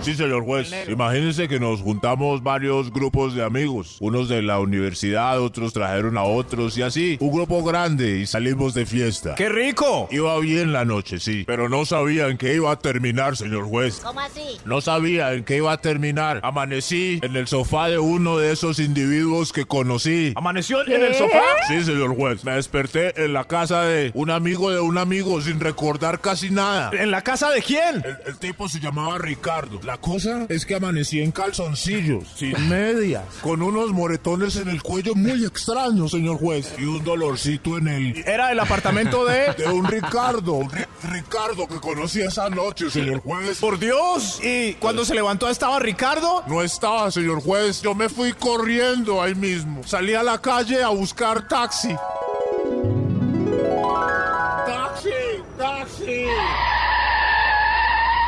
Sí, 0.02 0.14
señor 0.14 0.44
juez. 0.44 0.72
Imagínense 0.88 1.48
que 1.48 1.60
nos 1.60 1.80
juntamos 1.82 2.42
varios 2.42 2.90
grupos 2.92 3.34
de 3.34 3.44
amigos. 3.44 3.96
Unos 4.00 4.28
de 4.28 4.40
la 4.42 4.58
universidad, 4.58 5.40
otros 5.40 5.72
trajeron 5.72 6.16
a 6.16 6.22
otros 6.22 6.78
y 6.78 6.82
así. 6.82 7.18
Un 7.20 7.32
grupo 7.32 7.62
grande 7.62 8.18
y 8.20 8.26
salimos 8.26 8.72
de 8.74 8.86
fiesta. 8.86 9.34
¡Qué 9.34 9.48
rico! 9.48 10.08
Iba 10.10 10.38
bien 10.38 10.72
la 10.72 10.84
noche, 10.84 11.18
sí. 11.20 11.44
Pero 11.46 11.68
no 11.68 11.84
sabía 11.84 12.28
en 12.28 12.38
qué 12.38 12.54
iba 12.54 12.70
a 12.72 12.78
terminar, 12.78 13.36
señor 13.36 13.64
juez. 13.64 14.00
¿Cómo 14.02 14.20
así? 14.20 14.58
No 14.64 14.80
sabía 14.80 15.34
en 15.34 15.44
qué 15.44 15.56
iba 15.56 15.72
a 15.72 15.78
terminar. 15.78 16.40
Amanecí 16.42 17.18
en 17.22 17.36
el 17.36 17.46
sofá 17.46 17.88
de 17.88 17.98
uno 17.98 18.38
de 18.38 18.52
esos 18.52 18.78
individuos 18.78 19.52
que 19.52 19.66
conocí. 19.66 20.32
¿Amaneció 20.36 20.84
¿Qué? 20.86 20.94
en 20.94 21.04
el 21.04 21.14
sofá? 21.14 21.42
Sí, 21.68 21.84
señor 21.84 22.16
juez. 22.16 22.44
Me 22.44 22.52
desperté 22.52 23.24
en 23.24 23.32
la 23.34 23.44
casa 23.44 23.82
de 23.82 24.10
un 24.14 24.30
amigo 24.30 24.70
de 24.70 24.80
un 24.80 24.96
amigo 24.96 25.40
sin 25.42 25.60
recordar 25.60 26.20
casi 26.20 26.50
nada. 26.50 26.90
¿En 26.94 27.10
la 27.10 27.22
casa 27.22 27.50
de 27.50 27.60
quién? 27.62 27.96
El, 28.04 28.16
el 28.26 28.38
tipo 28.38 28.68
se 28.68 28.80
llamaba 28.80 29.18
Ricardo. 29.18 29.80
La 29.88 29.96
cosa 29.96 30.44
es 30.50 30.66
que 30.66 30.74
amanecí 30.74 31.22
en 31.22 31.32
calzoncillos, 31.32 32.24
sin 32.36 32.68
medias, 32.68 33.24
con 33.40 33.62
unos 33.62 33.90
moretones 33.92 34.56
en 34.56 34.68
el 34.68 34.82
cuello 34.82 35.14
muy 35.14 35.46
extraños, 35.46 36.10
señor 36.10 36.36
juez, 36.36 36.74
y 36.78 36.84
un 36.84 37.02
dolorcito 37.02 37.78
en 37.78 37.88
el... 37.88 38.18
Era 38.28 38.52
el 38.52 38.60
apartamento 38.60 39.24
de... 39.24 39.54
De 39.56 39.66
un 39.66 39.86
Ricardo, 39.86 40.52
un 40.52 40.68
Ri- 40.70 40.86
Ricardo 41.10 41.66
que 41.66 41.76
conocí 41.80 42.20
esa 42.20 42.50
noche, 42.50 42.90
señor 42.90 43.22
juez. 43.22 43.60
Por 43.60 43.78
Dios. 43.78 44.40
¿Y 44.44 44.74
cuando 44.74 45.06
se 45.06 45.14
levantó 45.14 45.48
estaba 45.48 45.78
Ricardo? 45.78 46.42
No 46.46 46.62
estaba, 46.62 47.10
señor 47.10 47.40
juez. 47.40 47.80
Yo 47.80 47.94
me 47.94 48.10
fui 48.10 48.34
corriendo 48.34 49.22
ahí 49.22 49.34
mismo. 49.34 49.82
Salí 49.86 50.12
a 50.12 50.22
la 50.22 50.38
calle 50.38 50.82
a 50.82 50.90
buscar 50.90 51.48
taxi. 51.48 51.88
¡Taxi! 51.88 51.96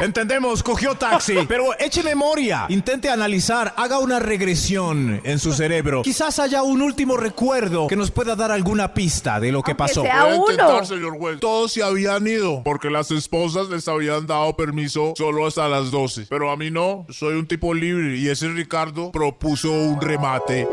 Entendemos, 0.01 0.63
cogió 0.63 0.95
taxi. 0.95 1.35
Pero 1.49 1.79
eche 1.79 2.03
memoria. 2.03 2.67
Intente 2.69 3.11
analizar, 3.11 3.75
haga 3.77 3.99
una 3.99 4.19
regresión 4.19 5.21
en 5.25 5.39
su 5.39 5.53
cerebro. 5.53 6.03
Quizás 6.03 6.39
haya 6.39 6.63
un 6.63 6.83
último 6.83 7.17
recuerdo 7.17 7.87
que 7.87 7.97
nos 7.97 8.11
pueda 8.11 8.35
dar 8.35 8.51
alguna 8.51 8.95
pista 8.95 9.39
de 9.41 9.53
lo 9.53 9.63
que 9.63 9.75
pasó. 9.75 10.03
sea 10.03 10.25
Voy 10.25 10.33
a 10.33 10.35
uno. 10.37 10.51
intentar, 10.53 10.87
señor 10.87 11.19
juez. 11.19 11.41
Todos 11.41 11.73
se 11.73 11.83
habían 11.83 12.27
ido 12.27 12.63
porque 12.65 12.91
las 12.91 13.11
esposas 13.11 13.69
les 13.69 13.87
habían 13.89 14.27
dado 14.27 14.57
permiso 14.57 15.13
solo 15.17 15.47
hasta 15.47 15.69
las 15.69 15.91
12. 15.91 16.27
Pero 16.29 16.51
a 16.51 16.57
mí 16.57 16.71
no, 16.71 17.07
soy 17.11 17.35
un 17.35 17.47
tipo 17.47 17.75
libre 17.75 18.17
y 18.17 18.29
ese 18.29 18.49
Ricardo 18.49 19.13
propuso 19.13 19.71
un 19.71 20.01
remate. 20.01 20.67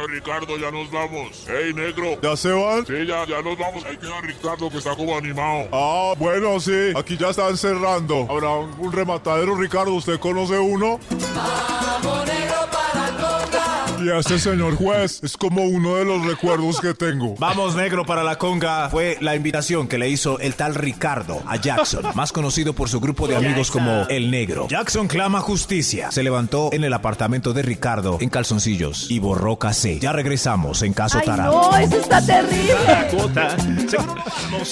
Bueno, 0.00 0.14
Ricardo, 0.14 0.56
ya 0.56 0.70
nos 0.70 0.90
vamos. 0.90 1.44
Hey, 1.46 1.72
negro. 1.74 2.18
¿Ya 2.22 2.34
se 2.34 2.50
van? 2.50 2.86
Sí, 2.86 3.04
ya, 3.06 3.26
ya 3.26 3.42
nos 3.42 3.58
vamos. 3.58 3.84
Ahí 3.84 3.98
queda 3.98 4.18
Ricardo 4.22 4.70
que 4.70 4.78
está 4.78 4.96
como 4.96 5.14
animado. 5.14 5.68
Ah, 5.72 6.14
bueno, 6.16 6.58
sí. 6.58 6.92
Aquí 6.96 7.18
ya 7.18 7.28
están 7.30 7.54
cerrando. 7.58 8.26
Habrá 8.30 8.50
un, 8.50 8.74
un 8.78 8.92
rematadero, 8.92 9.54
Ricardo. 9.56 9.92
¿Usted 9.92 10.18
conoce 10.18 10.58
uno? 10.58 10.98
Y 11.10 11.22
este 14.08 14.38
señor 14.38 14.76
juez 14.76 15.20
es 15.22 15.36
como 15.36 15.62
uno 15.64 15.96
de 15.96 16.04
los 16.04 16.24
recuerdos 16.24 16.80
que 16.80 16.94
tengo. 16.94 17.34
Vamos, 17.38 17.74
negro, 17.76 18.04
para 18.04 18.22
la 18.24 18.36
conga. 18.36 18.88
Fue 18.88 19.16
la 19.20 19.36
invitación 19.36 19.88
que 19.88 19.98
le 19.98 20.08
hizo 20.08 20.38
el 20.38 20.54
tal 20.54 20.74
Ricardo 20.74 21.42
a 21.46 21.56
Jackson, 21.56 22.04
más 22.14 22.32
conocido 22.32 22.72
por 22.72 22.88
su 22.88 23.00
grupo 23.00 23.28
de 23.28 23.36
amigos 23.36 23.70
como 23.70 24.06
El 24.08 24.30
Negro. 24.30 24.66
Jackson 24.68 25.06
clama 25.08 25.40
justicia. 25.40 26.10
Se 26.10 26.22
levantó 26.22 26.70
en 26.72 26.84
el 26.84 26.92
apartamento 26.92 27.52
de 27.52 27.62
Ricardo 27.62 28.18
en 28.20 28.30
calzoncillos 28.30 29.10
y 29.10 29.18
borró 29.18 29.56
casé. 29.58 29.98
Ya 29.98 30.12
regresamos 30.12 30.82
en 30.82 30.92
caso 30.92 31.18
Ay, 31.18 31.26
Tarado. 31.26 31.70
no, 31.70 31.76
eso 31.76 31.96
está 31.96 32.24
terrible. 32.24 32.74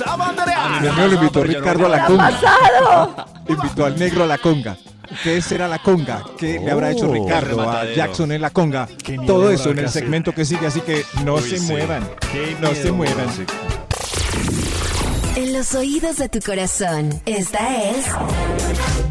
Amigo 0.06 1.06
lo 1.06 1.14
invitó 1.14 1.42
Ricardo 1.44 1.86
a 1.86 1.88
la 1.88 1.96
¿Qué 1.98 2.02
ha 2.02 2.06
conga. 2.06 2.30
pasado? 2.30 3.26
Invitó 3.48 3.84
al 3.86 3.98
negro 3.98 4.24
a 4.24 4.26
la 4.26 4.38
conga. 4.38 4.76
¿Qué 5.22 5.40
será 5.42 5.68
la 5.68 5.78
conga? 5.78 6.22
¿Qué 6.38 6.58
le 6.60 6.70
habrá 6.70 6.90
hecho 6.90 7.08
Oh, 7.08 7.12
Ricardo 7.14 7.60
a. 7.68 7.84
Jackson 7.94 8.32
en 8.32 8.42
la 8.42 8.50
conga? 8.50 8.88
Todo 9.26 9.50
eso 9.50 9.70
en 9.70 9.78
el 9.80 9.88
segmento 9.88 10.32
que 10.32 10.44
sigue, 10.44 10.66
así 10.66 10.80
que 10.80 11.02
no 11.24 11.34
Uy, 11.36 11.42
se 11.42 11.58
sí. 11.58 11.66
muevan. 11.66 12.08
Qué 12.32 12.56
No 12.60 12.70
miedo, 12.70 12.82
se 12.82 12.92
muevan. 12.92 13.26
sí. 13.34 13.44
En 15.36 15.52
los 15.52 15.74
oídos 15.74 16.16
de 16.16 16.28
tu 16.28 16.40
corazón, 16.40 17.10
esta 17.24 17.90
es 17.90 18.06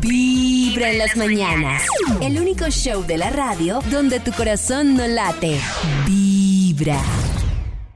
Vibra 0.02 0.91
en 0.91 0.98
las 0.98 1.16
mañanas. 1.16 1.84
El 2.22 2.39
único 2.39 2.70
show 2.70 3.04
de 3.06 3.18
la 3.18 3.30
radio 3.30 3.80
donde 3.89 4.20
tu 4.20 4.32
corazón 4.34 4.95
no 4.95 5.08
late. 5.08 5.60
Vibra. 6.06 7.00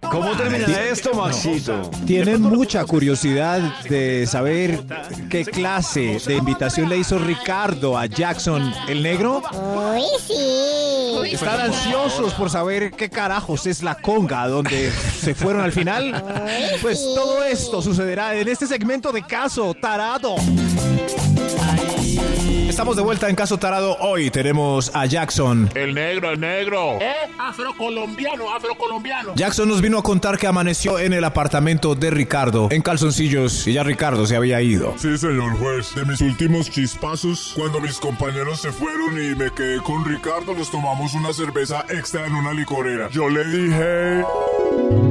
¿Cómo 0.09 0.35
terminará 0.35 0.85
esto, 0.85 1.13
Maxito? 1.13 1.89
Tienen 2.05 2.41
mucha 2.41 2.83
curiosidad 2.85 3.61
de 3.87 4.25
saber 4.27 4.83
qué 5.29 5.45
clase 5.45 6.19
de 6.25 6.35
invitación 6.35 6.89
le 6.89 6.97
hizo 6.97 7.19
Ricardo 7.19 7.97
a 7.97 8.07
Jackson 8.07 8.73
el 8.87 9.03
negro. 9.03 9.41
Uy, 9.53 10.03
sí. 10.27 11.33
Están 11.33 11.61
ansiosos 11.61 12.33
por 12.33 12.49
saber 12.49 12.91
qué 12.91 13.09
carajos 13.09 13.67
es 13.67 13.83
la 13.83 13.95
conga 13.95 14.47
donde 14.47 14.91
se 14.91 15.35
fueron 15.35 15.61
al 15.61 15.71
final. 15.71 16.23
Pues 16.81 16.99
todo 17.15 17.43
esto 17.43 17.81
sucederá 17.81 18.35
en 18.35 18.47
este 18.47 18.67
segmento 18.67 19.11
de 19.11 19.23
Caso 19.23 19.73
Tarado. 19.73 20.35
Estamos 22.81 22.95
de 22.97 23.03
vuelta 23.03 23.29
en 23.29 23.35
caso 23.35 23.59
Tarado. 23.59 23.95
Hoy 23.99 24.31
tenemos 24.31 24.89
a 24.95 25.05
Jackson. 25.05 25.69
El 25.75 25.93
negro, 25.93 26.31
el 26.31 26.39
negro. 26.39 26.97
¿Eh? 26.99 27.13
Afrocolombiano, 27.37 28.51
afrocolombiano. 28.51 29.35
Jackson 29.35 29.69
nos 29.69 29.83
vino 29.83 29.99
a 29.99 30.01
contar 30.01 30.39
que 30.39 30.47
amaneció 30.47 30.97
en 30.97 31.13
el 31.13 31.23
apartamento 31.23 31.93
de 31.93 32.09
Ricardo 32.09 32.69
en 32.71 32.81
calzoncillos 32.81 33.67
y 33.67 33.73
ya 33.73 33.83
Ricardo 33.83 34.25
se 34.25 34.35
había 34.35 34.59
ido. 34.63 34.95
Sí, 34.97 35.15
señor 35.15 35.59
juez. 35.59 35.93
De 35.93 36.05
mis 36.05 36.21
últimos 36.21 36.71
chispazos, 36.71 37.53
cuando 37.55 37.79
mis 37.81 37.99
compañeros 37.99 38.59
se 38.59 38.71
fueron 38.71 39.13
y 39.13 39.35
me 39.35 39.51
quedé 39.51 39.79
con 39.83 40.03
Ricardo, 40.03 40.55
nos 40.55 40.71
tomamos 40.71 41.13
una 41.13 41.33
cerveza 41.33 41.85
extra 41.87 42.25
en 42.25 42.33
una 42.33 42.51
licorera. 42.51 43.09
Yo 43.11 43.29
le 43.29 43.43
dije... 43.45 45.10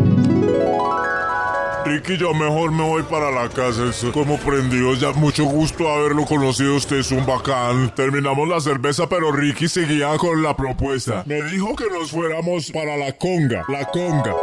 Ricky, 1.90 2.16
yo 2.18 2.32
mejor 2.32 2.70
me 2.70 2.84
voy 2.84 3.02
para 3.02 3.32
la 3.32 3.48
casa. 3.48 3.86
Estoy 3.90 4.12
como 4.12 4.38
prendido. 4.38 4.94
Ya 4.94 5.10
mucho 5.10 5.44
gusto 5.44 5.88
haberlo 5.88 6.24
conocido. 6.24 6.76
Usted 6.76 6.98
es 6.98 7.10
un 7.10 7.26
bacán. 7.26 7.92
Terminamos 7.96 8.48
la 8.48 8.60
cerveza, 8.60 9.08
pero 9.08 9.32
Ricky 9.32 9.66
seguía 9.66 10.16
con 10.16 10.40
la 10.40 10.56
propuesta. 10.56 11.24
Me 11.26 11.42
dijo 11.42 11.74
que 11.74 11.86
nos 11.90 12.12
fuéramos 12.12 12.70
para 12.70 12.96
la 12.96 13.10
conga. 13.12 13.64
La 13.68 13.84
conga. 13.86 14.36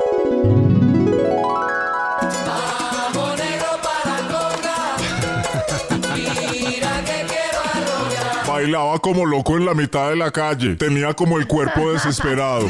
Bailaba 8.45 8.99
como 8.99 9.25
loco 9.25 9.55
en 9.55 9.65
la 9.65 9.73
mitad 9.73 10.09
de 10.09 10.17
la 10.17 10.31
calle. 10.31 10.75
Tenía 10.75 11.13
como 11.13 11.37
el 11.37 11.47
cuerpo 11.47 11.93
desesperado. 11.93 12.67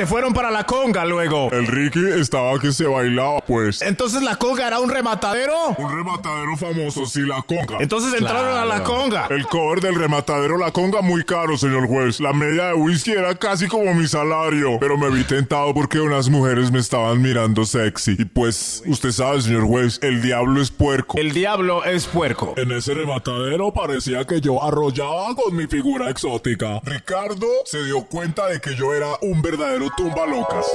Se 0.00 0.06
fueron 0.06 0.32
para 0.32 0.50
la 0.50 0.64
conga 0.64 1.04
luego. 1.04 1.50
El 1.52 1.66
Ricky 1.66 2.00
estaba 2.18 2.58
que 2.58 2.72
se 2.72 2.86
bailaba, 2.86 3.42
pues. 3.42 3.82
Entonces 3.82 4.22
la 4.22 4.36
conga 4.36 4.66
era 4.66 4.80
un 4.80 4.88
rematadero. 4.88 5.54
Un 5.76 5.94
rematadero 5.94 6.56
famoso, 6.56 7.04
sí, 7.04 7.20
la 7.20 7.42
conga. 7.42 7.76
Entonces 7.80 8.14
entraron 8.14 8.56
a 8.56 8.64
la 8.64 8.82
conga. 8.82 9.26
El 9.28 9.46
cover 9.46 9.82
del 9.82 9.96
rematadero 9.96 10.56
La 10.56 10.70
Conga 10.70 11.02
muy 11.02 11.22
caro, 11.22 11.58
señor 11.58 11.86
juez. 11.86 12.18
La 12.18 12.32
media 12.32 12.68
de 12.68 12.74
whisky 12.76 13.10
era 13.10 13.34
casi 13.34 13.68
como 13.68 13.92
mi 13.92 14.06
salario. 14.06 14.78
Pero 14.80 14.96
me 14.96 15.10
vi 15.10 15.22
tentado 15.22 15.74
porque 15.74 16.00
unas 16.00 16.30
mujeres 16.30 16.72
me 16.72 16.78
estaban 16.78 17.20
mirando 17.20 17.66
sexy. 17.66 18.16
Y 18.18 18.24
pues, 18.24 18.82
usted 18.86 19.10
sabe, 19.10 19.42
señor 19.42 19.66
juez, 19.66 19.98
el 20.00 20.22
diablo 20.22 20.62
es 20.62 20.70
puerco. 20.70 21.18
El 21.18 21.32
diablo 21.34 21.84
es 21.84 22.06
puerco. 22.06 22.54
En 22.56 22.72
ese 22.72 22.94
rematadero 22.94 23.70
parecía 23.74 24.24
que 24.26 24.40
yo 24.40 24.62
arrollaba 24.62 25.34
con 25.34 25.54
mi 25.54 25.66
figura 25.66 26.08
exótica. 26.08 26.80
Ricardo 26.84 27.46
se 27.66 27.84
dio 27.84 28.06
cuenta 28.06 28.46
de 28.46 28.62
que 28.62 28.74
yo 28.74 28.94
era 28.94 29.08
un 29.20 29.42
verdadero 29.42 29.89
tumba 29.96 30.26
locas. 30.26 30.66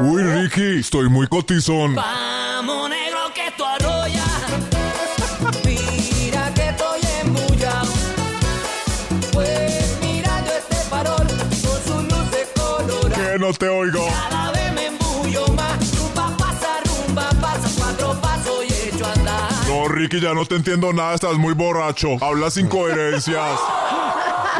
Uy, 0.00 0.22
Ricky, 0.22 0.80
estoy 0.80 1.08
muy 1.08 1.26
cotizón. 1.26 1.94
Vamos, 1.94 2.90
negro, 2.90 3.18
que 3.34 3.52
tú 3.56 3.64
arrolla. 3.64 4.24
Mira 5.64 6.52
que 6.54 6.68
estoy 6.68 7.00
embullado. 7.22 7.92
Pues 9.32 9.98
mirando 10.00 10.50
este 10.52 10.76
farol 10.88 11.26
con 11.26 11.52
sus 11.52 12.02
luces 12.04 12.48
coloradas. 12.56 13.18
Que 13.18 13.38
no 13.38 13.52
te 13.52 13.68
oigo. 13.68 14.06
Cada 14.06 14.50
vez 14.52 14.72
me 14.72 14.86
embullo 14.86 15.46
más. 15.48 15.96
Rumba 15.96 16.36
pasa, 16.36 16.80
rumba 16.84 17.28
pasa. 17.40 17.68
Cuatro 17.78 18.20
pasos 18.20 18.64
y 18.68 18.88
hecho 18.88 19.06
andar. 19.06 19.50
No, 19.68 19.88
Ricky, 19.88 20.20
ya 20.20 20.34
no 20.34 20.44
te 20.44 20.56
entiendo 20.56 20.92
nada, 20.92 21.14
estás 21.14 21.34
muy 21.34 21.54
borracho. 21.54 22.16
Hablas 22.20 22.56
incoherencias. 22.56 23.60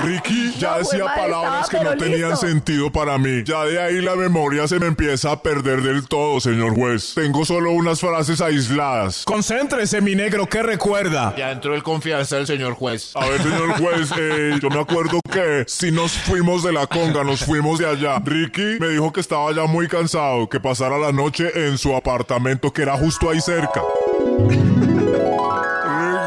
Ricky 0.00 0.54
ya 0.58 0.72
No, 0.72 0.78
decía 0.78 1.04
palabras 1.14 1.68
que 1.68 1.80
no 1.80 1.96
tenían 1.96 2.30
listo. 2.30 2.46
sentido 2.46 2.90
para 2.92 3.18
mí. 3.18 3.42
Ya 3.44 3.64
de 3.64 3.80
ahí 3.80 4.00
la 4.00 4.14
memoria 4.16 4.66
se 4.68 4.78
me 4.78 4.86
empieza 4.86 5.32
a 5.32 5.42
perder 5.42 5.82
del 5.82 6.06
todo, 6.06 6.40
señor 6.40 6.74
juez. 6.74 7.14
Tengo 7.14 7.44
solo 7.44 7.72
unas 7.72 8.00
frases 8.00 8.40
aisladas. 8.40 9.24
Concéntrese, 9.24 10.00
mi 10.00 10.14
negro, 10.14 10.46
¿qué 10.46 10.62
recuerda? 10.62 11.34
Ya 11.36 11.50
entró 11.50 11.74
el 11.74 11.82
confianza 11.82 12.36
del 12.36 12.46
señor 12.46 12.74
juez. 12.74 13.12
A 13.16 13.26
ver, 13.26 13.42
señor 13.42 13.72
juez, 13.78 14.10
eh, 14.18 14.58
yo 14.62 14.70
me 14.70 14.80
acuerdo 14.80 15.20
que 15.30 15.64
si 15.66 15.90
nos 15.90 16.12
fuimos 16.12 16.62
de 16.62 16.72
la 16.72 16.86
conga, 16.86 17.24
nos 17.24 17.44
fuimos 17.44 17.78
de 17.78 17.86
allá. 17.86 18.20
Ricky 18.24 18.78
me 18.80 18.88
dijo 18.88 19.12
que 19.12 19.20
estaba 19.20 19.50
ya 19.52 19.64
muy 19.66 19.88
cansado, 19.88 20.48
que 20.48 20.60
pasara 20.60 20.98
la 20.98 21.12
noche 21.12 21.50
en 21.66 21.76
su 21.78 21.94
apartamento, 21.94 22.72
que 22.72 22.82
era 22.82 22.96
justo 22.96 23.30
ahí 23.30 23.40
cerca. 23.40 23.82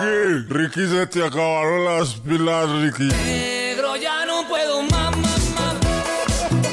Ricky, 0.01 0.53
Ricky, 0.53 0.87
se 0.87 1.07
te 1.07 1.25
acabaron 1.25 1.85
las 1.85 2.15
pilas, 2.15 2.69
Ricky. 2.81 3.09
Ya 4.01 4.25
no 4.25 4.47
puedo 4.47 4.81
más, 4.83 5.15
más, 5.17 5.51
más. 5.53 5.75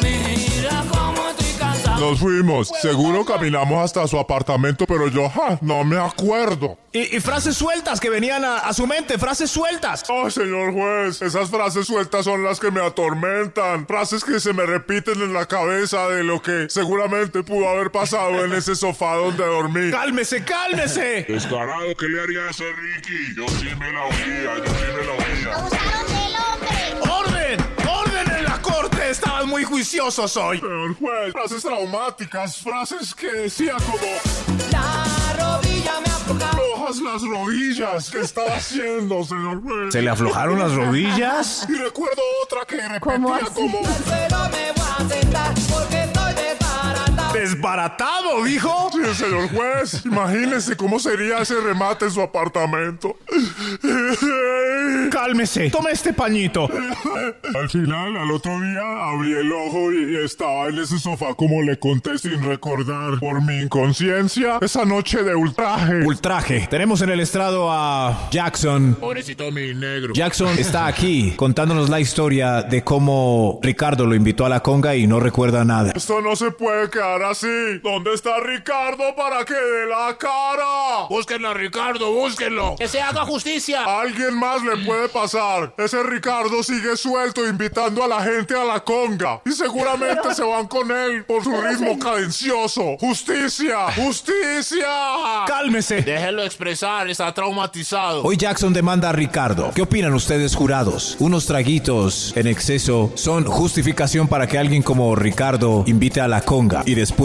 Mira 0.03 0.83
cómo 0.91 1.29
estoy 1.29 1.53
cansado. 1.59 2.01
Nos 2.11 2.19
fuimos. 2.19 2.73
Seguro 2.81 3.25
caminamos 3.25 3.85
hasta 3.85 4.07
su 4.09 4.19
apartamento, 4.19 4.87
pero 4.87 5.09
yo 5.09 5.29
ja, 5.29 5.59
no 5.61 5.85
me 5.85 5.99
acuerdo. 5.99 6.79
Y, 6.91 7.17
y 7.17 7.21
frases 7.21 7.55
sueltas 7.55 8.01
que 8.01 8.09
venían 8.09 8.47
a, 8.47 8.59
a 8.61 8.73
su 8.73 8.87
mente, 8.87 9.19
frases 9.19 9.51
sueltas. 9.51 10.05
Oh, 10.09 10.31
señor 10.31 10.73
juez, 10.73 11.21
esas 11.21 11.51
frases 11.51 11.87
sueltas 11.87 12.25
son 12.25 12.43
las 12.43 12.59
que 12.59 12.71
me 12.71 12.81
atormentan. 12.81 13.87
Frases 13.87 14.25
que 14.25 14.41
se 14.41 14.55
me 14.55 14.65
repiten 14.65 15.21
en 15.21 15.35
la 15.35 15.45
cabeza 15.45 16.09
de 16.09 16.25
lo 16.25 16.41
que 16.41 16.69
seguramente 16.71 17.43
pudo 17.43 17.69
haber 17.69 17.91
pasado 17.93 18.43
en 18.43 18.55
ese 18.55 18.75
sofá 18.75 19.17
donde 19.17 19.45
dormí. 19.45 19.91
Cálmese, 19.91 20.43
cálmese. 20.45 21.27
Descarado, 21.29 21.95
¿qué 21.99 22.09
le 22.09 22.23
haría 22.23 22.49
eso 22.49 22.65
a 22.65 22.75
Ricky? 22.81 23.35
Yo 23.37 23.47
sí 23.49 23.69
me 23.79 23.93
la 23.93 24.05
oía, 24.05 24.65
yo 24.65 24.65
sí 24.65 24.87
me 24.97 25.05
la 25.05 25.13
oía. 25.13 26.18
Estaban 29.19 29.49
muy 29.49 29.65
juiciosos 29.65 30.37
hoy. 30.37 30.61
Señor 30.61 30.95
juez, 30.97 31.33
frases 31.33 31.63
traumáticas, 31.63 32.59
frases 32.59 33.13
que 33.17 33.27
decía 33.27 33.75
como... 33.85 33.99
La 34.71 35.35
rodilla 35.37 35.95
me 36.01 36.07
afloja. 36.07 36.51
Flojas 36.53 36.97
las 37.01 37.23
rodillas. 37.23 38.11
¿Qué 38.11 38.21
estaba 38.21 38.55
haciendo, 38.55 39.25
señor 39.25 39.61
juez? 39.61 39.93
¿Se 39.93 40.03
le 40.03 40.11
aflojaron 40.11 40.61
las 40.61 40.73
rodillas? 40.73 41.67
Y 41.69 41.75
recuerdo 41.75 42.23
otra 42.45 42.65
que 42.65 42.77
repetía 42.77 43.01
¿Cómo 43.01 43.35
así? 43.35 43.45
como... 43.55 43.79
Al 43.79 44.05
suelo 44.05 44.39
me 44.51 44.73
voy 44.73 44.87
a 44.89 45.09
sentar 45.09 45.55
porque 45.69 45.98
desbaratado. 47.41 47.69
¿Desbaratado, 47.69 48.45
dijo? 48.45 48.91
Sí, 48.93 49.15
señor 49.15 49.49
juez, 49.51 50.05
imagínese 50.05 50.77
cómo 50.77 50.99
sería 50.99 51.39
ese 51.39 51.61
remate 51.61 52.07
en 52.07 52.11
su 52.11 52.21
apartamento. 52.21 53.17
Cálmese. 55.11 55.71
Tome 55.71 55.91
este 55.91 56.13
pañito. 56.13 56.69
Al 57.55 57.69
final, 57.69 58.17
al 58.17 58.31
otro 58.31 58.61
día, 58.61 58.81
abrí 59.11 59.33
el 59.33 59.53
ojo 59.53 59.93
y 59.93 60.17
estaba 60.25 60.69
en 60.69 60.79
ese 60.79 60.99
sofá 60.99 61.35
como 61.35 61.63
le 61.63 61.79
conté 61.79 62.19
sin 62.19 62.43
recordar. 62.43 63.19
Por 63.19 63.43
mi 63.43 63.61
inconsciencia, 63.61 64.59
esa 64.61 64.85
noche 64.85 65.23
de 65.23 65.35
ultraje. 65.35 66.05
Ultraje. 66.07 66.67
Tenemos 66.71 67.03
en 67.03 67.11
el 67.11 67.21
estrado 67.21 67.71
a 67.71 68.29
Jackson. 68.31 68.97
Pobrecito 69.01 69.51
mi 69.51 69.75
negro. 69.75 70.15
Jackson 70.15 70.59
está 70.59 70.87
aquí 70.87 71.33
contándonos 71.37 71.89
la 71.89 72.01
historia 72.01 72.63
de 72.63 72.83
cómo 72.83 73.61
Ricardo 73.63 74.07
lo 74.07 74.15
invitó 74.15 74.47
a 74.47 74.49
la 74.49 74.61
conga 74.61 74.95
y 74.97 75.07
no 75.07 75.21
recuerda 75.21 75.65
nada. 75.65 75.93
Esto 75.95 76.21
no 76.21 76.37
se 76.37 76.51
puede 76.51 76.91
quedar 76.91 77.23
así. 77.31 77.79
¿Dónde 77.83 78.15
está 78.15 78.41
Ricardo 78.41 79.15
para 79.17 79.45
que 79.45 79.55
dé 79.55 79.87
la 79.87 80.17
cara? 80.17 81.07
Búsquenlo, 81.09 81.55
Ricardo, 81.55 82.13
búsquenlo. 82.13 82.77
Que 82.77 82.89
se 82.89 83.01
haga 83.01 83.25
justicia. 83.25 83.85
Alguien 83.85 84.35
más 84.39 84.63
le 84.63 84.85
puede 84.85 85.09
pasar. 85.09 85.73
Ese 85.77 86.03
Ricardo 86.03 86.63
sigue 86.63 86.97
suelto 86.97 87.47
invitando 87.47 88.03
a 88.03 88.09
la 88.09 88.23
gente 88.23 88.55
a 88.55 88.65
la 88.65 88.81
conga. 88.81 89.41
Y 89.45 89.53
seguramente 89.53 90.35
se 90.35 90.43
van 90.43 90.67
con 90.67 90.91
él 90.91 91.25
por 91.25 91.45
su 91.45 91.53
ritmo 91.61 91.99
cadencioso. 91.99 92.97
¡Justicia! 92.99 93.93
¡Justicia! 93.93 94.87
Cálmese. 95.47 96.03
Déjenlo 96.03 96.45
expresar, 96.45 97.09
está 97.09 97.33
traumatizado. 97.33 98.23
Hoy 98.23 98.37
Jackson 98.37 98.73
demanda 98.73 99.11
a 99.11 99.13
Ricardo. 99.13 99.71
¿Qué 99.75 99.83
opinan 99.83 100.15
ustedes, 100.15 100.55
jurados? 100.55 101.17
Unos 101.19 101.47
traguitos 101.47 102.33
en 102.37 102.47
exceso 102.47 103.13
son 103.15 103.45
justificación 103.45 104.29
para 104.29 104.47
que 104.47 104.59
alguien 104.59 104.83
como 104.83 105.15
Ricardo 105.15 105.85
invite 105.87 106.21
a 106.21 106.29
la 106.29 106.41
conga 106.41 106.83
y 106.87 106.95
después 106.95 107.18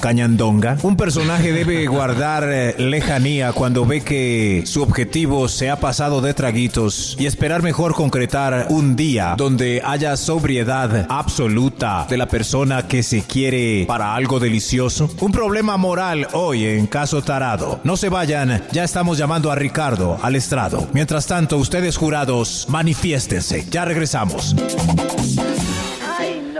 cañandonga. 0.00 0.76
Un 0.82 0.96
personaje 0.96 1.52
debe 1.52 1.86
guardar 1.96 2.48
eh, 2.50 2.74
lejanía 2.78 3.52
cuando 3.52 3.86
ve 3.86 4.00
que 4.00 4.64
su 4.66 4.82
objetivo 4.82 5.48
se 5.48 5.70
ha 5.70 5.76
pasado 5.76 6.20
de 6.20 6.34
traguitos 6.34 7.16
y 7.18 7.26
esperar 7.26 7.62
mejor 7.62 7.94
concretar 7.94 8.66
un 8.70 8.96
día 8.96 9.34
donde 9.36 9.82
haya 9.84 10.16
sobriedad 10.16 11.06
absoluta 11.08 12.06
de 12.10 12.16
la 12.16 12.26
persona 12.26 12.88
que 12.88 13.04
se 13.04 13.22
quiere 13.22 13.84
para 13.86 14.16
algo 14.16 14.40
delicioso. 14.40 15.08
Un 15.20 15.30
problema 15.30 15.76
moral 15.76 16.26
hoy 16.32 16.64
en 16.64 16.88
caso 16.88 17.22
tarado. 17.22 17.80
No 17.84 17.96
se 17.96 18.08
vayan, 18.08 18.64
ya 18.72 18.82
estamos 18.82 19.16
llamando 19.16 19.52
a 19.52 19.54
Ricardo 19.54 20.18
al 20.22 20.34
estrado. 20.34 20.88
Mientras 20.92 21.26
tanto, 21.26 21.56
ustedes 21.56 21.96
jurados, 21.96 22.66
manifiéstense. 22.68 23.64
Ya 23.70 23.84
regresamos. 23.84 24.56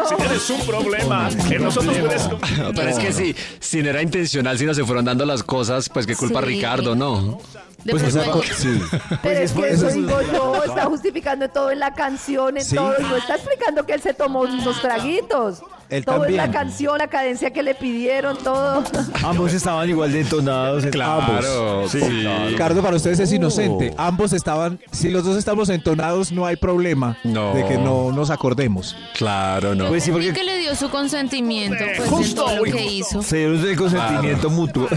Si 0.09 0.14
tienes 0.16 0.50
un 0.50 0.66
problema, 0.66 1.28
que 1.48 1.59
nosotros 1.59 1.96
puedes... 1.98 2.28
Pero 2.74 2.88
es 2.88 2.98
que 2.98 3.12
si, 3.12 3.34
si 3.61 3.82
no 3.82 3.90
era 3.90 4.02
intencional, 4.02 4.59
si 4.59 4.64
no 4.66 4.74
se 4.74 4.84
fueron 4.84 5.04
dando 5.04 5.24
las 5.26 5.42
cosas, 5.42 5.88
pues 5.88 6.07
qué 6.07 6.14
culpa 6.16 6.40
Sí. 6.40 6.46
Ricardo, 6.46 6.94
¿no? 6.94 7.38
De 7.84 7.92
Pues 7.92 8.02
esa 8.02 8.24
co- 8.30 8.42
sí. 8.42 8.80
Pero 9.22 9.40
es 9.40 9.52
que 9.52 9.68
eso 9.70 9.88
es- 9.88 9.94
digo 9.94 10.18
yo, 10.32 10.64
está 10.66 10.86
justificando 10.86 11.48
todo 11.48 11.70
en 11.70 11.78
la 11.78 11.94
canción, 11.94 12.57
en 12.57 12.64
Sí. 12.64 12.74
todo, 12.74 12.94
y 12.98 13.02
no 13.02 13.16
está 13.16 13.36
explicando 13.36 13.86
que 13.86 13.94
él 13.94 14.02
se 14.02 14.12
tomó 14.14 14.40
unos 14.40 14.80
traguitos. 14.80 15.62
Él 15.91 16.05
todo 16.05 16.24
en 16.26 16.37
la 16.37 16.45
también. 16.45 16.53
canción, 16.64 16.99
la 16.99 17.09
cadencia 17.09 17.51
que 17.53 17.62
le 17.62 17.74
pidieron, 17.74 18.37
todo. 18.39 18.82
Ambos 19.24 19.53
estaban 19.53 19.89
igual 19.89 20.12
de 20.12 20.20
entonados. 20.20 20.84
en- 20.84 20.91
Claro, 20.91 21.22
ambos. 21.22 21.91
Sí. 21.91 22.01
Ricardo, 22.49 22.82
para 22.82 22.97
ustedes 22.97 23.20
es 23.20 23.32
inocente. 23.32 23.95
Ambos 23.97 24.32
estaban, 24.32 24.78
si 24.93 25.11
los 25.11 25.24
dos 25.24 25.37
estamos 25.37 25.68
entonados, 25.68 26.32
no 26.32 26.47
hay 26.47 26.57
problema 26.57 27.16
No. 27.24 27.55
de 27.55 27.64
que 27.66 27.78
no 27.78 28.12
nos 28.12 28.30
acordemos. 28.30 28.97
Claro, 29.14 29.74
no. 29.74 29.89
Pues 29.89 30.05
sí, 30.05 30.11
Y 30.11 30.12
porque 30.12 30.32
que 30.32 30.45
le 30.45 30.59
dio 30.59 30.74
su 30.74 30.89
consentimiento 30.91 31.84
pues, 31.97 32.09
Justo, 32.09 32.47
lo 32.55 32.62
uy, 32.62 32.72
que 32.72 32.84
hizo. 32.84 33.22
se 33.22 33.37
dieron 33.39 33.66
el 33.66 33.76
consentimiento 33.76 34.51
mutuo. 34.51 34.89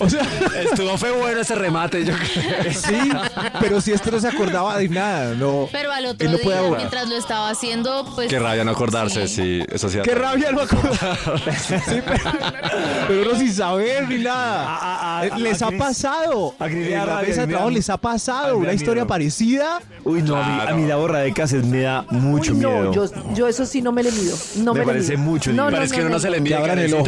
O 0.00 0.08
sea, 0.08 0.22
Estuvo 0.62 0.96
fue 0.98 1.10
bueno 1.12 1.40
ese 1.40 1.54
remate, 1.54 2.04
yo 2.04 2.14
creo. 2.14 2.72
sí, 2.72 3.10
pero 3.60 3.80
si 3.80 3.92
este 3.92 4.10
no 4.10 4.20
se 4.20 4.28
acordaba 4.28 4.76
de 4.78 4.88
nada, 4.88 5.34
no. 5.34 5.68
Pero 5.72 5.92
al 5.92 6.06
otro 6.06 6.30
no 6.30 6.36
día, 6.38 6.62
mientras 6.76 7.08
lo 7.08 7.16
estaba 7.16 7.50
haciendo, 7.50 8.04
pues... 8.14 8.28
Qué 8.28 8.38
rabia 8.38 8.64
no 8.64 8.72
acordarse, 8.72 9.26
Sí. 9.28 9.35
Sí, 9.36 9.62
eso 9.70 9.88
sí. 9.88 9.98
Qué 10.02 10.14
rabia 10.14 10.52
no 10.52 10.60
acordar. 10.62 11.18
Sí, 11.66 12.00
pero, 12.06 12.20
pero 13.08 13.22
uno 13.30 13.38
sin 13.38 13.52
saber 13.52 14.08
ni 14.08 14.18
nada. 14.18 14.64
A- 14.66 15.20
a- 15.20 15.38
les 15.38 15.62
a 15.62 15.68
ha 15.68 15.70
pasado. 15.72 16.54
a 16.58 16.64
Cris 16.66 16.76
le 16.88 16.94
En 16.94 17.06
la 17.06 17.20
mesa 17.22 17.40
de 17.42 17.46
trabajo 17.48 17.70
les 17.70 17.90
ha 17.90 17.96
pasado. 17.96 18.58
Una 18.58 18.72
historia 18.72 19.02
miedo. 19.02 19.06
parecida. 19.08 19.80
Uy, 20.04 20.22
no, 20.22 20.36
a 20.36 20.44
mí, 20.46 20.60
a 20.68 20.74
mí 20.74 20.86
la 20.86 20.96
borra 20.96 21.18
de 21.20 21.32
cassette 21.32 21.64
me 21.64 21.80
da 21.82 22.02
mucho 22.10 22.52
Uy, 22.52 22.58
miedo. 22.58 22.84
no, 22.84 22.92
yo, 22.92 23.04
yo 23.34 23.48
eso 23.48 23.66
sí 23.66 23.82
no 23.82 23.92
me 23.92 24.02
le 24.02 24.12
mido. 24.12 24.36
No 24.56 24.72
me, 24.72 24.80
Me 24.80 24.86
le 24.86 24.92
parece 24.92 25.16
mido. 25.16 25.30
mucho, 25.30 25.52
No, 25.52 25.64
no, 25.64 25.70
Pero 25.70 25.82
es 25.82 25.92
que 25.92 25.98
no, 25.98 26.06
uno 26.06 26.14
no, 26.14 26.20
se 26.20 26.26
no. 26.28 26.34
le 26.34 26.40
mide. 26.40 26.54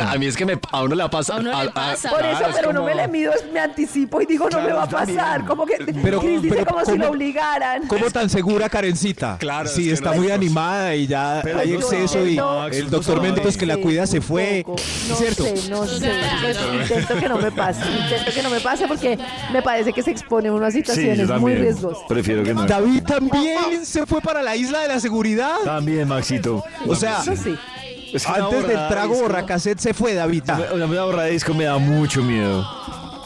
A 0.03 0.19
mí 0.19 0.27
es 0.27 0.37
que 0.37 0.45
me, 0.47 0.59
a 0.73 0.83
uno 0.83 0.95
le 0.95 1.09
pasa. 1.09 1.37
A 1.37 1.41
uno 1.41 1.63
le 1.63 1.71
pasa. 1.71 2.11
Por 2.11 2.25
eso, 2.25 2.45
pero 2.55 2.73
no 2.73 2.83
me 2.85 2.95
le 2.95 3.09
mido, 3.09 3.33
me 3.53 3.61
anticipo 3.61 4.21
y 4.21 4.27
digo, 4.27 4.49
no 4.51 4.61
me 4.61 4.73
va 4.73 4.85
a 4.85 4.89
pasar. 4.89 5.45
Como 5.45 5.65
que 5.67 5.77
Pero- 6.03 6.21
Cris 6.21 6.43
dice 6.43 6.65
como 6.67 6.81
si 6.85 6.93
¿cómo- 6.93 7.05
lo 7.05 7.11
obligaran. 7.11 7.87
¿Cómo 7.87 8.11
tan 8.11 8.29
segura, 8.29 8.69
Karencita? 8.69 9.37
Claro, 9.39 9.69
Sí, 9.69 9.91
está 9.91 10.11
no- 10.11 10.17
muy 10.23 10.31
animada 10.31 10.95
y 10.95 11.07
ya 11.07 11.41
hay 11.41 11.73
no, 11.73 11.87
y 12.27 12.37
no, 12.37 12.67
el 12.67 12.91
doctor 12.91 13.21
Méndez 13.23 13.57
que 13.57 13.67
la 13.67 13.77
cuida 13.77 14.07
se 14.07 14.21
fue. 14.21 14.63
poco. 14.65 14.81
No 15.09 15.15
¿Cierto? 15.17 15.45
sé, 15.45 15.71
no 15.71 15.87
sé. 15.87 16.11
Pues, 16.43 16.59
intento 16.91 17.15
que 17.21 17.29
no 17.29 17.39
me 17.39 17.51
pase. 17.51 17.81
Intento 17.91 18.31
que 18.35 18.43
no 18.43 18.51
me 18.51 18.61
pase 18.61 18.87
porque 18.89 19.19
me 19.53 19.63
parece 19.63 19.93
que 19.93 20.03
se 20.03 20.11
expone 20.11 20.51
uno 20.51 20.67
a 20.67 20.71
situaciones 20.71 21.29
muy 21.41 21.55
riesgosas. 21.55 22.03
Prefiero 22.09 22.43
que 22.43 22.55
no. 22.55 22.65
David 22.67 23.03
también 23.05 23.85
se 23.85 24.07
fue 24.07 24.21
para 24.21 24.43
la 24.43 24.57
isla 24.57 24.81
de 24.81 24.89
la 24.89 25.01
seguridad. 25.01 25.57
También, 25.65 26.09
Maxito. 26.09 26.65
O 26.87 26.95
sea, 26.95 27.21
Eso 27.21 27.37
sí. 27.37 27.57
Es 28.13 28.25
que 28.25 28.33
una 28.33 28.45
antes 28.47 28.67
del 28.69 28.89
trago 28.89 29.13
disco- 29.15 29.23
borracassette 29.29 29.79
se 29.81 29.93
fue 29.95 30.15
David. 30.15 30.45
Una, 30.73 30.87
una 30.87 31.05
borrada 31.05 31.25
de 31.25 31.33
disco 31.33 31.53
me 31.53 31.65
da 31.65 31.77
mucho 31.79 32.23
miedo. 32.23 32.67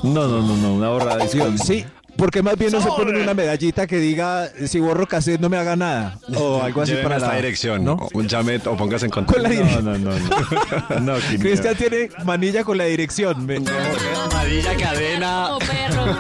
No, 0.03 0.27
no, 0.27 0.43
no, 0.43 0.57
no, 0.57 0.75
una 0.75 0.89
borrada 0.89 1.19
de 1.19 1.25
disco. 1.25 1.65
Sí, 1.65 1.85
porque 2.23 2.41
más 2.41 2.57
bien 2.57 2.71
no 2.71 2.81
se 2.81 2.87
ponen 2.87 3.17
una 3.17 3.35
medallita 3.35 3.85
que 3.89 3.97
diga 3.99 4.49
si 4.69 4.79
borro 4.79 5.09
cassette 5.09 5.41
no 5.41 5.49
me 5.49 5.57
haga 5.57 5.75
nada 5.75 6.21
o 6.37 6.63
algo 6.63 6.83
así 6.83 6.93
para 7.03 7.17
esta 7.17 7.31
la 7.31 7.35
dirección, 7.35 7.83
¿no? 7.85 7.97
¿no? 7.97 8.09
Un 8.15 8.29
llame 8.29 8.61
o 8.65 8.77
póngase 8.77 9.07
en 9.07 9.11
contacto. 9.11 9.35
Con 9.35 9.43
la 9.43 9.49
dirección. 9.49 9.85
No, 9.85 9.99
no, 9.99 10.17
no. 10.17 11.01
No, 11.01 11.15
no 11.15 11.39
Cristian 11.41 11.75
tiene 11.75 12.11
manilla 12.25 12.63
con 12.63 12.79
la 12.79 12.85
dirección. 12.85 13.45
Me- 13.45 13.57
Amarilla, 13.57 14.77
cadena. 14.77 15.49
Perro. 15.59 16.17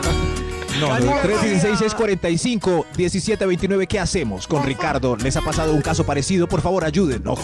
No, 0.80 0.98
no, 0.98 1.12
316-645, 1.22 2.84
1729. 2.96 3.86
¿Qué 3.86 4.00
hacemos 4.00 4.48
con 4.48 4.64
Ricardo? 4.64 5.16
¿Les 5.16 5.36
ha 5.36 5.40
pasado 5.42 5.72
un 5.72 5.82
caso 5.82 6.04
parecido? 6.04 6.48
Por 6.48 6.62
favor, 6.62 6.84
ayúdenos. 6.84 7.38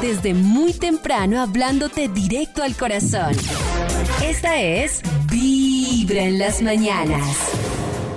Desde 0.00 0.34
muy 0.34 0.72
temprano 0.72 1.40
hablándote 1.40 2.06
directo 2.08 2.62
al 2.62 2.76
corazón. 2.76 3.34
Esta 4.24 4.60
es 4.60 5.00
Vibra 5.28 5.51
en 6.16 6.38
las 6.38 6.62
mañanas. 6.62 7.52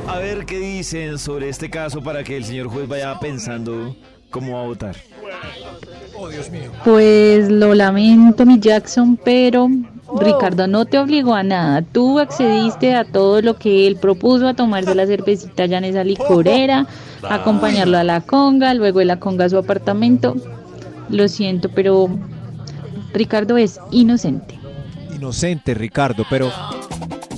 A 0.07 0.19
ver 0.19 0.45
qué 0.45 0.59
dicen 0.59 1.17
sobre 1.17 1.49
este 1.49 1.69
caso 1.69 2.01
para 2.01 2.23
que 2.23 2.37
el 2.37 2.45
señor 2.45 2.67
juez 2.67 2.87
vaya 2.87 3.19
pensando 3.19 3.95
cómo 4.29 4.53
va 4.53 4.63
a 4.63 4.65
votar. 4.65 4.95
Pues 6.83 7.49
lo 7.49 7.73
lamento, 7.73 8.45
mi 8.45 8.59
Jackson, 8.59 9.17
pero 9.23 9.69
Ricardo 10.19 10.67
no 10.67 10.85
te 10.85 10.99
obligó 10.99 11.33
a 11.33 11.43
nada. 11.43 11.81
Tú 11.81 12.19
accediste 12.19 12.95
a 12.95 13.03
todo 13.03 13.41
lo 13.41 13.57
que 13.57 13.87
él 13.87 13.97
propuso, 13.97 14.47
a 14.47 14.53
tomarse 14.53 14.95
la 14.95 15.07
cervecita 15.07 15.63
allá 15.63 15.77
en 15.79 15.85
esa 15.85 16.03
licorera, 16.03 16.87
a 17.23 17.35
acompañarlo 17.35 17.97
a 17.97 18.03
la 18.03 18.21
conga, 18.21 18.73
luego 18.73 18.99
de 18.99 19.05
la 19.05 19.19
conga 19.19 19.45
a 19.45 19.49
su 19.49 19.57
apartamento. 19.57 20.35
Lo 21.09 21.27
siento, 21.27 21.69
pero 21.69 22.09
Ricardo 23.13 23.57
es 23.57 23.79
inocente. 23.91 24.59
Inocente, 25.15 25.73
Ricardo, 25.73 26.25
pero, 26.29 26.51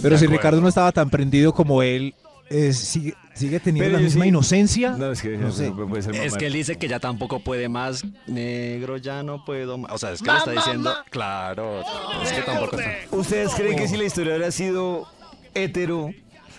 pero 0.08 0.18
si 0.20 0.28
Ricardo 0.28 0.62
no 0.62 0.68
estaba 0.68 0.92
tan 0.92 1.10
prendido 1.10 1.54
como 1.54 1.82
él, 1.84 2.14
eh, 2.50 2.72
sigue, 2.74 3.14
sigue 3.34 3.60
teniendo 3.60 3.88
Pero 3.90 3.98
la 3.98 4.04
misma 4.04 4.24
sí- 4.24 4.30
inocencia. 4.30 4.92
No, 4.92 5.12
es 5.12 5.22
que 5.22 5.38
No 5.38 5.52
sé. 5.52 5.70
no 5.70 5.88
puede 5.88 6.02
ser 6.04 6.16
Es 6.16 6.36
que 6.36 6.48
él 6.48 6.54
dice 6.54 6.78
que 6.78 6.88
ya 6.88 7.00
tampoco 7.00 7.40
puede 7.42 7.68
más. 7.70 8.04
Negro, 8.26 8.96
ya 8.98 9.22
no 9.24 9.44
puedo 9.44 9.78
más. 9.78 9.92
O 9.92 9.98
sea, 9.98 10.12
es 10.14 10.22
que 10.22 10.32
le 10.32 10.38
está 10.38 10.52
diciendo. 10.52 10.94
Claro, 11.10 11.82
es 12.24 12.32
que 12.32 12.42
tampoco 12.44 12.80
está. 12.80 12.92
¿Ustedes 13.16 13.54
creen 13.56 13.76
que 13.76 13.88
si 13.88 13.98
la 13.98 14.06
historia 14.06 14.34
hubiera 14.36 14.52
sido 14.52 15.08
hetero, 15.54 16.12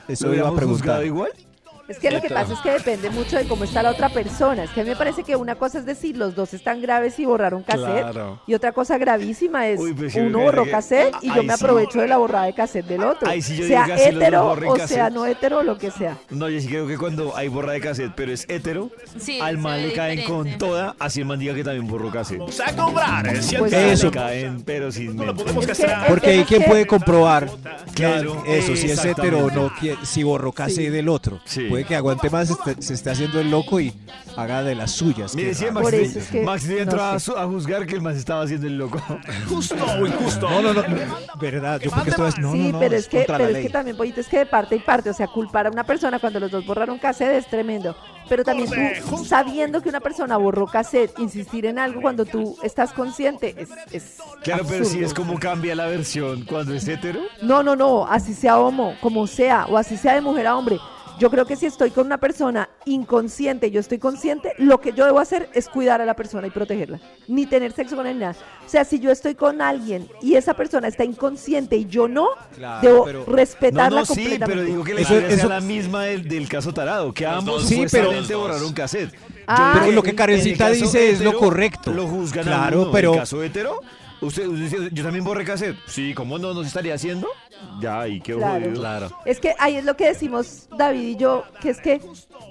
Eso 0.09 0.27
lo 0.29 0.35
iba 0.35 0.49
a 0.49 0.55
preguntar. 0.55 1.05
igual? 1.07 1.31
Es 1.89 1.99
que 1.99 2.11
lo 2.11 2.21
que 2.21 2.29
pasa 2.29 2.53
es 2.53 2.61
que 2.61 2.71
depende 2.71 3.09
mucho 3.11 3.37
de 3.39 3.47
cómo 3.47 3.65
está 3.65 3.83
la 3.83 3.91
otra 3.91 4.11
persona. 4.11 4.65
Es 4.65 4.71
que 4.71 4.83
a 4.83 4.85
mí 4.85 4.91
me 4.91 4.97
parece 4.97 5.25
que 5.25 5.35
una 5.37 5.55
cosa 5.55 5.79
es 5.79 5.87
decir, 5.87 6.17
los 6.17 6.35
dos 6.35 6.53
están 6.55 6.81
graves 6.83 7.19
y 7.19 7.25
borraron 7.25 7.63
cassette. 7.63 8.03
Claro. 8.03 8.41
Y 8.47 8.55
otra 8.55 8.73
cosa 8.73 8.99
gravísima 8.99 9.67
es, 9.69 9.81
Uy, 9.81 9.95
pues 9.95 10.15
uno 10.15 10.41
borró 10.41 10.65
que- 10.65 10.71
cassette 10.71 11.15
y 11.23 11.29
yo 11.29 11.35
Ahí 11.35 11.47
me 11.47 11.57
sí. 11.57 11.65
aprovecho 11.65 12.01
de 12.01 12.09
la 12.09 12.19
borrada 12.19 12.45
de 12.47 12.53
cassette 12.53 12.87
del 12.87 13.03
otro. 13.05 13.29
Ahí 13.29 13.41
sí 13.41 13.57
yo 13.57 13.67
sea 13.67 13.87
hetero 13.97 14.45
borren 14.45 14.69
o 14.71 14.75
cassette. 14.75 14.89
sea 14.97 15.11
no 15.11 15.25
hetero 15.27 15.59
o 15.59 15.63
lo 15.63 15.79
que 15.79 15.91
sea. 15.91 16.19
No, 16.31 16.49
yo 16.51 16.61
sí 16.61 16.69
creo 16.69 16.87
que 16.87 16.99
cuando 16.99 17.35
hay 17.37 17.49
borra 17.49 17.73
de 17.73 17.81
cassette, 17.81 18.13
pero 18.15 18.33
es 18.33 18.45
hetero, 18.49 18.91
Sí, 19.19 19.41
al 19.41 19.57
man 19.59 19.81
le 19.83 19.93
caen 19.95 20.25
con 20.25 20.59
toda, 20.59 20.95
así 20.99 21.21
el 21.21 21.27
man 21.27 21.39
diga 21.39 21.55
que 21.55 21.65
también 21.65 21.87
borró 21.87 22.11
cassette. 22.11 22.41
O 22.43 22.53
sea, 22.53 22.75
cobrar, 22.77 23.27
¿eh? 23.29 23.43
Si 23.43 23.57
Pues 23.57 23.73
Eso. 23.73 24.07
Le 24.09 24.13
caen, 24.13 24.63
pero 24.63 24.93
sin 24.93 25.19
Es 25.19 25.79
que 25.79 25.83
el 25.85 25.91
Porque 26.09 26.41
es 26.41 26.47
quien 26.47 26.63
que- 26.63 26.69
puede 26.69 26.87
comprobar 26.87 27.49
Claro, 27.95 28.45
eso, 28.47 28.77
si 28.77 28.91
es 28.91 29.05
hetero 29.05 29.47
o 29.47 29.51
no, 29.51 29.73
si 30.03 30.23
borró 30.23 30.53
casi 30.53 30.89
del 30.89 31.09
otro. 31.09 31.41
Sí. 31.45 31.67
Puede 31.79 31.87
que 31.89 31.95
aguante 31.97 32.29
más, 32.29 32.53
se 32.81 32.95
esté 32.95 33.11
haciendo 33.11 33.39
el 33.39 33.53
loco 33.53 33.79
y 33.79 33.93
haga 34.37 34.65
de 34.65 34.75
las 34.75 34.91
suyas. 34.91 35.37
Mire, 35.37 35.55
sí. 35.55 35.67
Max, 35.71 35.93
es 35.93 36.27
que- 36.29 36.41
Max 36.43 36.67
te 36.67 36.75
no 36.75 36.79
entró 36.81 37.03
a, 37.05 37.19
sé. 37.21 37.27
su- 37.27 37.37
a 37.39 37.47
juzgar 37.47 37.87
que 37.87 37.95
el 37.95 38.03
se 38.03 38.19
estaba 38.19 38.43
haciendo 38.43 38.67
el 38.67 38.79
loco. 38.79 39.01
Justo 39.49 39.77
o 39.77 40.05
injusto. 40.07 40.51
No, 40.51 40.61
no, 40.61 40.75
no, 40.75 40.83
no, 40.83 40.97
verdad, 41.41 41.81
yo 41.81 41.91
porque 41.93 42.11
esto 42.11 42.27
es, 42.27 42.39
no, 42.39 42.51
sí, 42.53 42.59
no, 42.67 42.73
no, 42.73 42.79
pero 42.81 42.97
es, 42.97 43.07
que, 43.07 43.25
pero 43.29 43.47
es 43.47 43.59
que 43.59 43.71
también, 43.71 43.97
Pollito, 43.97 44.21
es 44.21 44.27
que 44.27 44.39
de 44.39 44.47
parte 44.47 44.75
y 44.75 44.81
parte, 44.81 45.11
o 45.11 45.15
sea, 45.15 45.29
culpar 45.29 45.69
a 45.69 45.71
una 45.71 45.85
persona 45.85 46.19
cuando 46.19 46.41
los 46.41 46.51
dos 46.51 46.67
borraron 46.67 46.99
cassette 46.99 47.37
es 47.37 47.47
tremendo. 47.47 47.97
Pero 48.29 48.43
también 48.45 48.69
tú, 49.09 49.25
sabiendo 49.25 49.81
que 49.81 49.89
una 49.89 50.01
persona 50.01 50.37
borró 50.37 50.67
cassette, 50.67 51.17
insistir 51.21 51.65
en 51.67 51.79
algo 51.79 52.03
cuando 52.03 52.25
tú 52.27 52.59
estás 52.63 52.93
consciente 52.93 53.55
es, 53.57 53.69
es 53.93 54.17
Claro, 54.43 54.65
pero 54.69 54.85
sí 54.85 55.03
absurdo. 55.03 55.07
es 55.07 55.15
como 55.15 55.39
cambia 55.39 55.75
la 55.77 55.87
versión 55.87 56.45
cuando 56.45 56.75
es 56.75 56.87
hetero. 56.89 57.21
No, 57.41 57.63
no, 57.63 57.77
no, 57.77 58.05
así 58.07 58.35
sea 58.35 58.59
homo, 58.59 58.95
como 59.01 59.27
sea, 59.29 59.67
o 59.67 59.79
así 59.79 59.97
sea 59.97 60.15
de 60.15 60.21
mujer 60.21 60.47
a 60.49 60.57
hombre. 60.57 60.77
Yo 61.19 61.31
creo 61.31 61.47
que 61.47 61.57
si 61.57 61.67
estoy 61.67 61.91
con 61.91 62.07
una 62.07 62.19
persona 62.19 62.69
inconsciente, 62.85 63.71
yo 63.71 63.81
estoy 63.81 63.99
consciente, 63.99 64.53
lo 64.59 64.81
que 64.81 64.93
yo 64.93 65.05
debo 65.05 65.19
hacer 65.19 65.49
es 65.53 65.69
cuidar 65.69 66.01
a 66.01 66.05
la 66.05 66.15
persona 66.15 66.47
y 66.47 66.51
protegerla. 66.51 67.01
Ni 67.27 67.47
tener 67.47 67.73
sexo 67.73 67.97
con 67.97 68.07
él, 68.07 68.19
nada. 68.21 68.37
O 68.65 68.69
sea, 68.69 68.85
si 68.85 69.01
yo 69.01 69.11
estoy 69.11 69.35
con 69.35 69.61
alguien 69.61 70.09
y 70.23 70.35
esa 70.35 70.55
persona 70.55 70.87
está 70.87 71.05
inconsciente 71.05 71.77
y 71.77 71.87
yo 71.87 72.07
no, 72.07 72.29
Claro, 72.55 72.81
debo 72.87 73.05
pero- 73.05 73.25
respetarla 73.27 74.01
No, 74.03 74.07
no, 74.07 74.15
sí, 74.15 74.39
pero 74.45 74.63
digo 74.63 74.85
que 74.85 74.95
la 74.95 75.01
Eso- 75.01 75.15
historia 75.15 75.29
sea 75.31 75.39
eso- 75.39 75.49
la 75.49 75.61
misma 75.61 76.05
del, 76.05 76.29
del 76.29 76.49
caso 76.49 76.73
tarado, 76.73 77.13
que 77.13 77.27
ambos 77.27 77.65
Sí, 77.67 77.85
pero- 77.91 78.13
borraron 78.39 78.73
cassette. 78.73 79.13
Ah, 79.47 79.79
Pero 79.81 79.93
lo 79.93 80.03
que 80.03 80.15
Karencita 80.15 80.69
dice 80.71 81.11
es 81.11 81.21
lo 81.21 81.37
correcto. 81.39 81.91
Lo 81.93 82.07
juzgan 82.07 82.47
a 82.49 82.51
Claro, 82.59 82.83
uno. 82.83 82.93
pero- 82.93 83.09
En 83.11 83.15
el 83.15 83.21
caso 83.21 83.43
hetero, 83.43 83.81
usted, 84.21 84.47
usted 84.47 84.63
dice, 84.65 84.89
yo 84.93 85.03
también 85.05 85.25
borré 85.25 85.45
cassette. 85.45 85.77
Sí, 85.87 86.15
¿cómo 86.15 86.39
no? 86.39 86.55
¿No 86.55 86.63
se 86.63 86.69
estaría 86.69 86.95
haciendo? 86.95 87.29
Ya, 87.81 88.07
y 88.07 88.21
qué 88.21 88.35
Claro. 88.35 88.65
jodido. 88.65 88.81
Claro. 88.81 89.11
Es 89.25 89.41
que 89.41 89.55
ahí 89.59 89.77
es 89.77 89.85
lo 89.85 89.97
que 89.97 90.07
decimos 90.07 90.69
David 90.77 91.03
y 91.03 91.17
yo, 91.17 91.45
que 91.61 91.71
es 91.71 91.81
que 91.81 92.01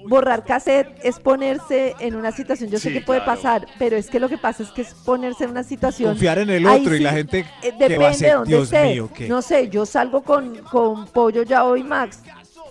borrar 0.06 0.44
cassette 0.44 0.88
es 1.02 1.18
ponerse 1.18 1.94
en 1.98 2.14
una 2.14 2.30
situación, 2.32 2.70
yo 2.70 2.78
sé 2.78 2.92
que 2.92 3.00
puede 3.00 3.22
claro. 3.22 3.36
pasar, 3.40 3.66
pero 3.78 3.96
es 3.96 4.08
que 4.10 4.20
lo 4.20 4.28
que 4.28 4.36
pasa 4.38 4.62
es 4.62 4.70
que 4.70 4.82
es 4.82 4.92
ponerse 4.94 5.44
en 5.44 5.50
una 5.50 5.62
situación... 5.62 6.10
Confiar 6.10 6.38
en 6.38 6.50
el 6.50 6.66
otro 6.66 6.94
y 6.94 7.00
la 7.00 7.12
gente 7.12 7.40
eh, 7.62 7.72
depende 7.72 7.98
va 7.98 8.08
a 8.10 8.16
de 8.16 8.30
dónde 8.32 8.48
Dios 8.48 8.64
esté. 8.72 8.84
mío, 8.84 9.10
¿qué? 9.14 9.28
No 9.28 9.40
sé, 9.42 9.68
yo 9.68 9.86
salgo 9.86 10.22
con, 10.22 10.56
con 10.64 11.06
Pollo 11.06 11.42
ya 11.42 11.64
hoy, 11.64 11.82
Max, 11.82 12.22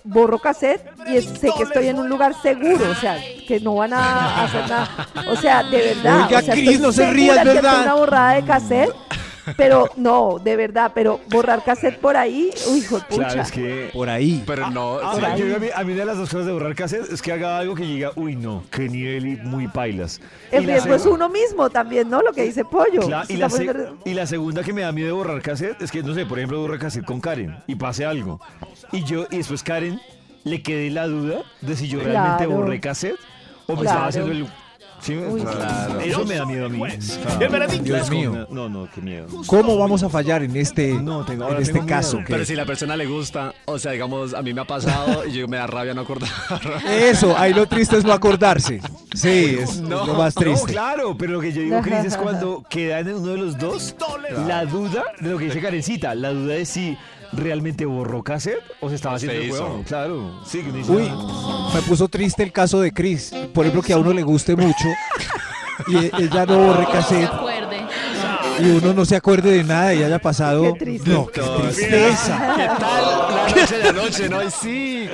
borro 0.04 0.38
cassette 0.38 0.82
y 1.08 1.16
es- 1.16 1.24
sé 1.38 1.50
que 1.56 1.62
estoy 1.64 1.88
en 1.88 1.98
un 1.98 2.08
lugar 2.08 2.34
seguro, 2.40 2.90
o 2.90 2.94
sea, 2.94 3.18
que 3.46 3.60
no 3.60 3.74
van 3.76 3.92
a 3.94 4.44
hacer 4.44 4.68
nada. 4.68 5.08
O 5.30 5.36
sea, 5.36 5.62
de 5.62 5.78
verdad. 5.94 6.26
Oiga, 6.26 6.38
o 6.38 6.42
sea, 6.42 6.54
Cris, 6.54 6.80
no 6.80 6.92
se 6.92 7.02
segura 7.04 7.12
ría, 7.12 7.32
es 7.34 7.38
que 7.38 7.44
fue 7.44 7.54
verdad. 7.54 7.82
una 7.82 7.94
borrada 7.94 8.32
de 8.34 8.44
cassette. 8.44 8.94
Pero 9.56 9.88
no, 9.96 10.38
de 10.42 10.56
verdad, 10.56 10.92
pero 10.94 11.20
borrar 11.28 11.64
cassette 11.64 11.98
por 11.98 12.16
ahí, 12.16 12.50
uy, 12.70 12.78
hijo 12.78 12.96
de 12.98 13.04
pucha. 13.06 13.22
Claro, 13.24 13.42
es 13.42 13.52
que... 13.52 13.90
Por 13.92 14.08
ahí. 14.08 14.42
Pero 14.46 14.70
no. 14.70 14.98
Ah, 15.02 15.14
sí. 15.14 15.42
yo- 15.42 15.56
a, 15.56 15.58
mí, 15.58 15.66
a 15.74 15.84
mí 15.84 15.92
una 15.92 16.00
de 16.00 16.06
las 16.06 16.18
dos 16.18 16.28
cosas 16.30 16.46
de 16.46 16.52
borrar 16.52 16.74
cassette 16.74 17.10
es 17.12 17.22
que 17.22 17.32
haga 17.32 17.58
algo 17.58 17.74
que 17.74 17.82
diga, 17.84 18.10
uy, 18.16 18.36
no, 18.36 18.64
qué 18.70 18.88
nivel 18.88 19.26
y 19.26 19.36
muy 19.36 19.68
pailas. 19.68 20.20
El 20.50 20.64
riesgo 20.64 20.94
es 20.94 21.06
uno 21.06 21.28
mismo 21.28 21.70
también, 21.70 22.08
¿no? 22.10 22.20
Lo 22.22 22.32
que 22.32 22.42
dice 22.42 22.64
Pollo. 22.64 23.02
Y, 23.06 23.08
la 23.08 23.22
está 23.22 23.46
seg- 23.48 23.66
poniendo- 23.72 23.98
y 24.04 24.14
la 24.14 24.26
segunda 24.26 24.62
que 24.62 24.72
me 24.72 24.82
da 24.82 24.92
miedo 24.92 25.08
de 25.08 25.12
borrar 25.14 25.40
cassette 25.42 25.80
es 25.82 25.90
que, 25.90 26.02
no 26.02 26.14
sé, 26.14 26.26
por 26.26 26.38
ejemplo, 26.38 26.60
borrar 26.60 26.78
cassette 26.78 27.04
con 27.04 27.20
Karen 27.20 27.56
y 27.66 27.74
pase 27.74 28.04
algo. 28.06 28.40
Y 28.92 29.04
yo, 29.04 29.26
y 29.30 29.38
después 29.38 29.62
Karen 29.62 30.00
le 30.44 30.62
quede 30.62 30.90
la 30.90 31.06
duda 31.06 31.42
de 31.60 31.76
si 31.76 31.88
yo 31.88 31.98
realmente 32.00 32.44
Claro. 32.46 32.60
borré 32.62 32.80
cassette 32.80 33.16
o 33.66 33.72
me 33.74 33.80
Claro. 33.82 33.88
estaba 33.90 34.06
haciendo 34.08 34.32
el. 34.32 34.46
¿Sí? 35.00 35.16
Uy, 35.16 35.40
Claro. 35.42 36.00
Eso 36.00 36.24
me 36.24 36.34
da 36.34 36.44
miedo 36.44 36.66
a 36.66 36.68
mí. 36.68 36.78
Pues, 36.78 37.18
el 37.72 37.84
Dios 37.84 38.10
mío. 38.10 38.46
No, 38.50 38.68
no, 38.68 38.88
qué 38.94 39.00
miedo. 39.00 39.26
¿Cómo 39.46 39.76
vamos 39.78 40.02
a 40.02 40.08
fallar 40.08 40.42
en 40.42 40.56
este, 40.56 40.92
No, 40.94 41.24
tengo- 41.24 41.44
ahora 41.44 41.56
en 41.56 41.62
este 41.62 41.74
tengo 41.74 41.86
caso? 41.86 42.18
Pero 42.26 42.44
si 42.44 42.54
la 42.54 42.64
persona 42.66 42.96
le 42.96 43.06
gusta, 43.06 43.54
o 43.64 43.78
sea, 43.78 43.92
digamos, 43.92 44.34
a 44.34 44.42
mí 44.42 44.52
me 44.52 44.60
ha 44.60 44.66
pasado 44.66 45.24
y 45.26 45.32
yo 45.32 45.48
me 45.48 45.56
da 45.56 45.66
rabia 45.66 45.94
no 45.94 46.02
acordar. 46.02 46.28
Eso, 46.88 47.36
ahí 47.38 47.54
lo 47.54 47.66
triste 47.66 47.96
es 47.96 48.04
no 48.04 48.12
acordarse. 48.12 48.80
Sí, 49.14 49.56
es, 49.60 49.70
es 49.70 49.76
lo 49.80 50.14
más 50.14 50.34
No, 50.36 50.42
triste. 50.42 50.72
claro, 50.72 51.16
pero 51.16 51.32
lo 51.32 51.40
que 51.40 51.52
yo 51.52 51.62
digo, 51.62 51.80
Cris, 51.80 52.04
es 52.04 52.16
cuando 52.16 52.64
queda 52.68 52.98
en 53.00 53.14
uno 53.14 53.28
de 53.32 53.38
los 53.38 53.58
dos 53.58 53.94
la 54.46 54.64
duda 54.64 55.04
de 55.20 55.30
lo 55.30 55.38
que 55.38 55.46
dice 55.46 55.60
Karencita, 55.60 56.14
la 56.14 56.30
duda 56.30 56.54
de 56.54 56.64
si 56.66 56.96
realmente 57.32 57.84
borró 57.86 58.22
cassette 58.22 58.62
o 58.80 58.88
se 58.88 58.94
estaba 58.96 59.16
haciendo 59.16 59.38
el 59.40 59.48
hizo. 59.48 59.56
juego. 59.66 59.82
Claro, 59.86 60.40
sí, 60.46 60.62
me 61.74 61.82
puso 61.82 62.08
triste 62.08 62.42
el 62.42 62.52
caso 62.52 62.80
de 62.80 62.92
Chris. 62.92 63.32
Por 63.54 63.64
ejemplo, 63.66 63.82
que 63.82 63.92
a 63.92 63.98
uno 63.98 64.12
le 64.12 64.22
guste 64.22 64.56
mucho 64.56 64.88
y 65.88 65.96
ella 66.22 66.44
no 66.46 66.58
borre 66.58 66.86
Se 66.86 66.92
cassette 66.92 67.30
y 68.60 68.70
uno 68.70 68.92
no 68.92 69.04
se 69.04 69.14
acuerde 69.14 69.52
de 69.52 69.62
nada 69.64 69.94
y 69.94 70.02
haya 70.02 70.18
pasado. 70.18 70.72
Qué 70.74 70.78
triste. 70.80 71.10
No, 71.10 71.26
qué 71.28 71.40
tristeza. 71.40 72.54
¿Qué 72.56 72.66
tal? 72.80 73.04
La 73.38 73.48
noche 73.60 73.78
de 73.78 73.88
anoche, 73.88 74.28
¿no? 74.28 74.38
Ay, 74.40 74.48
sí. 74.50 75.08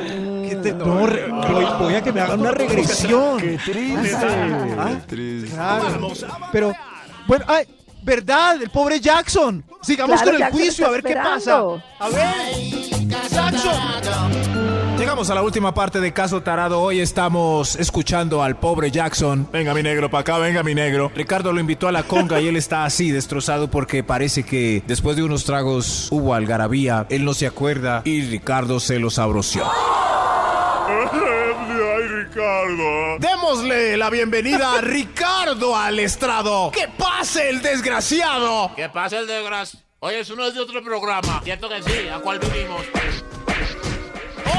¿Qué 0.48 0.56
te- 0.62 0.72
no, 0.72 1.06
re- 1.06 1.28
voy, 1.30 1.66
voy 1.78 1.94
a 1.94 2.02
que 2.02 2.12
me 2.12 2.20
hagan 2.22 2.40
una 2.40 2.52
regresión. 2.52 3.38
Qué 3.38 3.58
triste. 3.64 4.16
Ah, 4.78 4.98
Claro. 5.52 6.08
Pero, 6.52 6.72
bueno, 7.26 7.44
ay, 7.48 7.66
¿verdad? 8.04 8.60
El 8.62 8.70
pobre 8.70 9.00
Jackson. 9.00 9.64
Sigamos 9.82 10.20
Claro, 10.22 10.26
con 10.26 10.34
el 10.34 10.40
Jackson 10.40 10.60
juicio, 10.60 10.86
a 10.86 10.90
ver 10.90 11.02
qué 11.02 11.14
pasa. 11.14 11.58
A 11.98 12.08
ver. 12.08 12.34
Jackson. 13.30 14.98
Llegamos 14.98 15.28
a 15.30 15.34
la 15.34 15.42
última 15.42 15.74
parte 15.74 16.00
de 16.00 16.12
Caso 16.12 16.42
Tarado. 16.42 16.80
Hoy 16.80 17.00
estamos 17.00 17.76
escuchando 17.76 18.42
al 18.42 18.56
pobre 18.56 18.90
Jackson. 18.90 19.48
Venga, 19.52 19.74
mi 19.74 19.82
negro, 19.82 20.10
para 20.10 20.20
acá, 20.20 20.38
venga, 20.38 20.62
mi 20.62 20.74
negro. 20.74 21.10
Ricardo 21.14 21.52
lo 21.52 21.60
invitó 21.60 21.88
a 21.88 21.92
la 21.92 22.04
conga 22.04 22.40
y 22.40 22.48
él 22.48 22.56
está 22.56 22.84
así 22.84 23.10
destrozado 23.10 23.68
porque 23.70 24.04
parece 24.04 24.44
que 24.44 24.82
después 24.86 25.16
de 25.16 25.24
unos 25.24 25.44
tragos 25.44 26.08
hubo 26.10 26.34
algarabía. 26.34 27.06
Él 27.10 27.24
no 27.24 27.34
se 27.34 27.46
acuerda 27.46 28.02
y 28.04 28.22
Ricardo 28.22 28.78
se 28.80 28.98
lo 28.98 29.10
sabroció. 29.10 29.64
Ricardo. 32.24 33.18
Démosle 33.18 33.96
la 33.96 34.08
bienvenida 34.08 34.78
a 34.78 34.80
Ricardo 34.80 35.76
al 35.76 35.98
estrado. 36.00 36.70
¡Que 36.70 36.88
pase 36.88 37.50
el 37.50 37.60
desgraciado! 37.60 38.72
¿Qué 38.74 38.88
pasa 38.88 39.18
el 39.18 39.26
desgracia? 39.26 39.80
Oye, 40.00 40.20
eso 40.20 40.34
no 40.34 40.46
es 40.46 40.54
de 40.54 40.60
otro 40.60 40.82
programa. 40.82 41.40
Cierto 41.44 41.68
que 41.68 41.82
sí, 41.82 42.08
¿a 42.08 42.18
cuál 42.18 42.38
vinimos? 42.38 42.82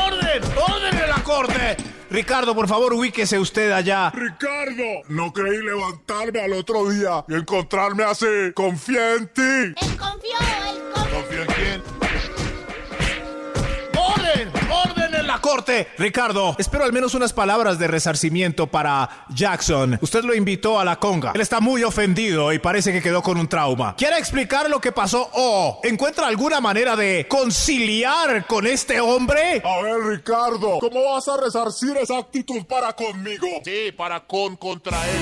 ¡Orden! 0.06 0.44
¡Orden 0.58 0.98
en 1.04 1.10
la 1.10 1.24
corte! 1.24 1.78
Ricardo, 2.10 2.54
por 2.54 2.68
favor, 2.68 2.94
ubíquese 2.94 3.40
usted 3.40 3.72
allá. 3.72 4.12
Ricardo, 4.12 5.02
no 5.10 5.34
creí 5.34 5.58
levantarme 5.58 6.42
al 6.42 6.54
otro 6.54 6.88
día 6.90 7.26
y 7.28 7.34
encontrarme 7.34 8.04
así. 8.04 8.54
Confía 8.54 9.14
en 9.14 9.28
ti. 9.28 9.42
Él 9.42 9.98
confió, 9.98 10.38
él 10.70 10.82
confió. 10.94 11.05
Corte! 15.46 15.90
Ricardo, 16.00 16.56
espero 16.58 16.86
al 16.86 16.92
menos 16.92 17.14
unas 17.14 17.32
palabras 17.32 17.78
de 17.78 17.88
resarcimiento 17.88 18.66
para 18.66 19.28
Jackson. 19.30 20.00
Usted 20.02 20.24
lo 20.24 20.34
invitó 20.34 20.80
a 20.80 20.84
la 20.84 20.96
conga. 20.96 21.34
Él 21.36 21.42
está 21.42 21.60
muy 21.60 21.84
ofendido 21.84 22.52
y 22.52 22.58
parece 22.58 22.92
que 22.92 23.00
quedó 23.00 23.22
con 23.22 23.38
un 23.38 23.48
trauma. 23.48 23.96
¿Quiere 23.96 24.18
explicar 24.18 24.68
lo 24.72 24.82
que 24.82 24.92
pasó 24.92 25.30
o 25.34 25.82
encuentra 25.84 26.26
alguna 26.26 26.62
manera 26.62 26.96
de 26.96 27.28
conciliar 27.30 28.48
con 28.48 28.66
este 28.66 29.00
hombre? 29.00 29.62
A 29.64 29.84
ver, 29.84 30.02
Ricardo, 30.18 30.80
¿cómo 30.80 31.12
vas 31.12 31.28
a 31.28 31.38
resarcir 31.38 31.96
esa 31.98 32.18
actitud 32.18 32.66
para 32.66 32.94
conmigo? 32.94 33.48
Sí, 33.64 33.92
para 33.96 34.22
con 34.22 34.56
contra 34.56 34.98
él. 35.08 35.22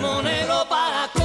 Monero 0.00 0.68
para 0.68 1.21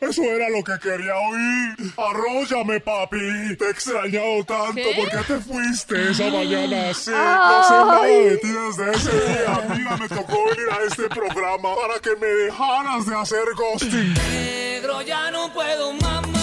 Eso 0.00 0.22
era 0.22 0.48
lo 0.48 0.62
que 0.62 0.78
quería 0.80 1.14
oír. 1.16 1.92
Arróllame, 1.96 2.80
papi. 2.80 3.56
Te 3.58 3.64
he 3.66 3.70
extrañado 3.70 4.44
tanto. 4.44 4.74
¿Qué? 4.74 4.94
¿Por 4.96 5.08
qué 5.10 5.32
te 5.32 5.40
fuiste 5.40 6.10
esa 6.10 6.24
mañana 6.30 6.90
así? 6.90 7.10
No 7.10 7.64
sé 7.64 7.74
nada 7.74 8.04
de 8.04 8.36
ti 8.38 8.48
desde 8.48 8.90
ese 8.92 9.12
día. 9.28 9.68
Mira, 9.76 9.96
me 9.96 10.08
tocó 10.08 10.44
venir 10.46 10.68
a 10.70 10.86
este 10.86 11.08
programa 11.08 11.74
para 11.76 12.00
que 12.00 12.16
me 12.16 12.26
dejaras 12.26 13.06
de 13.06 13.14
hacer 13.14 13.44
ghosting. 13.56 14.14
Negro 14.14 15.02
ya 15.02 15.30
no 15.30 15.52
puedo 15.52 15.92
más. 15.94 16.41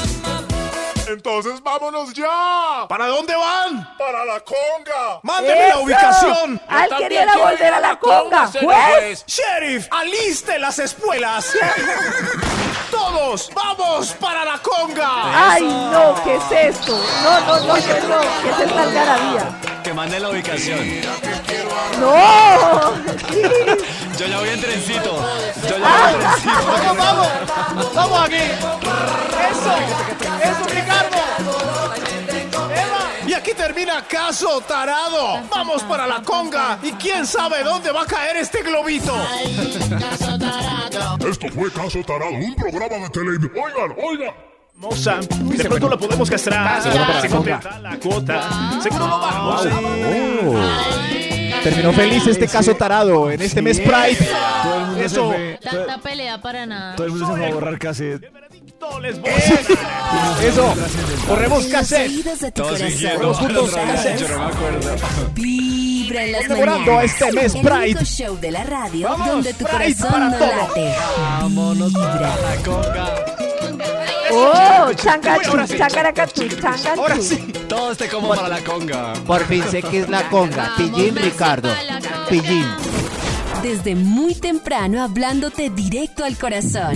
Entonces 1.10 1.62
vámonos 1.64 2.14
ya. 2.14 2.86
¿Para 2.88 3.07
dónde 3.07 3.36
van? 3.36 3.97
Para 3.97 4.26
la 4.26 4.39
conga. 4.41 5.20
¡Mándeme 5.24 5.60
la 5.60 5.68
¡Eso! 5.70 5.82
ubicación! 5.82 6.62
Al 6.68 6.97
quería 6.97 7.26
volver 7.36 7.74
a 7.74 7.80
la 7.80 7.97
conga, 7.97 8.45
conga, 8.51 8.91
juez. 8.99 9.26
¡Sheriff! 9.26 9.88
¡Aliste 9.89 10.60
las 10.60 10.78
espuelas! 10.78 11.51
¡Todos! 12.91 13.49
¡Vamos 13.55 14.12
para 14.20 14.45
la 14.45 14.60
conga! 14.60 15.51
Ay, 15.53 15.64
no, 15.64 16.14
¿qué 16.24 16.36
es 16.36 16.76
esto? 16.76 16.95
No, 17.24 17.39
no, 17.39 17.60
no, 17.66 17.78
yo 17.80 18.07
no, 18.07 18.22
¿qué 18.43 18.49
es 18.51 18.60
esta 18.70 18.82
algarabía? 18.84 19.60
Que 19.84 19.93
mande 19.93 20.20
la 20.20 20.30
ubicación. 20.30 21.01
¡No! 21.99 22.93
Yo 24.20 24.28
ya 24.28 24.40
voy 24.40 24.50
en 24.50 24.60
trencito. 24.60 25.16
Yo 25.70 25.78
ya 25.78 25.86
Ah. 25.86 26.12
voy 26.12 26.14
en 26.14 26.20
trencito. 26.20 26.66
Vamos, 26.68 26.98
vamos. 26.98 27.94
Vamos 27.96 28.20
aquí. 28.22 28.36
Eso. 28.36 29.74
Eso, 30.44 30.64
Ricardo. 30.70 31.18
Eva. 32.74 33.00
Y 33.28 33.34
aquí 33.34 33.54
termina 33.54 34.06
Caso 34.06 34.60
Tarado. 34.62 35.42
Vamos 35.50 35.84
para 35.84 36.06
la 36.06 36.22
conga. 36.22 36.80
Y 36.84 36.92
quién 36.94 37.26
sabe 37.26 37.64
dónde 37.64 37.92
va 37.92 38.02
a 38.02 38.06
caer 38.06 38.38
este 38.38 38.62
globito. 38.62 39.16
Esto 41.30 41.48
fue 41.54 41.72
Caso 41.72 42.00
Tarado, 42.06 42.32
un 42.32 42.56
programa 42.56 42.98
de 42.98 43.10
televisión. 43.10 43.52
Oigan, 43.56 43.96
oigan. 44.04 44.49
Moza, 44.80 45.18
de 45.20 45.66
pronto 45.66 45.90
la 45.90 45.98
podemos 45.98 46.30
castrar. 46.30 46.82
Si 46.82 46.90
la 46.90 48.00
cuota. 48.02 48.80
Seguro 48.82 49.08
lo 49.08 49.20
vamos. 49.20 49.68
Terminó 51.64 51.92
feliz 51.92 52.26
este 52.28 52.48
caso 52.48 52.74
tarado 52.76 53.30
en 53.30 53.42
este 53.42 53.62
mes 53.62 53.80
Pride. 53.82 54.18
Todo 54.64 54.76
el 54.76 54.86
mundo 54.86 55.02
Eso. 55.04 55.32
se 55.32 55.38
fue. 55.38 55.60
Todo, 55.62 55.86
Tanta 55.86 55.98
pelea 56.02 56.42
para 56.42 56.66
nada. 56.66 56.96
todo 56.96 57.08
el 57.08 57.12
mundo 57.12 57.28
se 57.28 57.34
fue 57.34 57.46
a 57.46 57.54
borrar 57.54 57.78
cassette. 57.78 58.32
Les 59.02 59.20
voy 59.20 59.30
Eso. 60.44 60.74
Corremos 61.28 61.66
cassette. 61.66 62.54
Todos 62.54 63.38
juntos, 63.38 63.72
cassette. 63.72 64.20
Yo 64.22 64.28
no 64.30 64.40
me 64.40 64.46
acuerdo. 64.46 64.90
Vibra 65.34 66.24
en 66.24 66.32
las 66.32 66.42
Conmemorando 66.48 66.92
mañanas. 66.94 67.12
este 67.22 67.32
mes 67.34 67.56
Pride. 67.58 68.06
show 68.06 68.38
de 68.40 68.52
la 68.52 68.64
radio 68.64 69.10
Vamos, 69.10 69.28
donde 69.28 69.54
tu 69.54 69.66
corazón 69.66 70.32
no 70.32 70.40
late. 70.40 70.94
Vámonos 71.42 71.92
para 71.94 72.22
la 72.22 72.56
conga. 72.64 73.39
¡Oh! 74.32 74.94
Changachu, 74.94 75.66
changaracatu, 75.78 76.48
changachu. 76.48 77.02
Ahora 77.02 77.18
sí. 77.20 77.38
Todo 77.68 77.92
este 77.92 78.08
como 78.08 78.30
para 78.30 78.48
la 78.50 78.64
conga. 78.64 79.14
Por 79.26 79.46
fin 79.46 79.64
sé 79.70 79.82
que 79.82 80.00
es 80.00 80.10
la 80.10 80.28
conga. 80.30 80.74
Pillín 80.78 81.16
Ricardo. 81.16 81.70
Pillín. 82.30 82.66
Desde 83.64 83.96
muy 83.96 84.36
temprano 84.36 85.04
hablándote 85.04 85.70
directo 85.70 86.24
al 86.24 86.38
corazón. 86.38 86.96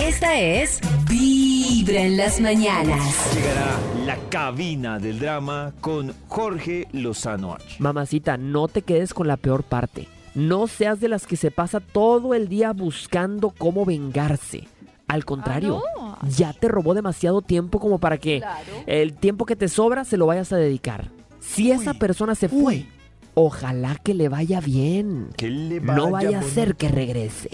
Esta 0.00 0.38
es 0.38 0.80
Vibra 1.08 2.00
en 2.00 2.16
las 2.16 2.40
mañanas. 2.40 3.34
Llegará 3.34 3.78
la 4.04 4.16
cabina 4.30 4.98
del 4.98 5.18
drama 5.18 5.72
con 5.80 6.14
Jorge 6.28 6.88
Lozano 6.92 7.54
H. 7.54 7.76
Mamacita, 7.78 8.36
no 8.36 8.68
te 8.68 8.82
quedes 8.82 9.12
con 9.12 9.28
la 9.28 9.36
peor 9.36 9.64
parte. 9.64 10.08
No 10.34 10.66
seas 10.66 11.00
de 11.00 11.08
las 11.08 11.26
que 11.26 11.36
se 11.36 11.50
pasa 11.50 11.80
todo 11.80 12.34
el 12.34 12.48
día 12.48 12.72
buscando 12.72 13.50
cómo 13.50 13.84
vengarse. 13.84 14.68
Al 15.08 15.24
contrario, 15.24 15.82
ya 16.22 16.52
te 16.52 16.68
robó 16.68 16.94
demasiado 16.94 17.42
tiempo 17.42 17.78
como 17.80 17.98
para 17.98 18.18
que 18.18 18.42
el 18.86 19.14
tiempo 19.14 19.46
que 19.46 19.56
te 19.56 19.68
sobra 19.68 20.04
se 20.04 20.16
lo 20.16 20.26
vayas 20.26 20.52
a 20.52 20.56
dedicar. 20.56 21.10
Si 21.40 21.70
esa 21.70 21.94
persona 21.94 22.34
se 22.34 22.48
fue, 22.48 22.86
ojalá 23.34 23.96
que 23.96 24.14
le 24.14 24.28
vaya 24.28 24.60
bien. 24.60 25.28
Que 25.36 25.48
le 25.48 25.80
No 25.80 26.10
vaya 26.10 26.28
vaya 26.28 26.38
a 26.40 26.42
ser 26.42 26.76
que 26.76 26.88
regrese. 26.88 27.50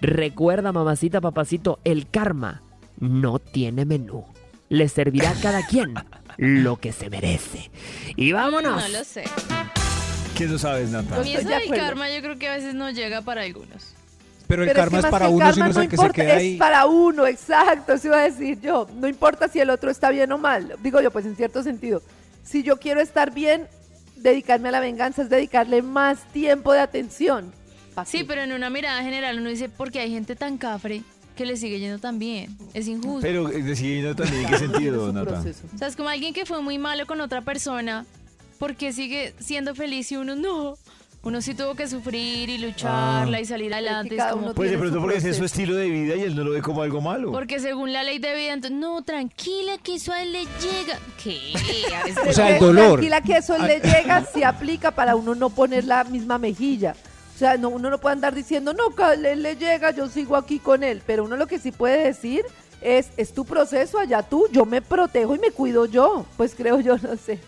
Recuerda, 0.00 0.72
mamacita, 0.72 1.20
papacito, 1.20 1.80
el 1.84 2.08
karma 2.08 2.62
no 3.00 3.38
tiene 3.38 3.84
menú. 3.84 4.24
Le 4.68 4.88
servirá 4.88 5.30
a 5.30 5.34
cada 5.34 5.66
quien 5.66 5.94
lo 6.36 6.76
que 6.76 6.92
se 6.92 7.10
merece. 7.10 7.70
Y 8.16 8.32
vámonos. 8.32 8.82
No 8.82 8.98
lo 8.98 9.04
sé. 9.04 9.24
¿Qué 10.36 10.46
no 10.46 10.58
sabes, 10.58 10.90
Nata? 10.90 11.16
A 11.16 11.22
mí 11.22 11.32
eso 11.32 11.40
estoy 11.42 11.54
de 11.54 11.70
del 11.70 11.78
karma 11.78 12.10
yo 12.10 12.20
creo 12.20 12.38
que 12.38 12.48
a 12.48 12.54
veces 12.56 12.74
no 12.74 12.90
llega 12.90 13.22
para 13.22 13.42
algunos. 13.42 13.94
Pero 14.46 14.62
el 14.62 14.68
Pero 14.68 14.80
karma 14.80 15.00
que 15.00 15.06
es 15.06 15.10
para 15.10 15.28
uno, 15.28 15.52
si 15.52 15.60
no 15.60 15.66
es 15.66 15.76
el 15.76 15.88
que 15.88 15.96
se 15.96 16.02
importa, 16.02 16.22
queda 16.22 16.34
es 16.34 16.38
ahí. 16.38 16.56
para 16.58 16.86
uno, 16.86 17.26
exacto, 17.26 17.94
eso 17.94 18.08
iba 18.08 18.18
a 18.18 18.24
decir 18.24 18.60
yo. 18.60 18.86
No 18.96 19.08
importa 19.08 19.48
si 19.48 19.60
el 19.60 19.70
otro 19.70 19.90
está 19.90 20.10
bien 20.10 20.30
o 20.32 20.38
mal. 20.38 20.76
Digo 20.82 21.00
yo, 21.00 21.10
pues 21.10 21.24
en 21.24 21.34
cierto 21.36 21.62
sentido. 21.62 22.02
Si 22.44 22.62
yo 22.62 22.78
quiero 22.78 23.00
estar 23.00 23.32
bien, 23.32 23.66
dedicarme 24.16 24.68
a 24.68 24.72
la 24.72 24.80
venganza 24.80 25.22
es 25.22 25.30
dedicarle 25.30 25.82
más 25.82 26.24
tiempo 26.32 26.72
de 26.72 26.80
atención. 26.80 27.52
Sí, 28.04 28.24
pero 28.24 28.42
en 28.42 28.52
una 28.52 28.70
mirada 28.70 29.02
general 29.02 29.38
uno 29.38 29.48
dice, 29.48 29.68
porque 29.68 30.00
hay 30.00 30.10
gente 30.10 30.34
tan 30.34 30.58
cafre 30.58 31.02
que 31.36 31.46
le 31.46 31.56
sigue 31.56 31.78
yendo 31.78 31.98
tan 31.98 32.18
bien. 32.18 32.56
Es 32.74 32.86
injusto. 32.88 33.20
Pero 33.22 33.48
eh, 33.48 33.62
decidiendo 33.62 34.14
también 34.14 34.44
en 34.44 34.50
qué 34.50 34.58
sentido, 34.58 35.12
Nata. 35.12 35.42
O 35.74 35.78
sea, 35.78 35.88
es 35.88 35.96
como 35.96 36.08
alguien 36.08 36.34
que 36.34 36.44
fue 36.44 36.60
muy 36.60 36.78
malo 36.78 37.06
con 37.06 37.20
otra 37.20 37.42
persona, 37.42 38.04
porque 38.58 38.92
sigue 38.92 39.34
siendo 39.38 39.74
feliz 39.74 40.10
y 40.12 40.16
uno 40.16 40.36
no? 40.36 40.76
Uno 41.24 41.40
sí 41.40 41.54
tuvo 41.54 41.74
que 41.74 41.88
sufrir 41.88 42.50
y 42.50 42.58
lucharla 42.58 43.38
Ah. 43.38 43.40
y 43.40 43.44
salir 43.46 43.72
adelante. 43.72 44.14
es 44.16 44.24
como, 44.24 44.52
Pues 44.54 44.70
de 44.70 44.78
pronto 44.78 45.00
porque 45.00 45.16
ese 45.16 45.30
es 45.30 45.36
su 45.38 45.44
estilo 45.44 45.74
de 45.74 45.88
vida 45.88 46.14
y 46.16 46.22
él 46.22 46.36
no 46.36 46.44
lo 46.44 46.50
ve 46.50 46.60
como 46.62 46.82
algo 46.82 47.00
malo. 47.00 47.32
porque 47.32 47.60
según 47.60 47.92
la 47.92 48.02
ley 48.02 48.18
de 48.18 48.34
vida, 48.36 48.52
entonces, 48.52 48.78
no, 48.78 49.02
tranquila, 49.02 49.78
que 49.82 49.94
eso 49.94 50.12
a 50.12 50.22
él 50.22 50.32
le 50.32 50.40
llega. 50.40 50.98
¿Qué? 51.22 51.40
A 51.94 52.04
veces- 52.04 52.18
O 52.28 52.32
sea, 52.32 52.50
el 52.54 52.60
dolor. 52.60 53.00
Tranquila 53.00 53.20
que 53.22 53.36
eso 53.38 53.56
le 53.58 53.80
llega, 53.80 54.24
si 54.32 54.42
aplica 54.42 54.90
para 54.90 55.16
uno 55.16 55.34
no 55.34 55.48
poner 55.50 55.84
la 55.84 56.04
misma 56.04 56.36
mejilla. 56.38 56.94
O 57.34 57.38
sea, 57.38 57.56
no, 57.56 57.68
uno 57.70 57.90
no 57.90 57.98
puede 57.98 58.12
andar 58.12 58.34
diciendo, 58.34 58.72
no, 58.74 58.90
que 58.94 59.14
él 59.32 59.42
le 59.42 59.56
llega, 59.56 59.90
yo 59.92 60.08
sigo 60.08 60.36
aquí 60.36 60.58
con 60.58 60.84
él. 60.84 61.02
Pero 61.06 61.24
uno 61.24 61.36
lo 61.36 61.46
que 61.46 61.58
sí 61.58 61.72
puede 61.72 62.04
decir 62.04 62.42
es, 62.80 63.08
es 63.16 63.32
tu 63.32 63.44
proceso, 63.46 63.98
allá 63.98 64.22
tú, 64.22 64.46
yo 64.52 64.66
me 64.66 64.82
protejo 64.82 65.34
y 65.34 65.38
me 65.38 65.50
cuido 65.50 65.86
yo. 65.86 66.26
Pues 66.36 66.54
creo 66.54 66.80
yo, 66.80 66.96
no 66.98 67.16
sé. 67.16 67.40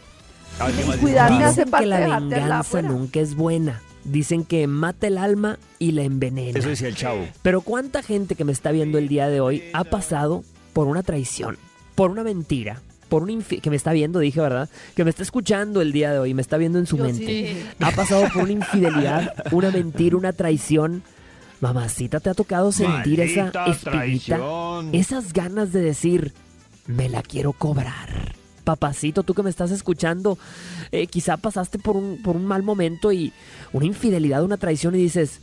Y 0.58 0.98
cuidarme 0.98 1.44
hace 1.44 1.64
Dicen 1.64 1.70
parte 1.70 1.84
que 1.84 1.90
la 1.90 2.18
venganza 2.20 2.82
nunca 2.82 3.20
es 3.20 3.34
buena. 3.34 3.82
Dicen 4.04 4.44
que 4.44 4.66
mata 4.66 5.06
el 5.08 5.18
alma 5.18 5.58
y 5.78 5.92
la 5.92 6.02
envenena. 6.04 6.58
Eso 6.58 6.68
decía 6.68 6.88
el 6.88 6.94
chavo. 6.96 7.26
Pero 7.42 7.60
¿cuánta 7.60 8.02
gente 8.02 8.36
que 8.36 8.44
me 8.44 8.52
está 8.52 8.70
viendo 8.70 8.98
el 8.98 9.08
día 9.08 9.28
de 9.28 9.40
hoy 9.40 9.64
ha 9.72 9.84
pasado 9.84 10.44
por 10.72 10.86
una 10.86 11.02
traición, 11.02 11.58
por 11.94 12.10
una 12.10 12.22
mentira, 12.22 12.80
por 13.08 13.22
un 13.22 13.42
que 13.42 13.70
me 13.70 13.76
está 13.76 13.92
viendo, 13.92 14.18
dije, 14.18 14.40
¿verdad? 14.40 14.68
Que 14.94 15.04
me 15.04 15.10
está 15.10 15.22
escuchando 15.22 15.80
el 15.80 15.92
día 15.92 16.12
de 16.12 16.18
hoy, 16.18 16.34
me 16.34 16.42
está 16.42 16.56
viendo 16.56 16.78
en 16.78 16.86
su 16.86 16.96
Yo 16.96 17.04
mente. 17.04 17.26
sí. 17.26 17.66
Ha 17.80 17.90
pasado 17.92 18.26
por 18.32 18.44
una 18.44 18.52
infidelidad, 18.52 19.34
una 19.52 19.70
mentira, 19.70 20.16
una 20.16 20.32
traición. 20.32 21.02
Mamacita, 21.60 22.20
¿te 22.20 22.30
ha 22.30 22.34
tocado 22.34 22.70
sentir 22.70 23.20
esa 23.20 23.46
espinita? 23.48 23.90
traición. 23.90 24.94
Esas 24.94 25.32
ganas 25.32 25.72
de 25.72 25.80
decir, 25.80 26.32
me 26.86 27.08
la 27.08 27.22
quiero 27.22 27.52
cobrar. 27.52 28.25
Papacito, 28.66 29.22
tú 29.22 29.32
que 29.32 29.44
me 29.44 29.50
estás 29.50 29.70
escuchando, 29.70 30.38
eh, 30.90 31.06
quizá 31.06 31.36
pasaste 31.36 31.78
por 31.78 31.96
un, 31.96 32.20
por 32.20 32.34
un 32.34 32.44
mal 32.44 32.64
momento 32.64 33.12
y 33.12 33.32
una 33.72 33.86
infidelidad, 33.86 34.42
una 34.42 34.56
traición 34.56 34.96
y 34.96 34.98
dices, 34.98 35.40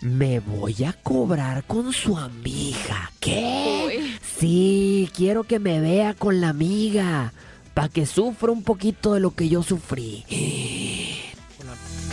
me 0.00 0.40
voy 0.40 0.82
a 0.82 0.92
cobrar 0.92 1.62
con 1.68 1.92
su 1.92 2.18
amiga. 2.18 3.12
¿Qué? 3.20 4.18
Sí, 4.40 5.08
quiero 5.14 5.44
que 5.44 5.60
me 5.60 5.78
vea 5.78 6.14
con 6.14 6.40
la 6.40 6.48
amiga, 6.48 7.32
para 7.74 7.88
que 7.88 8.06
sufra 8.06 8.50
un 8.50 8.64
poquito 8.64 9.14
de 9.14 9.20
lo 9.20 9.30
que 9.30 9.48
yo 9.48 9.62
sufrí. 9.62 10.24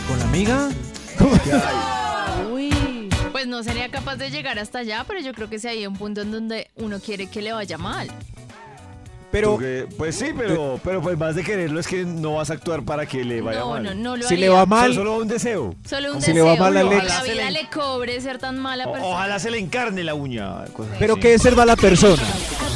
¿Con 0.06 0.18
la 0.20 0.24
amiga? 0.26 0.70
Uy. 2.52 2.70
Pues 3.32 3.48
no 3.48 3.64
sería 3.64 3.90
capaz 3.90 4.14
de 4.14 4.30
llegar 4.30 4.60
hasta 4.60 4.78
allá, 4.78 5.04
pero 5.08 5.18
yo 5.18 5.32
creo 5.34 5.50
que 5.50 5.58
si 5.58 5.66
hay 5.66 5.84
un 5.88 5.96
punto 5.96 6.20
en 6.20 6.30
donde 6.30 6.70
uno 6.76 7.00
quiere 7.00 7.26
que 7.26 7.42
le 7.42 7.52
vaya 7.52 7.78
mal. 7.78 8.08
Pero, 9.32 9.58
pues 9.96 10.14
sí, 10.14 10.26
pero, 10.36 10.78
pero 10.84 11.00
pues 11.00 11.16
más 11.18 11.34
de 11.34 11.42
quererlo 11.42 11.80
es 11.80 11.86
que 11.88 12.04
no 12.04 12.34
vas 12.34 12.50
a 12.50 12.52
actuar 12.54 12.82
para 12.84 13.06
que 13.06 13.24
le 13.24 13.40
vaya 13.40 13.60
No, 13.60 13.70
mal. 13.70 13.82
no, 13.84 13.94
no 13.94 14.16
lo 14.16 14.28
Si 14.28 14.36
le 14.36 14.48
va 14.50 14.66
mal- 14.66 14.94
Solo 14.94 15.16
un 15.16 15.26
deseo. 15.26 15.74
Solo 15.88 16.14
un 16.14 16.20
Si 16.22 16.32
le 16.34 16.40
deseo. 16.40 16.46
va 16.54 16.56
mal 16.56 16.76
a 16.76 16.82
no, 16.82 16.90
Alex- 16.90 17.08
la 17.08 17.22
vida 17.22 17.50
le 17.50 17.68
cobre 17.70 18.20
ser 18.20 18.38
tan 18.38 18.58
mala 18.58 18.86
O- 18.86 18.92
persona. 18.92 19.14
ojalá 19.14 19.38
se 19.38 19.50
le 19.50 19.58
encarne 19.58 20.04
la 20.04 20.14
uña. 20.14 20.64
pero. 20.98 21.16
¿qué 21.16 21.34
es 21.34 21.42
ser 21.42 21.56
mala 21.56 21.76
persona? 21.76 22.22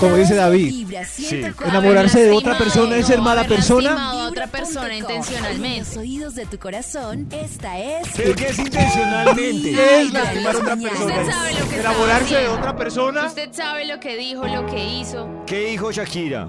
Como 0.01 0.17
dice 0.17 0.35
David. 0.35 0.87
Sí. 1.11 1.43
¿Enamorarse 1.65 2.25
de 2.25 2.31
otra 2.33 2.57
persona 2.59 2.97
es 2.97 3.07
ser 3.07 3.21
mala 3.21 3.45
persona? 3.45 4.11
a 4.11 4.15
otra 4.29 4.47
persona 4.47 4.89
En 4.93 4.99
intencionalmente. 4.99 5.79
los 5.91 5.97
oídos 5.97 6.35
de 6.35 6.47
tu 6.47 6.59
corazón, 6.59 7.29
esta 7.31 7.79
es 7.79 8.09
Pero 8.17 8.35
que 8.35 8.47
es 8.49 8.59
intencionalmente. 8.59 9.73
¿Qué 9.73 10.01
es 10.03 10.13
lastimar 10.13 10.55
a 10.55 10.59
otra 10.59 10.77
persona? 10.77 11.05
Usted 11.17 11.31
sabe 11.33 11.55
lo 11.59 11.69
que 11.69 11.81
¿Enamorarse 11.81 12.35
de 12.37 12.49
otra 12.49 12.77
persona? 12.77 13.27
Usted 13.27 13.49
sabe 13.53 13.87
lo 13.87 14.01
que 14.01 14.17
dijo, 14.17 14.47
lo 14.47 14.67
que 14.67 14.85
hizo. 14.85 15.29
¿Qué 15.47 15.67
dijo 15.67 15.91
Shakira? 15.93 16.46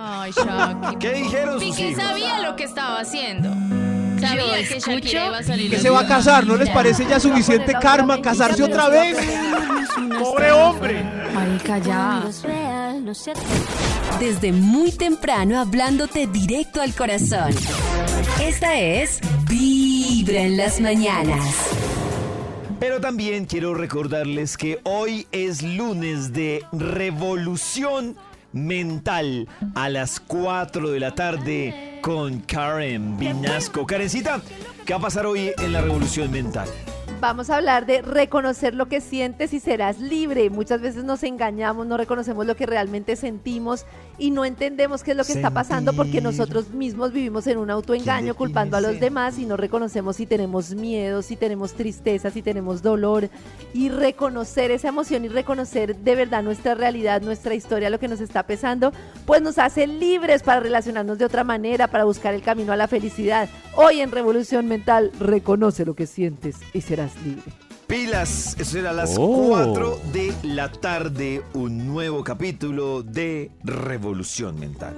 Ay, 0.00 0.30
Shakira. 0.30 0.94
¿Qué 1.00 1.12
dijeron 1.12 1.54
sus 1.54 1.64
Piqué 1.76 1.90
hijos? 1.90 2.02
sabía 2.02 2.40
lo 2.40 2.54
que 2.54 2.64
estaba 2.64 3.00
haciendo. 3.00 3.50
Sabía 4.20 4.54
que 4.54 4.60
escucho 4.76 4.90
Shakira 4.92 5.26
iba 5.26 5.38
a 5.38 5.42
salir. 5.42 5.70
Que 5.70 5.78
se 5.78 5.90
va 5.90 6.00
a 6.00 6.06
casar, 6.06 6.46
¿no 6.46 6.56
les 6.56 6.70
parece 6.70 7.04
ya 7.04 7.18
suficiente 7.18 7.72
karma 7.80 8.20
casarse 8.20 8.62
otra 8.62 8.88
vez? 8.88 9.16
Pobre 10.20 10.52
hombre. 10.52 11.04
Marica, 11.34 11.78
ya. 11.78 12.22
Desde 14.20 14.52
muy 14.52 14.92
temprano 14.92 15.58
hablándote 15.58 16.28
directo 16.28 16.80
al 16.80 16.94
corazón. 16.94 17.52
Esta 18.40 18.78
es 18.78 19.20
Vibra 19.48 20.42
en 20.42 20.56
las 20.56 20.80
mañanas. 20.80 21.44
Pero 22.78 23.00
también 23.00 23.46
quiero 23.46 23.74
recordarles 23.74 24.56
que 24.56 24.78
hoy 24.84 25.26
es 25.32 25.62
lunes 25.62 26.32
de 26.32 26.64
revolución 26.70 28.16
mental 28.52 29.48
a 29.74 29.88
las 29.88 30.20
4 30.20 30.90
de 30.90 31.00
la 31.00 31.14
tarde 31.14 31.98
con 32.00 32.40
Karen 32.40 33.18
Vinasco. 33.18 33.86
Karencita, 33.86 34.40
¿qué 34.86 34.92
va 34.92 34.98
a 34.98 35.02
pasar 35.02 35.26
hoy 35.26 35.52
en 35.58 35.72
la 35.72 35.80
revolución 35.80 36.30
mental? 36.30 36.68
Vamos 37.20 37.50
a 37.50 37.56
hablar 37.56 37.84
de 37.84 38.00
reconocer 38.00 38.76
lo 38.76 38.86
que 38.86 39.00
sientes 39.00 39.52
y 39.52 39.58
serás 39.58 39.98
libre. 39.98 40.50
Muchas 40.50 40.80
veces 40.80 41.02
nos 41.02 41.24
engañamos, 41.24 41.84
no 41.84 41.96
reconocemos 41.96 42.46
lo 42.46 42.54
que 42.54 42.64
realmente 42.64 43.16
sentimos 43.16 43.86
y 44.18 44.30
no 44.30 44.44
entendemos 44.44 45.02
qué 45.02 45.10
es 45.12 45.16
lo 45.16 45.24
que 45.24 45.32
está 45.32 45.50
pasando 45.50 45.92
porque 45.94 46.12
Sentir. 46.12 46.38
nosotros 46.38 46.70
mismos 46.70 47.12
vivimos 47.12 47.48
en 47.48 47.58
un 47.58 47.70
autoengaño 47.70 48.36
culpando 48.36 48.76
a 48.76 48.80
los 48.80 49.00
demás 49.00 49.36
y 49.38 49.46
no 49.46 49.56
reconocemos 49.56 50.14
si 50.14 50.26
tenemos 50.26 50.74
miedo, 50.74 51.22
si 51.22 51.34
tenemos 51.34 51.72
tristeza, 51.72 52.30
si 52.30 52.40
tenemos 52.40 52.82
dolor 52.82 53.28
y 53.74 53.88
reconocer 53.88 54.70
esa 54.70 54.88
emoción 54.88 55.24
y 55.24 55.28
reconocer 55.28 55.96
de 55.96 56.14
verdad 56.14 56.44
nuestra 56.44 56.76
realidad, 56.76 57.20
nuestra 57.20 57.54
historia, 57.54 57.90
lo 57.90 57.98
que 57.98 58.06
nos 58.06 58.20
está 58.20 58.44
pesando, 58.44 58.92
pues 59.26 59.42
nos 59.42 59.58
hace 59.58 59.88
libres 59.88 60.44
para 60.44 60.60
relacionarnos 60.60 61.18
de 61.18 61.24
otra 61.24 61.42
manera, 61.42 61.88
para 61.88 62.04
buscar 62.04 62.34
el 62.34 62.42
camino 62.42 62.72
a 62.72 62.76
la 62.76 62.86
felicidad. 62.86 63.48
Hoy 63.74 64.00
en 64.00 64.12
Revolución 64.12 64.68
Mental, 64.68 65.10
reconoce 65.18 65.84
lo 65.84 65.94
que 65.94 66.06
sientes 66.06 66.56
y 66.72 66.80
serás 66.80 67.07
libre. 67.24 67.42
Pilas, 67.86 68.54
eso 68.58 68.72
será 68.72 68.90
a 68.90 68.92
las 68.92 69.16
Oh. 69.18 69.48
4 69.48 70.00
de 70.12 70.34
la 70.42 70.70
tarde, 70.70 71.42
un 71.54 71.86
nuevo 71.86 72.22
capítulo 72.22 73.02
de 73.02 73.50
Revolución 73.64 74.60
Mental. 74.60 74.94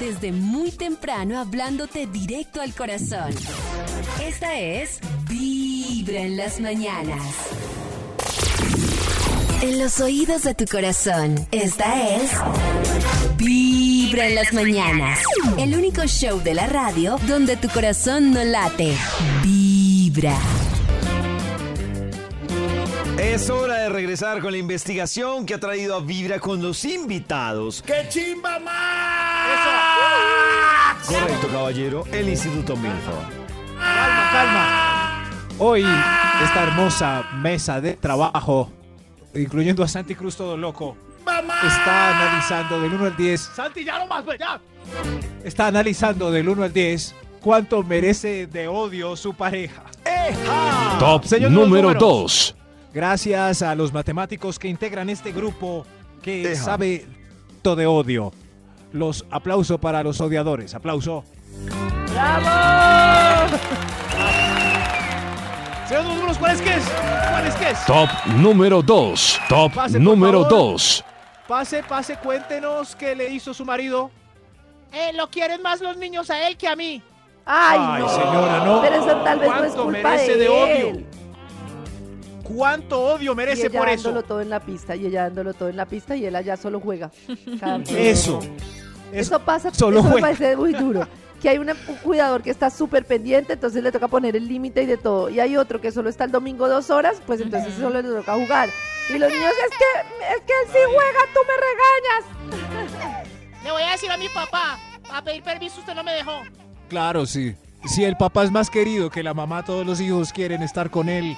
Desde 0.00 0.32
muy 0.32 0.70
temprano 0.70 1.38
hablándote 1.38 2.06
directo 2.06 2.60
al 2.62 2.74
corazón. 2.74 3.30
Esta 4.22 4.58
es 4.58 4.98
Vibra 5.28 6.20
en 6.20 6.36
las 6.38 6.58
mañanas. 6.60 7.22
En 9.62 9.78
los 9.78 10.00
oídos 10.00 10.42
de 10.42 10.54
tu 10.54 10.64
corazón, 10.66 11.46
esta 11.50 12.16
es 12.16 12.30
Vibra 13.36 14.26
en 14.26 14.34
las 14.34 14.52
mañanas. 14.52 15.20
El 15.58 15.74
único 15.76 16.02
show 16.06 16.40
de 16.42 16.54
la 16.54 16.66
radio 16.66 17.16
donde 17.26 17.56
tu 17.56 17.68
corazón 17.68 18.32
no 18.32 18.42
late. 18.44 18.94
Vibra. 19.42 20.36
Es 23.24 23.48
hora 23.48 23.78
de 23.78 23.88
regresar 23.88 24.40
con 24.42 24.52
la 24.52 24.58
investigación 24.58 25.46
que 25.46 25.54
ha 25.54 25.58
traído 25.58 25.96
a 25.96 26.00
Vibra 26.00 26.38
con 26.38 26.62
los 26.62 26.84
invitados. 26.84 27.82
¡Qué 27.82 28.06
chimba 28.10 28.58
más! 28.58 29.48
Correcto, 31.06 31.48
caballero, 31.48 32.04
el 32.12 32.28
Instituto 32.28 32.76
Milford. 32.76 33.24
Calma, 33.78 34.30
calma. 34.30 35.24
Hoy, 35.58 35.86
esta 36.44 36.64
hermosa 36.64 37.24
mesa 37.36 37.80
de 37.80 37.94
trabajo, 37.94 38.70
incluyendo 39.34 39.82
a 39.82 39.88
Santi 39.88 40.14
Cruz 40.14 40.36
todo 40.36 40.58
loco, 40.58 40.94
está 41.66 42.10
analizando 42.10 42.78
del 42.82 42.92
1 42.92 43.04
al 43.06 43.16
10, 43.16 43.40
Santi, 43.40 43.84
ya 43.84 44.00
no 44.00 44.06
más, 44.06 44.22
pues, 44.22 44.38
ya. 44.38 44.60
está 45.42 45.68
analizando 45.68 46.30
del 46.30 46.46
1 46.46 46.62
al 46.62 46.72
10 46.72 47.14
cuánto 47.40 47.82
merece 47.82 48.46
de 48.46 48.68
odio 48.68 49.16
su 49.16 49.32
pareja. 49.32 49.82
Top 50.98 51.24
Señor 51.24 51.50
número 51.50 51.88
números. 51.88 52.54
2. 52.54 52.56
Gracias 52.94 53.62
a 53.62 53.74
los 53.74 53.92
matemáticos 53.92 54.58
que 54.58 54.68
integran 54.68 55.10
este 55.10 55.32
grupo 55.32 55.84
que 56.22 56.54
sabe 56.54 57.04
todo 57.60 57.76
de 57.76 57.86
odio. 57.86 58.32
Los 58.92 59.26
aplauso 59.30 59.78
para 59.78 60.02
los 60.04 60.20
odiadores. 60.20 60.74
Aplauso. 60.74 61.24
Señor 65.88 66.02
de 66.02 66.08
los 66.08 66.16
números, 66.16 66.38
¿cuál 66.38 66.52
es 66.54 66.62
que 66.62 66.74
es? 66.74 66.84
¿Cuál 67.30 67.46
es 67.46 67.54
que 67.56 67.70
es? 67.70 67.84
Top 67.84 68.08
número 68.36 68.80
2. 68.80 69.40
Top 69.48 69.74
Pase, 69.74 69.98
número 69.98 70.44
favor. 70.44 70.58
2. 70.72 71.04
Pase, 71.48 71.82
pase, 71.82 72.16
cuéntenos 72.16 72.96
qué 72.96 73.14
le 73.14 73.28
hizo 73.30 73.52
su 73.52 73.64
marido. 73.64 74.10
Eh, 74.92 75.12
lo 75.14 75.28
quieren 75.28 75.60
más 75.60 75.80
los 75.80 75.96
niños 75.96 76.30
a 76.30 76.46
él 76.48 76.56
que 76.56 76.68
a 76.68 76.76
mí. 76.76 77.02
Ay, 77.44 77.78
Ay, 77.80 78.02
no. 78.02 78.08
señora, 78.08 78.64
no. 78.64 78.80
Pero 78.80 78.96
eso 78.96 79.16
tal 79.22 79.38
vez 79.40 79.48
no 79.48 79.54
es 79.56 79.60
¿Cuánto 79.60 79.82
culpa 79.84 79.98
merece 80.08 80.32
de, 80.32 80.38
de 80.38 80.48
odio? 80.48 81.02
¿Cuánto 82.44 83.00
odio 83.00 83.32
Y 83.32 83.34
merece 83.34 83.66
ella 83.66 83.78
por 83.80 83.88
dándolo 83.88 84.20
eso? 84.20 84.28
todo 84.28 84.40
en 84.40 84.50
la 84.50 84.60
pista 84.60 84.94
y 84.94 85.06
ella 85.06 85.24
dándolo 85.24 85.52
todo 85.54 85.68
en 85.70 85.76
la 85.76 85.86
pista 85.86 86.14
y 86.14 86.24
él 86.26 86.36
allá 86.36 86.56
solo 86.56 86.78
juega. 86.78 87.10
Eso. 87.88 88.38
Eso 89.12 89.38
pasa, 89.40 89.72
solo 89.72 89.98
eso 90.00 90.04
me 90.04 90.10
juega. 90.12 90.26
parece 90.28 90.56
muy 90.56 90.72
duro. 90.72 91.06
Que 91.40 91.48
hay 91.50 91.58
una- 91.58 91.76
un 91.88 91.96
cuidador 91.96 92.42
que 92.42 92.50
está 92.50 92.70
súper 92.70 93.04
pendiente, 93.04 93.52
entonces 93.52 93.82
le 93.82 93.92
toca 93.92 94.08
poner 94.08 94.34
el 94.36 94.48
límite 94.48 94.82
y 94.82 94.86
de 94.86 94.96
todo. 94.96 95.28
Y 95.30 95.40
hay 95.40 95.56
otro 95.56 95.80
que 95.80 95.92
solo 95.92 96.08
está 96.08 96.24
el 96.24 96.30
domingo 96.32 96.68
dos 96.68 96.90
horas, 96.90 97.20
pues 97.26 97.40
entonces 97.40 97.74
solo 97.74 98.00
le 98.02 98.08
toca 98.08 98.34
jugar. 98.34 98.70
Y 99.10 99.18
los 99.18 99.30
niños, 99.30 99.52
es 99.70 99.76
que, 99.78 100.34
es 100.34 100.40
que 100.42 100.52
él 100.62 100.68
sí 100.68 100.78
juega, 100.86 101.20
tú 101.34 101.40
me 101.46 102.64
regañas. 102.80 103.24
Le 103.62 103.70
voy 103.70 103.82
a 103.82 103.90
decir 103.92 104.10
a 104.10 104.16
mi 104.16 104.28
papá. 104.30 104.78
A 105.12 105.22
pedir 105.22 105.42
permiso 105.42 105.80
usted 105.80 105.94
no 105.94 106.02
me 106.02 106.12
dejó. 106.12 106.42
Claro, 106.88 107.26
sí. 107.26 107.54
Si 107.86 108.02
el 108.04 108.16
papá 108.16 108.44
es 108.44 108.50
más 108.50 108.70
querido 108.70 109.10
que 109.10 109.22
la 109.22 109.34
mamá, 109.34 109.62
todos 109.64 109.84
los 109.86 110.00
hijos 110.00 110.32
quieren 110.32 110.62
estar 110.62 110.90
con 110.90 111.08
él 111.08 111.36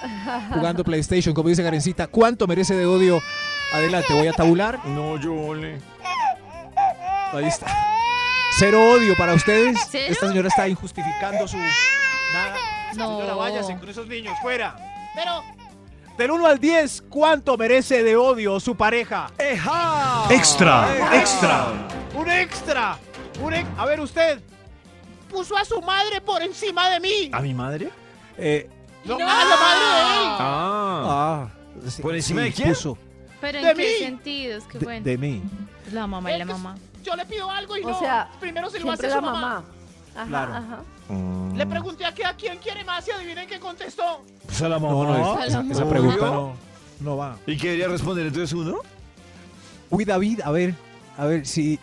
jugando 0.55 0.84
PlayStation, 0.84 1.34
como 1.34 1.49
dice 1.49 1.62
Karencita. 1.62 2.07
¿Cuánto 2.07 2.47
merece 2.47 2.74
de 2.74 2.86
odio? 2.86 3.20
Adelante, 3.72 4.12
voy 4.14 4.28
a 4.28 4.32
tabular. 4.32 4.78
No, 4.86 5.18
yo 5.20 5.55
le. 5.55 5.78
Ahí 7.32 7.47
está. 7.47 7.66
Cero 8.59 8.92
odio 8.92 9.16
para 9.16 9.34
ustedes. 9.34 9.76
¿Cero? 9.90 10.07
Esta 10.12 10.28
señora 10.28 10.49
está 10.49 10.68
injustificando 10.68 11.49
su. 11.49 11.57
Nada. 11.59 12.55
No. 12.94 13.18
Señora, 13.18 13.34
váyase 13.34 13.76
con 13.76 13.88
esos 13.88 14.07
niños, 14.07 14.34
fuera. 14.40 14.76
Pero, 15.14 15.42
Del 16.16 16.30
1 16.30 16.47
al 16.47 16.59
10, 16.59 17.03
¿cuánto 17.11 17.59
merece 17.59 18.03
de 18.03 18.16
odio 18.16 18.59
su 18.61 18.74
pareja? 18.76 19.26
¡Eja! 19.36 20.26
Extra, 20.30 20.86
extra. 21.12 21.66
¡Un 22.14 22.30
extra! 22.30 22.97
Un 23.42 23.53
ex- 23.53 23.68
A 23.76 23.84
ver, 23.84 24.01
usted. 24.01 24.40
Puso 25.37 25.57
a 25.57 25.64
su 25.64 25.80
madre 25.82 26.20
por 26.20 26.43
encima 26.43 26.89
de 26.89 27.01
mí. 27.01 27.30
¿A 27.32 27.41
mi 27.41 27.53
madre? 27.53 27.91
Eh, 28.39 28.68
No, 29.05 29.16
a 29.16 29.18
la 29.18 29.26
madre 29.26 29.84
de 29.84 30.01
él. 30.22 30.28
Ah. 30.39 31.05
ah, 31.09 31.49
sí, 31.89 32.03
¿Por 32.03 32.14
encima 32.14 32.41
sí, 32.43 32.49
de 32.49 32.53
quién? 32.55 32.68
puso. 32.70 32.99
Pero 33.41 33.61
De 33.61 33.70
en 33.70 33.76
qué 33.76 33.82
mí. 34.01 34.05
sentidos, 34.07 34.64
qué 34.70 34.78
De, 34.78 34.84
bueno. 34.84 35.05
de 35.05 35.18
mí. 35.18 35.43
La 35.93 36.07
mamá 36.07 36.32
y 36.32 36.39
la 36.39 36.45
mamá. 36.47 36.76
Yo 37.05 37.14
le 37.14 37.24
pido 37.26 37.51
algo 37.51 37.76
y 37.76 37.84
O 37.84 37.91
no. 37.91 37.99
sea, 37.99 38.28
Primero 38.41 38.70
se 38.70 38.80
lo 38.80 38.91
hace 38.91 39.09
la 39.09 39.16
su 39.16 39.20
mamá. 39.22 39.41
mamá. 39.41 39.64
Ajá, 40.16 40.26
Claro. 40.26 40.55
ajá. 40.55 40.78
Le 41.55 41.66
pregunté 41.66 42.05
a, 42.07 42.12
qué- 42.14 42.24
a 42.24 42.34
quién 42.34 42.59
quiere 42.59 42.82
más 42.84 43.07
y 43.07 43.11
adivinen 43.12 43.47
qué 43.47 43.61
contestó. 43.61 44.22
Pues 44.47 44.61
a 44.62 44.68
la 44.70 44.78
mamá. 44.78 44.93
No, 44.95 45.05
no, 45.37 45.43
esa, 45.45 45.89
pregunta 45.89 46.26
no, 46.26 46.55
no 47.01 47.16
va. 47.18 47.37
¿Y 47.47 47.57
qué 47.59 47.68
debería 47.68 47.89
responder 47.89 48.26
entonces 48.26 48.53
uno? 48.55 48.78
Uy, 49.91 50.05
David, 50.05 50.41
a 50.43 50.51
ver, 50.51 50.74
a 51.18 51.26
ver 51.26 51.47
si. 51.47 51.78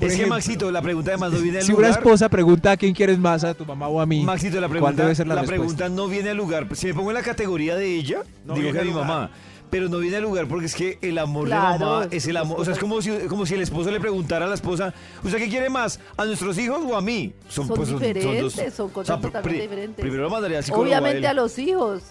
Es 0.00 0.16
que 0.16 0.26
Maxito, 0.26 0.70
la 0.70 0.80
pregunta 0.82 1.10
además 1.10 1.32
no 1.32 1.38
viene 1.40 1.58
al 1.58 1.64
Si 1.64 1.72
una 1.72 1.88
lugar. 1.88 1.98
esposa 2.02 2.28
pregunta 2.28 2.70
a 2.72 2.76
quién 2.76 2.94
quieres 2.94 3.18
más, 3.18 3.42
a 3.44 3.54
tu 3.54 3.64
mamá 3.64 3.88
o 3.88 4.00
a 4.00 4.06
mí. 4.06 4.22
Maxito, 4.22 4.60
la 4.60 4.68
¿Cuál 4.68 4.70
pregunta, 4.70 5.02
debe 5.02 5.14
ser 5.14 5.26
la, 5.26 5.34
la 5.34 5.42
pregunta 5.42 5.88
no 5.88 6.06
viene 6.08 6.30
al 6.30 6.36
lugar. 6.36 6.66
Si 6.74 6.86
me 6.86 6.94
pongo 6.94 7.10
en 7.10 7.14
la 7.14 7.22
categoría 7.22 7.74
de 7.76 7.94
ella, 7.96 8.22
No 8.44 8.54
digo 8.54 8.72
que 8.72 8.78
a 8.80 8.84
mi 8.84 8.90
mamá. 8.92 9.30
Pero 9.70 9.90
no 9.90 9.98
viene 9.98 10.16
al 10.16 10.22
lugar 10.22 10.46
porque 10.48 10.64
es 10.64 10.74
que 10.74 10.98
el 11.02 11.18
amor 11.18 11.46
Claro, 11.46 11.72
de 11.72 11.84
mamá 11.84 12.08
es 12.10 12.26
el 12.26 12.36
son 12.36 12.42
amor. 12.42 12.60
O 12.60 12.64
sea, 12.64 12.72
es 12.72 12.78
como 12.80 13.02
si, 13.02 13.10
como 13.28 13.44
si 13.44 13.52
el 13.54 13.60
esposo 13.60 13.90
le 13.90 14.00
preguntara 14.00 14.46
a 14.46 14.48
la 14.48 14.54
esposa, 14.54 14.94
¿usted 15.22 15.36
qué 15.36 15.48
quiere 15.50 15.68
más? 15.68 16.00
¿A 16.16 16.24
nuestros 16.24 16.56
hijos 16.56 16.80
o 16.88 16.96
a 16.96 17.02
mí? 17.02 17.34
Son 17.50 17.68
pues, 17.68 17.88
diferentes, 17.90 18.74
son 18.74 18.88
cosas 18.88 19.18
pr- 19.18 19.22
totalmente 19.24 19.60
diferentes. 19.62 20.00
Primero 20.02 20.22
lo 20.22 20.30
mandaría 20.30 20.56
al 20.58 20.64
psicólogo 20.64 20.88
Obviamente 20.88 21.26
a 21.26 21.34
los 21.34 21.58
hijos. 21.58 22.02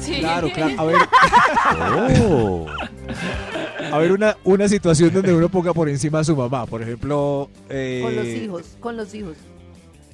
Sí. 0.00 0.14
Claro, 0.20 0.50
claro. 0.54 0.74
A 0.80 0.84
ver. 0.84 0.96
Oh. 2.22 2.66
A 3.92 3.98
ver, 3.98 4.12
una, 4.12 4.36
una 4.44 4.68
situación 4.68 5.12
donde 5.12 5.34
uno 5.34 5.48
ponga 5.48 5.72
por 5.74 5.88
encima 5.88 6.20
a 6.20 6.24
su 6.24 6.34
mamá. 6.36 6.66
Por 6.66 6.82
ejemplo. 6.82 7.50
eh, 7.68 8.00
Con 8.02 8.16
los 8.16 8.26
hijos, 8.26 8.76
con 8.80 8.96
los 8.96 9.14
hijos. 9.14 9.36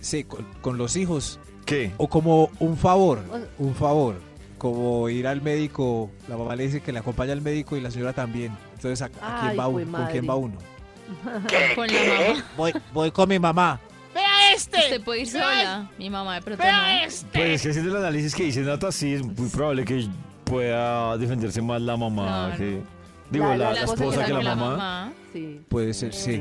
Sí, 0.00 0.24
con, 0.24 0.46
con 0.60 0.78
los 0.78 0.96
hijos. 0.96 1.38
¿Qué? 1.64 1.92
O 1.98 2.08
como 2.08 2.50
un 2.60 2.76
favor. 2.76 3.20
Un 3.58 3.74
favor. 3.74 4.16
Como 4.56 5.08
ir 5.08 5.26
al 5.26 5.42
médico. 5.42 6.10
La 6.28 6.36
mamá 6.36 6.56
le 6.56 6.64
dice 6.64 6.80
que 6.80 6.92
le 6.92 6.98
acompaña 6.98 7.32
al 7.32 7.42
médico 7.42 7.76
y 7.76 7.80
la 7.80 7.90
señora 7.90 8.12
también. 8.12 8.52
Entonces, 8.74 9.02
¿a, 9.02 9.06
a 9.06 9.40
quién 9.40 9.50
Ay, 9.52 9.56
va 9.56 9.68
uno? 9.68 9.92
¿Con 9.98 10.06
quién 10.06 10.28
va 10.28 10.34
uno? 10.36 10.54
Con 11.74 11.86
la 11.86 11.92
mamá. 11.92 12.44
Voy, 12.56 12.72
voy 12.92 13.10
con 13.10 13.28
mi 13.28 13.38
mamá. 13.38 13.80
Vea 14.38 14.54
este. 14.54 14.78
Usted 14.78 15.00
puede 15.02 15.20
ir 15.22 15.32
Vea 15.32 15.42
sola. 15.42 15.90
Mi 15.98 16.10
mamá 16.10 16.34
de 16.36 16.42
pronto 16.42 16.62
Vea 16.62 16.80
no. 17.00 17.04
este. 17.06 17.38
Pues 17.38 17.52
es 17.54 17.62
que 17.62 17.68
haciendo 17.70 17.90
el 17.90 17.96
análisis 18.04 18.34
que 18.34 18.44
dice 18.44 18.60
Nata, 18.62 18.92
sí, 18.92 19.14
es 19.14 19.22
muy 19.22 19.48
probable 19.48 19.84
que 19.84 20.06
pueda 20.44 21.16
defenderse 21.18 21.60
más 21.62 21.80
la 21.82 21.96
mamá 21.96 22.26
Claro. 22.26 22.56
que. 22.56 22.82
Digo, 23.30 23.44
La- 23.48 23.56
la, 23.56 23.64
la 23.64 23.72
la 23.72 23.80
esposa 23.84 24.24
que 24.24 24.32
la 24.32 24.40
mamá. 24.54 24.70
mamá. 24.70 25.12
Sí. 25.32 25.60
Puede 25.68 25.92
ser, 25.92 26.14
sí. 26.14 26.32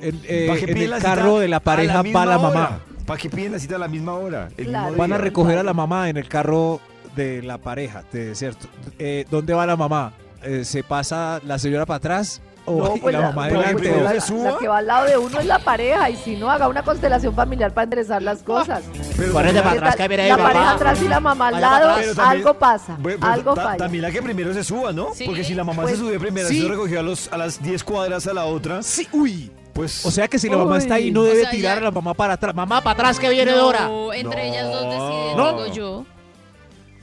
En, 0.00 0.20
eh, 0.24 0.46
¿Para 0.48 0.58
qué 0.60 0.64
en 0.66 0.74
piden 0.74 0.82
el 0.84 0.90
la 0.90 0.98
carro 1.00 1.28
cita 1.32 1.40
de 1.40 1.48
la 1.48 1.56
a 1.58 1.60
pareja 1.60 2.02
misma 2.02 2.20
va 2.20 2.26
la 2.26 2.38
mamá. 2.38 2.48
hora? 2.68 2.80
¿Para 3.06 3.20
qué 3.20 3.28
piden 3.28 3.52
la 3.52 3.58
cita 3.58 3.76
a 3.76 3.78
la 3.78 3.88
misma 3.88 4.14
hora? 4.14 4.48
El 4.56 4.66
Claro. 4.68 4.86
mismo 4.86 4.98
Van 5.02 5.12
a 5.12 5.16
día? 5.16 5.24
recoger 5.24 5.58
a 5.58 5.62
la 5.62 5.74
mamá 5.74 6.08
en 6.08 6.16
el 6.16 6.26
carro 6.28 6.80
de 7.14 7.42
la 7.42 7.58
pareja, 7.58 8.02
de 8.12 8.34
cierto. 8.34 8.66
Eh, 8.98 9.26
¿Dónde 9.30 9.52
va 9.52 9.66
la 9.66 9.76
mamá? 9.76 10.14
Eh, 10.42 10.64
¿Se 10.64 10.82
pasa 10.82 11.40
la 11.44 11.58
señora 11.58 11.84
para 11.84 11.98
atrás 11.98 12.40
O 12.68 12.82
No, 12.82 12.94
pues 12.96 13.14
la 13.14 13.20
mamá 13.20 13.48
no, 13.48 13.60
delante. 13.60 13.88
pues 13.90 14.02
la, 14.02 14.10
se 14.12 14.20
suba. 14.22 14.50
la 14.50 14.58
que 14.58 14.66
va 14.68 14.78
al 14.78 14.86
lado 14.88 15.06
de 15.06 15.16
uno 15.16 15.38
es 15.38 15.46
la 15.46 15.58
pareja 15.60 16.10
y 16.10 16.16
si 16.16 16.34
no, 16.36 16.50
haga 16.50 16.66
una 16.68 16.82
constelación 16.82 17.32
familiar 17.34 17.72
para 17.72 17.84
enderezar 17.84 18.20
las 18.22 18.42
cosas. 18.42 18.82
Pero 19.16 19.32
para 19.32 19.52
¿Qué 19.52 19.58
atrás 19.60 19.94
que 19.96 20.08
viene 20.08 20.28
la 20.28 20.36
pareja 20.36 20.60
mamá. 20.60 20.72
atrás 20.72 21.02
y 21.02 21.08
la 21.08 21.20
mamá 21.20 21.48
al 21.48 21.60
lado. 21.60 21.94
Pero 21.96 22.14
también- 22.14 22.40
algo 22.46 22.58
pasa, 22.58 22.98
pero 23.02 23.18
algo 23.24 23.54
ta- 23.54 23.62
falla. 23.62 23.76
También 23.76 24.02
la 24.02 24.10
que 24.10 24.20
primero 24.20 24.52
se 24.52 24.64
suba, 24.64 24.92
¿no? 24.92 25.14
Sí. 25.14 25.24
Porque 25.26 25.44
si 25.44 25.54
la 25.54 25.62
mamá 25.64 25.82
Pues, 25.82 25.94
se 25.94 26.00
subió 26.02 26.18
primero, 26.18 26.48
sí. 26.48 26.60
se 26.60 26.68
recogió 26.68 26.98
a, 27.00 27.02
los, 27.04 27.32
a 27.32 27.36
las 27.38 27.62
10 27.62 27.84
cuadras 27.84 28.26
a 28.26 28.34
la 28.34 28.46
otra, 28.46 28.82
Sí, 28.82 29.06
uy. 29.12 29.50
pues... 29.72 30.04
O 30.04 30.10
sea 30.10 30.26
que 30.26 30.38
si 30.38 30.48
la 30.48 30.56
mamá 30.56 30.78
está 30.78 30.94
ahí, 30.94 31.12
no 31.12 31.22
debe 31.22 31.38
O 31.38 31.42
sea, 31.42 31.50
tirar 31.50 31.74
ya- 31.76 31.80
a 31.82 31.84
la 31.84 31.90
mamá 31.92 32.14
para 32.14 32.34
atrás. 32.34 32.52
Mamá, 32.54 32.80
para 32.82 32.94
atrás 32.94 33.20
que 33.20 33.28
viene 33.30 33.52
Dora. 33.52 33.86
No, 33.86 34.12
entre 34.12 34.48
ellas 34.48 34.66
dos 34.72 34.82
deciden, 34.82 35.36
No. 35.36 35.52
digo 35.62 35.66
yo. 35.72 36.04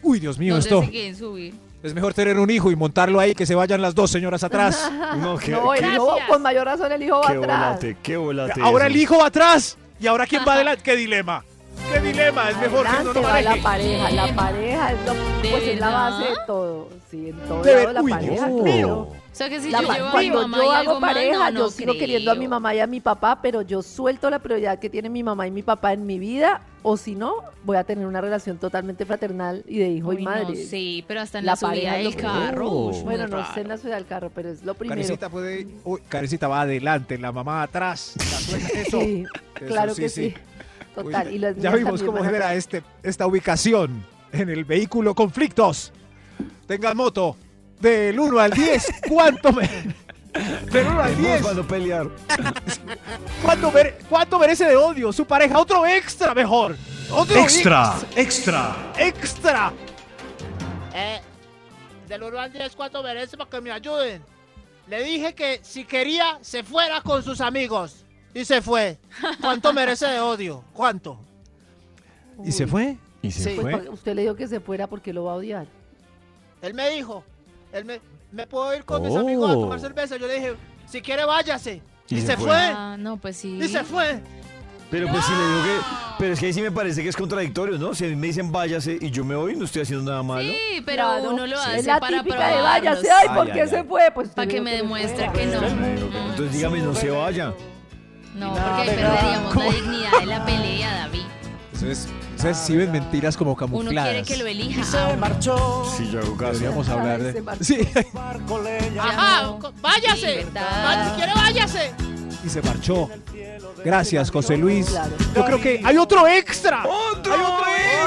Uy, 0.01 0.19
Dios 0.19 0.37
mío, 0.37 0.55
¿Dónde 0.55 0.67
esto. 0.69 0.81
se 0.83 0.89
quieren 0.89 1.15
subir? 1.15 1.53
Es 1.83 1.93
mejor 1.93 2.13
tener 2.13 2.39
un 2.39 2.49
hijo 2.49 2.71
y 2.71 2.75
montarlo 2.77 3.19
ahí 3.19 3.35
que 3.35 3.45
se 3.45 3.55
vayan 3.55 3.81
las 3.81 3.93
dos 3.93 4.09
señoras 4.09 4.43
atrás. 4.43 4.89
no, 5.17 5.37
qué, 5.37 5.51
No, 5.51 5.73
el 5.73 5.93
hijo, 5.93 6.17
con 6.29 6.41
mayor 6.41 6.65
razón 6.65 6.91
el 6.91 7.03
hijo 7.03 7.19
va 7.19 7.27
qué 7.27 7.37
atrás. 7.37 7.59
volate, 7.69 7.97
qué 8.01 8.17
volate. 8.17 8.61
Ahora 8.61 8.85
eso. 8.85 8.93
el 8.95 9.01
hijo 9.01 9.17
va 9.17 9.25
atrás. 9.27 9.77
¿Y 9.99 10.07
ahora 10.07 10.25
quién 10.25 10.43
va 10.47 10.53
adelante? 10.53 10.81
¡Qué 10.83 10.95
dilema! 10.95 11.43
¡Qué 11.91 11.99
dilema! 11.99 12.49
Es 12.49 12.57
mejor 12.57 12.85
que 12.87 13.01
uno 13.01 13.13
no 13.13 13.21
va 13.21 13.41
la 13.41 13.55
pareja, 13.57 14.11
la 14.11 14.35
pareja 14.35 14.91
es, 14.93 14.97
lo, 15.05 15.13
¿De 15.13 15.49
pues 15.49 15.63
es 15.67 15.79
la 15.79 15.89
base 15.89 16.23
de 16.23 16.35
todo. 16.47 16.89
Sí, 17.11 17.29
en 17.29 17.37
todo 17.47 17.61
De 17.63 17.75
ver- 17.75 17.83
lado 17.85 17.93
la 17.93 18.01
uy, 18.01 18.11
pareja, 18.11 18.47
Dios. 18.47 18.61
claro. 18.63 19.07
O 19.33 19.35
sea 19.35 19.49
que 19.49 19.59
si 19.59 19.71
La 19.71 19.81
yo 19.81 19.87
pa- 19.87 19.95
llevo 19.95 20.07
a 20.09 20.19
mi 20.21 20.29
cuando 20.29 20.47
mamá 20.47 20.57
yo 20.57 20.63
y 20.63 20.67
hago 20.67 20.77
algo 20.77 20.99
mal, 20.99 21.13
pareja, 21.15 21.49
no, 21.51 21.59
yo 21.61 21.69
sigo 21.71 21.93
queriendo 21.93 22.31
a 22.31 22.35
mi 22.35 22.47
mamá 22.47 22.75
y 22.75 22.79
a 22.81 22.85
mi 22.87 23.01
papá, 23.01 23.39
pero 23.41 23.63
yo 23.63 23.81
suelto 23.81 24.29
la 24.29 24.37
prioridad 24.37 24.77
que 24.77 24.91
tiene 24.91 25.09
mi 25.09 25.23
mamá 25.23 25.47
y 25.47 25.51
mi 25.51 25.63
papá 25.63 25.91
en 25.93 26.05
mi 26.05 26.19
vida, 26.19 26.61
o 26.83 26.97
si 26.97 27.15
no, 27.15 27.33
voy 27.63 27.77
a 27.77 27.83
tener 27.83 28.05
una 28.05 28.21
relación 28.21 28.59
totalmente 28.59 29.07
fraternal 29.07 29.63
y 29.67 29.79
de 29.79 29.89
hijo 29.89 30.09
Uy, 30.09 30.17
y 30.21 30.25
no, 30.25 30.29
madre. 30.29 30.55
sí, 30.55 31.03
pero 31.07 31.21
hasta 31.21 31.39
en 31.39 31.47
La 31.47 31.53
la, 31.53 31.55
subida 31.55 31.93
del 31.93 32.15
carro. 32.15 32.69
Oh. 32.69 32.91
Bueno, 33.03 33.27
no 33.27 33.37
raro. 33.37 33.53
sé 33.55 33.61
en 33.61 33.69
la 33.69 33.77
ciudad 33.77 33.95
del 33.95 34.05
carro, 34.05 34.29
pero 34.35 34.49
es 34.51 34.63
lo 34.63 34.75
primero. 34.75 35.01
Carecita 35.01 35.29
puede. 35.29 35.65
Uy, 35.83 36.01
Carecita 36.07 36.47
va 36.47 36.61
adelante, 36.61 37.17
la 37.17 37.31
mamá 37.31 37.63
atrás. 37.63 38.13
La 38.17 38.23
suegra- 38.39 38.69
Eso. 38.81 39.01
Sí, 39.01 39.23
Eso 39.55 39.65
claro 39.65 39.95
sí, 39.95 40.01
que 40.03 40.09
sí. 40.09 40.29
sí. 40.29 40.35
Total. 40.93 41.27
Uy, 41.27 41.33
y 41.35 41.39
las 41.39 41.57
ya 41.57 41.71
vimos 41.75 42.03
cómo 42.03 42.23
genera 42.23 42.53
este, 42.53 42.83
esta 43.01 43.25
ubicación 43.25 44.05
en 44.31 44.49
el 44.49 44.63
vehículo 44.63 45.15
conflictos. 45.15 45.91
Tengan 46.67 46.95
moto. 46.95 47.35
Del 47.83 48.17
1 48.17 48.39
al 48.39 48.51
10, 48.51 48.91
¿cuánto 49.09 49.51
me.? 49.51 49.67
Del 50.71 50.87
1 50.87 51.01
al 51.01 51.11
Vamos 51.11 51.17
10, 51.17 51.41
para 51.41 51.53
no 51.53 51.67
pelear. 51.67 52.07
¿cuánto, 53.43 53.71
mere- 53.71 53.97
¿cuánto 54.09 54.39
merece 54.39 54.65
de 54.65 54.75
odio 54.77 55.11
su 55.11 55.25
pareja? 55.25 55.59
Otro 55.59 55.85
extra 55.85 56.33
mejor. 56.33 56.77
Otro 57.11 57.35
Extra, 57.41 57.93
extra. 58.15 58.93
extra. 58.97 59.73
Eh, 60.95 61.19
del 62.07 62.23
1 62.23 62.39
al 62.39 62.53
10, 62.53 62.73
¿cuánto 62.75 63.03
merece 63.03 63.35
para 63.37 63.49
que 63.49 63.59
me 63.59 63.71
ayuden? 63.71 64.23
Le 64.87 65.03
dije 65.03 65.35
que 65.35 65.59
si 65.61 65.83
quería, 65.83 66.39
se 66.41 66.63
fuera 66.63 67.01
con 67.01 67.21
sus 67.21 67.41
amigos. 67.41 68.05
Y 68.33 68.45
se 68.45 68.61
fue. 68.61 68.97
¿Cuánto 69.41 69.73
merece 69.73 70.07
de 70.07 70.19
odio? 70.21 70.63
¿Cuánto? 70.73 71.19
¿Y 72.45 72.51
se 72.53 72.65
fue? 72.65 72.97
Y 73.21 73.29
se 73.29 73.43
Sí. 73.55 73.57
Pues 73.61 73.75
fue. 73.75 73.89
usted 73.89 74.15
le 74.15 74.21
dijo 74.23 74.35
que 74.35 74.47
se 74.47 74.59
fuera 74.61 74.87
porque 74.87 75.11
lo 75.13 75.25
va 75.25 75.33
a 75.33 75.35
odiar. 75.35 75.67
Él 76.61 76.73
me 76.73 76.89
dijo, 76.89 77.23
él 77.73 77.85
me, 77.85 77.99
me 78.31 78.47
puedo 78.47 78.73
ir 78.75 78.83
con 78.85 79.01
mis 79.01 79.11
Oh. 79.11 79.19
amigos 79.19 79.49
a 79.51 79.53
tomar 79.53 79.79
cerveza. 79.79 80.15
Yo 80.17 80.27
le 80.27 80.35
dije, 80.35 80.53
si 80.87 81.01
quiere, 81.01 81.25
váyase. 81.25 81.81
Y 82.09 82.15
Y, 82.17 82.21
se 82.21 82.27
se, 82.27 82.37
fue. 82.37 82.45
fue. 82.47 82.55
Ah, 82.57 82.95
no, 82.99 83.17
pues 83.17 83.37
sí. 83.37 83.57
Y 83.61 83.67
se 83.67 83.83
fue. 83.83 84.21
Pero 84.91 85.07
pues 85.07 85.25
sí 85.25 85.31
le 85.31 85.47
digo 85.47 85.63
que... 85.63 85.85
Pero 86.19 86.33
es 86.33 86.39
que 86.39 86.45
ahí 86.45 86.53
sí 86.53 86.61
me 86.61 86.71
parece 86.71 87.01
que 87.01 87.09
es 87.09 87.15
contradictorio, 87.15 87.79
¿no? 87.79 87.95
Si 87.95 88.05
a 88.05 88.07
mí 88.09 88.15
me 88.15 88.27
dicen 88.27 88.51
váyase 88.51 88.99
y 89.01 89.09
yo 89.09 89.25
me 89.25 89.35
voy, 89.35 89.55
no 89.55 89.65
estoy 89.65 89.81
haciendo 89.81 90.09
nada 90.11 90.21
malo. 90.21 90.51
Sí, 90.53 90.81
pero 90.85 91.03
Claro. 91.05 91.31
uno 91.31 91.47
lo 91.47 91.59
hace 91.59 91.79
Es 91.79 91.85
la 91.87 91.99
para 91.99 92.21
típica 92.21 92.47
de 92.55 92.61
váyase, 92.61 93.07
ay, 93.09 93.27
¿por 93.29 93.47
Ay, 93.47 93.53
qué 93.53 93.61
ay, 93.63 93.67
se 93.69 93.77
ay. 93.77 93.83
fue? 93.89 94.11
Pues 94.13 94.29
Para 94.29 94.45
que 94.45 94.53
digo 94.53 94.65
me 94.65 94.71
se 94.71 94.77
demuestre 94.77 95.29
fue. 95.31 95.39
que 95.39 95.45
no. 95.47 95.63
Entonces 95.65 96.51
dígame, 96.53 96.79
no 96.81 96.93
se 96.93 97.09
vaya. 97.09 97.53
No, 98.35 98.53
porque 98.53 98.81
ahí 98.81 98.87
perderíamos 98.89 99.55
la 99.55 99.63
dignidad 99.71 100.19
de 100.19 100.25
la 100.27 100.45
pelea, 100.45 100.93
David. 100.99 101.23
Eso 101.83 101.91
es, 101.91 102.07
eso 102.37 102.49
es 102.49 102.57
sí 102.57 102.75
ven 102.77 102.91
mentiras 102.91 103.35
como 103.37 103.51
Uno 103.51 103.57
camufladas. 103.57 104.09
quiere 104.09 104.23
que 104.25 104.37
lo 104.37 104.47
elija. 104.47 104.81
Y 104.81 104.83
se 104.83 104.97
Ah, 104.97 105.15
marchó. 105.19 105.85
Sí, 105.97 106.09
yo 106.11 106.19
hago 106.19 106.37
caso. 106.37 106.53
Deberíamos 106.53 106.89
hablar 106.89 107.19
Ay, 107.21 107.33
de... 107.33 107.43
Sí. 107.65 107.87
Ajá, 108.99 109.53
váyase. 109.81 110.45
Va- 110.55 111.09
si 111.09 111.15
quiere, 111.15 111.33
váyase. 111.33 111.91
y 112.45 112.49
se 112.49 112.61
marchó. 112.61 113.09
Gracias, 113.83 114.31
José 114.31 114.57
Luis. 114.57 114.87
Claro. 114.87 115.11
Yo 115.35 115.45
creo 115.45 115.61
que 115.61 115.81
hay 115.83 115.97
otro 115.97 116.27
extra. 116.27 116.83
¡Otro 116.85 117.35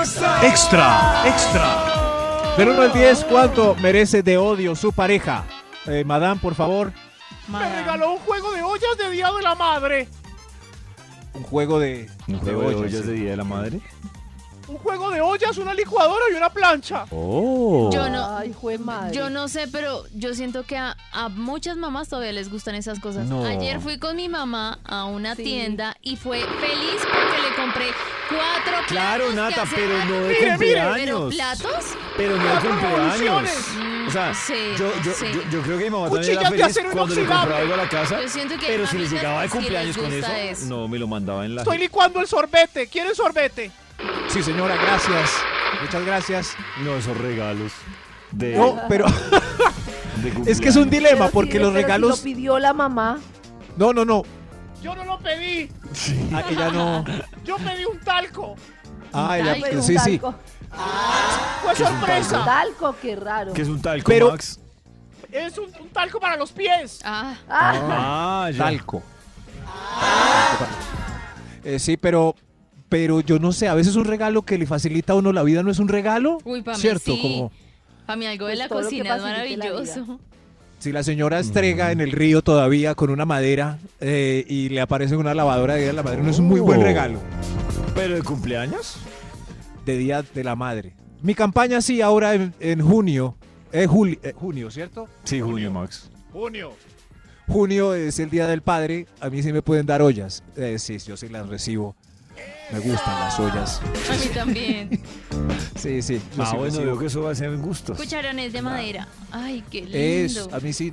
extra! 0.00 0.46
Extra, 0.46 1.22
extra. 1.26 2.54
Del 2.56 2.70
1 2.70 2.82
al 2.82 2.92
10, 2.92 3.24
¿cuánto 3.24 3.74
merece 3.76 4.22
de 4.22 4.38
odio 4.38 4.74
su 4.74 4.90
pareja? 4.92 5.44
Eh, 5.86 6.04
Madame, 6.04 6.40
por 6.40 6.54
favor, 6.54 6.92
Me 7.48 7.58
regaló 7.76 8.12
un 8.12 8.18
juego 8.20 8.50
de 8.52 8.62
ollas 8.62 8.96
de 8.98 9.10
Día 9.10 9.30
de 9.30 9.42
la 9.42 9.54
Madre. 9.54 10.08
Un 11.36 11.42
juego 11.44 11.78
de, 11.78 12.08
¿Un 12.28 12.38
juego 12.38 12.60
de 12.62 12.66
ollas, 12.74 12.80
ollas 12.80 13.00
sí. 13.02 13.06
de 13.08 13.12
Día 13.12 13.30
de 13.32 13.36
la 13.36 13.44
Madre? 13.44 13.80
Un 14.68 14.78
juego 14.78 15.10
de 15.12 15.20
ollas, 15.20 15.56
una 15.58 15.72
licuadora 15.74 16.24
y 16.32 16.34
una 16.34 16.50
plancha. 16.50 17.04
Oh. 17.12 17.88
Yo 17.92 18.08
no, 18.08 18.36
Ay, 18.36 18.52
madre. 18.80 19.14
yo 19.16 19.30
no 19.30 19.46
sé, 19.46 19.68
pero 19.68 20.02
yo 20.12 20.34
siento 20.34 20.64
que 20.64 20.76
a, 20.76 20.96
a 21.12 21.28
muchas 21.28 21.76
mamás 21.76 22.08
todavía 22.08 22.32
les 22.32 22.50
gustan 22.50 22.74
esas 22.74 22.98
cosas. 22.98 23.26
No. 23.28 23.44
Ayer 23.44 23.80
fui 23.80 23.98
con 24.00 24.16
mi 24.16 24.28
mamá 24.28 24.80
a 24.84 25.04
una 25.04 25.36
Sí. 25.36 25.44
tienda 25.44 25.96
y 26.02 26.16
fue 26.16 26.40
feliz 26.40 27.00
compré 27.56 27.86
cuatro 28.28 28.86
Claro, 28.86 29.24
platos 29.28 29.30
que 29.30 29.36
Nata, 29.36 29.62
hace- 29.62 29.76
pero 29.76 30.04
no 30.04 30.20
de 30.22 30.28
Mire, 30.34 30.58
mire, 30.58 30.74
¿Pero 30.74 31.18
cumpleaños. 31.20 31.34
platos? 31.34 31.84
Pero 32.16 32.36
no 32.36 32.44
de 32.44 32.60
cumpleaños. 32.68 33.50
O 34.06 34.10
sea, 34.10 34.34
Sí, 34.34 34.54
yo, 34.78 34.92
yo, 35.02 35.12
sí. 35.12 35.26
yo, 35.34 35.40
yo 35.50 35.62
creo 35.62 35.78
que 35.78 35.84
mi 35.84 35.90
mamá 35.90 36.10
también 36.10 36.38
era 36.38 36.48
feliz 36.50 36.78
cuando 36.92 37.14
le 37.14 37.24
compraba 37.24 37.56
algo 37.58 37.74
a 37.74 37.76
la 37.76 37.88
casa. 37.88 38.22
Yo 38.22 38.28
siento 38.28 38.54
que 38.58 38.66
Pero 38.66 38.86
si 38.86 38.98
le 38.98 39.08
llegaba 39.08 39.42
de 39.42 39.48
cumpleaños 39.48 39.96
con 39.96 40.12
eso, 40.12 40.32
eso. 40.32 40.66
no 40.66 40.86
me 40.88 40.98
lo 40.98 41.08
mandaba 41.08 41.44
en 41.44 41.54
la. 41.56 41.62
Estoy 41.62 41.78
licuando 41.78 42.20
el 42.20 42.26
sorbete. 42.28 42.86
¿Quieren 42.86 43.14
sorbete? 43.14 43.70
Sí, 44.28 44.42
señora, 44.42 44.76
gracias. 44.76 45.30
Muchas 45.82 46.04
gracias. 46.04 46.56
No, 46.84 46.96
esos 46.96 47.16
regalos. 47.16 47.72
De, 48.30 48.56
No, 48.56 48.80
pero 48.88 49.06
de 50.22 50.28
es 50.50 50.60
que 50.60 50.68
es 50.68 50.76
un 50.76 50.82
cumpleaños. 50.84 50.90
dilema 50.90 51.18
Pero 51.26 51.30
porque 51.32 51.52
sí, 51.52 51.58
los 51.58 51.72
regalos... 51.72 52.10
lo 52.18 52.22
pidió 52.22 52.58
la 52.58 52.72
mamá. 52.72 53.18
No, 53.76 53.92
no, 53.92 54.04
no. 54.04 54.22
Yo 54.86 54.94
no 54.94 55.04
lo 55.04 55.18
pedí. 55.18 55.68
Ah, 56.32 56.44
ella 56.48 56.70
no. 56.70 57.04
Yo 57.44 57.56
pedí 57.56 57.84
un 57.84 57.98
talco. 57.98 58.54
Ah, 59.12 59.36
Pero 59.60 59.78
un 59.78 59.82
sí, 59.82 59.98
sí. 59.98 60.18
talco. 60.18 60.34
Fue 61.62 61.74
¿Qué 61.74 61.82
es 61.82 61.88
un 61.90 61.96
sorpresa. 61.98 62.44
Talco, 62.44 62.96
qué 63.02 63.16
raro. 63.16 63.52
Que 63.52 63.62
es 63.62 63.68
un 63.68 63.82
talco, 63.82 64.06
Pero- 64.06 64.30
Max. 64.30 64.60
Es 65.32 65.58
un, 65.58 65.64
un 65.80 65.88
talco 65.88 66.20
para 66.20 66.36
los 66.36 66.52
pies. 66.52 67.00
Ah, 67.04 67.34
Ah, 67.48 68.44
Ah, 68.46 68.50
ya. 68.52 68.58
Talco. 68.58 69.02
Eh, 71.64 71.80
sí, 71.80 71.96
pero, 71.96 72.36
pero 72.88 73.18
yo 73.20 73.40
no 73.40 73.50
sé, 73.52 73.66
a 73.68 73.74
veces 73.74 73.96
un 73.96 74.04
regalo 74.04 74.42
que 74.42 74.56
le 74.56 74.66
facilita 74.66 75.14
a 75.14 75.16
uno 75.16 75.32
la 75.32 75.42
vida 75.42 75.64
no 75.64 75.70
es 75.72 75.80
un 75.80 75.88
regalo. 75.88 76.38
Uy, 76.44 76.62
pa' 76.62 76.74
mí 76.74 76.78
¿Cierto? 76.78 77.12
sí. 77.12 77.20
Como 77.20 77.52
para 78.06 78.16
mí 78.16 78.26
algo 78.26 78.46
de 78.46 78.52
Pues 78.52 78.58
la 78.60 78.68
todo 78.68 78.82
lo 78.82 78.88
que 78.88 78.98
cocina 78.98 79.16
es 79.16 79.22
facilite 79.22 79.56
la 79.56 79.64
vida. 79.64 79.80
maravilloso. 79.80 80.20
Si 80.78 80.92
la 80.92 81.02
señora 81.02 81.38
estrega 81.40 81.90
en 81.92 82.00
el 82.00 82.12
río 82.12 82.42
todavía 82.42 82.94
con 82.94 83.10
una 83.10 83.24
madera 83.24 83.78
eh, 84.00 84.44
y 84.48 84.68
le 84.68 84.80
aparece 84.80 85.16
una 85.16 85.34
lavadora 85.34 85.74
de 85.74 85.80
día 85.80 85.88
de 85.88 85.94
la 85.94 86.02
madre, 86.02 86.22
no 86.22 86.30
es 86.30 86.38
un 86.38 86.46
muy 86.46 86.60
buen 86.60 86.80
Oh. 86.80 86.84
regalo 86.84 87.18
¿Pero 87.94 88.14
de 88.14 88.22
cumpleaños? 88.22 88.98
de 89.84 89.96
día 89.96 90.22
de 90.22 90.44
la 90.44 90.54
madre. 90.56 90.94
Mi 91.22 91.34
campaña 91.34 91.80
sí, 91.80 92.02
ahora 92.02 92.34
en, 92.34 92.52
en 92.60 92.80
junio, 92.82 93.36
eh, 93.72 93.86
juli- 93.86 94.18
eh, 94.22 94.32
junio, 94.36 94.70
¿cierto? 94.70 95.08
Sí, 95.24 95.40
junio, 95.40 95.70
Max. 95.70 96.10
Junio. 96.32 96.72
Junio 97.48 97.94
es 97.94 98.18
el 98.18 98.28
día 98.28 98.46
del 98.48 98.60
padre, 98.62 99.06
a 99.20 99.30
mí 99.30 99.42
sí 99.42 99.52
me 99.52 99.62
pueden 99.62 99.86
dar 99.86 100.02
ollas. 100.02 100.42
Eh, 100.56 100.78
sí, 100.78 100.98
yo 100.98 101.16
sí 101.16 101.28
las 101.28 101.48
recibo. 101.48 101.94
Me 102.72 102.80
gustan 102.80 103.20
las 103.20 103.38
ollas. 103.40 103.80
A 104.10 104.12
mí 104.16 104.26
también. 104.34 105.00
Sí, 105.76 106.00
sí. 106.02 106.20
Ah, 106.38 106.48
sí 106.50 106.56
bueno, 106.56 106.80
veo 106.80 106.98
que 106.98 107.06
eso 107.06 107.22
va 107.22 107.30
a 107.30 107.34
ser 107.34 107.50
en 107.50 107.60
gustos. 107.62 107.96
Cucharones 107.98 108.52
de 108.52 108.62
madera. 108.62 109.06
Ay, 109.30 109.62
qué 109.70 109.82
lindo. 109.82 109.96
Es, 109.98 110.52
a 110.52 110.58
mí 110.58 110.72
sí, 110.72 110.92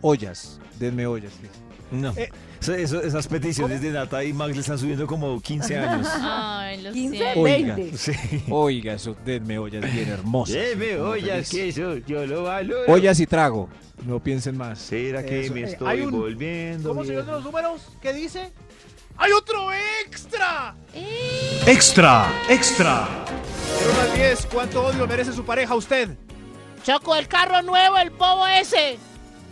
ollas. 0.00 0.60
Denme 0.78 1.06
ollas. 1.06 1.32
sí. 1.40 1.46
No. 1.92 2.12
Eh, 2.16 2.30
Eso- 2.60 3.00
esas 3.00 3.28
peticiones 3.28 3.80
de 3.80 3.90
Nata 3.92 4.24
y 4.24 4.32
Max 4.32 4.54
le 4.54 4.60
están 4.60 4.78
subiendo 4.78 5.06
como 5.06 5.40
15 5.40 5.78
años. 5.78 6.08
Ay, 6.20 6.82
lo 6.82 6.92
15, 6.92 7.16
siento. 7.16 7.40
Oiga. 7.40 7.74
20. 7.76 7.96
Sí. 7.96 8.12
Oiga, 8.50 8.94
eso, 8.94 9.16
denme 9.24 9.58
ollas 9.58 9.82
bien 9.92 10.08
hermosas. 10.08 10.56
Muy 10.76 10.86
ollas, 10.94 11.48
que 11.48 11.68
eso 11.68 11.96
yo 11.98 12.26
lo 12.26 12.42
valoro. 12.42 12.92
Ollas 12.92 13.20
y 13.20 13.26
trago. 13.26 13.68
No 14.04 14.20
piensen 14.22 14.56
más. 14.58 14.78
¿Será 14.80 15.22
que 15.24 15.44
Eso. 15.46 15.54
me 15.54 15.60
Eh, 15.60 15.64
estoy 15.64 16.00
un- 16.00 16.10
volviendo? 16.10 16.88
¿Cómo 16.88 17.04
de 17.04 17.12
viejo? 17.12 17.30
los 17.30 17.44
números? 17.44 17.82
¿Qué 18.02 18.12
dice? 18.12 18.50
¡Hay 19.16 19.32
otro 19.32 19.68
extra! 20.04 20.74
Extra, 21.66 22.26
extra. 22.48 23.08
Del 23.80 23.90
1 23.90 24.00
al 24.00 24.14
10, 24.14 24.46
¿cuánto 24.52 24.84
odio 24.86 25.06
merece 25.06 25.32
su 25.32 25.44
pareja 25.44 25.72
a 25.74 25.76
usted? 25.76 26.16
Choco 26.84 27.16
el 27.16 27.28
carro 27.28 27.62
nuevo, 27.62 27.96
el 27.96 28.10
bobo 28.10 28.46
ese. 28.46 28.98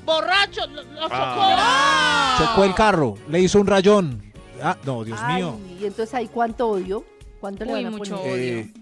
Borracho, 0.05 0.67
lo, 0.67 0.83
lo 0.83 1.09
chocó. 1.09 2.39
Chocó 2.39 2.65
el 2.65 2.75
carro, 2.75 3.15
le 3.29 3.41
hizo 3.41 3.61
un 3.61 3.67
rayón. 3.67 4.33
Ah, 4.63 4.77
no, 4.85 5.05
Dios 5.05 5.19
Ay, 5.23 5.37
mío. 5.43 5.59
Y 5.81 5.87
entonces 5.87 6.15
ahí 6.15 6.29
cuánto 6.29 6.69
odio. 6.69 7.05
¿Cuánto 7.41 7.65
le 7.65 7.73
van 7.73 7.87
a 7.87 7.91
mucho 7.91 8.17
poner? 8.17 8.33
odio. 8.33 8.59
Eh, 8.61 8.73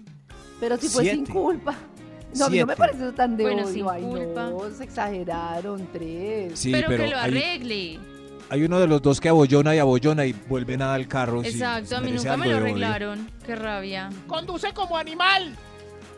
Pero 0.59 0.77
si 0.77 0.89
fue 0.89 1.03
sin 1.09 1.25
culpa. 1.25 1.75
No, 2.35 2.45
a 2.45 2.49
mí 2.49 2.59
no 2.59 2.65
me 2.65 2.75
parece 2.75 3.03
eso 3.03 3.13
tan 3.13 3.35
de 3.35 3.43
Bueno, 3.43 3.63
odio. 3.63 3.73
sin 3.73 3.89
Ay, 3.89 4.01
culpa. 4.03 4.43
no, 4.49 4.69
se 4.77 4.83
exageraron. 4.83 5.87
Tres. 5.91 6.59
Sí, 6.59 6.71
pero, 6.71 6.87
pero 6.89 7.03
que 7.05 7.09
lo 7.09 7.17
arregle. 7.17 7.73
Hay 7.73 7.99
uno 8.59 8.79
de 8.79 8.87
los 8.87 9.01
dos 9.01 9.19
que 9.21 9.29
abollona 9.29 9.73
y 9.75 9.79
abollona 9.79 10.25
y 10.25 10.33
vuelve 10.33 10.77
nada 10.77 10.95
al 10.95 11.07
carro. 11.07 11.43
Exacto, 11.43 11.97
a 11.97 12.01
mí 12.01 12.11
nunca 12.11 12.35
me 12.37 12.47
lo 12.47 12.51
odio. 12.57 12.57
arreglaron. 12.65 13.29
Qué 13.45 13.55
rabia. 13.55 14.09
Conduce 14.27 14.73
como 14.73 14.97
animal. 14.97 15.55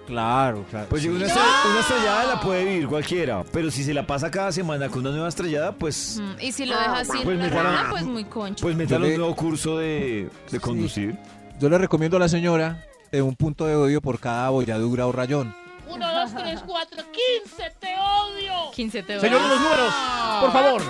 Claro, 0.07 0.65
claro. 0.69 0.87
Pues 0.89 1.01
sí. 1.03 1.07
una, 1.07 1.25
estre- 1.25 1.69
una 1.71 1.79
estrellada 1.79 2.25
la 2.35 2.41
puede 2.41 2.65
vivir 2.65 2.87
cualquiera, 2.87 3.43
pero 3.53 3.71
si 3.71 3.83
se 3.85 3.93
la 3.93 4.05
pasa 4.05 4.29
cada 4.29 4.51
semana 4.51 4.89
con 4.89 4.99
una 4.99 5.11
nueva 5.11 5.29
estrellada, 5.29 5.71
pues, 5.71 6.19
Mm, 6.19 6.41
Y 6.41 6.51
si 6.51 6.65
lo 6.65 6.75
Pues 7.23 7.37
me 7.37 7.47
da 7.49 7.55
la- 7.55 7.63
rana, 7.63 7.87
pues 7.91 8.03
muy 8.03 8.25
concho. 8.25 8.61
pues 8.63 8.75
metan 8.75 9.01
un 9.03 9.15
nuevo 9.15 9.33
curso 9.35 9.77
de, 9.77 10.29
de 10.51 10.59
conducir. 10.59 11.15
Yo 11.59 11.69
le 11.69 11.77
recomiendo 11.77 12.17
a 12.17 12.19
la 12.19 12.27
señora 12.27 12.83
eh, 13.13 13.21
un 13.21 13.35
punto 13.35 13.65
de 13.65 13.75
odio 13.75 14.01
por 14.01 14.19
cada 14.19 14.47
abolladura 14.47 15.07
o 15.07 15.11
rayón. 15.13 15.55
Uno, 15.87 16.11
dos, 16.11 16.33
tres, 16.35 16.61
cuatro, 16.65 17.01
quince, 17.13 17.71
te 17.79 17.93
odio. 17.95 18.71
15 18.73 19.03
te 19.03 19.19
Señor 19.19 19.41
de 19.41 19.47
los 19.47 19.59
números, 19.61 19.93
por 20.41 20.51
favor. 20.51 20.81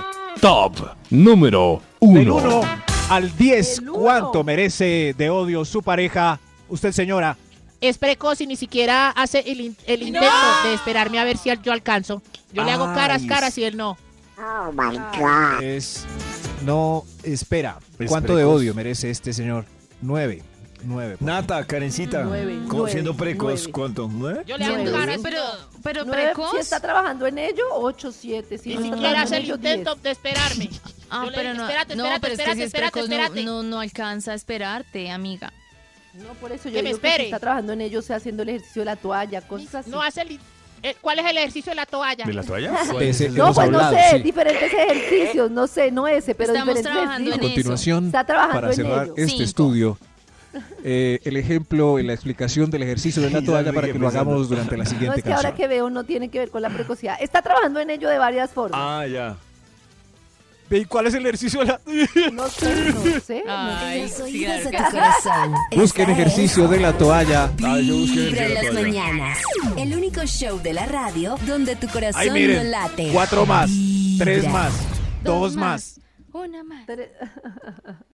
Top 0.41 0.75
número 1.09 1.81
Del 2.01 2.29
1. 2.29 2.35
1 2.35 2.61
al 3.09 3.35
10, 3.37 3.75
Del 3.79 3.89
uno. 3.89 3.99
¿cuánto 3.99 4.43
merece 4.43 5.13
de 5.17 5.29
odio 5.29 5.63
su 5.65 5.81
pareja? 5.81 6.39
Usted, 6.69 6.91
señora. 6.91 7.37
Es 7.81 7.97
precoz 7.97 8.39
y 8.41 8.47
ni 8.47 8.55
siquiera 8.55 9.09
hace 9.09 9.39
el, 9.39 9.59
in- 9.61 9.77
el 9.85 10.03
intento 10.03 10.27
de 10.65 10.73
esperarme 10.73 11.19
a 11.19 11.23
ver 11.25 11.37
si 11.37 11.49
yo 11.63 11.73
alcanzo. 11.73 12.21
Yo 12.53 12.63
le 12.63 12.71
hago 12.71 12.85
caras, 12.93 13.23
caras 13.27 13.57
y 13.57 13.63
él 13.65 13.75
no. 13.77 13.97
Es. 15.61 16.05
No, 16.65 17.03
espera. 17.23 17.77
Es 17.99 18.09
¿Cuánto 18.09 18.35
de 18.35 18.45
odio 18.45 18.73
merece 18.73 19.09
este 19.09 19.33
señor? 19.33 19.65
9. 20.01 20.41
9. 20.85 21.17
Nata, 21.19 21.63
Karencita, 21.65 22.23
Nueve, 22.23 22.59
como 22.67 22.77
nueve, 22.79 22.91
siendo 22.91 23.13
precoz, 23.15 23.47
nueve. 23.61 23.71
¿cuánto? 23.71 24.09
¿Nueve? 24.11 24.43
Yo 24.45 24.57
le 24.57 24.65
hago 24.65 24.77
Nueve. 24.83 25.19
pero, 25.23 25.41
pero 25.83 26.05
Nueve, 26.05 26.23
precoz. 26.25 26.51
Si 26.51 26.57
está 26.57 26.79
trabajando 26.79 27.25
en 27.27 27.37
ello, 27.37 27.63
8, 27.71 28.11
7. 28.11 28.57
Si 28.57 28.69
Ni 28.69 28.89
no 28.89 28.95
siquiera 28.95 29.21
hace 29.21 29.37
el 29.37 29.45
intento 29.45 29.91
10. 29.95 30.03
de 30.03 30.11
esperarme. 30.11 30.69
Ah, 31.09 31.25
pero 31.33 31.41
digo, 31.41 31.53
no, 31.55 31.63
espérate, 31.69 31.95
no, 31.95 32.03
espérate, 32.05 32.21
pero 32.21 32.33
es 32.33 32.37
que 32.37 32.43
espérate, 32.43 32.55
si 32.55 32.61
es 32.61 32.67
espérate, 32.67 32.91
precoz 32.93 33.09
espérate. 33.11 33.43
no, 33.43 33.63
no 33.63 33.79
alcanza 33.79 34.31
a 34.31 34.35
esperarte, 34.35 35.11
amiga. 35.11 35.51
No, 36.13 36.33
por 36.35 36.51
eso 36.51 36.63
Que 36.69 36.71
yo 36.71 36.77
me 36.77 36.89
que 36.89 36.89
espere. 36.91 37.17
si 37.17 37.23
está 37.25 37.39
trabajando 37.39 37.73
en 37.73 37.81
ello, 37.81 38.01
sea 38.01 38.17
haciendo 38.17 38.43
el 38.43 38.49
ejercicio 38.49 38.81
de 38.81 38.85
la 38.85 38.95
toalla, 38.95 39.41
cosas 39.41 39.75
así. 39.75 39.89
No 39.89 40.01
hace 40.01 40.21
el... 40.21 40.39
eh, 40.83 40.95
¿Cuál 41.01 41.19
es 41.19 41.25
el 41.25 41.37
ejercicio 41.37 41.71
de 41.71 41.75
la 41.75 41.85
toalla? 41.87 42.25
¿De 42.25 42.33
la 42.33 42.43
toalla? 42.43 42.73
Ese 43.01 43.29
No, 43.29 43.51
pues 43.53 43.69
no 43.71 43.89
sé, 43.89 43.97
sí. 44.11 44.19
diferentes 44.21 44.71
ejercicios, 44.77 45.49
no 45.51 45.65
sé, 45.67 45.91
no 45.91 46.07
ese, 46.07 46.35
pero 46.35 46.53
Estamos 46.53 46.75
diferentes 46.75 46.83
trabajando 47.01 47.31
A 47.31 47.35
en 47.35 47.39
ejercicios. 47.41 47.65
continuación, 47.65 48.05
Está 48.07 48.23
trabajando 48.25 48.55
para 48.55 48.67
en 48.69 48.73
cerrar 48.75 49.03
ello. 49.05 49.13
este 49.17 49.27
Cinco. 49.31 49.43
estudio, 49.43 49.97
eh, 50.83 51.19
el 51.23 51.37
ejemplo 51.37 51.99
y 51.99 52.03
la 52.03 52.13
explicación 52.13 52.69
del 52.69 52.83
ejercicio 52.83 53.21
de 53.21 53.29
la 53.29 53.41
toalla 53.41 53.71
para 53.73 53.87
que 53.91 53.97
lo 53.99 54.07
hagamos 54.07 54.49
durante 54.49 54.77
la 54.77 54.83
No, 54.83 54.89
siguiente 54.89 55.19
es 55.19 55.23
que 55.23 55.29
ahora 55.33 55.49
canción. 55.49 55.69
que 55.69 55.75
veo 55.75 55.89
no 55.89 56.03
tiene 56.03 56.29
que 56.29 56.39
ver 56.39 56.49
con 56.49 56.61
la 56.61 56.69
precocidad. 56.69 57.17
Está 57.19 57.41
trabajando 57.41 57.79
en 57.79 57.89
ello 57.89 58.09
de 58.09 58.17
varias 58.17 58.51
formas. 58.51 58.79
Ah, 58.81 59.05
ya. 59.07 59.35
¿Y 60.69 60.85
cuál 60.85 61.05
es 61.05 61.13
el 61.13 61.23
ejercicio 61.23 61.59
de 61.59 61.65
la 61.67 61.79
No 62.33 62.47
sé, 62.47 62.93
no 62.93 63.19
sé. 63.19 63.43
no 63.45 63.51
Ay, 63.55 64.01
Los 64.03 64.11
sí, 64.11 64.21
oídos 64.23 64.55
claro 64.55 64.63
de 64.63 64.71
que 64.71 64.77
tu 64.77 64.83
sí. 64.83 64.91
corazón. 64.91 65.53
Busquen 65.75 66.09
ejercicio 66.09 66.67
de 66.67 66.79
la 66.79 66.97
toalla. 66.97 67.51
Ah, 67.63 67.79
yo 67.79 67.95
busqué 67.97 68.19
el 68.19 68.25
Vibra 68.31 68.45
en 68.45 68.53
la 68.55 68.63
las 68.63 68.71
toalla. 68.73 68.87
mañanas. 68.87 69.37
El 69.77 69.95
único 69.95 70.25
show 70.25 70.59
de 70.63 70.73
la 70.73 70.85
radio 70.87 71.35
donde 71.45 71.75
tu 71.75 71.87
corazón 71.89 72.21
Ay, 72.21 72.27
no 72.29 72.33
miren. 72.35 72.71
late. 72.71 73.09
Cuatro 73.13 73.45
más, 73.45 73.69
tres 74.17 74.37
Vibra. 74.45 74.51
más, 74.51 74.73
dos 75.23 75.55
más. 75.55 75.99
Una 76.31 76.63
más. 76.63 76.87
Tre- 76.87 77.09